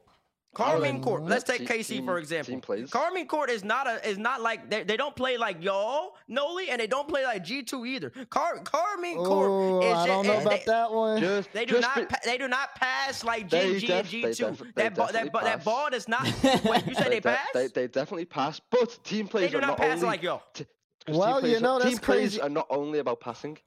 Karmine 0.55 1.01
Corp. 1.03 1.23
Let's 1.25 1.43
take 1.43 1.67
KC 1.67 2.03
for 2.05 2.17
example. 2.17 2.51
team 2.53 2.61
plays. 2.61 2.89
Karmine 2.89 3.27
Corp 3.27 3.49
is 3.49 3.63
not 3.63 3.87
a 3.87 4.07
is 4.07 4.17
not 4.17 4.41
like 4.41 4.69
they, 4.69 4.83
they 4.83 4.97
don't 4.97 5.15
play 5.15 5.37
like 5.37 5.63
y'all, 5.63 6.15
Noly, 6.29 6.69
and 6.69 6.79
they 6.79 6.87
don't 6.87 7.07
play 7.07 7.23
like 7.23 7.43
G2 7.43 7.87
either. 7.87 8.09
Car 8.29 8.59
Karmine 8.63 9.23
Corp 9.23 9.83
is 9.83 9.93
I 9.93 10.07
don't 10.07 10.23
ju- 10.23 10.29
know 10.31 10.37
eh, 10.37 10.41
about 10.41 10.49
they, 10.51 10.63
that 10.65 10.91
one. 10.91 11.19
Just, 11.19 11.51
They 11.53 11.65
do 11.65 11.75
just 11.75 11.95
not. 11.95 12.09
be- 12.09 12.15
they 12.23 12.37
do 12.37 12.47
not 12.47 12.73
pass 12.75 13.23
like 13.23 13.49
They 13.49 13.79
G 13.79 13.91
and 13.91 14.07
G 14.07 14.21
two. 14.33 14.55
That 14.75 14.95
ball. 14.95 15.07
That, 15.07 15.25
definitely 15.31 15.41
that 15.49 15.63
ball 15.65 15.89
does 15.91 16.07
not. 16.07 16.23
Wait, 16.63 16.87
you 16.87 16.95
said 16.95 17.11
they, 17.11 17.15
de- 17.19 17.21
pass? 17.21 17.47
They, 17.53 17.67
they 17.67 17.87
definitely 17.87 18.25
pass, 18.25 18.59
but 18.71 18.97
team 19.03 19.27
plays 19.27 19.51
do 19.51 19.57
are 19.57 19.61
not 19.61 19.67
not 19.67 19.77
pass 19.77 19.97
only, 19.97 20.05
like 20.07 20.23
y'all. 20.23 20.41
t- 20.53 20.65
Well, 21.09 21.45
you 21.45 21.59
know, 21.59 21.79
that's 21.79 21.91
team 21.91 21.99
plays 21.99 22.39
are 22.39 22.49
not 22.49 22.67
only 22.69 22.99
about 22.99 23.19
passing. 23.19 23.57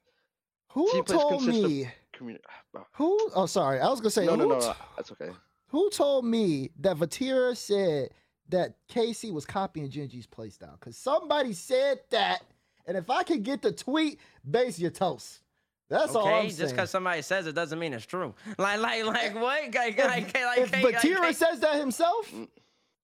Who 0.72 0.90
team 0.92 1.04
told 1.04 1.42
consist 1.42 1.64
of 1.64 1.70
me? 1.70 1.88
Oh, 2.74 2.84
Who? 2.92 3.30
Oh, 3.34 3.46
sorry. 3.46 3.80
I 3.80 3.88
was 3.88 4.00
gonna 4.00 4.10
say 4.10 4.26
no, 4.26 4.32
who, 4.32 4.36
no, 4.38 4.48
no, 4.48 4.60
t- 4.60 4.66
no, 4.66 4.74
that's 4.96 5.12
okay. 5.12 5.30
Who 5.68 5.90
told 5.90 6.24
me 6.24 6.70
that 6.80 6.96
Vatira 6.96 7.56
said 7.56 8.10
that 8.48 8.74
KC 8.88 9.32
was 9.32 9.44
copying 9.44 9.90
Gen 9.90 10.08
G's 10.08 10.26
playstyle? 10.26 10.78
Because 10.80 10.96
somebody 10.96 11.52
said 11.52 12.00
that, 12.10 12.42
and 12.86 12.96
if 12.96 13.10
I 13.10 13.22
could 13.22 13.42
get 13.42 13.60
the 13.62 13.72
tweet, 13.72 14.18
base 14.48 14.78
your 14.78 14.90
toast. 14.90 15.40
That's 15.90 16.14
all 16.14 16.26
I'm 16.26 16.32
Okay, 16.34 16.48
saying. 16.48 16.58
just 16.58 16.74
because 16.74 16.90
somebody 16.90 17.22
says 17.22 17.46
it 17.46 17.54
doesn't 17.54 17.78
mean 17.78 17.94
it's 17.94 18.04
true. 18.06 18.34
Like, 18.58 18.80
like, 18.80 19.04
like, 19.06 19.34
what? 19.34 19.74
Like, 19.74 19.74
like, 19.74 19.98
like, 19.98 20.34
if 20.58 20.72
like, 20.72 20.82
like, 20.84 20.94
Vatira 20.96 21.18
like- 21.20 21.36
says 21.36 21.60
that 21.60 21.76
himself, 21.76 22.30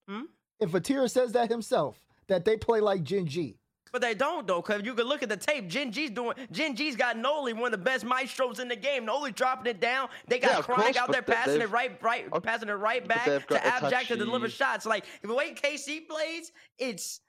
Hmm? 0.08 0.22
if 0.60 0.70
Vatira 0.70 1.10
says 1.10 1.32
that 1.32 1.50
himself, 1.50 1.98
that 2.28 2.44
they 2.44 2.56
play 2.58 2.80
like 2.80 3.02
Genji, 3.02 3.58
but 3.94 4.02
they 4.02 4.12
don't 4.12 4.44
though, 4.44 4.60
because 4.60 4.82
you 4.84 4.92
can 4.92 5.06
look 5.06 5.22
at 5.22 5.28
the 5.28 5.36
tape. 5.36 5.68
Gen 5.68 5.92
G's 5.92 6.10
doing. 6.10 6.34
Gen 6.50 6.74
G's 6.74 6.96
got 6.96 7.16
Noly, 7.16 7.54
one 7.54 7.66
of 7.66 7.70
the 7.70 7.78
best 7.78 8.04
maestros 8.04 8.58
in 8.58 8.66
the 8.66 8.74
game. 8.74 9.06
Noly 9.06 9.32
dropping 9.32 9.70
it 9.70 9.80
down. 9.80 10.08
They 10.26 10.40
got 10.40 10.50
Yeah, 10.56 10.62
crying 10.62 10.94
course, 10.94 10.96
out 10.96 11.12
there 11.12 11.22
passing 11.22 11.60
it 11.60 11.70
right, 11.70 11.96
right, 12.02 12.26
Okay, 12.26 12.40
passing 12.40 12.68
it 12.68 12.72
right 12.72 13.06
back 13.06 13.24
to 13.24 13.54
Abjack 13.54 14.08
to 14.08 14.16
deliver 14.16 14.48
Itachi. 14.48 14.50
shots. 14.50 14.84
Like 14.84 15.04
the 15.22 15.32
way 15.32 15.54
KC 15.54 16.08
plays, 16.08 16.50
it's 16.76 17.20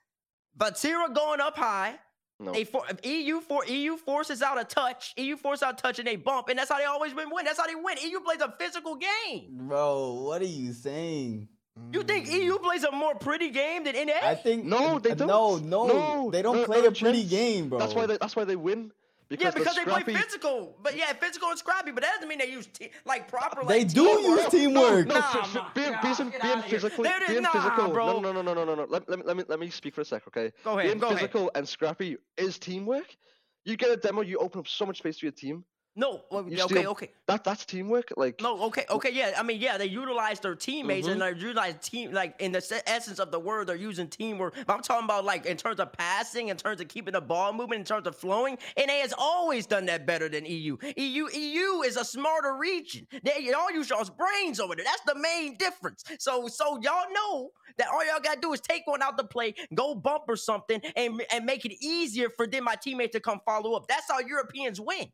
Vatira 0.57 1.13
going 1.13 1.39
up 1.39 1.55
high. 1.55 1.99
No. 2.39 2.51
They 2.51 2.63
for, 2.63 2.84
EU 3.03 3.41
for 3.41 3.63
EU 3.68 3.95
forces 3.95 4.41
out 4.41 4.59
a 4.59 4.63
touch. 4.63 5.13
EU 5.18 5.38
forces 5.38 5.61
out 5.61 5.76
a 5.80 5.82
touch 5.84 5.99
and 5.99 6.07
they 6.07 6.16
bump, 6.16 6.49
and 6.49 6.57
that's 6.57 6.72
how 6.72 6.80
they 6.80 6.86
always 6.86 7.13
win. 7.13 7.30
Win. 7.32 7.45
That's 7.45 7.59
how 7.59 7.68
they 7.68 7.76
win. 7.76 7.97
EU 8.03 8.20
plays 8.22 8.41
a 8.41 8.51
physical 8.59 8.95
game. 8.95 9.49
Bro, 9.51 10.13
what 10.24 10.41
are 10.41 10.45
you 10.45 10.74
saying? 10.74 11.47
You 11.92 12.04
think 12.04 12.28
mm. 12.28 12.44
EU 12.44 12.58
plays 12.60 12.84
a 12.84 12.92
more 12.92 13.16
pretty 13.16 13.50
game 13.50 13.84
than 13.84 13.96
NA? 13.96 14.14
I 14.24 14.36
think 14.36 14.64
No, 14.66 14.98
they 15.00 15.14
don't. 15.14 15.28
No, 15.28 15.86
no, 15.88 16.32
they 16.32 16.42
don't 16.42 16.58
no, 16.58 16.66
play 16.66 16.82
no 16.82 16.88
a 16.88 16.92
pretty 16.92 17.20
chance. 17.20 17.30
game, 17.30 17.70
bro. 17.70 17.80
That's 17.80 17.94
why 17.94 18.06
they. 18.06 18.18
That's 18.18 18.36
why 18.36 18.46
they 18.46 18.56
win. 18.56 18.92
Because 19.28 19.44
yeah, 19.46 19.50
they're 19.52 19.60
because 19.64 19.76
they 19.76 19.84
play 19.84 20.04
physical. 20.04 20.78
But 20.82 20.96
yeah, 20.96 21.12
physical 21.14 21.50
and 21.50 21.58
scrappy. 21.58 21.92
But 21.92 22.04
that 22.04 22.14
doesn't 22.16 22.30
mean 22.30 22.38
they 22.38 22.50
use 22.50 22.68
te- 22.68 22.92
like 23.06 23.28
proper. 23.28 23.66
They 23.66 23.84
do 23.84 24.06
teamwork. 24.06 24.24
use 24.44 24.48
teamwork. 24.52 25.08
No, 25.08 25.14
Nah, 25.16 25.20
f- 25.20 25.36
f- 25.36 25.54
my 25.56 25.68
being, 25.74 25.92
God, 25.92 26.02
being, 26.02 26.30
get 26.30 26.42
being 26.42 26.54
outta 26.54 26.62
here. 26.62 26.80
physically, 26.80 27.04
There 27.10 27.18
it 27.18 27.24
is. 27.24 27.30
being 27.30 27.42
Nah, 27.42 27.50
physical. 27.52 27.90
bro. 27.92 28.06
No, 28.06 28.20
no, 28.20 28.32
no, 28.32 28.42
no, 28.42 28.54
no, 28.54 28.64
no, 28.66 28.76
no. 28.76 28.86
Let, 28.88 29.10
let, 29.10 29.20
me- 29.20 29.26
let 29.26 29.36
me 29.38 29.44
let 29.48 29.60
me 29.60 29.70
speak 29.72 29.96
for 29.96 30.02
a 30.02 30.06
sec, 30.06 30.24
okay? 30.28 30.54
Go 30.64 30.78
ahead, 30.78 30.90
Being 30.92 31.00
go 31.00 31.08
ahead. 31.08 31.18
physical 31.20 31.52
and 31.56 31.68
scrappy 31.68 32.18
is 32.38 32.60
teamwork. 32.60 33.18
You 33.66 33.76
get 33.78 33.90
a 33.90 33.98
demo, 33.98 34.22
you 34.22 34.38
open 34.38 34.60
up 34.60 34.68
so 34.68 34.86
much 34.86 35.00
space 35.00 35.18
for 35.20 35.26
your 35.26 35.34
team. 35.34 35.66
No, 35.98 36.24
well, 36.30 36.46
okay, 36.64 36.86
okay. 36.88 37.12
That 37.28 37.46
that's 37.46 37.64
teamwork. 37.66 38.12
Like 38.18 38.41
No, 38.41 38.64
okay, 38.64 38.86
okay, 38.89 39.12
yeah. 39.14 39.34
I 39.38 39.43
mean, 39.43 39.62
yeah, 39.62 39.78
they 39.78 39.86
utilize 39.86 40.41
their 40.41 40.54
teammates 40.56 41.08
and 41.08 41.22
Mm-hmm. 41.22 41.39
they 41.39 41.46
utilize 41.46 41.76
team, 41.82 42.12
like 42.12 42.36
in 42.39 42.52
the 42.52 42.84
essence 42.86 43.18
of 43.20 43.32
the 43.32 43.39
word, 43.39 43.68
they're 43.68 43.78
using 43.78 44.10
teamwork. 44.10 44.56
But 44.68 44.74
I'm 44.74 44.82
talking 44.82 45.06
about 45.06 45.24
like 45.24 45.46
in 45.46 45.56
terms 45.56 45.80
of 45.80 45.93
passing, 45.93 46.50
in 46.50 46.58
terms 46.58 46.82
of 46.82 46.89
keeping 46.89 47.14
the 47.14 47.22
ball 47.22 47.54
moving, 47.54 47.80
in 47.80 47.86
terms 47.86 48.08
of 48.08 48.16
flowing. 48.16 48.58
NA 48.78 48.93
has 49.02 49.14
always 49.18 49.66
done 49.66 49.86
that 49.86 50.06
better 50.06 50.28
than 50.28 50.46
EU. 50.46 50.76
EU, 50.98 51.28
EU 51.34 51.82
is 51.84 51.96
a 51.96 52.04
smarter 52.04 52.58
region. 52.58 53.08
They 53.24 53.39
y'all 53.39 53.72
use 53.72 53.89
y'all's 53.89 54.10
brains 54.10 54.60
over 54.60 54.76
there. 54.76 54.84
That's 54.84 55.02
the 55.06 55.16
main 55.16 55.56
difference. 55.58 56.04
So, 56.20 56.48
so 56.48 56.78
y'all 56.82 57.06
know 57.14 57.52
that 57.78 57.88
all 57.88 58.06
y'all 58.06 58.20
gotta 58.22 58.41
do 58.41 58.52
is 58.52 58.60
take 58.60 58.86
one 58.86 59.02
out 59.02 59.16
the 59.16 59.24
play, 59.24 59.54
go 59.74 59.96
bump 59.96 60.24
or 60.28 60.36
something, 60.36 60.82
and 60.98 61.24
and 61.32 61.46
make 61.46 61.64
it 61.64 61.74
easier 61.82 62.30
for 62.36 62.48
then 62.48 62.66
my 62.66 62.76
teammates, 62.76 63.14
to 63.14 63.22
come 63.22 63.39
follow 63.46 63.74
up. 63.76 63.88
That's 63.88 64.10
how 64.12 64.20
Europeans 64.20 64.82
win. 64.82 65.08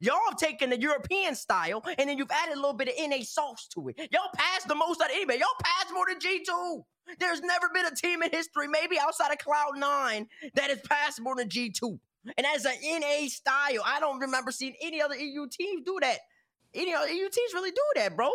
Y'all 0.00 0.18
have 0.28 0.38
taken 0.38 0.70
the 0.70 0.80
European 0.80 1.34
style 1.34 1.82
and 1.98 2.08
then 2.08 2.18
you've 2.18 2.30
added 2.30 2.54
a 2.54 2.56
little 2.56 2.74
bit 2.74 2.88
of 2.88 2.94
NA 2.98 3.22
sauce 3.22 3.68
to 3.68 3.88
it. 3.88 3.96
Y'all 4.12 4.30
passed 4.34 4.68
the 4.68 4.74
most 4.74 5.00
out 5.00 5.10
of 5.10 5.16
anybody. 5.16 5.38
Y'all 5.38 5.48
passed 5.62 5.92
more 5.92 6.06
than 6.08 6.18
G2. 6.18 6.82
There's 7.18 7.40
never 7.42 7.68
been 7.72 7.86
a 7.86 7.94
team 7.94 8.22
in 8.22 8.30
history, 8.30 8.66
maybe 8.68 8.98
outside 8.98 9.30
of 9.30 9.38
Cloud9, 9.38 10.26
that 10.54 10.70
has 10.70 10.80
passed 10.88 11.20
more 11.20 11.36
than 11.36 11.48
G2. 11.48 11.98
And 12.38 12.46
as 12.46 12.64
an 12.64 12.74
NA 12.82 13.28
style, 13.28 13.82
I 13.84 14.00
don't 14.00 14.18
remember 14.18 14.50
seeing 14.50 14.74
any 14.80 15.02
other 15.02 15.16
EU 15.16 15.46
teams 15.48 15.82
do 15.84 15.98
that. 16.00 16.18
Any 16.74 16.94
other 16.94 17.08
EU 17.08 17.28
teams 17.28 17.54
really 17.54 17.70
do 17.70 17.82
that, 17.96 18.16
bro. 18.16 18.30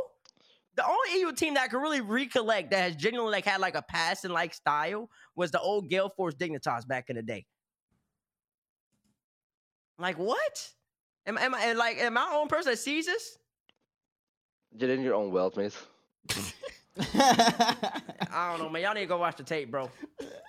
The 0.75 0.85
only 0.85 1.19
EU 1.19 1.33
team 1.33 1.55
that 1.55 1.69
I 1.73 1.75
really 1.75 1.99
recollect 1.99 2.71
that 2.71 2.83
has 2.83 2.95
genuinely 2.95 3.33
like 3.33 3.45
had 3.45 3.59
like 3.59 3.75
a 3.75 3.81
passing 3.81 4.31
like 4.31 4.53
style 4.53 5.09
was 5.35 5.51
the 5.51 5.59
old 5.59 5.89
Gale 5.89 6.09
Force 6.09 6.35
Dignitas 6.35 6.87
back 6.87 7.09
in 7.09 7.15
the 7.15 7.21
day. 7.21 7.45
Like 9.97 10.17
what? 10.17 10.71
Am, 11.29 11.37
am 11.37 11.53
I 11.55 11.73
like 11.73 11.97
am 11.99 12.17
I 12.17 12.27
the 12.31 12.35
only 12.37 12.49
person 12.49 12.71
that 12.71 12.77
sees 12.79 13.05
this? 13.05 13.37
you're 14.77 14.89
in 14.91 15.01
your 15.03 15.13
own 15.15 15.31
world, 15.31 15.55
mate. 15.57 15.75
I 17.13 18.49
don't 18.51 18.59
know, 18.59 18.69
man. 18.69 18.81
Y'all 18.81 18.93
need 18.93 19.01
to 19.01 19.05
go 19.07 19.17
watch 19.17 19.37
the 19.37 19.43
tape, 19.43 19.71
bro. 19.71 19.89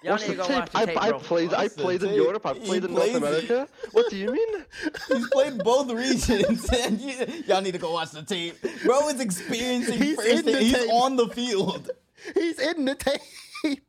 Y'all 0.03 0.13
What's 0.13 0.27
need 0.27 0.37
the 0.37 0.43
to 0.43 0.49
go 0.49 0.49
tape? 0.49 0.57
watch 0.59 0.73
the 0.73 0.79
I, 0.79 0.85
tape, 0.87 1.03
I 1.03 1.11
bro. 1.11 1.19
played. 1.21 1.53
I 1.55 1.63
What's 1.65 1.75
the 1.77 1.83
played 1.83 2.03
in 2.03 2.09
tape? 2.09 2.17
Europe. 2.17 2.47
I've 2.47 2.57
He 2.57 2.65
played 2.67 2.85
in 2.85 2.91
plays 2.91 3.13
North 3.13 3.15
it. 3.15 3.17
America. 3.51 3.69
What 3.93 4.11
do 4.11 4.17
you 4.17 4.33
mean? 4.33 4.65
He's 5.09 5.29
played 5.29 5.59
both 5.59 5.91
regions, 5.93 6.69
and 6.71 7.01
you, 7.01 7.15
y'all 7.47 7.61
need 7.61 7.73
to 7.73 7.79
go 7.79 7.93
watch 7.93 8.11
the 8.13 8.23
tape. 8.23 8.57
Bro 8.85 9.09
is 9.11 9.21
experiencing 9.21 9.99
He's 9.99 10.17
first. 10.17 10.29
in 10.29 10.45
the 10.47 10.59
He's 10.59 10.75
tape. 10.75 10.91
on 10.93 11.17
the 11.17 11.29
field. 11.29 11.91
He's 12.35 12.59
in 12.59 12.85
the 12.87 12.95
tape. 12.95 13.21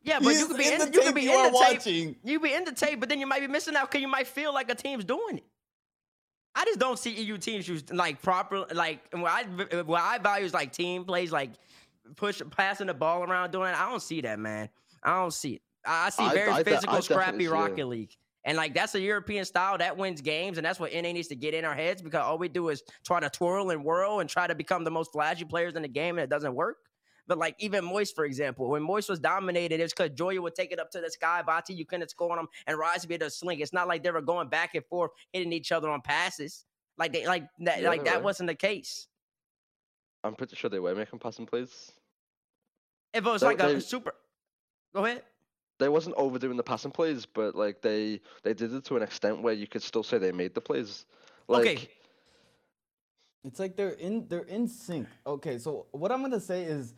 Yeah, 0.04 0.20
but 0.20 0.30
He's 0.30 0.40
you 0.42 0.48
could 0.48 0.58
be 0.58 0.68
in 0.68 0.74
in, 0.74 0.80
the 0.80 0.86
you 0.94 1.02
could 1.02 1.04
tape 1.04 1.16
be 1.16 1.22
you 1.24 1.32
in 1.32 1.38
are 1.40 1.52
the 1.52 1.58
tape. 1.58 1.78
watching. 1.78 2.16
You 2.24 2.40
be 2.40 2.54
in 2.54 2.66
the 2.66 2.74
tape, 2.74 3.00
but 3.00 3.10
then 3.10 3.20
you 3.20 3.28
might 3.28 3.40
be 3.42 3.48
missing 3.48 3.76
out 3.76 3.90
because 3.90 4.02
you 4.02 4.08
might 4.08 4.28
feel 4.28 4.54
like 4.54 4.70
a 4.70 4.76
team's 4.76 5.06
doing 5.06 5.38
it. 5.38 5.44
I 6.54 6.66
just 6.66 6.80
don't 6.80 7.00
see 7.00 7.12
EU 7.12 7.38
teams 7.38 7.68
use 7.68 7.84
like 7.92 8.22
proper 8.22 8.66
like 8.74 9.00
what 9.14 9.32
I 9.32 9.82
what 9.84 10.02
I 10.02 10.18
value 10.18 10.46
is 10.46 10.54
like 10.54 10.74
team 10.74 11.06
plays, 11.06 11.32
like 11.32 11.52
push 12.16 12.42
passing 12.52 12.88
the 12.88 12.94
ball 12.94 13.24
around 13.24 13.52
doing 13.52 13.70
it. 13.70 13.80
I 13.80 13.90
don't 13.90 14.02
see 14.02 14.22
that, 14.22 14.40
man. 14.40 14.70
I 15.04 15.16
don't 15.16 15.34
see 15.34 15.54
it. 15.54 15.62
I 15.86 16.08
I 16.08 16.10
see 16.10 16.30
very 16.30 16.52
I 16.52 16.64
de- 16.64 16.72
physical, 16.72 16.98
I 16.98 17.00
scrappy. 17.00 17.48
Rocket 17.48 17.88
League. 17.88 18.16
And 18.44 18.58
like 18.58 18.74
that's 18.74 18.96
a 18.96 19.00
European 19.00 19.46
style 19.46 19.78
that 19.78 19.98
wins 19.98 20.22
games, 20.22 20.58
and 20.58 20.66
that's 20.66 20.80
what 20.80 20.94
NA 20.94 21.12
needs 21.12 21.28
to 21.28 21.36
get 21.36 21.54
in 21.54 21.64
our 21.64 21.76
heads 21.76 22.02
because 22.02 22.22
all 22.22 22.38
we 22.38 22.48
do 22.48 22.70
is 22.70 22.84
try 23.06 23.20
to 23.20 23.30
twirl 23.30 23.70
and 23.70 23.86
whirl 23.86 24.20
and 24.20 24.30
try 24.30 24.48
to 24.48 24.56
become 24.56 24.84
the 24.84 24.92
most 24.92 25.12
flashy 25.12 25.46
players 25.46 25.76
in 25.76 25.84
the 25.84 25.88
game, 25.88 26.18
and 26.18 26.24
it 26.24 26.30
doesn't 26.30 26.56
work. 26.56 26.78
But 27.32 27.38
like 27.38 27.56
even 27.60 27.86
Moist, 27.86 28.14
for 28.14 28.26
example, 28.26 28.68
when 28.68 28.84
Moist 28.84 29.08
was 29.08 29.18
dominated, 29.18 29.80
it's 29.80 29.94
because 29.94 30.10
Joyo 30.10 30.42
would 30.42 30.54
take 30.54 30.74
it 30.74 30.80
up 30.82 30.92
to 30.92 31.00
the 31.00 31.10
sky, 31.10 31.42
Bati, 31.42 31.74
you 31.74 31.86
couldn't 31.86 32.10
score 32.10 32.30
on 32.32 32.36
them, 32.36 32.48
and 32.68 32.78
Rise 32.78 33.04
would 33.04 33.08
be 33.08 33.16
able 33.16 33.28
to 33.28 33.30
sling. 33.30 33.62
It's 33.62 33.72
not 33.72 33.88
like 33.88 34.04
they 34.04 34.12
were 34.12 34.20
going 34.20 34.50
back 34.50 34.76
and 34.76 34.84
forth, 34.88 35.12
hitting 35.32 35.54
each 35.54 35.72
other 35.72 35.90
on 35.90 36.02
passes. 36.02 36.66
Like 36.98 37.14
they 37.14 37.26
like 37.26 37.46
that 37.60 37.82
Yeah, 37.84 37.88
like 37.88 38.04
that 38.04 38.18
were. 38.18 38.24
wasn't 38.26 38.48
the 38.48 38.56
case. 38.56 39.08
I'm 40.26 40.36
pretty 40.36 40.58
sure 40.58 40.70
they 40.70 40.82
were 40.82 40.94
making 40.94 41.20
passing 41.20 41.46
plays. 41.46 41.94
If 43.14 43.26
it 43.26 43.30
was 43.30 43.40
They- 43.40 43.48
like 43.48 43.64
a 43.64 43.68
they- 43.76 43.80
super 43.80 44.14
Go 44.94 45.06
ahead. 45.06 45.24
They 45.80 45.88
wasn't 45.88 46.16
overdoing 46.18 46.58
the 46.58 46.64
passing 46.64 46.92
plays, 46.92 47.26
but 47.26 47.56
like 47.56 47.82
they 47.82 48.20
they 48.44 48.54
did 48.54 48.74
it 48.74 48.84
to 48.88 48.98
an 48.98 49.04
extent 49.04 49.42
where 49.42 49.54
you 49.54 49.68
could 49.68 49.84
still 49.84 50.04
say 50.04 50.18
they 50.18 50.34
made 50.34 50.54
the 50.54 50.60
plays. 50.60 51.06
Like, 51.48 51.62
okay. 51.66 51.90
It's 53.46 53.58
like 53.58 53.78
they're 53.78 53.92
in 53.92 54.28
they're 54.28 54.42
in 54.44 54.68
sync. 54.68 55.08
Okay, 55.26 55.60
so 55.60 55.86
what 55.92 56.12
I'm 56.12 56.22
gonna 56.22 56.42
say 56.42 56.64
is 56.64 56.94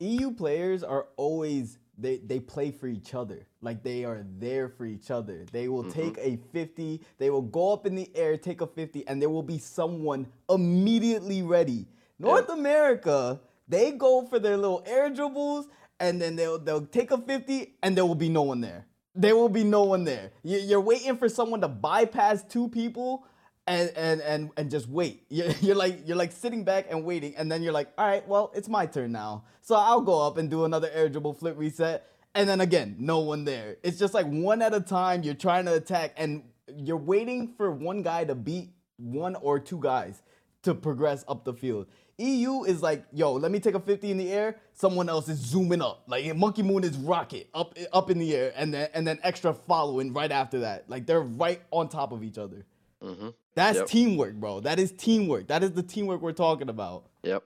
EU 0.00 0.30
players 0.32 0.82
are 0.82 1.06
always 1.16 1.78
they 1.98 2.18
they 2.18 2.38
play 2.38 2.70
for 2.70 2.86
each 2.86 3.14
other. 3.14 3.46
Like 3.60 3.82
they 3.82 4.04
are 4.04 4.24
there 4.38 4.68
for 4.68 4.86
each 4.86 5.10
other. 5.10 5.44
They 5.50 5.68
will 5.68 5.84
mm-hmm. 5.84 6.00
take 6.00 6.18
a 6.18 6.38
50, 6.52 7.00
they 7.18 7.30
will 7.30 7.42
go 7.42 7.72
up 7.72 7.86
in 7.86 7.94
the 7.96 8.08
air, 8.14 8.36
take 8.36 8.60
a 8.60 8.66
50, 8.66 9.06
and 9.08 9.20
there 9.20 9.28
will 9.28 9.42
be 9.42 9.58
someone 9.58 10.26
immediately 10.48 11.42
ready. 11.42 11.86
North 12.20 12.48
America, 12.48 13.40
they 13.66 13.92
go 13.92 14.22
for 14.24 14.38
their 14.38 14.56
little 14.56 14.82
air 14.86 15.10
dribbles 15.10 15.66
and 16.00 16.20
then 16.20 16.36
they'll 16.36 16.58
they'll 16.58 16.86
take 16.86 17.10
a 17.10 17.18
50 17.18 17.74
and 17.82 17.96
there 17.96 18.06
will 18.06 18.14
be 18.14 18.28
no 18.28 18.42
one 18.42 18.60
there. 18.60 18.86
There 19.14 19.34
will 19.34 19.48
be 19.48 19.64
no 19.64 19.82
one 19.82 20.04
there. 20.04 20.30
You- 20.44 20.58
You're 20.60 20.80
waiting 20.80 21.16
for 21.16 21.28
someone 21.28 21.60
to 21.62 21.68
bypass 21.68 22.44
two 22.44 22.68
people 22.68 23.24
and 23.68 23.92
and 23.96 24.20
and 24.22 24.50
and 24.56 24.70
just 24.70 24.88
wait. 24.88 25.24
You're, 25.30 25.50
you're 25.60 25.76
like 25.76 26.08
you're 26.08 26.16
like 26.16 26.32
sitting 26.32 26.64
back 26.64 26.86
and 26.90 27.04
waiting, 27.04 27.36
and 27.36 27.50
then 27.52 27.62
you're 27.62 27.72
like, 27.72 27.90
all 27.98 28.06
right, 28.06 28.26
well, 28.26 28.50
it's 28.54 28.68
my 28.68 28.86
turn 28.86 29.12
now. 29.12 29.44
So 29.60 29.76
I'll 29.76 30.00
go 30.00 30.26
up 30.26 30.38
and 30.38 30.50
do 30.50 30.64
another 30.64 30.90
air 30.92 31.08
dribble 31.08 31.34
flip 31.34 31.56
reset, 31.58 32.10
and 32.34 32.48
then 32.48 32.60
again, 32.60 32.96
no 32.98 33.20
one 33.20 33.44
there. 33.44 33.76
It's 33.82 33.98
just 33.98 34.14
like 34.14 34.26
one 34.26 34.62
at 34.62 34.74
a 34.74 34.80
time. 34.80 35.22
You're 35.22 35.34
trying 35.34 35.66
to 35.66 35.74
attack, 35.74 36.14
and 36.16 36.42
you're 36.76 36.96
waiting 36.96 37.54
for 37.56 37.70
one 37.70 38.02
guy 38.02 38.24
to 38.24 38.34
beat 38.34 38.70
one 38.96 39.36
or 39.36 39.58
two 39.60 39.78
guys 39.80 40.22
to 40.62 40.74
progress 40.74 41.24
up 41.28 41.44
the 41.44 41.52
field. 41.54 41.86
EU 42.18 42.64
is 42.64 42.82
like, 42.82 43.04
yo, 43.12 43.32
let 43.34 43.52
me 43.52 43.60
take 43.60 43.74
a 43.74 43.80
50 43.80 44.10
in 44.10 44.18
the 44.18 44.32
air. 44.32 44.56
Someone 44.72 45.08
else 45.08 45.28
is 45.28 45.38
zooming 45.38 45.80
up. 45.80 46.02
Like 46.08 46.34
Monkey 46.36 46.62
Moon 46.62 46.82
is 46.82 46.96
rocket 46.96 47.48
up 47.54 47.76
up 47.92 48.10
in 48.10 48.18
the 48.18 48.34
air, 48.34 48.52
and 48.56 48.74
then 48.74 48.88
and 48.92 49.06
then 49.06 49.20
extra 49.22 49.54
following 49.54 50.12
right 50.12 50.32
after 50.32 50.60
that. 50.60 50.90
Like 50.90 51.06
they're 51.06 51.20
right 51.20 51.62
on 51.70 51.88
top 51.88 52.12
of 52.12 52.24
each 52.24 52.38
other. 52.38 52.66
hmm 53.00 53.28
That's 53.58 53.78
Yep. 53.78 53.86
teamwork, 53.88 54.34
bro. 54.34 54.60
That 54.60 54.78
is 54.78 54.92
teamwork. 54.92 55.48
That 55.48 55.64
is 55.64 55.72
the 55.72 55.82
teamwork 55.82 56.20
we're 56.22 56.30
talking 56.32 56.68
about. 56.68 57.06
Yep. 57.24 57.42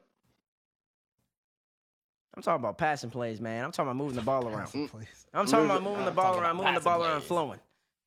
I'm 2.35 2.43
talking 2.43 2.63
about 2.63 2.77
passing 2.79 3.11
plays, 3.11 3.41
man. 3.41 3.65
I'm 3.65 3.73
talking 3.73 3.89
about 3.89 3.97
moving 3.97 4.17
the 4.17 4.23
ball 4.23 4.47
around. 4.47 4.67
Please. 4.69 5.27
I'm 5.35 5.47
talking 5.47 5.65
about 5.67 5.83
Moving- 5.83 5.99
moving 5.99 6.05
the 6.05 6.11
ball 6.13 6.39
around, 6.39 6.57
moving 6.57 6.75
the 6.75 6.81
ball 6.81 6.99
passing 6.99 7.13
around, 7.13 7.23
flowing. 7.23 7.61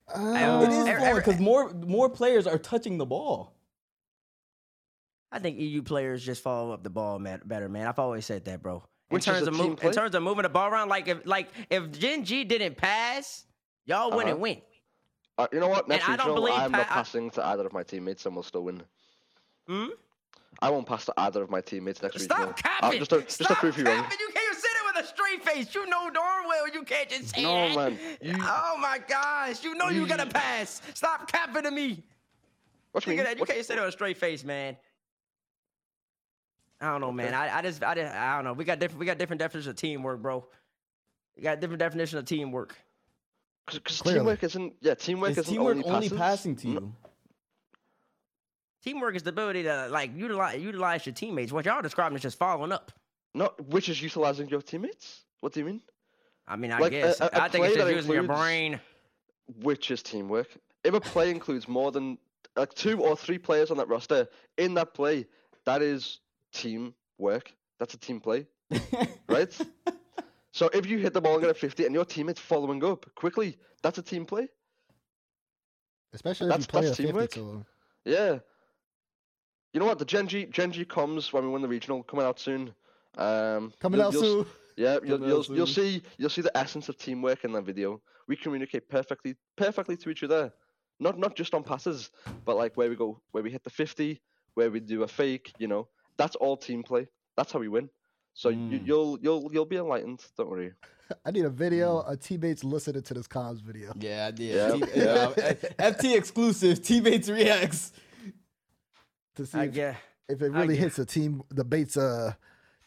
Uh, 0.08 0.62
It 0.64 0.70
is 0.70 0.98
flowing 1.00 1.16
because 1.16 1.40
more 1.40 1.70
more 1.72 2.10
players 2.10 2.46
are 2.46 2.60
touching 2.60 2.98
the 3.00 3.06
ball. 3.08 3.54
I 5.32 5.40
think 5.40 5.60
EU 5.60 5.82
players 5.82 6.24
just 6.24 6.44
follow 6.44 6.72
up 6.72 6.84
the 6.84 6.90
ball 6.92 7.18
man, 7.20 7.42
better, 7.44 7.68
man. 7.70 7.88
I've 7.88 7.98
always 8.00 8.26
said 8.26 8.46
that, 8.46 8.62
bro. 8.62 8.84
In 9.10 9.16
Which 9.16 9.26
terms 9.26 9.48
of 9.48 9.56
team 9.56 9.70
move, 9.72 9.84
in 9.84 9.92
terms 9.92 10.14
of 10.14 10.22
moving 10.24 10.44
the 10.44 10.50
ball 10.50 10.70
around, 10.70 10.90
like 10.90 11.08
if 11.08 11.26
like 11.26 11.50
if 11.72 11.92
Gen 11.92 12.24
G 12.24 12.44
didn't 12.44 12.78
pass, 12.78 13.46
y'all 13.86 14.12
wouldn't 14.12 14.34
Uh-huh. 14.34 14.42
win. 14.42 14.62
Uh, 15.38 15.48
you 15.52 15.60
know 15.60 15.68
what? 15.68 15.88
Next 15.88 16.08
I 16.08 16.16
don't 16.16 16.30
regional, 16.36 16.54
I'm 16.54 16.72
not 16.72 16.88
pa- 16.88 16.94
I- 16.94 16.98
passing 16.98 17.30
to 17.32 17.46
either 17.46 17.66
of 17.66 17.74
my 17.74 17.84
teammates, 17.84 18.26
and 18.26 18.36
we'll 18.36 18.44
still 18.44 18.64
win. 18.64 18.82
Hmm? 19.68 19.88
I 20.62 20.70
won't 20.70 20.88
pass 20.88 21.04
to 21.06 21.14
either 21.18 21.44
of 21.44 21.50
my 21.50 21.60
teammates 21.60 22.02
next 22.02 22.16
regional. 22.16 22.38
Stop 22.38 22.50
Uh, 22.52 22.54
capping. 22.82 23.00
just 23.00 23.12
to, 23.12 23.22
just 23.24 23.38
to 23.40 23.44
Stop 23.44 23.58
prove 23.58 23.78
you 23.78 23.84
wrong. 23.84 23.98
You 23.98 24.30
can't 24.34 24.56
say 24.58 24.68
that 24.74 24.94
with 24.96 25.04
a 25.04 25.08
straight 25.08 25.44
face. 25.44 25.76
You 25.76 25.86
know 25.88 26.10
darn 26.10 26.48
well 26.48 26.70
you 26.70 26.84
can't 26.84 27.10
just 27.10 27.36
say 27.36 27.44
No, 27.44 27.68
that. 27.68 27.76
man. 27.92 28.00
You- 28.22 28.36
oh 28.40 28.78
my 28.80 29.00
gosh. 29.06 29.64
You 29.66 29.76
know 29.76 29.90
you, 29.90 30.02
you- 30.02 30.08
gotta 30.08 30.26
pass. 30.28 30.82
Stop 30.94 31.30
capping 31.30 31.64
to 31.64 31.72
me. 31.72 32.04
What 32.94 33.06
you 33.06 33.10
mean? 33.16 33.24
that. 33.26 33.36
You 33.36 33.42
What- 33.42 33.50
can't 33.50 33.66
say 33.66 33.76
that 33.76 33.82
with 33.82 33.90
a 33.90 33.92
straight 33.92 34.16
face, 34.18 34.46
man. 34.46 34.78
I 36.80 36.88
don't 36.92 37.02
know, 37.02 37.12
man. 37.12 37.34
I, 37.34 37.58
I 37.58 37.62
just 37.62 37.84
I, 37.84 37.96
just, 37.96 38.14
I 38.14 38.36
don't 38.36 38.46
know. 38.46 38.54
We 38.54 38.64
got 38.64 38.80
different 38.80 39.00
we 39.00 39.06
got 39.06 39.18
different 39.18 39.40
definitions 39.42 39.68
of 39.68 39.76
teamwork, 39.76 40.22
bro. 40.22 40.46
We 41.36 41.44
got 41.44 41.60
different 41.60 41.80
definition 41.80 42.18
of 42.20 42.26
teamwork. 42.26 42.76
Because 43.66 44.02
Clearly. 44.02 44.20
teamwork 44.20 44.44
isn't. 44.44 44.74
Yeah, 44.82 44.94
teamwork 44.94 45.32
Is 45.32 45.38
isn't 45.40 45.54
teamwork 45.54 45.78
only, 45.78 45.90
only 45.90 46.10
passing 46.10 46.56
to 46.58 46.68
No- 46.68 46.80
you? 46.82 46.94
Teamwork 48.84 49.16
is 49.16 49.24
the 49.24 49.32
ability 49.32 49.64
to 49.64 49.88
like 49.90 50.16
utilize 50.16 50.62
utilize 50.62 51.06
your 51.06 51.16
teammates. 51.16 51.52
What 51.52 51.66
y'all 51.66 51.82
describing 51.82 52.16
is 52.18 52.22
just 52.22 52.38
following 52.38 52.72
up. 52.72 52.92
No, 53.34 53.52
which 53.68 53.90
is 53.90 54.02
utilizing 54.02 54.48
your 54.50 54.62
teammates. 54.62 55.26
What 55.42 55.54
do 55.54 55.60
you 55.60 55.66
mean? 55.66 55.82
I 56.48 56.56
mean, 56.56 56.72
I 56.72 56.78
Like, 56.80 56.92
guess 56.92 57.20
a- 57.20 57.26
a 57.34 57.42
I 57.44 57.50
think 57.50 57.66
it's 57.66 57.76
just 57.76 57.92
using 57.92 58.14
your 58.14 58.24
brain. 58.24 58.80
Which 59.62 59.90
is 59.90 60.04
teamwork. 60.04 60.48
If 60.84 60.94
a 60.94 61.02
play 61.02 61.32
includes 61.32 61.68
more 61.68 61.92
than 61.92 62.20
like 62.56 62.74
two 62.76 63.02
or 63.04 63.18
three 63.18 63.40
players 63.40 63.72
on 63.72 63.78
that 63.78 63.88
roster 63.88 64.28
in 64.58 64.76
that 64.76 64.94
play, 64.94 65.26
that 65.66 65.82
is 65.82 66.20
teamwork. 66.54 67.52
That's 67.80 67.96
a 67.96 67.98
team 67.98 68.20
play, 68.22 68.46
right? 69.28 69.58
So 70.56 70.70
if 70.72 70.86
you 70.86 71.00
hit 71.00 71.14
the 71.14 71.20
ball 71.20 71.34
and 71.34 71.42
get 71.42 71.52
a 71.52 71.54
50 71.54 71.86
and 71.86 71.94
your 71.94 72.06
teammate's 72.06 72.40
following 72.40 72.82
up 72.82 73.06
quickly, 73.16 73.58
that's 73.84 73.98
a 73.98 74.02
team 74.02 74.26
play. 74.26 74.48
Especially 76.14 76.48
if 76.48 76.52
That's- 76.52 76.64
you 76.66 76.72
play 76.72 76.80
a 76.80 76.84
that's 76.86 76.98
50 76.98 77.04
teamwork. 77.12 77.32
to 77.32 77.50
him. 77.50 77.66
Yeah. 78.06 78.40
You 79.74 79.82
know 79.82 79.86
what? 79.86 80.00
The 80.00 80.06
Gen 80.06 80.30
G 80.30 80.46
Genji 80.46 80.86
comes 80.86 81.34
when 81.34 81.44
we 81.44 81.50
win 81.50 81.62
the 81.62 81.68
regional 81.68 82.04
coming 82.04 82.26
out 82.26 82.40
soon. 82.40 82.74
Um, 83.18 83.74
Coming 83.82 84.00
out 84.00 84.14
soon. 84.14 84.46
Yeah, 84.78 85.00
you'll, 85.04 85.20
you'll, 85.28 85.40
out 85.40 85.50
you'll 85.50 85.68
see 85.80 86.02
you'll 86.18 86.30
see 86.30 86.42
the 86.42 86.58
essence 86.58 86.88
of 86.88 86.98
teamwork 86.98 87.44
in 87.44 87.52
that 87.52 87.64
video. 87.66 88.02
We 88.30 88.38
communicate 88.38 88.88
perfectly 88.88 89.36
perfectly 89.58 89.98
to 89.98 90.10
each 90.10 90.24
other, 90.24 90.54
not 91.02 91.20
not 91.20 91.36
just 91.36 91.54
on 91.54 91.64
passes, 91.64 92.12
but 92.46 92.56
like 92.56 92.78
where 92.78 92.90
we 92.90 92.96
go, 92.96 93.22
where 93.32 93.44
we 93.44 93.52
hit 93.52 93.66
the 93.66 93.70
fifty, 93.70 94.22
where 94.54 94.72
we 94.72 94.80
do 94.80 95.04
a 95.04 95.08
fake. 95.08 95.52
You 95.60 95.68
know, 95.68 95.90
that's 96.16 96.38
all 96.38 96.56
team 96.56 96.82
play. 96.82 97.10
That's 97.36 97.52
how 97.52 97.60
we 97.60 97.68
win. 97.68 97.90
So 98.38 98.50
you, 98.50 98.58
Mm. 98.80 98.86
you'll 98.88 99.18
you'll 99.22 99.50
you'll 99.54 99.66
be 99.66 99.78
enlightened. 99.78 100.22
Don't 100.38 100.50
worry. 100.50 100.74
I 101.26 101.32
need 101.32 101.46
a 101.46 101.50
video 101.50 102.00
of 102.00 102.20
teammates 102.20 102.64
listening 102.64 103.02
to 103.04 103.14
this 103.14 103.28
comms 103.28 103.62
video. 103.62 103.94
Yeah, 103.98 104.28
I 104.28 104.32
did. 104.32 104.56
Yeah, 104.56 104.72
T- 104.86 105.00
yeah. 105.00 105.14
uh, 105.80 105.92
FT 105.94 106.18
exclusive. 106.18 106.82
Teammates 106.84 107.30
reacts. 107.30 107.94
To 109.36 109.46
see 109.46 109.58
I 109.58 109.64
if, 109.66 109.74
guess. 109.74 109.98
if 110.28 110.42
it 110.42 110.52
really 110.52 110.76
get- 110.76 110.84
hits 110.84 110.96
the 110.98 111.06
team, 111.06 111.44
the 111.50 111.64
Bates 111.64 111.96
uh, 111.98 112.34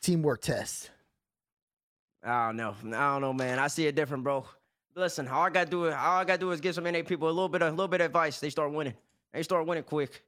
teamwork 0.02 0.42
test. 0.42 0.90
I 2.22 2.48
don't 2.48 2.56
know. 2.56 2.74
I 2.96 3.12
don't 3.12 3.20
know, 3.22 3.32
man. 3.32 3.58
I 3.58 3.68
see 3.68 3.86
it 3.86 3.94
different, 3.94 4.24
bro. 4.24 4.44
Listen, 4.94 5.28
all 5.28 5.44
I 5.44 5.50
gotta 5.50 5.70
do 5.70 5.84
is 5.86 5.94
all 5.94 6.18
I 6.18 6.24
gotta 6.24 6.38
do 6.40 6.50
is 6.50 6.60
give 6.60 6.74
some 6.74 6.84
NA 6.84 7.02
people 7.06 7.28
a 7.28 7.30
little 7.30 7.48
bit 7.48 7.62
of 7.62 7.68
a 7.68 7.70
little 7.70 7.88
bit 7.88 8.00
of 8.02 8.06
advice. 8.06 8.40
They 8.40 8.50
start 8.50 8.72
winning. 8.72 8.94
They 9.32 9.42
start 9.42 9.66
winning 9.66 9.84
quick. 9.84 10.24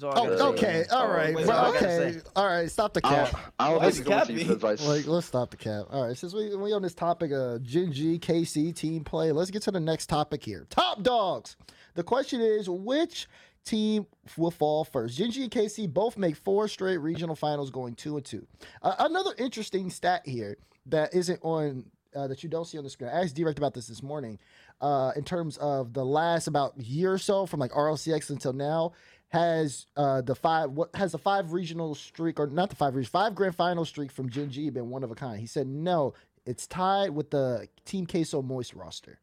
That's 0.00 0.16
all 0.16 0.24
I 0.24 0.36
Oh, 0.36 0.48
okay. 0.52 0.84
All 0.90 1.06
Oh, 1.06 1.08
Well, 1.34 1.46
what 1.46 1.56
I 1.56 1.72
gotta 1.80 1.86
okay. 2.06 2.20
All 2.36 2.46
right. 2.46 2.70
Stop 2.70 2.94
the 2.94 3.00
I'll, 3.04 3.26
cap. 3.26 3.52
I'll 3.58 3.78
What's 3.80 3.98
be 3.98 4.04
coming 4.04 4.26
to 4.38 4.44
you 4.44 4.52
advice. 4.52 4.86
Like, 4.86 5.06
let's 5.06 5.26
stop 5.26 5.50
the 5.50 5.56
cap. 5.56 5.86
All 5.90 6.06
right, 6.06 6.16
since 6.16 6.34
we 6.34 6.54
we 6.56 6.72
on 6.72 6.82
this 6.82 6.94
topic 6.94 7.32
of 7.32 7.62
Gen 7.62 7.92
G 7.92 8.18
KC 8.18 8.74
team 8.74 9.04
play, 9.04 9.32
let's 9.32 9.50
get 9.50 9.62
to 9.62 9.70
the 9.70 9.80
next 9.80 10.06
topic 10.08 10.44
here. 10.44 10.66
Top 10.70 11.02
dogs. 11.02 11.56
The 11.94 12.02
question 12.02 12.40
is, 12.40 12.68
which 12.68 13.28
team 13.64 14.06
will 14.36 14.50
fall 14.50 14.84
first? 14.84 15.18
Gen 15.18 15.30
G 15.30 15.42
and 15.42 15.50
KC 15.50 15.92
both 15.92 16.16
make 16.16 16.36
four 16.36 16.68
straight 16.68 16.98
regional 16.98 17.36
finals, 17.36 17.70
going 17.70 17.94
two 17.94 18.16
and 18.16 18.24
two. 18.24 18.46
Uh, 18.82 18.94
another 19.00 19.32
interesting 19.38 19.90
stat 19.90 20.22
here 20.24 20.56
that 20.86 21.14
isn't 21.14 21.40
on 21.42 21.84
uh, 22.16 22.26
that 22.26 22.42
you 22.42 22.48
don't 22.48 22.64
see 22.64 22.78
on 22.78 22.84
the 22.84 22.90
screen. 22.90 23.10
I 23.10 23.22
asked 23.22 23.36
Direct 23.36 23.58
about 23.58 23.74
this 23.74 23.86
this 23.86 24.02
morning. 24.02 24.38
uh, 24.80 25.12
in 25.14 25.24
terms 25.24 25.56
of 25.58 25.92
the 25.92 26.04
last 26.04 26.46
about 26.46 26.76
year 26.80 27.12
or 27.12 27.18
so 27.18 27.46
from 27.46 27.60
like 27.60 27.70
RLCSX 27.72 28.30
until 28.30 28.52
now 28.52 28.92
has 29.30 29.86
uh, 29.96 30.20
the 30.20 30.34
five 30.34 30.70
what 30.70 30.94
has 30.94 31.12
the 31.12 31.18
five 31.18 31.52
regional 31.52 31.94
streak 31.94 32.38
or 32.38 32.46
not 32.48 32.68
the 32.68 32.76
five 32.76 32.94
region 32.94 33.10
five 33.10 33.34
grand 33.34 33.54
final 33.54 33.84
streak 33.84 34.10
from 34.10 34.28
Gen 34.28 34.50
G 34.50 34.70
been 34.70 34.90
one 34.90 35.02
of 35.02 35.10
a 35.10 35.14
kind? 35.14 35.40
He 35.40 35.46
said 35.46 35.66
no, 35.66 36.14
it's 36.44 36.66
tied 36.66 37.10
with 37.10 37.30
the 37.30 37.68
Team 37.84 38.06
Queso 38.06 38.42
Moist 38.42 38.74
roster. 38.74 39.18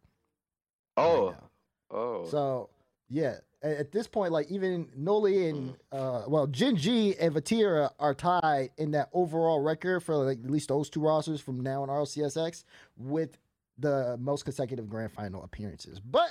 Oh, 0.96 1.36
now. 1.92 1.98
oh. 1.98 2.26
So 2.28 2.70
yeah, 3.10 3.36
at 3.62 3.92
this 3.92 4.08
point, 4.08 4.32
like 4.32 4.50
even 4.50 4.88
Noly 4.98 5.50
and 5.50 5.76
uh, 5.92 6.24
well, 6.28 6.48
Gen 6.48 6.78
G 6.78 7.16
and 7.20 7.34
Vatira 7.34 7.92
are 8.00 8.14
tied 8.14 8.70
in 8.78 8.92
that 8.92 9.10
overall 9.12 9.60
record 9.60 10.02
for 10.02 10.16
like 10.16 10.40
at 10.44 10.50
least 10.50 10.70
those 10.70 10.90
two 10.90 11.02
rosters 11.02 11.42
from 11.42 11.60
now 11.62 11.84
on 11.84 11.90
RLCSX 11.90 12.64
with 12.98 13.38
the 13.78 14.18
most 14.20 14.46
consecutive 14.46 14.90
grand 14.90 15.12
final 15.12 15.44
appearances. 15.44 16.00
But 16.00 16.30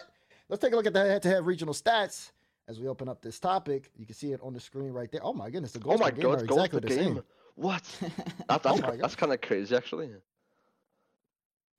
let's 0.49 0.63
take 0.63 0.73
a 0.73 0.77
look 0.77 0.87
at 0.87 0.95
the 0.95 1.05
head-to-head 1.05 1.45
regional 1.45 1.75
stats 1.75 2.31
as 2.69 2.81
we 2.81 2.89
open 2.89 3.09
up 3.09 3.23
this 3.23 3.39
topic. 3.39 3.91
You 3.97 4.07
can 4.07 4.15
see 4.15 4.33
it 4.33 4.41
on 4.43 4.53
the 4.53 4.61
screen 4.61 4.93
right 4.93 5.11
there. 5.11 5.21
Oh 5.25 5.33
my 5.33 5.51
goodness, 5.51 5.73
the 5.73 5.81
oh 5.87 5.97
my 5.99 6.11
per 6.11 6.17
game 6.17 6.27
are 6.31 6.37
god, 6.37 6.47
goals 6.49 6.61
exactly 6.65 6.81
per 6.81 6.89
the 6.89 6.95
game. 6.95 7.15
same. 7.17 7.23
What? 7.55 7.83
That, 8.49 8.63
that's 8.63 8.81
Oh 8.83 8.97
that's 9.01 9.15
kind 9.17 9.33
of 9.33 9.41
crazy, 9.41 9.75
actually. 9.77 10.11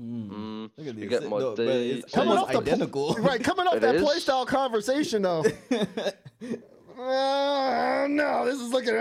Mm. 0.01 0.29
Mm, 0.29 0.69
Look 0.77 0.87
at 0.87 0.95
you 0.95 1.09
this. 1.09 1.09
get 1.09 1.23
No, 1.23 1.29
more 1.29 1.39
but 1.55 1.59
it's 1.59 2.03
days. 2.03 2.05
Coming 2.13 2.29
almost 2.29 2.43
off 2.43 2.47
the 2.49 2.53
po- 2.53 2.61
identical. 2.61 3.13
Right, 3.19 3.43
coming 3.43 3.67
off 3.67 3.75
It 3.75 3.81
that 3.81 3.95
is. 3.95 4.03
playstyle 4.03 4.45
conversation 4.47 5.21
though. 5.23 5.43
Uh, 6.99 8.07
no, 8.09 8.43
this 8.45 8.59
is 8.59 8.73
looking 8.73 8.95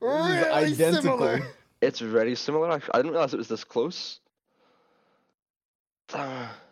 really 0.00 0.48
identical. 0.50 1.02
similar. 1.02 1.42
It's 1.82 2.00
very 2.00 2.34
similar. 2.34 2.70
Actually, 2.72 2.90
I 2.94 2.98
didn't 3.00 3.12
realize 3.12 3.34
it 3.34 3.36
was 3.36 3.48
this 3.48 3.64
close. 3.64 4.20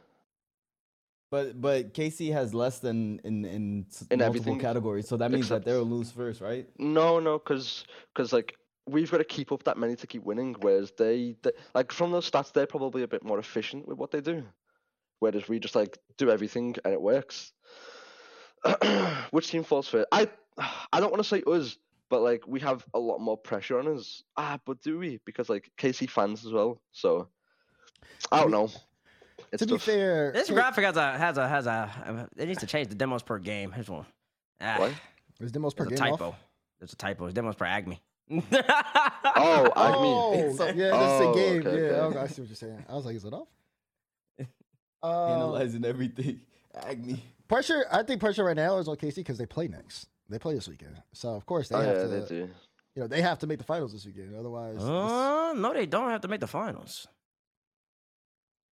But 1.31 1.61
but 1.61 1.93
KC 1.93 2.32
has 2.32 2.55
less 2.55 2.78
than 2.78 3.20
in 3.24 3.44
in, 3.44 3.86
In 4.11 4.19
multiple 4.20 4.57
categories, 4.57 5.09
so 5.09 5.16
that 5.16 5.31
means 5.31 5.48
that 5.48 5.65
they'll 5.65 5.82
lose 5.85 6.11
first, 6.11 6.40
right? 6.40 6.69
no, 6.78 7.19
no, 7.19 7.39
because 7.39 7.85
because 8.15 8.32
like 8.32 8.57
we've 8.86 9.11
got 9.11 9.19
to 9.19 9.24
keep 9.24 9.51
up 9.51 9.65
that 9.65 9.77
many 9.77 9.97
to 9.97 10.07
keep 10.07 10.23
winning. 10.23 10.55
Whereas 10.61 10.93
they, 10.97 11.36
they 11.43 11.51
like 11.74 11.90
from 11.93 12.12
those 12.12 12.31
stats, 12.31 12.53
they're 12.53 12.66
probably 12.66 13.03
a 13.03 13.09
bit 13.09 13.24
more 13.24 13.39
efficient 13.39 13.89
with 13.89 13.98
what 13.98 14.12
they 14.12 14.20
do. 14.20 14.44
Whereas 15.19 15.48
we 15.48 15.59
just 15.59 15.74
like 15.74 15.98
do 16.16 16.31
everything 16.31 16.77
and 16.85 16.94
it 16.94 17.01
works. 17.01 17.53
Which 19.31 19.48
team 19.48 19.65
falls 19.65 19.89
first? 19.89 20.07
I 20.12 20.28
I 20.93 21.01
don't 21.01 21.11
want 21.11 21.23
to 21.23 21.28
say 21.28 21.43
us, 21.47 21.77
but 22.09 22.20
like 22.23 22.47
we 22.47 22.61
have 22.61 22.85
a 22.94 22.98
lot 22.98 23.19
more 23.19 23.36
pressure 23.36 23.78
on 23.78 23.89
us. 23.89 24.23
Ah, 24.36 24.59
but 24.65 24.81
do 24.82 24.98
we? 24.98 25.20
Because 25.24 25.48
like 25.48 25.70
KC 25.78 26.09
fans 26.09 26.47
as 26.47 26.53
well. 26.53 26.81
So 26.93 27.28
I 28.31 28.40
don't 28.40 28.51
know. 28.51 28.70
It's 29.52 29.60
to 29.60 29.66
be 29.66 29.72
tough. 29.72 29.82
fair, 29.82 30.32
This 30.32 30.48
K- 30.48 30.54
graphic 30.54 30.84
has 30.84 30.96
a 30.96 31.16
has 31.18 31.36
a 31.38 31.46
has 31.48 31.66
a. 31.66 32.28
It 32.36 32.46
needs 32.48 32.60
to 32.60 32.66
change 32.66 32.88
the 32.88 32.94
demos 32.94 33.22
per 33.22 33.38
game. 33.38 33.70
Here's 33.72 33.88
one. 33.88 34.06
Ah, 34.60 34.76
What? 34.78 34.92
is 35.40 35.52
demos 35.52 35.74
per 35.74 35.84
There's 35.86 36.00
a 36.00 36.04
typo. 36.04 36.28
off? 36.28 36.34
There's 36.78 36.92
a 36.92 36.96
typo. 36.96 37.26
It's 37.26 37.34
demos 37.34 37.54
per 37.54 37.64
Agme. 37.66 37.94
Oh, 38.30 38.42
Oh, 39.76 40.34
Agme. 40.34 40.56
So- 40.56 40.66
yeah, 40.66 40.72
this 40.72 40.74
is 40.74 41.20
Oh, 41.20 41.30
a 41.30 41.34
game. 41.34 41.66
okay, 41.66 41.70
yeah, 41.76 41.86
okay. 41.86 42.00
okay, 42.00 42.18
I 42.18 42.26
see 42.28 42.40
what 42.42 42.48
you're 42.48 42.56
saying. 42.56 42.84
I 42.88 42.94
was 42.94 43.04
like, 43.04 43.16
is 43.16 43.24
it 43.24 43.32
off? 43.32 43.48
Uh, 45.02 45.26
Analyzing 45.34 45.84
everything. 45.84 46.40
Agni. 46.74 47.22
pressure. 47.48 47.84
I 47.92 48.02
think 48.02 48.20
pressure 48.20 48.42
right 48.44 48.56
now 48.56 48.78
is 48.78 48.88
on 48.88 48.96
KC 48.96 49.16
because 49.16 49.38
they 49.38 49.46
play 49.46 49.68
next. 49.68 50.08
They 50.28 50.38
play 50.38 50.54
this 50.54 50.66
weekend, 50.68 51.00
so 51.12 51.34
of 51.34 51.46
course 51.46 51.68
they 51.68 51.76
Oh, 51.76 51.80
have 51.80 51.96
yeah, 51.96 52.02
to. 52.02 52.08
they 52.08 52.26
do. 52.26 52.34
You 52.96 53.02
know, 53.02 53.06
they 53.06 53.20
have 53.22 53.38
to 53.40 53.46
make 53.46 53.58
the 53.58 53.64
finals 53.64 53.92
this 53.92 54.04
weekend. 54.06 54.34
Otherwise, 54.34 54.82
Uh, 54.82 55.52
no, 55.54 55.72
they 55.72 55.86
don't 55.86 56.08
have 56.10 56.22
to 56.22 56.28
make 56.28 56.40
the 56.40 56.46
finals. 56.48 57.06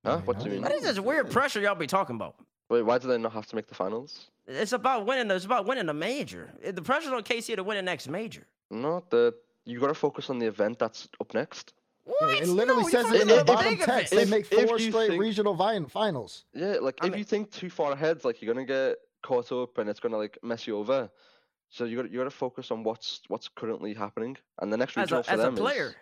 Huh? 0.05 0.19
What 0.25 0.39
do 0.39 0.45
you 0.45 0.51
they 0.51 0.57
mean? 0.57 0.63
What 0.65 0.73
is 0.75 0.83
this 0.83 1.01
weird 1.01 1.31
pressure 1.31 1.61
y'all 1.61 1.75
be 1.75 1.87
talking 1.87 2.17
about? 2.17 2.35
Wait, 2.69 2.83
why 2.83 2.99
do 2.99 3.09
they 3.09 3.19
not 3.19 3.33
have 3.33 3.47
to 3.47 3.57
make 3.57 3.67
the 3.67 3.75
finals? 3.75 4.31
It's 4.47 4.73
about 4.73 5.07
winning. 5.07 5.31
It's 5.31 5.45
about 5.45 5.67
winning 5.67 5.87
the 5.87 5.95
major. 5.95 6.53
The 6.63 6.83
pressure's 6.83 7.13
on 7.13 7.23
KC 7.23 7.57
to 7.57 7.65
win 7.65 7.77
the 7.77 7.83
next 7.83 8.09
major. 8.09 8.47
No, 8.71 9.03
the 9.11 9.35
you 9.65 9.81
got 9.81 9.87
to 9.89 9.95
focus 9.95 10.29
on 10.31 10.39
the 10.39 10.47
event 10.47 10.79
that's 10.79 11.09
up 11.21 11.33
next. 11.35 11.73
What? 12.05 12.35
it 12.43 12.47
literally 12.49 12.83
No, 12.83 12.89
says 12.89 13.11
it 13.13 13.23
in 13.23 13.29
the 13.29 13.45
bottom 13.45 13.79
text. 13.79 13.89
event. 13.89 14.11
They 14.11 14.23
If- 14.23 14.29
make 14.31 14.47
four 14.47 14.79
you 14.79 14.91
straight 14.91 15.09
think- 15.09 15.23
regional 15.23 15.55
vi- 15.55 15.83
finals. 15.85 16.45
Yeah, 16.53 16.77
like 16.83 16.99
I 17.01 17.07
if 17.07 17.13
mean- 17.13 17.19
you 17.21 17.25
think 17.25 17.51
too 17.51 17.71
far 17.71 17.93
ahead, 17.93 18.25
like 18.27 18.43
you're 18.43 18.53
gonna 18.53 18.67
get 18.67 18.97
caught 19.23 19.51
up 19.53 19.79
and 19.79 19.89
it's 19.89 20.01
gonna 20.01 20.19
like 20.19 20.39
mess 20.43 20.67
you 20.67 20.77
over. 20.77 21.11
So 21.71 21.85
you 21.87 21.97
got 21.97 22.11
you 22.11 22.19
got 22.19 22.25
to 22.25 22.31
focus 22.31 22.71
on 22.71 22.83
what's 22.85 23.23
what's 23.29 23.49
currently 23.49 23.95
happening, 23.95 24.37
and 24.61 24.71
the 24.73 24.77
next 24.77 24.93
as 24.99 25.05
regional 25.05 25.21
a, 25.21 25.25
for 25.25 25.31
as 25.31 25.41
a 25.41 25.43
them 25.45 25.57
player. 25.57 25.87
is 25.89 25.95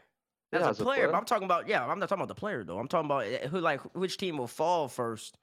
As, 0.52 0.60
Yeah, 0.60 0.66
a, 0.66 0.70
as 0.70 0.80
a 0.80 0.84
player, 0.84 0.96
player. 0.96 1.08
but 1.08 1.16
I'm 1.18 1.24
talking 1.24 1.44
about 1.44 1.68
yeah. 1.68 1.86
I'm 1.86 1.98
not 1.98 2.08
talking 2.08 2.22
about 2.22 2.34
the 2.34 2.40
player 2.40 2.64
though. 2.64 2.78
I'm 2.78 2.88
talking 2.88 3.06
about 3.06 3.24
eh, 3.24 3.48
who 3.48 3.60
like 3.60 3.80
which 3.94 4.16
team 4.18 4.38
will 4.38 4.46
fall 4.46 4.88
first. 4.88 5.38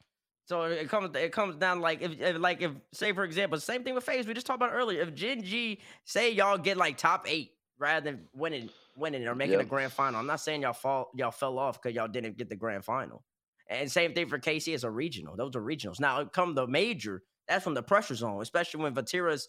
So 0.46 0.64
it 0.64 0.90
comes 0.90 1.16
it 1.16 1.32
comes 1.32 1.56
down 1.58 1.80
like 1.80 2.02
if, 2.02 2.20
if 2.20 2.38
like 2.40 2.62
if 2.62 2.72
say 2.92 3.14
for 3.14 3.24
example 3.24 3.60
same 3.60 3.84
thing 3.84 3.94
with 3.94 4.04
FaZe 4.04 4.26
we 4.26 4.34
just 4.34 4.48
talked 4.48 4.62
about 4.62 4.74
earlier. 4.74 5.02
If 5.02 5.14
Gen 5.14 5.44
G 5.44 5.80
say 6.06 6.32
y'all 6.32 6.58
get 6.58 6.78
like 6.78 6.98
top 6.98 7.26
eight 7.28 7.52
rather 7.78 8.12
than 8.12 8.28
winning 8.34 8.70
winning 8.96 9.28
or 9.28 9.36
making 9.36 9.60
a 9.60 9.66
grand 9.66 9.92
final. 9.92 10.20
I'm 10.20 10.28
not 10.28 10.42
saying 10.42 10.62
y'all 10.64 10.74
fall 10.74 11.12
y'all 11.16 11.32
fell 11.32 11.58
off 11.60 11.82
because 11.82 11.96
y'all 11.96 12.08
didn't 12.08 12.38
get 12.38 12.50
the 12.50 12.56
grand 12.56 12.84
final. 12.86 13.24
And 13.70 13.92
same 13.92 14.14
thing 14.14 14.28
for 14.28 14.40
KC 14.40 14.74
as 14.74 14.84
a 14.84 14.90
regional. 14.90 15.36
Those 15.36 15.56
are 15.56 15.62
regionals. 15.62 16.00
Now 16.00 16.26
come 16.26 16.56
the 16.56 16.68
major. 16.68 17.22
That's 17.48 17.66
when 17.66 17.76
the 17.76 17.84
pressure's 17.84 18.22
on, 18.22 18.42
especially 18.42 18.84
when 18.84 18.94
Vatira's 18.94 19.48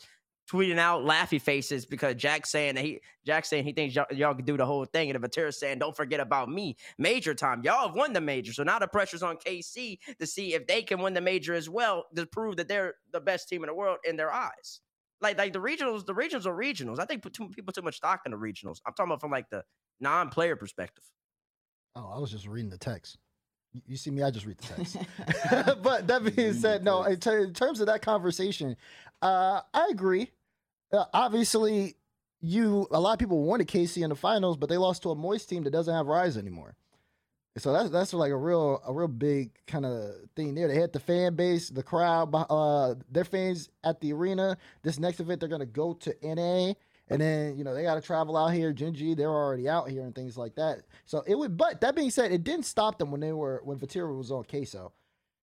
tweeting 0.51 0.79
out 0.79 1.03
laughy 1.03 1.41
faces 1.41 1.87
because 1.87 2.15
Jack's 2.17 2.51
saying 2.51 2.75
that 2.75 2.85
he 2.85 3.01
Jack's 3.25 3.49
saying 3.49 3.65
he 3.65 3.73
thinks 3.73 3.95
y'all, 3.95 4.07
y'all 4.11 4.35
can 4.35 4.45
do 4.45 4.57
the 4.57 4.67
whole 4.67 4.85
thing, 4.85 5.11
and 5.11 5.21
Vatira's 5.23 5.59
saying 5.59 5.79
don't 5.79 5.97
forget 5.97 6.19
about 6.19 6.49
me. 6.49 6.77
Major 6.99 7.35
time, 7.35 7.63
y'all 7.63 7.87
have 7.87 7.95
won 7.97 8.13
the 8.13 8.21
major, 8.21 8.53
so 8.53 8.63
now 8.65 8.79
the 8.79 8.89
pressure's 8.89 9.23
on 9.23 9.37
KC 9.37 9.99
to 10.19 10.27
see 10.27 10.55
if 10.55 10.67
they 10.67 10.83
can 10.83 11.01
win 11.01 11.15
the 11.15 11.21
major 11.21 11.55
as 11.55 11.69
well 11.69 12.07
to 12.17 12.27
prove 12.27 12.57
that 12.57 12.67
they're 12.67 12.95
the 13.13 13.21
best 13.21 13.49
team 13.49 13.63
in 13.63 13.69
the 13.69 13.75
world 13.75 13.99
in 14.05 14.17
their 14.17 14.33
eyes. 14.33 14.81
Like 15.21 15.39
like 15.39 15.53
the 15.53 15.61
regionals, 15.61 16.05
the 16.05 16.15
regionals 16.15 16.47
are 16.47 16.57
regionals. 16.57 16.99
I 16.99 17.05
think 17.05 17.23
put 17.23 17.33
too, 17.35 17.49
people 17.51 17.73
too 17.73 17.83
much 17.83 17.97
stock 17.99 18.23
in 18.27 18.33
the 18.33 18.39
regionals. 18.39 18.79
I'm 18.87 18.95
talking 18.95 19.11
about 19.13 19.21
from 19.21 19.31
like 19.31 19.51
the 19.51 19.63
non-player 20.01 20.57
perspective. 20.57 21.05
Oh, 21.95 22.11
I 22.15 22.19
was 22.19 22.31
just 22.31 22.47
reading 22.49 22.71
the 22.71 22.79
text. 22.79 23.19
You- 23.73 23.83
You 23.87 23.97
see 23.97 24.11
me, 24.11 24.23
I 24.23 24.31
just 24.31 24.47
read 24.47 24.59
the 24.59 24.67
text. 24.67 24.97
but 25.83 26.07
that 26.09 26.35
being 26.35 26.55
said, 26.55 26.83
no, 26.83 27.03
in, 27.05 27.13
text. 27.13 27.23
ter- 27.23 27.45
in 27.45 27.53
terms 27.55 27.81
of 27.81 27.87
that 27.87 28.03
conversation, 28.03 28.77
uh, 29.23 29.61
I 29.75 29.89
agree. 29.93 30.31
Uh, 30.93 31.05
obviously, 31.13 31.97
you 32.41 32.87
a 32.91 33.01
lot 33.01 33.13
of 33.13 33.19
people 33.19 33.43
wanted 33.43 33.69
KC 33.69 34.03
in 34.03 34.11
the 34.11 34.17
finals, 34.17 34.57
but 34.57 34.69
they 34.69 34.77
lost 34.77 35.03
to 35.03 35.11
a 35.11 35.15
Moist 35.15 35.49
team 35.49 35.65
that 35.65 35.71
doesn't 35.71 35.95
have 35.95 36.07
Rise 36.07 36.37
anymore. 36.37 36.75
So 37.59 37.73
that's 37.73 37.91
that's 37.91 38.15
like 38.15 38.31
a 38.31 38.37
real 38.37 38.81
a 38.87 38.93
real 38.93 39.09
big 39.09 39.51
kind 39.67 39.85
of 39.85 40.15
thing 40.37 40.55
there. 40.55 40.69
They 40.69 40.81
had 40.81 40.93
the 40.93 41.01
fan 41.01 41.35
base, 41.35 41.69
the 41.69 41.83
crowd, 41.83 42.31
uh, 42.33 42.95
their 43.11 43.25
fans 43.25 43.69
at 43.83 44.01
the 44.01 44.13
arena. 44.13 44.57
This 44.83 44.99
next 44.99 45.21
event, 45.21 45.41
they're 45.41 45.49
gonna 45.49 45.67
go 45.67 45.95
to 45.95 46.15
NA, 46.23 46.75
and 47.09 47.21
then 47.21 47.59
you 47.59 47.65
know 47.65 47.75
they 47.75 47.83
got 47.83 47.97
to 47.97 48.01
travel 48.01 48.37
out 48.37 48.55
here. 48.55 48.73
Gen 48.73 48.95
G, 48.95 49.15
they're 49.15 49.29
already 49.29 49.69
out 49.69 49.91
here 49.91 50.03
and 50.03 50.15
things 50.15 50.39
like 50.39 50.55
that. 50.55 50.83
So 51.07 51.25
it 51.27 51.35
would. 51.35 51.57
But 51.57 51.81
that 51.81 51.97
being 51.97 52.11
said, 52.11 52.31
it 52.33 52.45
didn't 52.45 52.67
stop 52.67 52.99
them 52.99 53.11
when 53.11 53.21
they 53.21 53.33
were 53.33 53.61
when 53.65 53.79
Vatira 53.79 54.17
was 54.17 54.31
on 54.31 54.45
Queso 54.45 54.93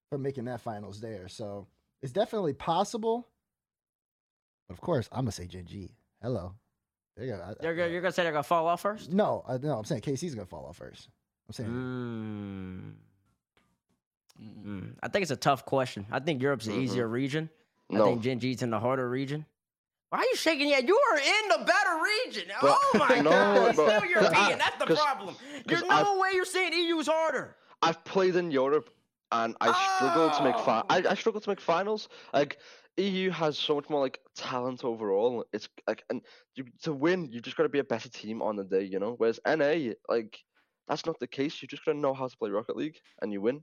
from 0.09 0.21
making 0.21 0.45
that 0.45 0.61
finals 0.61 1.01
there. 1.01 1.27
So 1.27 1.67
it's 2.01 2.13
definitely 2.13 2.53
possible. 2.53 3.27
But 4.67 4.73
of 4.73 4.81
course, 4.81 5.07
I'm 5.11 5.21
gonna 5.21 5.31
say 5.31 5.47
Gen 5.47 5.65
G. 5.65 5.95
Hello. 6.21 6.53
There 7.15 7.25
you 7.25 7.31
go. 7.33 7.37
I- 7.41 7.63
You're, 7.63 7.73
I- 7.73 7.75
gonna- 7.75 7.91
you're 7.91 8.01
gonna 8.01 8.11
say 8.11 8.23
they're 8.23 8.31
gonna 8.31 8.43
fall 8.43 8.67
off 8.67 8.81
first? 8.81 9.11
no, 9.11 9.43
I, 9.47 9.57
no, 9.57 9.77
I'm 9.77 9.85
saying 9.85 10.01
KC's 10.01 10.35
gonna 10.35 10.45
fall 10.45 10.65
off 10.65 10.77
first. 10.77 11.09
I'm 11.47 11.53
saying 11.53 11.69
Mm. 11.69 12.93
Mm. 14.65 14.93
I 15.01 15.07
think 15.07 15.23
it's 15.23 15.31
a 15.31 15.35
tough 15.35 15.65
question. 15.65 16.05
I 16.11 16.19
think 16.19 16.41
Europe's 16.41 16.65
the 16.65 16.73
Mhm. 16.73 16.81
easier 16.83 17.07
region. 17.07 17.49
I 17.91 17.97
think 17.99 18.21
Gen 18.21 18.39
G's 18.39 18.61
in 18.61 18.69
the 18.69 18.79
harder 18.79 19.09
region. 19.09 19.45
Why 20.09 20.19
are 20.19 20.23
you 20.25 20.35
shaking 20.35 20.67
your 20.67 20.75
head? 20.77 20.87
You 20.87 20.97
are 21.11 21.17
in 21.17 21.49
the 21.49 21.65
better 21.65 22.01
region. 22.25 22.51
But- 22.61 22.77
oh 22.79 22.91
my 22.99 23.19
no, 23.21 23.29
god, 23.31 23.67
it's 23.69 23.73
still 23.79 24.05
European. 24.05 24.35
I- 24.35 24.55
That's 24.55 24.77
the 24.77 24.85
'cause- 24.85 24.99
problem. 24.99 25.35
'cause 25.35 25.63
There's 25.65 25.83
I- 25.89 26.03
no 26.03 26.19
way 26.19 26.31
you're 26.33 26.45
saying 26.45 26.73
EU's 26.73 27.07
harder. 27.07 27.55
I've 27.81 28.03
played 28.03 28.35
in 28.35 28.51
Europe 28.51 28.89
and 29.31 29.55
I 29.61 29.71
struggle 29.97 30.29
to 30.31 30.43
make 30.43 30.59
fi- 30.59 30.81
Oh. 30.81 30.85
I, 30.89 30.97
I 31.09 31.13
struggle 31.15 31.41
to 31.41 31.49
make 31.49 31.59
finals. 31.59 32.09
Like 32.33 32.59
EU 32.97 33.29
has 33.29 33.57
so 33.57 33.75
much 33.75 33.89
more 33.89 34.01
like 34.01 34.19
talent 34.35 34.83
overall. 34.83 35.45
It's 35.53 35.69
like 35.87 36.03
and 36.09 36.21
you 36.55 36.65
to 36.83 36.93
win, 36.93 37.31
you 37.31 37.39
just 37.39 37.57
got 37.57 37.63
to 37.63 37.69
be 37.69 37.79
a 37.79 37.83
better 37.83 38.09
team 38.09 38.41
on 38.41 38.55
the 38.55 38.63
day, 38.63 38.83
you 38.83 38.99
know. 38.99 39.13
Whereas 39.17 39.39
NA, 39.45 39.93
like 40.09 40.37
that's 40.87 41.05
not 41.05 41.19
the 41.19 41.27
case. 41.27 41.61
You 41.61 41.67
just 41.67 41.85
got 41.85 41.93
to 41.93 41.97
know 41.97 42.13
how 42.13 42.27
to 42.27 42.37
play 42.37 42.49
Rocket 42.49 42.75
League 42.75 42.97
and 43.21 43.31
you 43.31 43.41
win. 43.41 43.61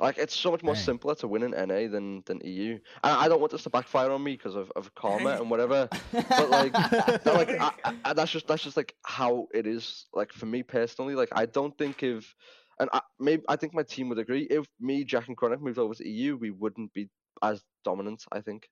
Like 0.00 0.16
it's 0.16 0.34
so 0.34 0.52
much 0.52 0.62
more 0.62 0.74
Dang. 0.74 0.84
simpler 0.84 1.14
to 1.16 1.26
win 1.26 1.42
in 1.42 1.50
NA 1.50 1.88
than 1.88 2.22
than 2.26 2.40
EU. 2.44 2.74
And 2.74 2.80
I 3.02 3.26
don't 3.28 3.40
want 3.40 3.50
this 3.50 3.64
to 3.64 3.70
backfire 3.70 4.12
on 4.12 4.22
me 4.22 4.32
because 4.32 4.54
of, 4.54 4.70
of 4.76 4.94
karma 4.94 5.30
and 5.30 5.50
whatever. 5.50 5.88
But 6.12 6.50
like, 6.50 6.72
like 6.72 7.60
I, 7.60 7.72
I, 8.04 8.12
that's 8.12 8.30
just 8.30 8.46
that's 8.46 8.62
just 8.62 8.76
like 8.76 8.94
how 9.04 9.48
it 9.52 9.66
is. 9.66 10.06
Like 10.12 10.32
for 10.32 10.46
me 10.46 10.62
personally, 10.62 11.16
like 11.16 11.30
I 11.32 11.46
don't 11.46 11.76
think 11.76 12.04
if, 12.04 12.32
and 12.80 12.88
I, 12.92 13.00
maybe 13.18 13.42
I 13.48 13.56
think 13.56 13.74
my 13.74 13.82
team 13.82 14.08
would 14.10 14.18
agree. 14.18 14.42
If 14.50 14.66
me, 14.80 15.04
Jack, 15.04 15.28
and 15.28 15.36
Chronic 15.36 15.60
moved 15.60 15.78
over 15.78 15.94
to 15.94 16.08
EU, 16.08 16.36
we 16.36 16.50
wouldn't 16.50 16.92
be 16.92 17.08
as 17.42 17.62
dominant. 17.84 18.24
I 18.32 18.40
think. 18.40 18.68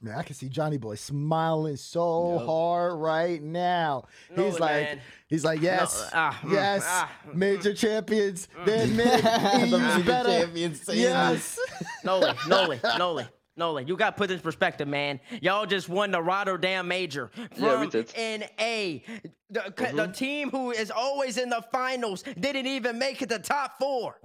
Man, 0.00 0.18
I 0.18 0.22
can 0.22 0.34
see 0.34 0.48
Johnny 0.50 0.76
Boy 0.76 0.96
smiling 0.96 1.76
so 1.76 2.36
Yep. 2.38 2.46
hard 2.46 2.98
right 2.98 3.42
now. 3.42 4.04
He's 4.34 4.58
like, 4.58 4.82
man. 4.84 5.00
he's 5.28 5.44
like, 5.44 5.62
yes, 5.62 6.10
ah, 6.12 6.38
mm, 6.42 6.52
yes, 6.52 6.84
mm, 6.84 7.34
major 7.34 7.72
champions. 7.72 8.48
They're 8.66 8.86
mid. 8.88 9.22
the 9.22 9.66
EU's 9.68 9.80
major 9.96 10.02
better. 10.04 10.28
champions 10.28 10.82
saying 10.82 11.00
Yes. 11.00 11.58
Noly, 12.04 12.34
Noly, 12.48 12.80
Noly. 12.98 13.28
Noly, 13.58 13.86
you 13.86 13.96
got 13.96 14.10
to 14.10 14.16
put 14.16 14.28
this 14.28 14.38
in 14.38 14.42
perspective, 14.42 14.88
man. 14.88 15.20
Y'all 15.40 15.66
just 15.66 15.88
won 15.88 16.10
the 16.10 16.20
Rotterdam 16.20 16.88
Major 16.88 17.28
from 17.28 17.64
Yeah, 17.64 17.80
we 17.80 17.86
did. 17.88 18.12
NA. 18.16 19.14
The, 19.50 19.60
mm-hmm. 19.60 19.96
the 19.96 20.08
team 20.08 20.50
who 20.50 20.72
is 20.72 20.90
always 20.90 21.38
in 21.38 21.50
the 21.50 21.62
finals 21.70 22.24
didn't 22.40 22.66
even 22.66 22.98
make 22.98 23.22
it 23.22 23.28
to 23.28 23.38
top 23.38 23.78
four. 23.78 24.18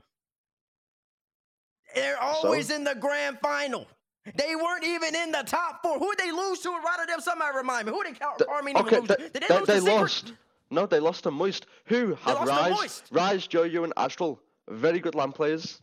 They're 1.93 2.21
always 2.21 2.71
in 2.71 2.83
the 2.83 2.95
grand 2.95 3.39
final. 3.39 3.87
They 4.35 4.55
weren't 4.55 4.83
even 4.83 5.15
in 5.15 5.31
the 5.31 5.43
top 5.45 5.81
four. 5.81 5.97
Who 5.97 6.13
did 6.15 6.27
they 6.27 6.31
lose 6.31 6.59
to 6.59 6.69
in 6.69 6.81
Rotterdam? 6.83 7.19
Somebody 7.19 7.57
remind 7.57 7.87
me. 7.87 7.93
Who 7.93 8.03
did 8.03 8.19
Car- 8.19 8.37
Armenia 8.49 8.81
okay, 8.81 8.99
lose 8.99 9.07
they, 9.07 9.15
to? 9.15 9.29
Did 9.29 9.43
they, 9.43 9.47
they, 9.47 9.59
lose 9.59 9.67
they 9.67 9.79
lost. 9.79 10.33
No, 10.71 10.85
they 10.85 10.99
lost 10.99 11.23
to 11.23 11.31
Moist, 11.31 11.65
who 11.85 12.15
to 12.15 12.33
Rise. 12.45 13.03
Rise, 13.11 13.47
Jojo, 13.47 13.83
and 13.83 13.93
Astral. 13.97 14.39
Very 14.69 14.99
good 14.99 15.15
land 15.15 15.33
players. 15.33 15.81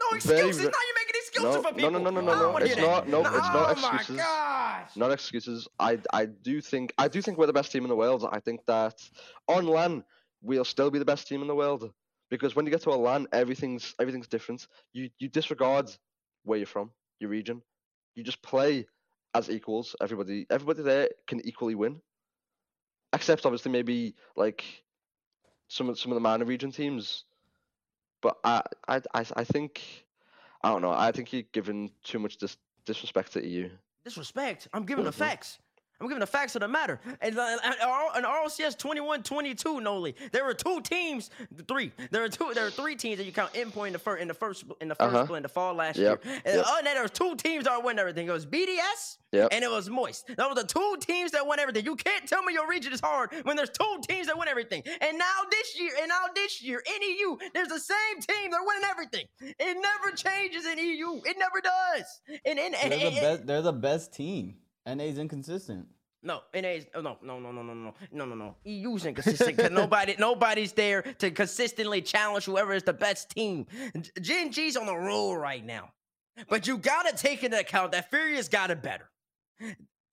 No 0.00 0.16
excuses. 0.16 0.56
ve- 0.56 0.64
now 0.64 0.70
you're 0.70 0.98
making 0.98 1.19
No, 1.42 1.52
for 1.62 1.62
no, 1.62 1.72
people. 1.72 1.90
no, 1.90 1.98
no, 1.98 2.10
no, 2.10 2.20
no, 2.20 2.34
don't 2.34 2.52
no. 2.52 2.56
It's 2.58 2.76
not- 2.76 3.08
no, 3.08 3.20
it's 3.20 3.30
not 3.30 3.76
Oh 3.76 3.80
my 3.80 3.94
excuses. 3.96 4.16
gosh. 4.16 4.96
Not 4.96 5.10
excuses. 5.12 5.68
I 5.78 5.98
I 6.12 6.26
do 6.26 6.60
think 6.60 6.92
I 6.98 7.08
do 7.08 7.20
think 7.22 7.38
we're 7.38 7.46
the 7.46 7.52
best 7.52 7.72
team 7.72 7.84
in 7.84 7.88
the 7.88 7.96
world. 7.96 8.28
I 8.30 8.40
think 8.40 8.64
that 8.66 8.96
on 9.48 9.66
LAN 9.66 10.04
we'll 10.42 10.64
still 10.64 10.90
be 10.90 10.98
the 10.98 11.04
best 11.04 11.28
team 11.28 11.42
in 11.42 11.48
the 11.48 11.54
world 11.54 11.92
because 12.30 12.54
when 12.56 12.64
you 12.66 12.70
get 12.70 12.82
to 12.82 12.90
a 12.90 12.96
LAN, 12.96 13.26
everything's 13.32 13.94
everything's 14.00 14.28
different. 14.28 14.66
You 14.92 15.10
you 15.18 15.28
disregard 15.28 15.90
where 16.44 16.58
you're 16.58 16.66
from, 16.66 16.90
your 17.20 17.30
region. 17.30 17.62
You 18.14 18.24
just 18.24 18.42
play 18.42 18.86
as 19.34 19.48
equals. 19.50 19.94
Everybody 20.00 20.46
everybody 20.50 20.82
there 20.82 21.08
can 21.26 21.40
equally 21.46 21.74
win, 21.74 22.00
except 23.12 23.46
obviously 23.46 23.70
maybe 23.72 24.14
like 24.36 24.64
some 25.68 25.88
of 25.88 25.98
some 25.98 26.10
of 26.12 26.16
the 26.16 26.20
minor 26.20 26.44
region 26.44 26.72
teams. 26.72 27.24
But 28.22 28.36
I 28.44 28.62
I 28.88 29.00
I, 29.14 29.24
I 29.36 29.44
think 29.44 29.80
I 30.62 30.70
don't 30.70 30.82
know. 30.82 30.90
I 30.90 31.12
think 31.12 31.32
you're 31.32 31.42
giving 31.52 31.90
too 32.04 32.18
much 32.18 32.36
dis- 32.36 32.56
disrespect 32.84 33.32
to 33.32 33.46
EU. 33.46 33.70
disrespect. 34.04 34.66
I'm 34.72 34.86
giving 34.86 35.04
the 35.04 35.10
Mhm. 35.10 35.14
facts. 35.14 35.58
I'm 36.00 36.08
giving 36.08 36.20
the 36.20 36.26
facts 36.26 36.54
of 36.56 36.60
the 36.60 36.68
matter. 36.68 36.98
And 37.20 37.38
uh, 37.38 37.56
and 37.64 37.74
R- 37.82 38.10
and 38.16 38.24
RLCS 38.24 38.76
21-22, 38.78 39.64
Noly. 39.82 40.14
There 40.32 40.44
were 40.44 40.54
two 40.54 40.80
teams, 40.80 41.30
three. 41.68 41.92
There 42.10 42.22
were 42.22 42.28
two. 42.28 42.52
There 42.54 42.64
were 42.64 42.70
three 42.70 42.96
teams 42.96 43.18
that 43.18 43.24
you 43.24 43.32
count 43.32 43.52
endpoint 43.54 43.88
in 43.88 43.92
the 43.92 43.98
first 43.98 44.20
in 44.22 44.28
the 44.28 44.34
first 44.34 44.64
in 44.80 44.88
the 44.88 44.94
first 44.94 45.14
Uh-huh. 45.14 45.24
split 45.24 45.36
in 45.38 45.42
the 45.42 45.48
fall 45.48 45.74
last 45.74 45.98
Yep, 45.98 46.24
year. 46.24 46.34
And 46.44 46.56
yep. 46.56 46.64
other 46.66 46.82
than 46.84 46.94
there 46.94 47.02
was 47.02 47.10
two 47.10 47.34
teams 47.36 47.64
that 47.64 47.82
won 47.82 47.98
everything. 47.98 48.26
It 48.28 48.32
was 48.32 48.46
BDS 48.46 49.18
Yep. 49.32 49.48
and 49.52 49.62
it 49.64 49.70
was 49.70 49.88
Moist. 49.90 50.26
Those 50.36 50.48
were 50.48 50.54
the 50.54 50.64
two 50.66 50.96
teams 51.00 51.32
that 51.32 51.46
won 51.46 51.60
everything. 51.60 51.84
You 51.84 51.96
can't 51.96 52.26
tell 52.28 52.42
me 52.42 52.52
your 52.54 52.68
region 52.68 52.92
is 52.92 53.00
hard 53.00 53.30
when 53.44 53.56
there's 53.56 53.70
two 53.70 54.00
teams 54.08 54.26
that 54.28 54.38
win 54.38 54.48
everything. 54.48 54.82
And 55.00 55.18
now 55.18 55.24
this 55.50 55.78
year, 55.78 55.92
and 56.00 56.08
now 56.08 56.22
this 56.34 56.62
year 56.62 56.82
in 56.86 57.02
EU, 57.02 57.36
there's 57.54 57.68
the 57.68 57.78
same 57.78 58.20
team 58.20 58.50
that 58.50 58.60
winning 58.64 58.88
everything. 58.90 59.26
It 59.40 59.76
never 59.80 60.16
changes 60.16 60.66
in 60.66 60.78
EU. 60.78 61.20
It 61.24 61.36
never 61.38 61.60
does. 61.60 62.20
And, 62.44 62.58
and, 62.58 62.74
and, 62.74 62.92
They're 62.92 62.98
the 62.98 63.06
and- 63.06 63.14
best. 63.16 63.46
They're 63.46 63.62
the 63.62 63.72
best 63.72 64.12
team. 64.14 64.56
NA's 64.86 65.18
inconsistent. 65.18 65.86
No, 66.22 66.40
NA's 66.54 66.84
oh, 66.94 67.00
no, 67.00 67.16
no, 67.22 67.38
no, 67.38 67.50
no, 67.50 67.62
no, 67.62 67.72
no, 67.72 67.94
no, 68.12 68.24
no, 68.26 68.34
no. 68.34 68.56
EU's 68.64 69.06
inconsistent 69.06 69.56
because 69.56 69.70
nobody, 69.70 70.14
nobody's 70.18 70.72
there 70.72 71.02
to 71.02 71.30
consistently 71.30 72.02
challenge 72.02 72.44
whoever 72.44 72.74
is 72.74 72.82
the 72.82 72.92
best 72.92 73.30
team. 73.30 73.66
G- 73.98 74.10
Gen 74.20 74.52
G's 74.52 74.76
on 74.76 74.84
the 74.86 74.96
roll 74.96 75.36
right 75.36 75.64
now, 75.64 75.92
but 76.50 76.66
you 76.66 76.76
gotta 76.76 77.16
take 77.16 77.42
into 77.42 77.58
account 77.58 77.92
that 77.92 78.10
Furia's 78.10 78.50
got 78.50 78.70
it 78.70 78.82
better. 78.82 79.08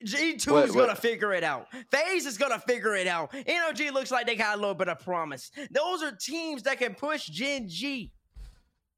G2 0.05 0.53
Wait, 0.53 0.65
is 0.65 0.75
gonna 0.75 0.95
figure 0.95 1.33
it 1.33 1.43
out. 1.43 1.67
FaZe 1.91 2.25
is 2.25 2.37
gonna 2.37 2.59
figure 2.59 2.95
it 2.95 3.07
out. 3.07 3.33
NOG 3.33 3.91
looks 3.91 4.11
like 4.11 4.27
they 4.27 4.35
got 4.35 4.57
a 4.57 4.61
little 4.61 4.75
bit 4.75 4.87
of 4.87 4.99
promise. 4.99 5.51
Those 5.71 6.03
are 6.03 6.11
teams 6.11 6.63
that 6.63 6.77
can 6.79 6.93
push 6.93 7.25
Gen 7.25 7.67
G. 7.67 8.13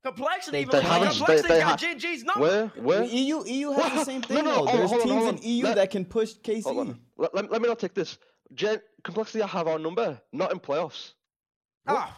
Complexity, 0.04 0.52
They- 0.52 0.62
even 0.62 0.72
they 0.72 0.78
like, 0.78 0.88
haven't- 0.88 1.08
complexity 1.10 1.48
they- 1.50 1.54
they 1.56 1.60
got 1.60 1.70
ha- 1.72 1.76
Gen 1.76 2.00
G's 2.00 2.24
number. 2.24 2.42
Where 2.42 2.68
where? 2.84 3.04
EU 3.04 3.44
EU 3.46 3.72
has 3.72 3.94
the 3.94 4.06
same 4.06 4.22
thing 4.22 4.38
no, 4.38 4.44
though. 4.44 4.54
hold 4.54 4.68
There's 4.70 4.92
on, 4.94 5.00
teams 5.02 5.12
hold 5.24 5.36
in. 5.36 5.44
EU 5.44 5.64
Let- 5.66 5.76
that 5.76 5.92
can 5.92 6.06
push 6.06 6.34
KC. 6.42 6.64
Hold 6.64 6.78
on. 6.80 7.00
Let, 7.18 7.36
let, 7.36 7.52
let 7.52 7.62
me 7.62 7.68
not 7.68 7.80
take 7.80 7.94
this. 7.94 8.18
Gen, 8.54 8.82
complexity 9.04 9.42
I 9.44 9.48
have 9.48 9.68
our 9.68 9.78
number, 9.78 10.20
not 10.32 10.52
in 10.54 10.60
playoffs. 10.60 11.14
Ah, 11.88 12.18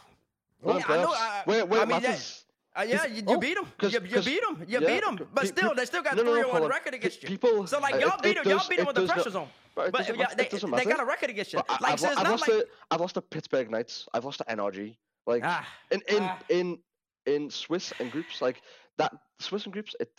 Not 0.63 0.75
in 0.75 0.77
Yeah, 0.79 0.85
I 0.87 0.97
know, 1.01 1.07
playoffs. 1.07 1.15
I- 1.17 1.41
where 1.45 1.65
where 1.65 1.79
I 1.79 1.83
it 1.83 1.87
mean, 1.89 2.01
that- 2.01 2.09
matters. 2.09 2.45
Uh, 2.73 2.83
yeah, 2.87 3.05
you, 3.05 3.15
you 3.15 3.23
oh, 3.27 3.37
beat 3.37 3.55
them. 3.55 3.65
'cause- 3.77 3.91
You, 3.93 3.99
you 3.99 4.15
'cause- 4.15 4.23
beat 4.25 4.41
them. 4.41 4.63
You 4.65 4.79
yeah, 4.79 4.87
beat 4.87 5.03
them. 5.03 5.27
But 5.33 5.47
still, 5.47 5.71
pe- 5.71 5.75
they 5.75 5.85
still 5.85 6.01
got 6.03 6.15
no, 6.15 6.23
no, 6.23 6.33
no, 6.35 6.41
3 6.43 6.51
0 6.51 6.61
hold1 6.61 6.69
record 6.69 6.93
against 6.93 7.21
you. 7.23 7.27
people- 7.27 7.67
so, 7.67 7.79
like, 7.79 7.95
uh, 7.95 7.97
y'all 7.97 8.13
it- 8.15 8.21
beat 8.23 8.35
them. 8.37 8.47
Y'all 8.47 8.61
beat 8.69 8.77
them 8.77 8.85
with 8.85 8.95
the 8.95 9.01
does 9.01 9.07
not- 9.09 9.15
pressure 9.15 9.29
zone. 9.31 9.49
But 9.75 9.91
But 9.91 10.07
yeah, 10.07 10.25
they, 10.35 10.45
they 10.47 10.85
got 10.85 10.99
a 11.01 11.05
record 11.05 11.29
against 11.31 11.51
you. 11.51 11.59
I- 11.67 11.77
Like, 11.81 11.93
I've, 11.93 11.99
so 11.99 12.07
it's 12.09 12.17
I've 12.17 12.23
not 12.23 12.31
lost 12.31 12.47
like. 12.47 12.59
to 12.59 12.67
I've 12.91 13.01
lost 13.01 13.13
to 13.15 13.21
Pittsburgh 13.21 13.69
Knights. 13.71 14.07
I've 14.13 14.23
lost 14.23 14.37
the 14.37 14.45
NRG. 14.45 14.95
Like 15.25 15.43
Ah, 15.45 15.67
in 15.91 16.01
in 16.07 16.23
ah. 16.23 16.39
in 16.49 16.79
in 17.25 17.49
Swiss 17.49 17.93
and 17.99 18.11
groups 18.11 18.41
like 18.41 18.61
that. 18.97 19.13
Swiss 19.39 19.65
and 19.65 19.73
groups, 19.73 19.95
it 19.99 20.09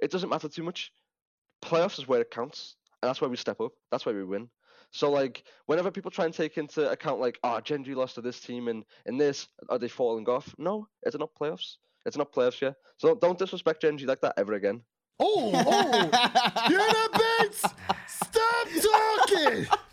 it 0.00 0.10
doesn't 0.10 0.28
matter 0.28 0.48
too 0.48 0.62
much. 0.62 0.92
Playoffs 1.64 1.98
is 1.98 2.08
where 2.08 2.20
it 2.20 2.30
counts, 2.30 2.76
and 3.02 3.08
that's 3.08 3.20
where 3.20 3.30
we 3.30 3.36
step 3.36 3.60
up. 3.60 3.72
That's 3.90 4.04
where 4.06 4.14
we 4.14 4.24
win. 4.24 4.48
So 4.90 5.10
like 5.10 5.44
whenever 5.66 5.90
people 5.90 6.10
try 6.10 6.26
and 6.26 6.34
take 6.34 6.58
into 6.58 6.90
account 6.90 7.20
like, 7.20 7.38
ah, 7.42 7.56
oh, 7.56 7.60
Gen 7.60 7.84
G 7.84 7.94
lost 7.94 8.16
to 8.16 8.20
this 8.20 8.40
team 8.40 8.68
and 8.68 8.84
in 9.06 9.16
this, 9.16 9.48
are 9.68 9.78
they 9.78 9.88
falling 9.88 10.28
off? 10.28 10.54
No, 10.58 10.86
it's 11.02 11.16
not 11.16 11.30
playoffs. 11.40 11.76
It's 12.04 12.16
not 12.16 12.32
playoffs 12.32 12.60
yet. 12.60 12.74
So 12.98 13.08
don't, 13.08 13.20
don't 13.20 13.38
disrespect 13.38 13.82
Gen 13.82 13.96
G 13.96 14.06
like 14.06 14.20
that 14.20 14.34
ever 14.36 14.52
again. 14.54 14.82
Oh, 15.18 15.52
oh. 15.54 16.02
Hear 16.68 16.78
that, 16.78 17.38
Bates? 17.40 17.64
Stop 18.06 18.68
talking. 19.28 19.66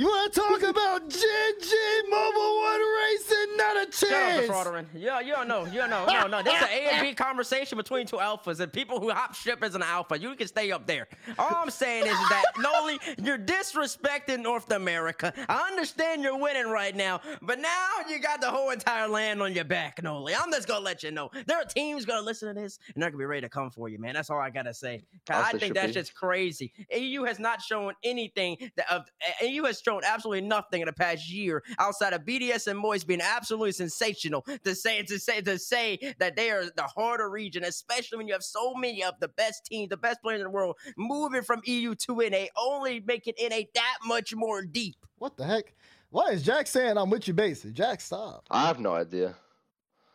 You 0.00 0.06
want 0.06 0.32
to 0.32 0.40
talk 0.40 0.62
about 0.62 1.10
Gen 1.10 1.20
G 1.60 1.76
Mobil 2.10 2.56
1 2.62 2.80
Racing? 3.02 3.56
Not 3.58 3.76
a 3.76 3.84
chance. 3.84 3.98
Shut 3.98 4.12
up, 4.12 4.18
chance. 4.18 4.46
defrauderin. 4.46 4.86
Yeah, 4.94 5.20
you 5.20 5.34
don't 5.34 5.46
know. 5.46 5.66
You 5.66 5.74
don't 5.74 5.90
know. 5.90 6.06
No, 6.06 6.26
no. 6.26 6.42
This 6.42 6.54
is 6.54 6.62
an 6.62 6.68
A 6.70 6.90
and 6.92 7.06
B 7.06 7.14
conversation 7.14 7.76
between 7.76 8.06
two 8.06 8.16
alphas 8.16 8.60
and 8.60 8.72
people 8.72 8.98
who 8.98 9.10
hop 9.10 9.34
ship 9.34 9.62
as 9.62 9.74
an 9.74 9.82
alpha. 9.82 10.18
You 10.18 10.34
can 10.36 10.48
stay 10.48 10.72
up 10.72 10.86
there. 10.86 11.06
All 11.38 11.50
I'm 11.54 11.68
saying 11.68 12.06
is 12.06 12.14
that, 12.14 12.44
Noly, 12.56 12.98
you're 13.22 13.36
disrespecting 13.36 14.40
North 14.40 14.70
America. 14.70 15.34
I 15.50 15.68
understand 15.68 16.22
you're 16.22 16.38
winning 16.38 16.70
right 16.70 16.96
now, 16.96 17.20
but 17.42 17.58
now 17.58 17.88
you 18.08 18.20
got 18.20 18.40
the 18.40 18.48
whole 18.48 18.70
entire 18.70 19.06
land 19.06 19.42
on 19.42 19.52
your 19.52 19.64
back, 19.64 20.00
Noly. 20.00 20.32
I'm 20.34 20.50
just 20.50 20.66
going 20.66 20.80
to 20.80 20.84
let 20.84 21.02
you 21.02 21.10
know. 21.10 21.30
There 21.46 21.58
are 21.58 21.66
teams 21.66 22.06
going 22.06 22.20
to 22.20 22.24
listen 22.24 22.48
to 22.48 22.58
this, 22.58 22.78
and 22.94 23.02
they're 23.02 23.10
going 23.10 23.18
to 23.18 23.24
be 23.24 23.26
ready 23.26 23.42
to 23.42 23.50
come 23.50 23.70
for 23.70 23.90
you, 23.90 23.98
man. 23.98 24.14
That's 24.14 24.30
all 24.30 24.40
I 24.40 24.48
got 24.48 24.62
to 24.62 24.72
say. 24.72 25.02
I 25.28 25.52
think 25.52 25.74
that's 25.74 25.88
be. 25.88 25.92
just 25.92 26.14
crazy. 26.14 26.72
EU 26.90 27.24
has 27.24 27.38
not 27.38 27.60
shown 27.60 27.92
anything 28.02 28.56
that 28.76 28.90
of 28.90 29.04
EU 29.42 29.64
has 29.64 29.76
shown 29.90 30.02
absolutely 30.04 30.46
nothing 30.46 30.80
in 30.80 30.86
the 30.86 30.92
past 30.92 31.30
year 31.30 31.62
outside 31.78 32.12
of 32.12 32.22
BDS 32.22 32.68
and 32.68 32.78
Moist 32.78 33.06
being 33.06 33.20
absolutely 33.20 33.72
sensational 33.72 34.42
to 34.64 34.74
say 34.74 35.02
to 35.02 35.18
say 35.18 35.40
to 35.40 35.58
say 35.58 36.14
that 36.18 36.36
they 36.36 36.50
are 36.50 36.64
the 36.64 36.82
harder 36.82 37.28
region, 37.28 37.64
especially 37.64 38.18
when 38.18 38.28
you 38.28 38.32
have 38.32 38.42
so 38.42 38.74
many 38.74 39.02
of 39.02 39.14
the 39.20 39.28
best 39.28 39.66
teams, 39.66 39.88
the 39.88 39.96
best 39.96 40.22
players 40.22 40.40
in 40.40 40.44
the 40.44 40.50
world, 40.50 40.76
moving 40.96 41.42
from 41.42 41.60
EU 41.64 41.94
to 41.96 42.16
NA, 42.16 42.44
only 42.56 43.00
making 43.00 43.34
NA 43.40 43.62
that 43.74 43.96
much 44.04 44.34
more 44.34 44.62
deep. 44.62 44.96
What 45.18 45.36
the 45.36 45.44
heck? 45.44 45.74
Why 46.10 46.30
is 46.30 46.42
Jack 46.42 46.66
saying 46.66 46.96
I'm 46.96 47.10
with 47.10 47.26
you, 47.28 47.34
Basie? 47.34 47.72
Jack, 47.72 48.00
stop. 48.00 48.44
I 48.50 48.66
have 48.66 48.80
no 48.80 48.94
idea. 48.94 49.34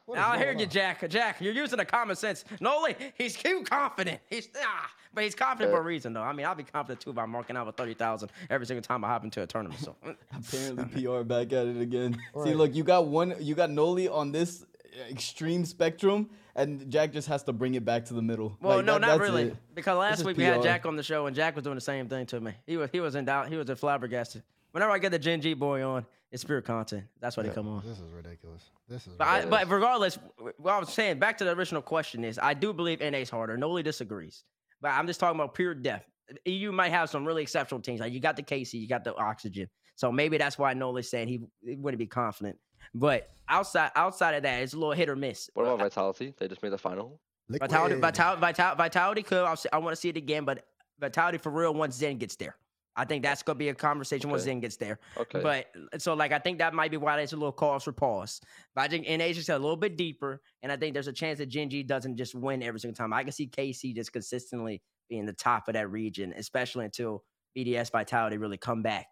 What 0.06 0.18
is 0.19 0.23
I 0.23 0.38
hear 0.38 0.52
you. 0.52 0.65
Jack. 0.65 1.07
Jack, 1.10 1.41
you're 1.41 1.53
using 1.53 1.77
the 1.77 1.86
common 1.86 2.15
sense. 2.15 2.45
Noly, 2.61 2.95
he's 3.18 3.36
too 3.36 3.64
confident. 3.69 4.19
He's 4.30 4.49
ah, 4.61 4.90
but 5.14 5.23
he's 5.23 5.34
confident 5.36 5.72
for 5.73 5.80
a 5.80 5.84
reason, 5.84 6.14
though. 6.14 6.22
I 6.22 6.32
mean, 6.34 6.45
I'll 6.45 6.53
be 6.56 6.64
confident 6.64 6.99
too 7.02 7.14
by 7.14 7.26
marking 7.26 7.57
out 7.57 7.65
with 7.65 7.76
thirty 7.76 7.94
thousand 7.95 8.32
every 8.49 8.68
single 8.68 8.84
time 8.84 9.03
I 9.03 9.07
hop 9.07 9.23
into 9.23 9.41
a 9.41 9.48
tournament. 9.48 9.80
So 9.82 9.95
Apparently, 10.38 11.03
PR 11.03 11.23
back 11.23 11.53
at 11.53 11.65
it 11.68 11.82
again. 11.82 12.18
See, 12.44 12.53
look, 12.53 12.76
you 12.76 12.84
got 12.84 13.07
one, 13.07 13.34
you 13.40 13.56
got 13.56 13.69
Noly 13.69 14.07
on 14.14 14.32
this 14.32 14.65
extreme 15.10 15.65
spectrum, 15.65 16.30
and 16.56 16.90
Jack 16.91 17.11
just 17.11 17.27
has 17.27 17.44
to 17.44 17.53
bring 17.53 17.73
it 17.76 17.84
back 17.84 18.06
to 18.06 18.14
the 18.14 18.22
middle. 18.22 18.57
Well, 18.61 18.77
Like, 18.77 18.86
no, 18.86 18.94
that- 18.94 19.02
not 19.02 19.19
really. 19.19 19.44
it. 19.45 19.57
Because 19.73 19.98
last 19.98 20.19
is 20.19 20.26
week 20.26 20.38
we 20.38 20.44
had 20.44 20.61
Jack 20.61 20.86
on 20.86 20.95
the 20.95 21.03
show, 21.03 21.26
and 21.26 21.36
Jack 21.36 21.56
was 21.56 21.64
doing 21.64 21.76
the 21.76 21.82
same 21.82 22.07
thing 22.07 22.26
to 22.27 22.40
me. 22.40 22.53
He 22.68 22.77
was 22.77 22.90
he 22.91 22.99
was 22.99 23.15
in 23.15 23.26
doubt. 23.26 23.49
He 23.49 23.56
was 23.57 23.69
a 23.69 23.76
flabbergasted. 23.76 24.44
Whenever 24.72 24.91
I 24.91 24.99
get 24.99 25.11
the 25.11 25.19
Gen 25.19 25.41
G 25.41 25.53
boy 25.53 25.84
on, 25.84 26.06
it's 26.31 26.43
pure 26.43 26.61
content. 26.61 27.06
That's 27.19 27.38
why 27.38 27.43
they 27.43 27.49
come 27.49 27.68
on. 27.68 27.84
This 27.85 27.99
is 27.99 28.11
ridiculous. 28.11 28.64
This 28.89 29.07
is. 29.07 29.14
But, 29.14 29.27
I, 29.27 29.38
ridiculous. 29.38 29.65
but 29.65 29.73
regardless, 29.73 30.19
what 30.57 30.73
I 30.73 30.80
was 30.80 30.91
saying 30.93 31.19
back 31.19 31.38
to 31.38 31.43
the 31.43 31.52
original 31.52 31.81
question 31.81 32.23
is, 32.23 32.39
I 32.41 32.53
do 32.53 32.73
believe 32.73 32.99
NA's 32.99 33.30
harder. 33.30 33.57
Nobody 33.57 33.84
disagrees. 33.84 34.43
But 34.81 34.89
I'm 34.89 35.07
just 35.07 35.19
talking 35.19 35.39
about 35.39 35.53
pure 35.53 35.73
depth. 35.73 36.10
You 36.43 36.72
might 36.72 36.89
have 36.89 37.10
some 37.10 37.26
really 37.26 37.43
exceptional 37.43 37.81
teams. 37.81 37.99
Like 37.99 38.11
you 38.11 38.19
got 38.19 38.35
the 38.35 38.43
KC, 38.43 38.73
you 38.73 38.88
got 38.88 39.03
the 39.03 39.15
Oxygen. 39.15 39.69
So 39.95 40.11
maybe 40.11 40.38
that's 40.38 40.57
why 40.57 40.73
Noly's 40.73 41.10
saying 41.10 41.27
he, 41.27 41.39
he 41.64 41.76
wouldn't 41.76 41.99
be 41.99 42.07
confident. 42.07 42.57
But 42.93 43.30
outside 43.47 43.91
outside 43.95 44.35
of 44.35 44.43
that, 44.43 44.61
it's 44.61 44.73
a 44.73 44.77
little 44.77 44.93
hit 44.93 45.10
or 45.10 45.15
miss. 45.15 45.49
What 45.53 45.64
about 45.64 45.80
Vitality? 45.80 46.34
They 46.38 46.47
just 46.47 46.64
made 46.64 46.72
the 46.72 46.77
final. 46.77 47.19
Vitality, 47.49 47.95
Liquid. 47.95 48.02
Vitality, 48.02 48.41
Vitality, 48.41 48.77
Vitality 48.77 49.23
could. 49.23 49.45
I'll 49.45 49.60
I 49.72 49.77
want 49.77 49.93
to 49.93 49.99
see 49.99 50.10
it 50.10 50.18
again, 50.18 50.45
but 50.45 50.65
Vitality 50.99 51.38
for 51.38 51.52
real 51.52 51.73
once 51.73 51.95
Zen 51.95 52.18
gets 52.18 52.35
there. 52.35 52.56
I 52.98 53.06
think 53.06 53.24
that's 53.24 53.44
gonna 53.44 53.58
be 53.60 53.70
a 53.70 53.76
conversation 53.76 54.30
once 54.30 54.44
Okay. 54.44 54.52
Zen 54.52 54.60
gets 54.62 54.78
there. 54.78 55.00
Okay. 55.18 55.42
But 55.42 55.68
so 56.02 56.14
like 56.14 56.32
I 56.32 56.40
think 56.40 56.60
that 56.60 56.74
might 56.74 56.92
be 56.92 56.98
why 56.98 57.18
there's 57.18 57.34
a 57.34 57.38
little 57.38 57.52
cause 57.52 57.84
for 57.84 57.92
pause. 57.92 58.40
But 58.74 58.82
I 58.82 58.88
think 58.88 59.08
NA's 59.08 59.36
just 59.36 59.50
a 59.50 59.58
little 59.60 59.76
bit 59.76 59.98
deeper, 59.98 60.42
and 60.64 60.72
I 60.72 60.78
think 60.78 60.94
there's 60.94 61.08
a 61.08 61.14
chance 61.14 61.40
that 61.40 61.48
Gen 61.48 61.70
G 61.70 61.84
doesn't 61.84 62.16
just 62.18 62.36
win 62.36 62.64
every 62.64 62.80
single 62.80 62.96
time. 62.96 63.12
I 63.14 63.24
can 63.24 63.32
see 63.34 63.48
KC 63.48 63.94
just 63.96 64.14
consistently 64.14 64.82
being 65.10 65.26
the 65.26 65.34
top 65.34 65.68
of 65.68 65.74
that 65.74 65.90
region, 65.92 66.34
especially 66.38 66.86
until 66.86 67.24
BDS 67.58 67.92
Vitality 67.92 68.38
really 68.38 68.58
come 68.58 68.82
back. 68.82 69.08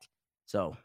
So 0.46 0.76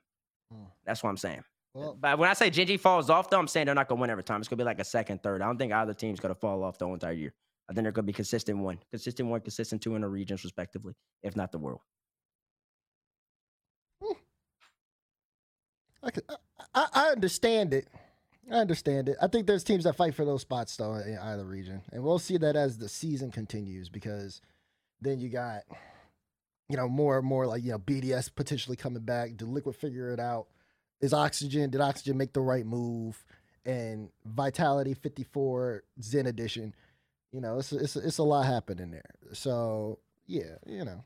Hmm. 0.52 0.64
that's 0.84 1.02
what 1.02 1.10
I'm 1.10 1.16
saying. 1.16 1.44
Well, 1.74 1.94
But 1.94 2.18
when 2.18 2.28
I 2.30 2.32
say 2.32 2.50
Gen 2.50 2.66
G 2.66 2.76
falls 2.78 3.10
off, 3.10 3.28
though, 3.30 3.38
I'm 3.38 3.46
saying 3.48 3.66
they're 3.66 3.74
not 3.74 3.88
gonna 3.88 4.00
win 4.00 4.10
every 4.10 4.24
time. 4.24 4.40
It's 4.40 4.48
gonna 4.48 4.58
be 4.58 4.64
like 4.64 4.80
a 4.80 4.84
second, 4.84 5.22
third. 5.22 5.42
I 5.42 5.46
don't 5.46 5.58
think 5.58 5.72
either 5.72 5.94
team's 5.94 6.18
gonna 6.20 6.34
fall 6.34 6.62
off 6.64 6.78
the 6.78 6.86
whole 6.86 6.94
entire 6.94 7.12
year. 7.12 7.34
I 7.68 7.74
think 7.74 7.82
they're 7.84 7.92
gonna 7.92 8.06
be 8.06 8.12
consistent 8.14 8.58
one, 8.58 8.80
consistent 8.90 9.28
one, 9.28 9.40
consistent 9.42 9.82
two 9.82 9.94
in 9.94 10.00
the 10.00 10.08
regions, 10.08 10.42
respectively, 10.42 10.94
if 11.22 11.36
not 11.36 11.52
the 11.52 11.58
world. 11.58 11.80
I, 16.02 16.10
I, 16.74 16.86
I 16.92 17.08
understand 17.08 17.74
it. 17.74 17.88
I 18.50 18.56
understand 18.56 19.08
it. 19.08 19.16
I 19.20 19.26
think 19.26 19.46
there's 19.46 19.64
teams 19.64 19.84
that 19.84 19.96
fight 19.96 20.14
for 20.14 20.24
those 20.24 20.40
spots 20.42 20.76
though 20.76 20.94
in 20.94 21.18
either 21.18 21.44
region, 21.44 21.82
and 21.92 22.02
we'll 22.02 22.18
see 22.18 22.38
that 22.38 22.56
as 22.56 22.78
the 22.78 22.88
season 22.88 23.30
continues 23.30 23.88
because 23.88 24.40
then 25.00 25.20
you 25.20 25.28
got 25.28 25.62
you 26.68 26.76
know 26.76 26.88
more 26.88 27.18
and 27.18 27.26
more 27.26 27.46
like 27.46 27.62
you 27.62 27.72
know 27.72 27.78
BDS 27.78 28.34
potentially 28.34 28.76
coming 28.76 29.02
back. 29.02 29.36
Did 29.36 29.48
Liquid 29.48 29.76
figure 29.76 30.12
it 30.12 30.20
out? 30.20 30.46
Is 31.00 31.12
Oxygen? 31.12 31.70
Did 31.70 31.80
Oxygen 31.80 32.16
make 32.16 32.32
the 32.32 32.40
right 32.40 32.64
move? 32.64 33.22
And 33.66 34.08
Vitality 34.24 34.94
54 34.94 35.82
Zen 36.00 36.26
Edition. 36.26 36.74
You 37.32 37.42
know, 37.42 37.58
it's 37.58 37.72
it's 37.72 37.96
it's 37.96 38.18
a 38.18 38.22
lot 38.22 38.46
happening 38.46 38.90
there. 38.90 39.14
So 39.32 39.98
yeah, 40.26 40.56
you 40.66 40.84
know, 40.86 41.04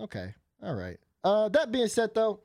okay, 0.00 0.34
all 0.62 0.74
right. 0.74 0.98
Uh, 1.22 1.50
that 1.50 1.70
being 1.70 1.88
said, 1.88 2.14
though, 2.14 2.40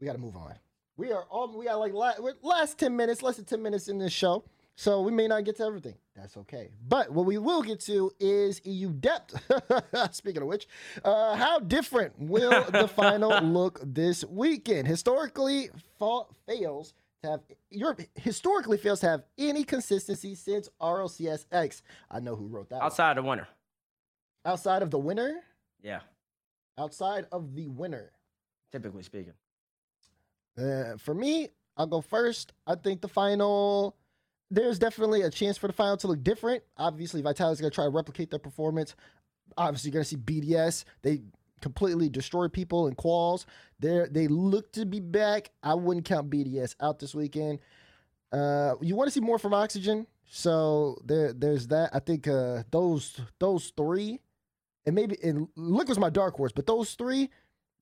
we 0.00 0.06
got 0.06 0.14
to 0.14 0.18
move 0.18 0.36
on. 0.36 0.54
We 0.96 1.10
are 1.12 1.24
all 1.30 1.56
we 1.56 1.64
got 1.66 1.78
like 1.78 1.92
la- 1.94 2.12
we're 2.20 2.34
last 2.42 2.78
ten 2.78 2.96
minutes, 2.96 3.22
less 3.22 3.36
than 3.36 3.44
ten 3.46 3.62
minutes 3.62 3.88
in 3.88 3.98
this 3.98 4.12
show, 4.12 4.44
so 4.76 5.00
we 5.00 5.10
may 5.10 5.26
not 5.26 5.44
get 5.44 5.56
to 5.56 5.64
everything. 5.64 5.94
That's 6.14 6.36
okay. 6.36 6.70
But 6.86 7.10
what 7.10 7.24
we 7.24 7.38
will 7.38 7.62
get 7.62 7.80
to 7.80 8.12
is 8.20 8.60
EU 8.64 8.92
depth. 8.92 9.34
Speaking 10.14 10.42
of 10.42 10.48
which, 10.48 10.68
uh, 11.04 11.34
how 11.36 11.58
different 11.60 12.12
will 12.18 12.64
the 12.70 12.86
final 12.88 13.40
look 13.42 13.80
this 13.82 14.24
weekend? 14.26 14.86
Historically, 14.86 15.70
fa- 15.98 16.24
fails 16.46 16.92
to 17.22 17.30
have 17.30 17.40
Europe 17.70 18.02
historically 18.14 18.76
fails 18.76 19.00
to 19.00 19.08
have 19.08 19.22
any 19.38 19.64
consistency 19.64 20.34
since 20.34 20.68
RLCSX. 20.80 21.80
I 22.10 22.20
know 22.20 22.36
who 22.36 22.46
wrote 22.48 22.68
that. 22.68 22.76
one. 22.76 22.84
Outside 22.86 23.16
the 23.16 23.22
winner. 23.22 23.48
outside 24.44 24.82
of 24.82 24.90
the 24.90 24.98
winner, 24.98 25.40
Yeah, 25.82 26.00
outside 26.78 27.26
of 27.32 27.54
the 27.54 27.68
winner. 27.68 28.12
typically 28.72 29.02
speaking. 29.04 29.32
Uh, 30.58 30.96
for 30.98 31.14
me, 31.14 31.48
I'll 31.76 31.86
go 31.86 32.00
first. 32.00 32.52
I 32.66 32.74
think 32.74 33.00
the 33.00 33.08
final, 33.08 33.96
there's 34.50 34.78
definitely 34.78 35.22
a 35.22 35.30
chance 35.30 35.56
for 35.56 35.66
the 35.66 35.72
final 35.72 35.96
to 35.98 36.08
look 36.08 36.22
different. 36.22 36.62
Obviously, 36.76 37.22
Vitality's 37.22 37.60
going 37.60 37.70
to 37.70 37.74
try 37.74 37.84
to 37.84 37.90
replicate 37.90 38.30
their 38.30 38.38
performance. 38.38 38.94
Obviously, 39.56 39.90
you're 39.90 39.94
going 39.94 40.04
to 40.04 40.08
see 40.08 40.16
BDS. 40.16 40.84
They 41.02 41.22
completely 41.62 42.08
destroy 42.10 42.48
people 42.48 42.88
in 42.88 42.94
quals. 42.94 43.46
They 43.78 44.06
they 44.10 44.28
look 44.28 44.72
to 44.72 44.84
be 44.84 45.00
back. 45.00 45.50
I 45.62 45.74
wouldn't 45.74 46.04
count 46.04 46.28
BDS 46.28 46.74
out 46.80 46.98
this 46.98 47.14
weekend. 47.14 47.60
Uh, 48.32 48.74
you 48.80 48.96
want 48.96 49.08
to 49.08 49.12
see 49.12 49.20
more 49.20 49.38
from 49.38 49.54
Oxygen, 49.54 50.06
so 50.28 50.98
there 51.04 51.32
there's 51.32 51.68
that. 51.68 51.90
I 51.94 52.00
think 52.00 52.28
uh, 52.28 52.64
those 52.70 53.18
those 53.38 53.72
three, 53.76 54.20
and 54.84 54.94
maybe 54.94 55.16
and 55.22 55.48
Liquid's 55.56 55.98
my 55.98 56.10
dark 56.10 56.34
horse, 56.34 56.52
but 56.52 56.66
those 56.66 56.94
three 56.94 57.30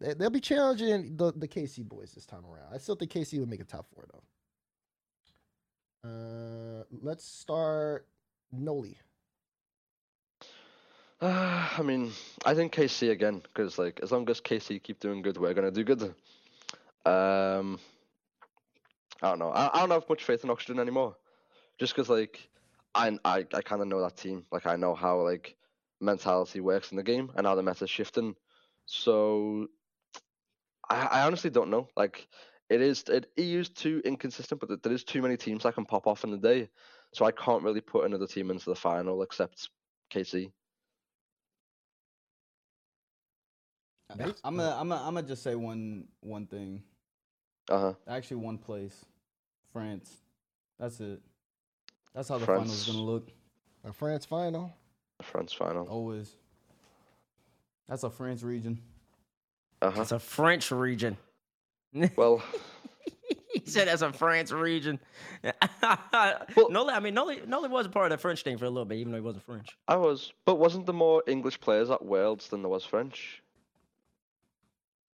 they- 0.00 0.14
They'll 0.14 0.30
be 0.30 0.40
challenging 0.40 1.16
the, 1.16 1.32
the 1.32 1.48
KC 1.48 1.86
boys 1.86 2.12
this 2.12 2.26
time 2.26 2.44
around. 2.46 2.72
I 2.72 2.78
still 2.78 2.96
think 2.96 3.12
KC 3.12 3.38
would 3.38 3.48
make 3.50 3.60
a 3.60 3.64
top 3.64 3.86
four 3.94 4.06
though. 4.12 4.22
Uh, 6.02 6.84
let's 7.02 7.24
start 7.24 8.06
Noly. 8.54 8.96
Uh, 11.20 11.68
I 11.78 11.82
mean, 11.82 12.12
I 12.44 12.54
think 12.54 12.74
KC 12.74 13.10
again 13.10 13.40
because 13.42 13.78
like 13.78 14.00
as 14.02 14.10
long 14.10 14.28
as 14.30 14.40
KC 14.40 14.82
keep 14.82 15.00
doing 15.00 15.22
good, 15.22 15.36
we're 15.36 15.54
gonna 15.54 15.70
do 15.70 15.84
good. 15.84 16.02
Um, 17.06 17.78
I 19.22 19.28
don't 19.30 19.38
know. 19.38 19.50
I, 19.50 19.70
I 19.74 19.80
don't 19.80 19.90
have 19.90 20.08
much 20.08 20.24
faith 20.24 20.44
in 20.44 20.50
Oxygen 20.50 20.78
anymore, 20.78 21.16
just 21.78 21.94
because 21.94 22.08
like 22.08 22.48
I 22.94 23.18
I, 23.24 23.46
I 23.52 23.60
kind 23.62 23.82
of 23.82 23.88
know 23.88 24.00
that 24.00 24.16
team. 24.16 24.44
Like 24.50 24.66
I 24.66 24.76
know 24.76 24.94
how 24.94 25.20
like 25.20 25.56
mentality 26.00 26.60
works 26.60 26.90
in 26.92 26.96
the 26.96 27.02
game 27.02 27.30
and 27.36 27.46
how 27.46 27.54
the 27.54 27.62
meta's 27.62 27.90
shifting. 27.90 28.34
So 28.86 29.68
I, 30.90 31.06
I 31.06 31.22
honestly 31.22 31.50
don't 31.50 31.70
know. 31.70 31.88
Like 31.96 32.28
it 32.68 32.80
is 32.82 33.02
it 33.08 33.30
EU's 33.36 33.68
too 33.70 34.02
inconsistent, 34.04 34.60
but 34.60 34.68
there- 34.68 34.78
there 34.82 34.92
is 34.92 35.04
too 35.04 35.22
many 35.22 35.36
teams 35.36 35.62
that 35.62 35.74
can 35.74 35.84
pop 35.86 36.06
off 36.06 36.24
in 36.24 36.30
the 36.30 36.36
day. 36.36 36.68
So 37.12 37.24
I 37.24 37.32
can't 37.32 37.62
really 37.62 37.80
put 37.80 38.04
another 38.04 38.26
team 38.26 38.50
into 38.50 38.66
the 38.70 38.76
final 38.76 39.22
except 39.22 39.68
KC. 40.12 40.52
I'm 44.10 44.18
gonna 44.56 44.76
I'm 44.76 44.88
gonna 44.88 45.02
I'm 45.06 45.14
gonna 45.14 45.26
just 45.26 45.42
say 45.42 45.54
one 45.54 46.08
one 46.20 46.46
thing. 46.46 46.82
Uh 47.68 47.78
huh. 47.78 47.94
Actually, 48.08 48.38
one 48.38 48.58
place, 48.58 49.04
France. 49.72 50.16
That's 50.78 51.00
it. 51.00 51.20
That's 52.14 52.28
how 52.28 52.38
the 52.38 52.46
finals 52.46 52.72
is 52.72 52.86
gonna 52.86 53.04
look. 53.04 53.28
A 53.84 53.92
France 53.92 54.24
final. 54.24 54.72
France 55.22 55.52
final. 55.52 55.86
Always. 55.86 56.34
That's 57.88 58.02
a 58.02 58.10
France 58.10 58.42
region. 58.42 58.80
Uh 59.82 59.90
huh. 59.90 60.02
It's 60.02 60.12
a 60.12 60.18
French 60.18 60.70
region. 60.70 61.16
Well, 62.16 62.40
he 63.52 63.62
said 63.68 63.88
that's 63.88 64.02
a 64.02 64.12
France 64.12 64.52
region. 64.52 65.00
well, 65.42 65.50
Noly, 66.70 66.92
I 66.92 67.00
mean, 67.00 67.16
Noly, 67.16 67.44
Noly 67.48 67.68
was 67.68 67.86
a 67.86 67.88
part 67.88 68.06
of 68.12 68.16
the 68.16 68.22
French 68.22 68.42
thing 68.42 68.58
for 68.58 68.64
a 68.66 68.70
little 68.70 68.84
bit, 68.84 68.98
even 68.98 69.10
though 69.10 69.18
he 69.18 69.22
wasn't 69.24 69.44
French. 69.44 69.76
I 69.88 69.96
was, 69.96 70.32
but 70.44 70.56
wasn't 70.56 70.86
there 70.86 70.94
more 70.94 71.24
English 71.26 71.58
players 71.60 71.90
at 71.90 72.04
Worlds 72.04 72.48
than 72.48 72.62
there 72.62 72.68
was 72.68 72.84
French? 72.84 73.42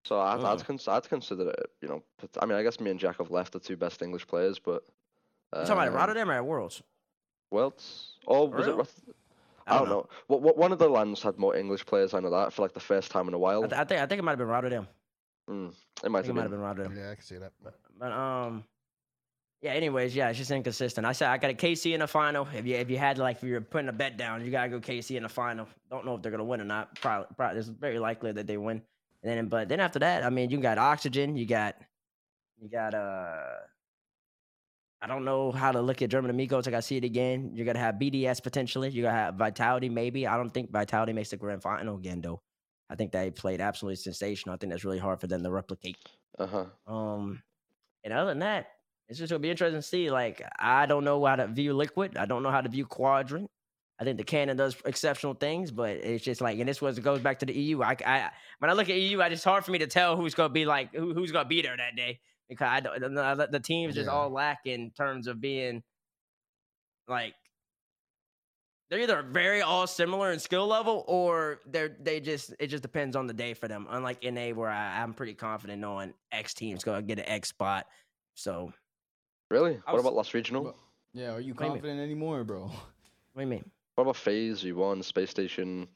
So 0.04 0.20
I'd, 0.20 0.40
Oh. 0.42 0.46
I'd, 0.48 0.66
cons- 0.66 0.88
I'd 0.88 1.08
consider 1.08 1.50
it, 1.50 1.70
you 1.82 1.88
know. 1.88 2.04
I 2.42 2.46
mean, 2.46 2.58
I 2.58 2.64
guess 2.64 2.80
me 2.82 2.92
and 2.92 3.00
Jack 3.00 3.18
have 3.20 3.32
left 3.32 3.54
the 3.54 3.60
two 3.60 3.78
best 3.78 4.02
English 4.02 4.28
players, 4.28 4.60
but. 4.60 4.84
You 5.54 5.62
talking 5.62 5.74
about 5.74 5.88
um, 5.88 5.94
Rotterdam 5.94 6.30
or 6.30 6.34
at 6.34 6.46
Worlds? 6.46 6.84
Worlds? 7.52 8.18
Or 8.28 8.50
was 8.50 8.68
it? 8.68 9.16
Real? 9.68 9.76
Rot- 9.76 9.76
I 9.76 9.78
don't 9.80 9.90
know. 9.90 10.10
What, 10.28 10.42
what 10.42 10.58
one 10.58 10.72
of 10.72 10.80
the 10.80 10.88
lands 10.90 11.22
had 11.22 11.38
more 11.38 11.56
English 11.56 11.86
players? 11.86 12.14
I 12.14 12.20
know 12.20 12.30
that 12.30 12.54
for 12.54 12.62
like 12.62 12.74
the 12.74 12.80
first 12.80 13.12
time 13.12 13.28
in 13.28 13.34
a 13.34 13.40
while. 13.40 13.64
I, 13.64 13.68
th- 13.68 13.80
I 13.80 13.84
think 13.86 14.02
I 14.02 14.06
think 14.06 14.20
it 14.20 14.24
might 14.24 14.32
have 14.32 14.40
been 14.40 14.48
Rotterdam. 14.48 14.88
Mm, 15.50 15.70
it 15.70 15.74
I 16.04 16.08
might 16.08 16.26
think 16.26 16.26
it 16.26 16.28
have 16.28 16.36
might 16.36 16.42
have 16.42 16.52
been. 16.52 16.60
been 16.60 16.66
Rotterdam. 16.66 16.98
Yeah, 16.98 17.12
I 17.12 17.16
can 17.16 17.24
see 17.24 17.38
that. 17.38 17.52
But 18.00 18.12
um, 18.12 18.64
yeah. 19.62 19.72
Anyways, 19.72 20.16
yeah, 20.16 20.30
it's 20.30 20.38
just 20.38 20.52
inconsistent. 20.52 21.06
I 21.06 21.12
said 21.14 21.30
I 21.30 21.38
got 21.38 21.52
a 21.52 21.54
KC 21.54 21.94
in 21.94 22.00
the 22.00 22.08
final. 22.08 22.48
If 22.54 22.66
you 22.66 22.76
if 22.76 22.90
you 22.90 22.98
had 22.98 23.18
like 23.18 23.38
if 23.38 23.44
you're 23.44 23.62
putting 23.62 23.90
a 23.90 23.94
bet 23.94 24.18
down, 24.18 24.44
you 24.46 24.52
gotta 24.52 24.70
go 24.70 24.80
KC 24.80 25.18
in 25.18 25.24
the 25.24 25.30
final. 25.30 25.68
Don't 25.90 26.06
know 26.06 26.16
if 26.16 26.22
they're 26.22 26.32
gonna 26.32 26.44
win 26.44 26.62
or 26.62 26.66
not. 26.66 26.96
Probably, 27.00 27.28
probably 27.36 27.60
it's 27.60 27.68
very 27.68 28.00
likely 28.00 28.32
that 28.34 28.48
they 28.48 28.58
win. 28.58 28.82
And 29.24 29.38
then, 29.38 29.48
but 29.48 29.70
then 29.70 29.80
after 29.80 29.98
that, 30.00 30.24
I 30.24 30.30
mean, 30.30 30.52
you 30.52 30.60
got 30.60 30.78
Oxygen. 30.78 31.36
You 31.36 31.48
got, 31.48 31.76
you 32.62 32.70
got 32.70 32.94
uh. 32.94 33.42
I 35.06 35.08
don't 35.08 35.24
know 35.24 35.52
how 35.52 35.72
to 35.72 35.82
look 35.82 36.02
at 36.02 36.10
German 36.10 36.32
Amigos. 36.32 36.68
I 36.68 36.72
got 36.72 36.78
to 36.78 36.82
see 36.82 36.98
it 36.98 37.04
again. 37.04 37.52
You're 37.54 37.68
gonna 37.68 37.78
have 37.78 37.96
BDS 37.96 38.42
potentially. 38.42 38.90
You're 38.90 39.04
gonna 39.04 39.16
have 39.16 39.36
Vitality 39.36 39.88
maybe. 39.88 40.26
I 40.26 40.36
don't 40.36 40.50
think 40.50 40.72
Vitality 40.72 41.14
makes 41.14 41.30
the 41.30 41.38
grand 41.38 41.62
final 41.62 41.96
again 41.96 42.22
though. 42.22 42.42
I 42.90 42.96
think 42.96 43.12
they 43.12 43.30
played 43.30 43.62
absolutely 43.62 43.98
sensational. 43.98 44.56
I 44.56 44.58
think 44.58 44.72
that's 44.72 44.84
really 44.84 44.98
hard 44.98 45.22
for 45.22 45.28
them 45.28 45.44
to 45.44 45.52
replicate. 45.52 45.98
Uh 46.40 46.48
huh. 46.48 46.66
Um, 46.92 47.44
and 48.04 48.14
other 48.16 48.32
than 48.32 48.40
that, 48.40 48.66
it's 49.08 49.20
just 49.20 49.30
gonna 49.30 49.42
be 49.42 49.52
interesting 49.52 49.80
to 49.80 49.88
see. 49.88 50.10
Like, 50.10 50.42
I 50.58 50.88
don't 50.88 51.04
know 51.04 51.24
how 51.24 51.36
to 51.36 51.46
view 51.50 51.76
Liquid. 51.76 52.18
I 52.18 52.26
don't 52.26 52.42
know 52.42 52.50
how 52.50 52.62
to 52.62 52.70
view 52.70 52.88
Quadrant. 52.88 53.52
I 54.00 54.06
think 54.06 54.18
the 54.18 54.24
Canon 54.24 54.58
does 54.58 54.76
exceptional 54.88 55.36
things, 55.36 55.70
but 55.70 55.98
it's 55.98 56.24
just 56.24 56.42
like, 56.42 56.58
and 56.58 56.68
this 56.68 56.82
was 56.82 56.98
goes 56.98 57.22
back 57.22 57.38
to 57.40 57.46
the 57.46 57.54
EU. 57.54 57.84
I, 57.84 57.96
I 58.04 58.32
when 58.58 58.72
I 58.72 58.74
look 58.74 58.90
at 58.90 58.96
EU, 58.96 59.22
I 59.22 59.30
just 59.30 59.44
hard 59.44 59.66
for 59.66 59.72
me 59.72 59.78
to 59.78 59.88
tell 59.88 60.16
who's 60.16 60.34
gonna 60.34 60.50
be 60.50 60.66
like 60.66 60.96
who, 60.96 61.14
who's 61.14 61.32
gonna 61.32 61.48
be 61.48 61.62
there 61.62 61.78
that 61.78 61.96
day 61.96 62.22
because 62.50 62.68
I 62.68 62.80
don't 62.80 63.14
the, 63.14 63.48
the 63.52 63.60
teams 63.60 63.96
just 63.96 64.08
Yeah. 64.08 64.14
all 64.14 64.30
lack 64.30 64.60
in 64.66 64.92
terms 64.92 65.28
of 65.28 65.40
being 65.42 65.84
like 67.08 67.34
they're 68.90 69.00
either 69.00 69.24
very 69.24 69.62
all 69.62 69.88
similar 69.88 70.32
in 70.32 70.40
skill 70.40 70.68
level 70.68 71.04
or 71.08 71.60
they're 71.66 71.96
they 72.00 72.20
just 72.20 72.54
it 72.60 72.68
just 72.68 72.84
depends 72.84 73.16
on 73.16 73.26
the 73.28 73.34
day 73.34 73.54
for 73.54 73.68
them. 73.68 73.88
Unlike 73.90 74.24
NA 74.24 74.50
where 74.50 74.70
I, 74.70 75.02
I'm 75.02 75.14
pretty 75.14 75.34
confident 75.34 75.82
knowing 75.82 76.14
X 76.32 76.54
team's 76.54 76.84
gonna 76.84 77.02
get 77.02 77.20
an 77.20 77.26
X 77.28 77.50
spot. 77.50 77.88
So 78.36 78.72
Really? 79.52 79.74
I 79.86 79.92
What 79.92 79.94
was- 79.96 80.02
about 80.02 80.16
last 80.16 80.34
regional? 80.34 80.64
But- 80.66 80.76
Yeah, 81.14 81.32
are 81.34 81.40
you 81.40 81.54
What 81.54 81.60
do 81.60 81.64
mean? 81.66 81.72
confident 81.74 82.00
anymore, 82.02 82.44
bro? 82.44 82.64
what 82.68 82.72
do 83.36 83.42
you 83.42 83.48
mean? 83.48 83.70
What 83.96 84.02
about 84.04 84.18
FaZe? 84.18 84.64
You 84.64 84.76
won 84.76 85.02
Space 85.04 85.30
Station. 85.30 85.88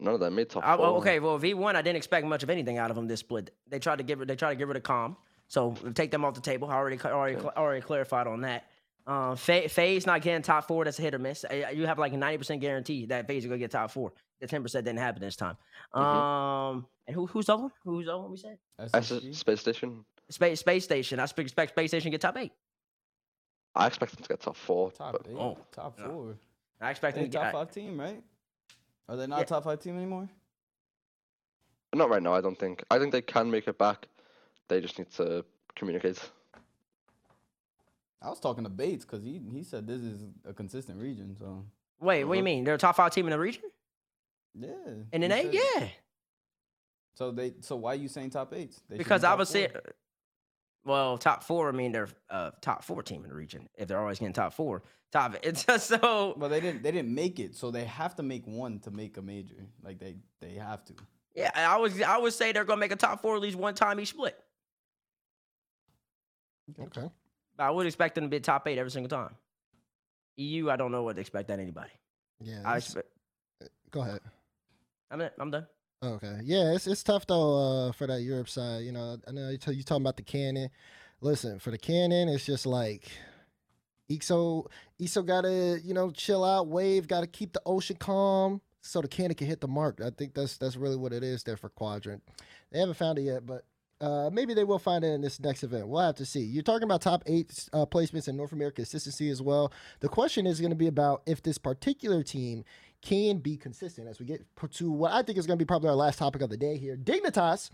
None 0.00 0.14
of 0.14 0.20
that 0.20 0.30
made 0.32 0.48
top 0.50 0.64
I, 0.64 0.76
four. 0.76 0.84
well, 0.86 0.96
okay, 0.96 1.20
well 1.20 1.38
V 1.38 1.54
one 1.54 1.76
I 1.76 1.82
didn't 1.82 1.96
expect 1.96 2.26
much 2.26 2.42
of 2.42 2.50
anything 2.50 2.78
out 2.78 2.90
of 2.90 2.96
them 2.96 3.06
this 3.06 3.20
split. 3.20 3.54
They 3.68 3.78
tried 3.78 3.96
to 3.98 4.04
get 4.04 4.18
rid 4.18 4.28
they 4.28 4.36
tried 4.36 4.50
to 4.50 4.56
get 4.56 4.66
rid 4.68 4.76
of 4.76 4.82
calm. 4.82 5.16
So 5.48 5.72
take 5.94 6.10
them 6.10 6.24
off 6.24 6.34
the 6.34 6.40
table. 6.40 6.68
I 6.70 6.74
already 6.74 7.00
already 7.00 7.36
cl- 7.38 7.52
already 7.56 7.80
clarified 7.80 8.26
on 8.26 8.42
that. 8.42 8.64
Um, 9.06 9.36
Fa- 9.36 9.68
FaZe 9.68 10.04
not 10.06 10.20
getting 10.20 10.42
top 10.42 10.68
four. 10.68 10.84
That's 10.84 10.98
a 10.98 11.02
hit 11.02 11.14
or 11.14 11.18
miss. 11.18 11.44
Uh, 11.44 11.70
You 11.72 11.86
have 11.86 11.98
like 11.98 12.12
a 12.12 12.16
ninety 12.18 12.36
percent 12.38 12.60
guarantee 12.60 13.06
that 13.06 13.26
FaZe 13.26 13.44
is 13.44 13.48
gonna 13.48 13.58
get 13.58 13.70
top 13.70 13.90
four. 13.90 14.12
The 14.40 14.46
ten 14.46 14.62
percent 14.62 14.84
didn't 14.84 14.98
happen 14.98 15.20
this 15.22 15.36
time. 15.36 15.56
Mhm. 15.94 16.00
Um, 16.00 16.86
and 17.06 17.14
who 17.14 17.26
who's 17.26 17.46
the 17.46 17.56
one? 17.56 17.70
Who's 17.84 18.04
the 18.06 18.18
one 18.18 18.30
we 18.30 18.36
said? 18.36 18.58
SSG? 18.78 19.34
Space 19.34 19.60
Station. 19.60 20.04
Space 20.30 20.60
Space 20.60 20.84
Station. 20.84 21.18
I 21.18 21.24
expect 21.24 21.70
Space 21.70 21.90
Station 21.90 22.00
to 22.04 22.10
get 22.10 22.20
top 22.20 22.36
eight. 22.36 22.52
I 23.74 23.86
expect 23.86 24.12
them 24.14 24.22
to 24.22 24.28
get 24.28 24.40
top 24.40 24.56
four. 24.56 24.90
Top 24.92 25.12
but 25.12 25.26
eight, 25.30 25.36
Oh, 25.38 25.56
top 25.72 25.98
no. 25.98 26.04
four. 26.06 26.34
I 26.80 26.90
expect 26.90 27.14
They 27.16 27.22
them 27.22 27.30
to 27.30 27.38
be 27.38 27.42
top 27.42 27.46
get. 27.46 27.52
five 27.58 27.70
team, 27.70 27.98
right? 27.98 28.22
Are 29.08 29.16
they 29.16 29.26
not 29.26 29.38
Yeah. 29.38 29.42
a 29.44 29.46
top 29.46 29.64
five 29.64 29.80
team 29.80 29.96
anymore? 29.96 30.28
Not 31.94 32.10
right 32.10 32.22
now, 32.22 32.34
I 32.34 32.42
don't 32.42 32.58
think. 32.58 32.84
I 32.90 32.98
think 32.98 33.12
they 33.12 33.22
can 33.22 33.50
make 33.50 33.66
it 33.66 33.78
back. 33.78 34.06
They 34.68 34.80
just 34.80 34.98
need 34.98 35.10
to 35.12 35.44
communicate. 35.74 36.18
I 38.20 38.28
was 38.30 38.40
talking 38.40 38.64
to 38.64 38.70
Bates 38.70 39.04
because 39.04 39.22
he 39.22 39.40
he 39.52 39.62
said 39.62 39.86
this 39.86 40.00
is 40.00 40.22
a 40.44 40.52
consistent 40.52 41.00
region. 41.00 41.36
So 41.38 41.64
Wait, 42.00 42.24
what 42.24 42.34
do 42.34 42.38
you 42.38 42.44
mean? 42.44 42.64
They're 42.64 42.74
a 42.74 42.78
top 42.78 42.96
five 42.96 43.12
team 43.12 43.26
in 43.26 43.30
the 43.30 43.38
region? 43.38 43.62
yeah. 44.58 44.68
In 45.12 45.22
an 45.22 45.32
eight? 45.32 45.52
Yeah. 45.52 45.88
So 47.14 47.30
they 47.30 47.54
so 47.60 47.76
why 47.76 47.92
are 47.92 47.96
you 47.96 48.08
saying 48.08 48.30
top 48.30 48.52
eight? 48.54 48.70
They 48.70 48.74
should 48.74 48.88
be 48.90 48.98
Because 48.98 49.24
I 49.24 49.30
top 49.30 49.38
would 49.38 49.48
say, 49.48 49.68
four. 49.68 49.82
well, 50.84 51.18
top 51.18 51.42
four. 51.44 51.68
I 51.68 51.72
mean, 51.72 51.92
they're 51.92 52.08
uh, 52.30 52.50
top 52.60 52.84
four 52.84 53.02
team 53.02 53.22
in 53.24 53.30
the 53.30 53.36
region. 53.36 53.68
If 53.76 53.88
they're 53.88 54.00
always 54.00 54.18
getting 54.18 54.32
top 54.34 54.52
four, 54.52 54.82
top. 55.12 55.36
It's 55.42 55.64
just 55.64 55.86
so. 55.88 56.34
But 56.36 56.48
they 56.48 56.60
didn't 56.60 56.82
they 56.82 56.90
didn't 56.92 57.14
make 57.14 57.38
it, 57.40 57.54
so 57.56 57.70
they 57.70 57.84
have 57.84 58.16
to 58.16 58.22
make 58.22 58.46
one 58.46 58.80
to 58.80 58.90
make 58.90 59.16
a 59.16 59.22
major. 59.22 59.56
Like 59.82 59.98
they 60.00 60.16
they 60.40 60.54
have 60.54 60.84
to. 60.86 60.94
Yeah, 61.34 61.50
I 61.54 61.76
was. 61.76 62.00
I 62.02 62.18
would 62.18 62.32
say 62.32 62.50
they're 62.52 62.64
gonna 62.64 62.80
make 62.80 62.92
a 62.92 62.96
top 62.96 63.22
four 63.22 63.36
at 63.36 63.42
least 63.42 63.56
one 63.56 63.74
time 63.74 64.00
each 64.00 64.08
split. 64.08 64.36
Okay. 66.80 67.08
I 67.58 67.70
would 67.70 67.86
expect 67.86 68.14
them 68.14 68.24
to 68.24 68.28
be 68.28 68.40
top 68.40 68.66
eight 68.68 68.78
every 68.78 68.90
single 68.90 69.08
time. 69.08 69.34
EU, 70.36 70.70
I 70.70 70.76
don't 70.76 70.92
know 70.92 71.02
what 71.02 71.16
to 71.16 71.20
expect 71.20 71.48
that 71.48 71.58
anybody. 71.58 71.90
Yeah. 72.40 72.62
I 72.64 72.76
expect. 72.76 73.08
go 73.90 74.02
ahead. 74.02 74.20
I'm 75.10 75.22
I'm 75.38 75.50
done. 75.50 75.66
Okay. 76.02 76.40
Yeah, 76.44 76.74
it's 76.74 76.86
it's 76.86 77.02
tough 77.02 77.26
though 77.26 77.88
uh, 77.88 77.92
for 77.92 78.06
that 78.06 78.22
Europe 78.22 78.48
side. 78.48 78.84
You 78.84 78.92
know, 78.92 79.18
I 79.26 79.32
know 79.32 79.48
you 79.48 79.58
t- 79.58 79.72
you 79.72 79.82
talking 79.82 80.04
about 80.04 80.16
the 80.16 80.22
cannon. 80.22 80.70
Listen, 81.20 81.58
for 81.58 81.72
the 81.72 81.78
cannon, 81.78 82.28
it's 82.28 82.46
just 82.46 82.66
like 82.66 83.10
EXO 84.08 84.66
EXO 85.00 85.26
gotta, 85.26 85.80
you 85.82 85.94
know, 85.94 86.10
chill 86.10 86.44
out, 86.44 86.68
wave, 86.68 87.08
gotta 87.08 87.26
keep 87.26 87.52
the 87.52 87.62
ocean 87.66 87.96
calm 87.96 88.60
so 88.80 89.00
the 89.00 89.08
cannon 89.08 89.34
can 89.34 89.48
hit 89.48 89.60
the 89.60 89.68
mark. 89.68 90.00
I 90.00 90.10
think 90.10 90.34
that's 90.34 90.56
that's 90.56 90.76
really 90.76 90.96
what 90.96 91.12
it 91.12 91.24
is 91.24 91.42
there 91.42 91.56
for 91.56 91.68
quadrant. 91.68 92.22
They 92.70 92.78
haven't 92.78 92.94
found 92.96 93.18
it 93.18 93.22
yet, 93.22 93.44
but 93.44 93.64
uh, 94.00 94.30
maybe 94.32 94.54
they 94.54 94.64
will 94.64 94.78
find 94.78 95.04
it 95.04 95.08
in 95.08 95.20
this 95.20 95.40
next 95.40 95.62
event. 95.62 95.88
We'll 95.88 96.02
have 96.02 96.14
to 96.16 96.26
see. 96.26 96.40
You're 96.40 96.62
talking 96.62 96.84
about 96.84 97.02
top 97.02 97.22
eight 97.26 97.68
uh, 97.72 97.86
placements 97.86 98.28
in 98.28 98.36
North 98.36 98.52
America 98.52 98.76
consistency 98.76 99.28
as 99.28 99.42
well. 99.42 99.72
The 100.00 100.08
question 100.08 100.46
is 100.46 100.60
going 100.60 100.70
to 100.70 100.76
be 100.76 100.86
about 100.86 101.22
if 101.26 101.42
this 101.42 101.58
particular 101.58 102.22
team 102.22 102.64
can 103.02 103.38
be 103.38 103.56
consistent 103.56 104.08
as 104.08 104.18
we 104.18 104.26
get 104.26 104.44
to 104.72 104.90
what 104.90 105.12
I 105.12 105.22
think 105.22 105.38
is 105.38 105.46
going 105.46 105.58
to 105.58 105.64
be 105.64 105.66
probably 105.66 105.88
our 105.88 105.94
last 105.94 106.18
topic 106.18 106.42
of 106.42 106.50
the 106.50 106.56
day 106.56 106.76
here. 106.76 106.96
Dignitas. 106.96 107.70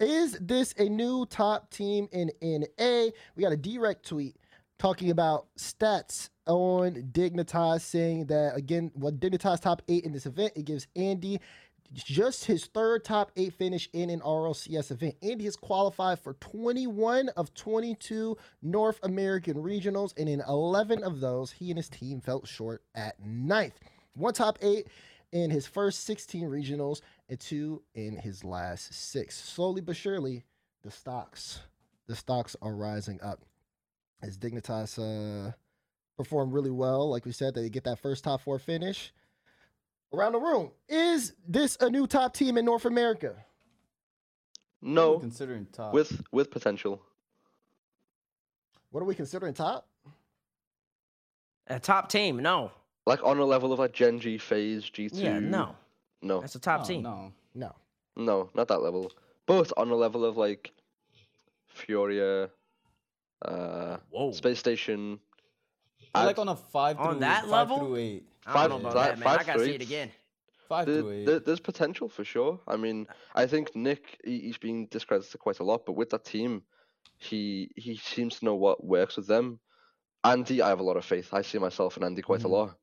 Is 0.00 0.36
this 0.40 0.74
a 0.78 0.88
new 0.88 1.26
top 1.26 1.70
team 1.70 2.08
in 2.10 2.30
NA? 2.42 3.10
We 3.36 3.42
got 3.42 3.52
a 3.52 3.56
direct 3.56 4.08
tweet 4.08 4.36
talking 4.78 5.10
about 5.10 5.46
stats 5.56 6.30
on 6.46 6.94
Dignitas 7.12 7.82
saying 7.82 8.26
that 8.26 8.56
again, 8.56 8.90
what 8.94 9.20
Dignitas 9.20 9.60
top 9.60 9.80
eight 9.86 10.04
in 10.04 10.12
this 10.12 10.26
event, 10.26 10.54
it 10.56 10.64
gives 10.64 10.88
Andy 10.96 11.40
just 11.92 12.44
his 12.46 12.66
third 12.66 13.04
top 13.04 13.30
eight 13.36 13.52
finish 13.54 13.88
in 13.92 14.10
an 14.10 14.20
RLCS 14.20 14.90
event. 14.90 15.16
Andy 15.22 15.44
has 15.44 15.56
qualified 15.56 16.18
for 16.18 16.34
21 16.34 17.28
of 17.30 17.52
22 17.54 18.36
North 18.62 18.98
American 19.02 19.56
regionals, 19.56 20.12
and 20.16 20.28
in 20.28 20.42
11 20.48 21.02
of 21.02 21.20
those, 21.20 21.52
he 21.52 21.70
and 21.70 21.78
his 21.78 21.88
team 21.88 22.20
fell 22.20 22.44
short 22.44 22.82
at 22.94 23.16
ninth. 23.24 23.78
One 24.14 24.34
top 24.34 24.58
eight 24.62 24.88
in 25.32 25.50
his 25.50 25.66
first 25.66 26.04
16 26.04 26.48
regionals, 26.48 27.00
and 27.28 27.38
two 27.40 27.82
in 27.94 28.16
his 28.16 28.44
last 28.44 28.92
six. 28.92 29.36
Slowly 29.36 29.80
but 29.80 29.96
surely, 29.96 30.44
the 30.82 30.90
stocks, 30.90 31.60
the 32.06 32.16
stocks 32.16 32.56
are 32.60 32.74
rising 32.74 33.20
up. 33.22 33.40
As 34.22 34.38
Dignitas 34.38 34.98
uh, 34.98 35.52
perform 36.16 36.52
really 36.52 36.70
well, 36.70 37.10
like 37.10 37.24
we 37.24 37.32
said, 37.32 37.54
they 37.54 37.68
get 37.68 37.84
that 37.84 37.98
first 37.98 38.24
top 38.24 38.40
four 38.40 38.58
finish 38.58 39.12
around 40.12 40.32
the 40.32 40.40
room. 40.40 40.70
Is 40.88 41.32
this 41.46 41.76
a 41.80 41.88
new 41.90 42.06
top 42.06 42.34
team 42.34 42.56
in 42.58 42.64
North 42.64 42.84
America? 42.84 43.34
No, 44.80 45.18
considering 45.18 45.66
top. 45.72 45.92
with 45.94 46.22
with 46.32 46.50
potential. 46.50 47.00
What 48.90 49.00
are 49.00 49.06
we 49.06 49.14
considering 49.14 49.54
top? 49.54 49.86
A 51.68 51.78
top 51.78 52.08
team? 52.08 52.38
No. 52.38 52.72
Like 53.06 53.22
on 53.24 53.38
a 53.38 53.44
level 53.44 53.72
of 53.72 53.78
like 53.78 53.92
Gen 53.92 54.20
G, 54.20 54.38
FaZe, 54.38 54.90
G2. 54.90 55.10
Yeah, 55.14 55.38
no. 55.38 55.76
No, 56.20 56.40
That's 56.40 56.54
a 56.54 56.60
top 56.60 56.80
no, 56.82 56.86
team. 56.86 57.02
No, 57.02 57.32
No. 57.54 57.74
no, 58.16 58.50
not 58.54 58.68
that 58.68 58.80
level. 58.80 59.10
Both 59.46 59.72
on 59.76 59.90
a 59.90 59.94
level 59.96 60.24
of 60.24 60.36
like 60.36 60.70
Furia, 61.66 62.48
uh, 63.44 63.96
Whoa. 64.10 64.30
Space 64.32 64.58
Station. 64.60 65.18
They're 66.00 66.08
I'd- 66.22 66.26
like 66.26 66.38
on 66.38 66.48
a 66.48 66.54
five 66.56 66.98
On 66.98 67.12
through 67.12 67.20
that 67.20 67.42
five 67.42 67.50
level? 67.50 67.78
through 67.78 67.96
eight. 67.96 68.26
I 68.46 68.52
Five- 68.52 68.70
don't 68.70 68.82
know 68.82 68.90
about 68.90 68.94
five- 69.06 69.18
that, 69.18 69.24
man. 69.24 69.38
I 69.38 69.44
gotta 69.44 69.64
see 69.64 69.74
it 69.74 69.82
again. 69.82 70.10
Five 70.68 70.86
there, 70.86 71.00
through 71.00 71.10
eight. 71.10 71.26
there- 71.26 71.40
there's 71.40 71.60
potential 71.60 72.08
for 72.08 72.24
sure. 72.24 72.60
I 72.66 72.76
mean, 72.76 73.06
I 73.34 73.46
think 73.46 73.74
Nick 73.76 74.18
he, 74.24 74.40
he's 74.40 74.58
been 74.58 74.86
discredited 74.88 75.38
quite 75.40 75.60
a 75.60 75.64
lot, 75.64 75.84
but 75.86 75.92
with 75.92 76.10
that 76.10 76.24
team, 76.24 76.62
he 77.18 77.70
he 77.76 77.96
seems 77.96 78.38
to 78.38 78.44
know 78.44 78.54
what 78.56 78.82
works 78.84 79.16
with 79.16 79.26
them. 79.26 79.60
Andy, 80.24 80.62
I 80.62 80.68
have 80.68 80.80
a 80.80 80.84
lot 80.84 80.96
of 80.96 81.04
faith. 81.04 81.32
I 81.34 81.42
see 81.42 81.58
myself 81.58 81.96
in 81.96 82.04
Andy 82.04 82.22
quite 82.22 82.40
Mhm. 82.40 82.44
a 82.46 82.48
lot. 82.48 82.78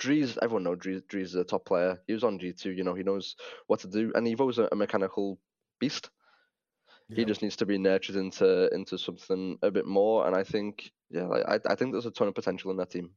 Drees, 0.00 0.38
everyone 0.42 0.62
knows 0.64 0.78
Drees. 0.78 1.02
Drees 1.06 1.22
is 1.22 1.34
a 1.34 1.44
top 1.44 1.64
player. 1.64 2.00
He 2.06 2.12
was 2.14 2.24
on 2.24 2.38
G 2.38 2.52
two. 2.52 2.70
You 2.72 2.84
know, 2.84 2.94
he 2.94 3.02
knows 3.02 3.36
what 3.66 3.80
to 3.80 3.88
do. 3.88 4.12
And 4.14 4.26
Evoh's 4.26 4.58
a, 4.58 4.68
a 4.72 4.76
mechanical 4.76 5.38
beast. 5.78 6.10
He 7.10 7.24
just 7.24 7.40
needs 7.40 7.56
to 7.56 7.64
be 7.66 7.78
nurtured 7.78 8.16
into 8.16 8.68
into 8.74 8.98
something 8.98 9.58
a 9.62 9.70
bit 9.70 9.86
more. 9.86 10.26
And 10.26 10.36
I 10.36 10.44
think, 10.44 10.92
yeah, 11.10 11.24
like, 11.26 11.44
I 11.48 11.58
I 11.72 11.74
think 11.74 11.92
there's 11.92 12.04
a 12.06 12.10
ton 12.10 12.28
of 12.28 12.34
potential 12.34 12.70
in 12.70 12.76
that 12.76 12.90
team. 12.90 13.14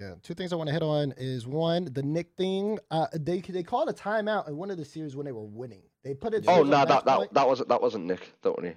Yeah, 0.00 0.14
two 0.22 0.32
things 0.34 0.52
I 0.52 0.56
want 0.56 0.68
to 0.68 0.72
hit 0.72 0.82
on 0.82 1.12
is 1.18 1.46
one, 1.46 1.84
the 1.92 2.02
Nick 2.02 2.30
thing. 2.36 2.78
Uh, 2.90 3.06
they 3.12 3.40
they 3.40 3.62
called 3.62 3.88
a 3.90 3.92
timeout 3.92 4.48
in 4.48 4.56
one 4.56 4.70
of 4.70 4.78
the 4.78 4.84
series 4.84 5.14
when 5.14 5.26
they 5.26 5.32
were 5.32 5.44
winning. 5.44 5.82
They 6.02 6.14
put 6.14 6.32
it. 6.32 6.44
Oh 6.48 6.62
no, 6.62 6.86
that 6.86 7.04
that 7.04 7.34
that 7.34 7.46
wasn't 7.46 7.68
that 7.68 7.82
wasn't 7.82 8.06
Nick. 8.06 8.32
Don't 8.42 8.56
worry. 8.58 8.76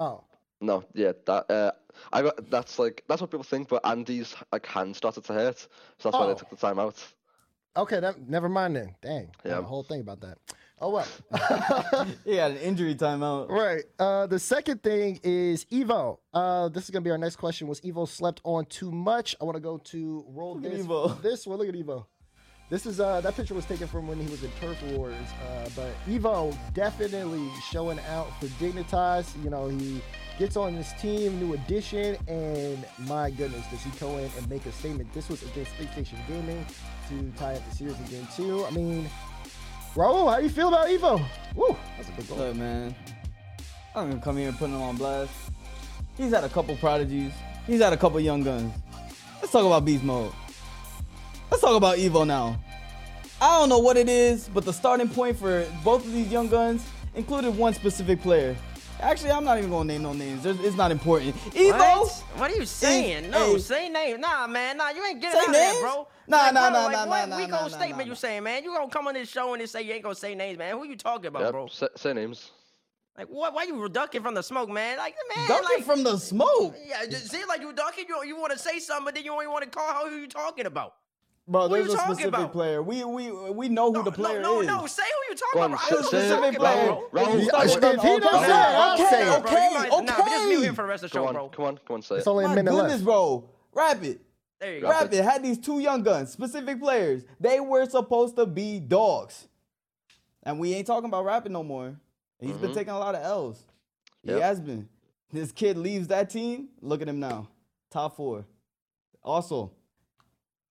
Oh, 0.00 0.24
No, 0.60 0.82
yeah, 0.94 1.12
that 1.26 1.50
uh, 1.50 1.72
I 2.12 2.22
got 2.22 2.50
that's 2.50 2.78
like 2.78 3.04
that's 3.08 3.20
what 3.20 3.30
people 3.30 3.44
think, 3.44 3.68
but 3.68 3.84
Andy's 3.86 4.34
like 4.50 4.66
hand 4.66 4.96
started 4.96 5.22
to 5.24 5.32
hurt, 5.32 5.58
so 5.58 5.68
that's 6.10 6.14
why 6.14 6.24
Oh. 6.24 6.28
they 6.28 6.38
took 6.38 6.50
the 6.50 6.56
time 6.56 6.78
out. 6.80 6.96
okay. 7.76 8.00
That 8.00 8.28
never 8.28 8.48
mind 8.48 8.74
then. 8.74 8.96
Dang. 9.02 9.30
Yeah. 9.44 9.56
The 9.56 9.62
whole 9.62 9.84
thing 9.84 10.00
about 10.00 10.20
that. 10.22 10.38
Oh 10.82 10.90
well. 10.90 11.06
he 12.24 12.36
had 12.36 12.52
an 12.52 12.56
injury 12.58 12.94
timeout. 12.94 13.50
Right. 13.50 13.84
Uh, 13.98 14.26
the 14.26 14.38
second 14.38 14.82
thing 14.82 15.20
is 15.22 15.66
Evoh. 15.66 16.18
Uh, 16.32 16.68
this 16.70 16.84
is 16.84 16.90
gonna 16.90 17.02
be 17.02 17.10
our 17.10 17.18
next 17.18 17.36
question. 17.36 17.66
Was 17.68 17.80
Evoh 17.82 18.08
slept 18.08 18.40
on 18.44 18.64
too 18.66 18.90
much? 18.90 19.36
I 19.40 19.44
want 19.44 19.56
to 19.56 19.60
go 19.60 19.76
to 19.76 20.24
roll 20.28 20.56
Look 20.56 20.64
at 20.64 20.78
this. 20.78 20.86
Evoh. 20.86 21.22
This 21.22 21.46
one. 21.46 21.58
Look 21.58 21.68
at 21.68 21.74
Evoh. 21.74 22.06
This 22.70 22.86
is 22.86 23.00
uh 23.00 23.20
that 23.20 23.34
picture 23.34 23.52
was 23.54 23.66
taken 23.66 23.88
from 23.88 24.06
when 24.06 24.18
he 24.18 24.30
was 24.30 24.42
in 24.42 24.50
Turf 24.60 24.82
Wars. 24.92 25.14
Uh, 25.46 25.68
but 25.76 25.90
Evoh 26.08 26.56
definitely 26.72 27.46
showing 27.70 27.98
out 28.08 28.28
for 28.40 28.46
Dignitas. 28.46 29.26
You 29.44 29.50
know 29.50 29.68
he 29.68 30.00
gets 30.38 30.56
on 30.56 30.74
this 30.74 30.94
team, 30.94 31.38
new 31.38 31.52
addition, 31.52 32.16
and 32.26 32.86
my 33.00 33.30
goodness, 33.30 33.66
does 33.70 33.82
he 33.82 33.90
go 33.98 34.16
in 34.16 34.30
and 34.38 34.48
make 34.48 34.64
a 34.64 34.72
statement? 34.72 35.12
This 35.12 35.28
was 35.28 35.42
against 35.42 35.72
Space 35.72 35.90
Station 35.90 36.18
Gaming 36.26 36.64
to 37.10 37.30
tie 37.38 37.56
up 37.56 37.68
the 37.68 37.76
series 37.76 37.98
in 37.98 38.06
game 38.06 38.28
two. 38.34 38.64
I 38.64 38.70
mean, 38.70 39.10
Raul, 39.94 40.32
how 40.32 40.38
you 40.38 40.48
feel 40.48 40.68
about 40.68 40.86
Evoh? 40.86 41.24
Woo, 41.56 41.76
that's 41.96 42.08
a 42.08 42.12
big 42.12 42.28
goal. 42.28 42.38
Look, 42.38 42.56
man. 42.56 42.94
I'm 43.94 44.08
gonna 44.08 44.22
come 44.22 44.36
here 44.36 44.48
and 44.48 44.56
put 44.56 44.66
him 44.66 44.80
on 44.80 44.96
blast. 44.96 45.32
He's 46.16 46.32
had 46.32 46.44
a 46.44 46.48
couple 46.48 46.76
prodigies. 46.76 47.32
He's 47.66 47.80
had 47.80 47.92
a 47.92 47.96
couple 47.96 48.20
young 48.20 48.44
guns. 48.44 48.72
Let's 49.40 49.50
talk 49.50 49.66
about 49.66 49.84
beast 49.84 50.04
mode. 50.04 50.32
Let's 51.50 51.62
talk 51.62 51.76
about 51.76 51.98
Evoh 51.98 52.24
now. 52.26 52.60
I 53.40 53.58
don't 53.58 53.68
know 53.68 53.78
what 53.78 53.96
it 53.96 54.08
is, 54.08 54.48
but 54.48 54.64
the 54.64 54.72
starting 54.72 55.08
point 55.08 55.36
for 55.36 55.66
both 55.82 56.04
of 56.04 56.12
these 56.12 56.30
young 56.30 56.46
guns 56.46 56.86
included 57.14 57.56
one 57.56 57.74
specific 57.74 58.20
player. 58.22 58.56
Actually, 59.00 59.30
I'm 59.32 59.44
not 59.44 59.58
even 59.58 59.70
gonna 59.70 59.84
name 59.84 60.02
no 60.02 60.12
names. 60.12 60.42
There's, 60.42 60.58
it's 60.60 60.76
not 60.76 60.90
important. 60.90 61.34
Evoh. 61.54 61.78
What? 61.78 62.10
What 62.36 62.50
are 62.50 62.56
you 62.56 62.66
saying? 62.66 63.30
No, 63.30 63.54
hey. 63.54 63.58
say 63.58 63.88
name. 63.88 64.20
Nah, 64.20 64.46
man. 64.46 64.76
Nah, 64.76 64.90
you 64.90 65.04
ain't 65.04 65.20
getting 65.20 65.40
Say 65.40 65.44
out 65.44 65.48
of 65.48 65.54
that, 65.54 65.78
bro. 65.80 66.08
Nah, 66.26 66.36
Like, 66.36 66.54
nah, 66.54 66.70
bro, 66.70 66.78
nah, 66.78 66.84
like, 66.84 66.92
nah, 66.92 67.06
what 67.06 67.28
nah, 67.28 67.36
weak 67.36 67.48
nah, 67.48 67.62
old 67.62 67.72
nah, 67.72 67.76
statement 67.78 67.98
nah, 67.98 68.04
you 68.04 68.10
nah. 68.10 68.14
saying, 68.14 68.42
man? 68.42 68.64
You 68.64 68.74
gonna 68.74 68.90
come 68.90 69.06
on 69.08 69.14
this 69.14 69.28
show 69.28 69.52
and 69.54 69.60
just 69.60 69.72
say 69.72 69.82
you 69.82 69.92
ain't 69.92 70.02
gonna 70.02 70.14
say 70.14 70.34
names, 70.34 70.58
man? 70.58 70.76
Who 70.76 70.84
you 70.84 70.96
talking 70.96 71.26
about, 71.26 71.42
Yep, 71.42 71.52
bro? 71.52 71.66
say, 71.68 71.88
say 71.96 72.12
names. 72.12 72.50
Like, 73.18 73.26
what? 73.28 73.52
Why 73.54 73.64
you 73.64 73.88
ducking 73.88 74.22
from 74.22 74.34
the 74.34 74.42
smoke, 74.42 74.68
man? 74.70 74.96
Like, 74.98 75.14
man, 75.36 75.48
Ducking 75.48 75.64
like, 75.76 75.84
from 75.84 76.02
the 76.04 76.16
smoke. 76.16 76.76
yeah, 76.86 77.02
it 77.02 77.10
just 77.10 77.30
seems 77.30 77.48
like 77.48 77.60
you 77.60 77.72
ducking. 77.72 78.04
You 78.08 78.24
you 78.24 78.36
want 78.38 78.52
to 78.52 78.58
say 78.58 78.78
something, 78.78 79.04
but 79.04 79.14
then 79.14 79.24
you 79.24 79.32
only 79.32 79.46
want 79.46 79.64
to 79.64 79.70
call 79.70 80.08
who 80.08 80.16
you 80.16 80.28
talking 80.28 80.66
about. 80.66 80.94
Bro, 81.50 81.68
Who 81.68 81.76
you 81.76 81.82
there's 81.82 81.94
a 81.94 81.96
talking 81.96 82.14
specific 82.14 82.34
about? 82.38 82.52
player. 82.52 82.80
We 82.80 83.02
we 83.02 83.30
we 83.50 83.68
know 83.68 83.92
who 83.92 84.04
the 84.04 84.12
player 84.12 84.40
no, 84.40 84.60
is. 84.60 84.68
no, 84.68 84.82
no. 84.82 84.86
Say 84.86 85.02
who 85.02 85.32
you 85.32 85.36
talking 85.36 85.60
Go 85.60 85.66
about. 85.66 85.80
say- 85.80 85.86
I 85.86 85.90
know 85.90 86.02
who 86.02 86.08
say 86.10 86.22
you 86.28 86.30
talking 86.30 86.52
Specific 86.52 86.60
about, 86.60 86.74
player. 86.74 86.86
bro. 87.10 87.24
Raul, 87.24 87.32
You 87.42 87.50
Raul, 87.50 87.68
started 87.68 87.70
if 87.98 88.02
he 88.02 88.08
don't 88.08 88.24
okay, 88.24 88.44
say 88.46 88.50
it, 88.50 88.54
I'll 88.78 88.94
okay, 88.94 89.10
say 89.10 89.22
it. 89.36 89.42
Bro, 89.42 89.50
you 89.50 89.70
might- 89.74 89.92
okay, 89.92 90.04
Nah, 90.04 90.16
but 90.18 90.26
just 90.26 90.46
mute 90.48 90.62
him 90.62 90.74
for 90.76 90.82
the 90.82 90.88
rest 90.88 91.02
of 91.04 91.10
the 91.10 91.14
show, 91.18 91.26
on, 91.26 91.34
bro. 91.34 91.48
come 91.48 91.64
on, 91.64 91.78
come 91.78 91.94
on, 91.96 92.02
say 92.02 92.14
It's 92.16 92.26
only 92.28 92.44
a 92.44 92.48
My 92.48 92.54
minute 92.54 92.70
goodness, 92.70 92.92
left. 92.92 93.04
bro. 93.04 93.44
Rapid. 93.74 94.20
There 94.60 94.74
you 94.74 94.80
go. 94.82 94.88
Rapid. 94.90 95.04
Rapid 95.16 95.24
had 95.24 95.42
these 95.42 95.58
two 95.58 95.80
young 95.80 96.02
guns, 96.04 96.30
specific 96.30 96.78
players. 96.80 97.24
They 97.40 97.58
were 97.58 97.84
supposed 97.86 98.36
to 98.36 98.46
be 98.46 98.78
dogs. 98.78 99.48
And 100.44 100.60
we 100.60 100.72
ain't 100.74 100.86
talking 100.86 101.08
about 101.08 101.24
Rapid 101.24 101.50
no 101.50 101.64
more. 101.64 101.96
He's 102.38 102.56
been 102.58 102.70
Mhm. 102.70 102.74
taking 102.74 102.92
a 102.92 102.98
lot 102.98 103.16
of 103.16 103.22
L's. 103.24 103.64
He 104.22 104.30
has 104.30 104.60
been. 104.60 104.88
This 105.32 105.50
kid 105.50 105.76
leaves 105.76 106.06
that 106.08 106.30
team. 106.30 106.68
Look 106.80 107.02
at 107.02 107.08
him 107.08 107.18
now. 107.18 107.48
Top 107.90 108.14
four. 108.16 108.44
Also, 109.24 109.72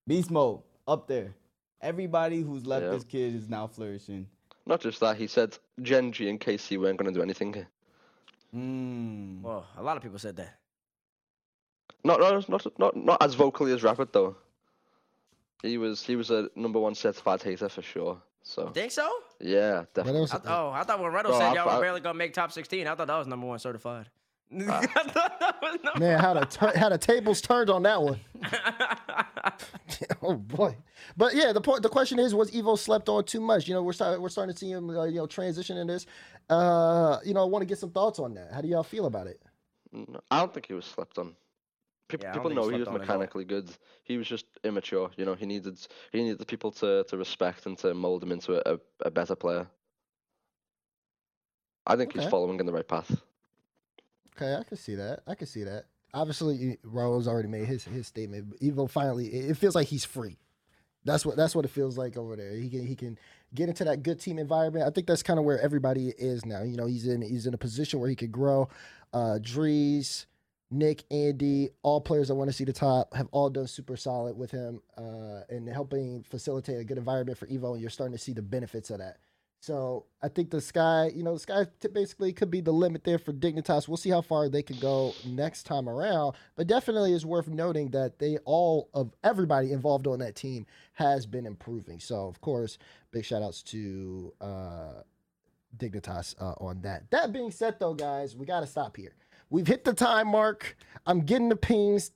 beast 0.07 0.31
mode 0.31 0.61
up 0.89 1.07
there. 1.07 1.33
Everybody 1.81 2.41
who's 2.41 2.65
left 2.65 2.83
Yep. 2.83 2.91
this 2.93 3.03
kid 3.05 3.35
is 3.35 3.47
now 3.47 3.67
flourishing. 3.67 4.27
not 4.65 4.81
just 4.81 4.99
that, 4.99 5.17
he 5.17 5.27
said 5.27 5.57
Gen 5.81 6.11
G 6.11 6.29
and 6.29 6.39
KC 6.39 6.77
weren't 6.77 6.97
going 6.97 7.11
to 7.11 7.17
do 7.17 7.23
anything. 7.23 7.65
Mm. 8.55 9.41
Well, 9.41 9.65
a 9.77 9.83
lot 9.83 9.95
of 9.97 10.03
people 10.03 10.19
said 10.19 10.35
that. 10.37 10.55
Not, 12.03 12.19
not, 12.19 12.49
not, 12.49 12.79
not, 12.79 12.95
not 12.95 13.21
as 13.23 13.33
vocally 13.35 13.71
as 13.73 13.83
Rapid 13.83 14.11
though. 14.13 14.35
He 15.61 15.77
was, 15.77 16.01
he 16.03 16.15
was 16.15 16.29
a 16.31 16.49
number 16.55 16.79
one 16.79 16.95
certified 16.95 17.41
hater 17.43 17.67
for 17.69 17.81
sure. 17.81 18.21
So 18.41 18.67
Think 18.69 18.91
so? 18.91 19.07
yeah, 19.41 19.83
definitely. 19.93 20.27
I, 20.31 20.39
oh, 20.47 20.69
I 20.71 20.83
thought 20.83 20.99
when 21.01 21.11
Redo 21.11 21.23
Bro, 21.25 21.33
said 21.39 21.41
I- 21.49 21.53
y'all 21.55 21.75
were 21.75 21.81
barely 21.81 21.99
gonna 21.99 22.17
make 22.17 22.33
top 22.33 22.51
16, 22.51 22.87
I 22.87 22.95
thought 22.95 23.07
that 23.07 23.17
was 23.17 23.27
number 23.27 23.45
one 23.47 23.59
certified. 23.59 24.09
I 24.51 24.85
thought 24.87 25.39
that 25.39 25.59
was 25.61 25.77
number 25.83 25.99
man, 25.99 26.19
how 26.19 26.33
the 26.33 26.45
tur- 26.45 26.75
how 26.77 26.89
the 26.89 26.97
tables 26.97 27.39
turned 27.41 27.69
on 27.69 27.83
that 27.83 28.01
one. 28.01 28.19
oh 30.23 30.33
boy, 30.35 30.75
but 31.15 31.35
yeah, 31.35 31.53
the 31.53 31.61
point, 31.61 31.83
the 31.83 31.89
question 31.89 32.17
is, 32.19 32.33
was 32.33 32.49
Evoh 32.51 32.77
slept 32.77 33.09
on 33.09 33.23
too 33.25 33.41
much? 33.41 33.67
You 33.67 33.75
know, 33.75 33.83
we're 33.83 33.93
starting, 33.93 34.21
we're 34.21 34.29
starting 34.29 34.53
to 34.53 34.59
see 34.59 34.71
him, 34.71 34.89
uh, 34.89 35.05
you 35.05 35.15
know, 35.17 35.27
transition 35.27 35.77
in 35.77 35.87
this. 35.87 36.05
Uh, 36.49 37.19
you 37.23 37.33
know, 37.35 37.41
I 37.43 37.45
want 37.45 37.61
to 37.61 37.67
get 37.67 37.77
some 37.77 37.91
thoughts 37.91 38.17
on 38.17 38.33
that. 38.35 38.51
How 38.51 38.61
do 38.61 38.67
y'all 38.67 38.81
feel 38.83 39.05
about 39.05 39.27
it? 39.27 39.39
I 40.31 40.39
don't 40.39 40.53
think 40.53 40.65
he 40.67 40.73
was 40.73 40.85
slept 40.85 41.17
on. 41.19 41.35
People, 42.07 42.25
Yeah, 42.25 42.33
people 42.33 42.49
think 42.49 42.59
he 42.59 42.65
know 42.65 42.69
he 42.71 42.79
was 42.79 42.87
slept 42.87 42.95
on 42.95 42.95
at 42.95 43.09
all. 43.09 43.17
mechanically 43.17 43.45
good. 43.45 43.69
He 44.03 44.17
was 44.17 44.27
just 44.27 44.45
immature. 44.63 45.11
You 45.15 45.25
know, 45.25 45.35
he 45.35 45.45
needed 45.45 45.77
he 46.11 46.23
needed 46.23 46.47
people 46.47 46.71
to, 46.71 47.03
to 47.03 47.17
respect 47.17 47.67
and 47.67 47.77
to 47.79 47.93
mold 47.93 48.23
him 48.23 48.31
into 48.31 48.55
a, 48.67 48.73
a, 48.75 48.79
a 49.05 49.11
better 49.11 49.35
player. 49.35 49.67
I 51.85 51.95
think 51.95 52.09
Okay. 52.11 52.21
he's 52.21 52.29
following 52.29 52.59
in 52.59 52.65
the 52.65 52.73
right 52.73 52.87
path. 52.87 53.21
Okay, 54.39 54.55
I 54.55 54.63
can 54.63 54.77
see 54.77 54.95
that. 54.95 55.21
I 55.27 55.35
can 55.35 55.47
see 55.47 55.63
that. 55.63 55.85
Obviously, 56.13 56.77
Raul's 56.83 57.27
already 57.27 57.49
made 57.49 57.65
his 57.65 57.83
his 57.83 58.07
statement. 58.07 58.49
but 58.49 58.59
Evoh 58.59 58.89
finally, 58.89 59.27
it 59.27 59.57
feels 59.57 59.75
like 59.75 59.87
he's 59.87 60.05
free. 60.05 60.37
That's 61.03 61.25
what 61.25 61.35
that's 61.35 61.55
what 61.55 61.65
it 61.65 61.71
feels 61.71 61.97
like 61.97 62.17
over 62.17 62.35
there. 62.35 62.53
He 62.53 62.69
can 62.69 62.85
he 62.85 62.95
can 62.95 63.17
get 63.53 63.69
into 63.69 63.83
that 63.83 64.01
good 64.01 64.19
team 64.19 64.39
environment. 64.39 64.85
I 64.85 64.91
think 64.91 65.07
that's 65.07 65.23
kind 65.23 65.39
of 65.39 65.45
where 65.45 65.59
everybody 65.59 66.09
is 66.17 66.45
now. 66.45 66.63
You 66.63 66.77
know, 66.77 66.85
he's 66.85 67.05
in 67.05 67.21
he's 67.21 67.47
in 67.47 67.53
a 67.53 67.57
position 67.57 67.99
where 67.99 68.09
he 68.09 68.15
could 68.15 68.31
grow. 68.31 68.69
Uh, 69.13 69.39
Nick, 70.71 71.03
Andy, 71.09 71.69
all 71.81 71.99
players 71.99 72.27
that 72.27 72.35
want 72.35 72.49
to 72.49 72.55
see 72.55 72.63
the 72.63 72.73
top 72.73 73.15
have 73.15 73.27
all 73.31 73.49
done 73.49 73.65
super 73.65 73.97
solid 73.97 74.37
with 74.37 74.51
him 74.51 74.81
uh, 74.97 75.41
and 75.49 75.67
helping 75.67 76.23
facilitate 76.23 76.79
a 76.79 76.83
good 76.83 76.99
environment 76.99 77.39
for 77.39 77.47
Evoh. 77.47 77.73
And 77.73 77.81
you're 77.81 77.89
starting 77.89 78.15
to 78.15 78.23
see 78.23 78.33
the 78.33 78.43
benefits 78.43 78.91
of 78.91 78.99
that. 78.99 79.17
So 79.61 80.05
I 80.21 80.29
think 80.29 80.51
the 80.51 80.61
sky, 80.61 81.11
you 81.13 81.21
know, 81.21 81.33
the 81.33 81.39
sky 81.39 81.65
basically 81.91 82.31
could 82.31 82.49
be 82.49 82.61
the 82.61 82.71
limit 82.71 83.03
there 83.03 83.17
for 83.17 83.33
Dignitas. 83.33 83.87
We'll 83.87 83.97
see 83.97 84.09
how 84.09 84.21
far 84.21 84.47
they 84.47 84.63
can 84.63 84.79
go 84.79 85.13
next 85.25 85.63
time 85.63 85.89
around, 85.89 86.35
but 86.55 86.67
definitely 86.67 87.11
is 87.13 87.25
worth 87.25 87.49
noting 87.49 87.89
that 87.89 88.19
they 88.19 88.37
all 88.45 88.89
of 88.93 89.13
everybody 89.23 89.73
involved 89.73 90.07
on 90.07 90.19
that 90.19 90.35
team 90.35 90.65
has 90.93 91.25
been 91.25 91.45
improving. 91.45 91.99
So 91.99 92.25
of 92.27 92.39
course, 92.39 92.77
big 93.11 93.25
shout 93.25 93.41
outs 93.41 93.61
to 93.63 94.33
uh, 94.39 95.01
Dignitas 95.77 96.35
uh, 96.41 96.53
on 96.59 96.81
that. 96.81 97.11
That 97.11 97.33
being 97.33 97.51
said, 97.51 97.79
though, 97.79 97.93
guys, 97.93 98.35
we 98.35 98.45
got 98.45 98.61
to 98.61 98.67
stop 98.67 98.95
here. 98.95 99.15
We've 99.49 99.67
hit 99.67 99.83
the 99.83 99.93
time 99.93 100.27
mark. 100.29 100.77
I'm 101.05 101.21
getting 101.21 101.49
the 101.49 101.55
pings. 101.55 102.11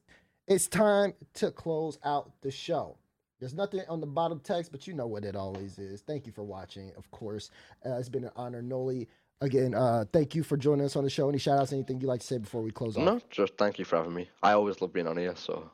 It's 0.47 0.67
time 0.67 1.13
to 1.35 1.51
close 1.51 1.97
out 2.03 2.31
the 2.41 2.51
show. 2.51 2.97
There's 3.43 3.53
nothing 3.53 3.81
on 3.89 3.99
the 3.99 4.07
bottom 4.07 4.39
text, 4.39 4.71
but 4.71 4.87
you 4.87 4.93
know 4.93 5.05
what 5.05 5.25
it 5.25 5.35
always 5.35 5.77
is. 5.77 5.99
Thank 5.99 6.25
you 6.25 6.31
for 6.31 6.43
watching, 6.43 6.93
of 6.95 7.11
course. 7.11 7.49
Uh, 7.85 7.97
it's 7.97 8.07
been 8.07 8.23
an 8.23 8.31
honor, 8.37 8.63
Noly. 8.63 9.07
Again, 9.41 9.75
uh, 9.75 10.05
thank 10.13 10.33
you 10.33 10.43
for 10.43 10.55
joining 10.55 10.85
us 10.85 10.95
on 10.95 11.03
the 11.03 11.09
show. 11.09 11.27
Any 11.27 11.39
shout 11.39 11.59
outs, 11.59 11.73
anything 11.73 11.99
you'd 11.99 12.07
like 12.07 12.21
to 12.21 12.25
say 12.25 12.37
before 12.37 12.61
we 12.61 12.71
close 12.71 12.95
off? 12.95 13.03
No, 13.03 13.19
just 13.29 13.57
thank 13.57 13.79
you 13.79 13.83
for 13.83 13.97
having 13.97 14.13
me. 14.13 14.29
I 14.41 14.53
always 14.53 14.79
love 14.79 14.93
being 14.93 15.07
on 15.07 15.17
here. 15.17 15.35
So 15.35 15.69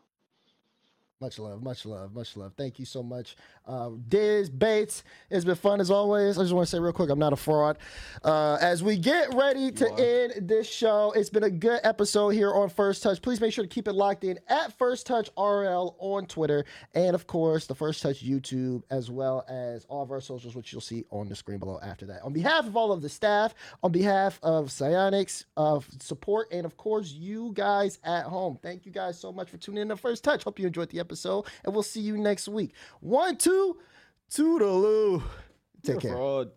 Much 1.21 1.37
love, 1.37 1.61
much 1.61 1.85
love, 1.85 2.15
much 2.15 2.37
love. 2.37 2.53
Thank 2.55 2.79
you 2.79 2.85
so 2.85 3.03
much. 3.03 3.35
Uh, 3.67 3.89
Daz 4.07 4.49
Bates, 4.49 5.03
it's 5.29 5.43
been 5.43 5.55
fun 5.55 5.81
as 5.81 5.91
always. 5.91 6.37
I 6.37 6.43
just 6.43 6.53
want 6.53 6.65
to 6.65 6.71
say 6.73 6.79
real 6.79 6.93
quick, 6.93 7.09
I'm 7.09 7.19
not 7.19 7.33
a 7.33 7.35
fraud. 7.35 7.77
Uh, 8.23 8.57
as 8.61 8.81
we 8.81 8.95
get 8.95 9.33
ready 9.33 9.69
to 9.69 9.93
end 9.95 10.47
this 10.47 10.65
show, 10.65 11.11
it's 11.13 11.29
been 11.29 11.43
a 11.43 11.49
good 11.49 11.81
episode 11.83 12.29
here 12.29 12.53
on 12.53 12.69
First 12.69 13.03
Touch. 13.03 13.21
Please 13.21 13.41
make 13.41 13.51
sure 13.51 13.65
to 13.65 13.67
keep 13.67 13.89
it 13.89 13.95
locked 13.95 14.23
in 14.23 14.39
at 14.47 14.71
First 14.77 15.07
Touch 15.07 15.29
RL 15.37 15.97
on 15.99 16.25
Twitter, 16.25 16.63
and 16.95 17.13
of 17.13 17.27
course, 17.27 17.67
the 17.67 17.75
First 17.75 18.01
Touch 18.01 18.23
YouTube, 18.23 18.83
as 18.89 19.11
well 19.11 19.43
as 19.49 19.83
all 19.89 20.03
of 20.03 20.11
our 20.11 20.21
socials, 20.21 20.55
which 20.55 20.71
you'll 20.71 20.79
see 20.79 21.03
on 21.11 21.27
the 21.27 21.35
screen 21.35 21.59
below 21.59 21.79
after 21.83 22.05
that. 22.05 22.21
On 22.23 22.31
behalf 22.31 22.65
of 22.65 22.77
all 22.77 22.93
of 22.93 23.01
the 23.01 23.09
staff, 23.09 23.53
on 23.83 23.91
behalf 23.91 24.39
of 24.41 24.67
Psyonix, 24.67 25.43
of 25.57 25.85
support, 25.99 26.47
and 26.53 26.65
of 26.65 26.77
course, 26.77 27.11
you 27.11 27.51
guys 27.55 27.99
at 28.05 28.23
home, 28.23 28.57
thank 28.63 28.85
you 28.85 28.91
guys 28.93 29.19
so 29.19 29.33
much 29.33 29.49
for 29.49 29.57
tuning 29.57 29.81
in 29.81 29.89
to 29.89 29.97
First 29.97 30.23
Touch. 30.23 30.45
Hope 30.45 30.57
you 30.57 30.65
enjoyed 30.65 30.87
the 30.87 30.99
episode, 30.99 31.08
and 31.63 31.73
we'll 31.73 31.83
see 31.83 32.01
you 32.01 32.17
next 32.17 32.47
week. 32.47 32.73
One, 32.99 33.37
two, 33.37 33.77
toodaloo. 34.29 35.21
Take 35.83 35.99
care. 36.01 36.11
Fraud. 36.11 36.51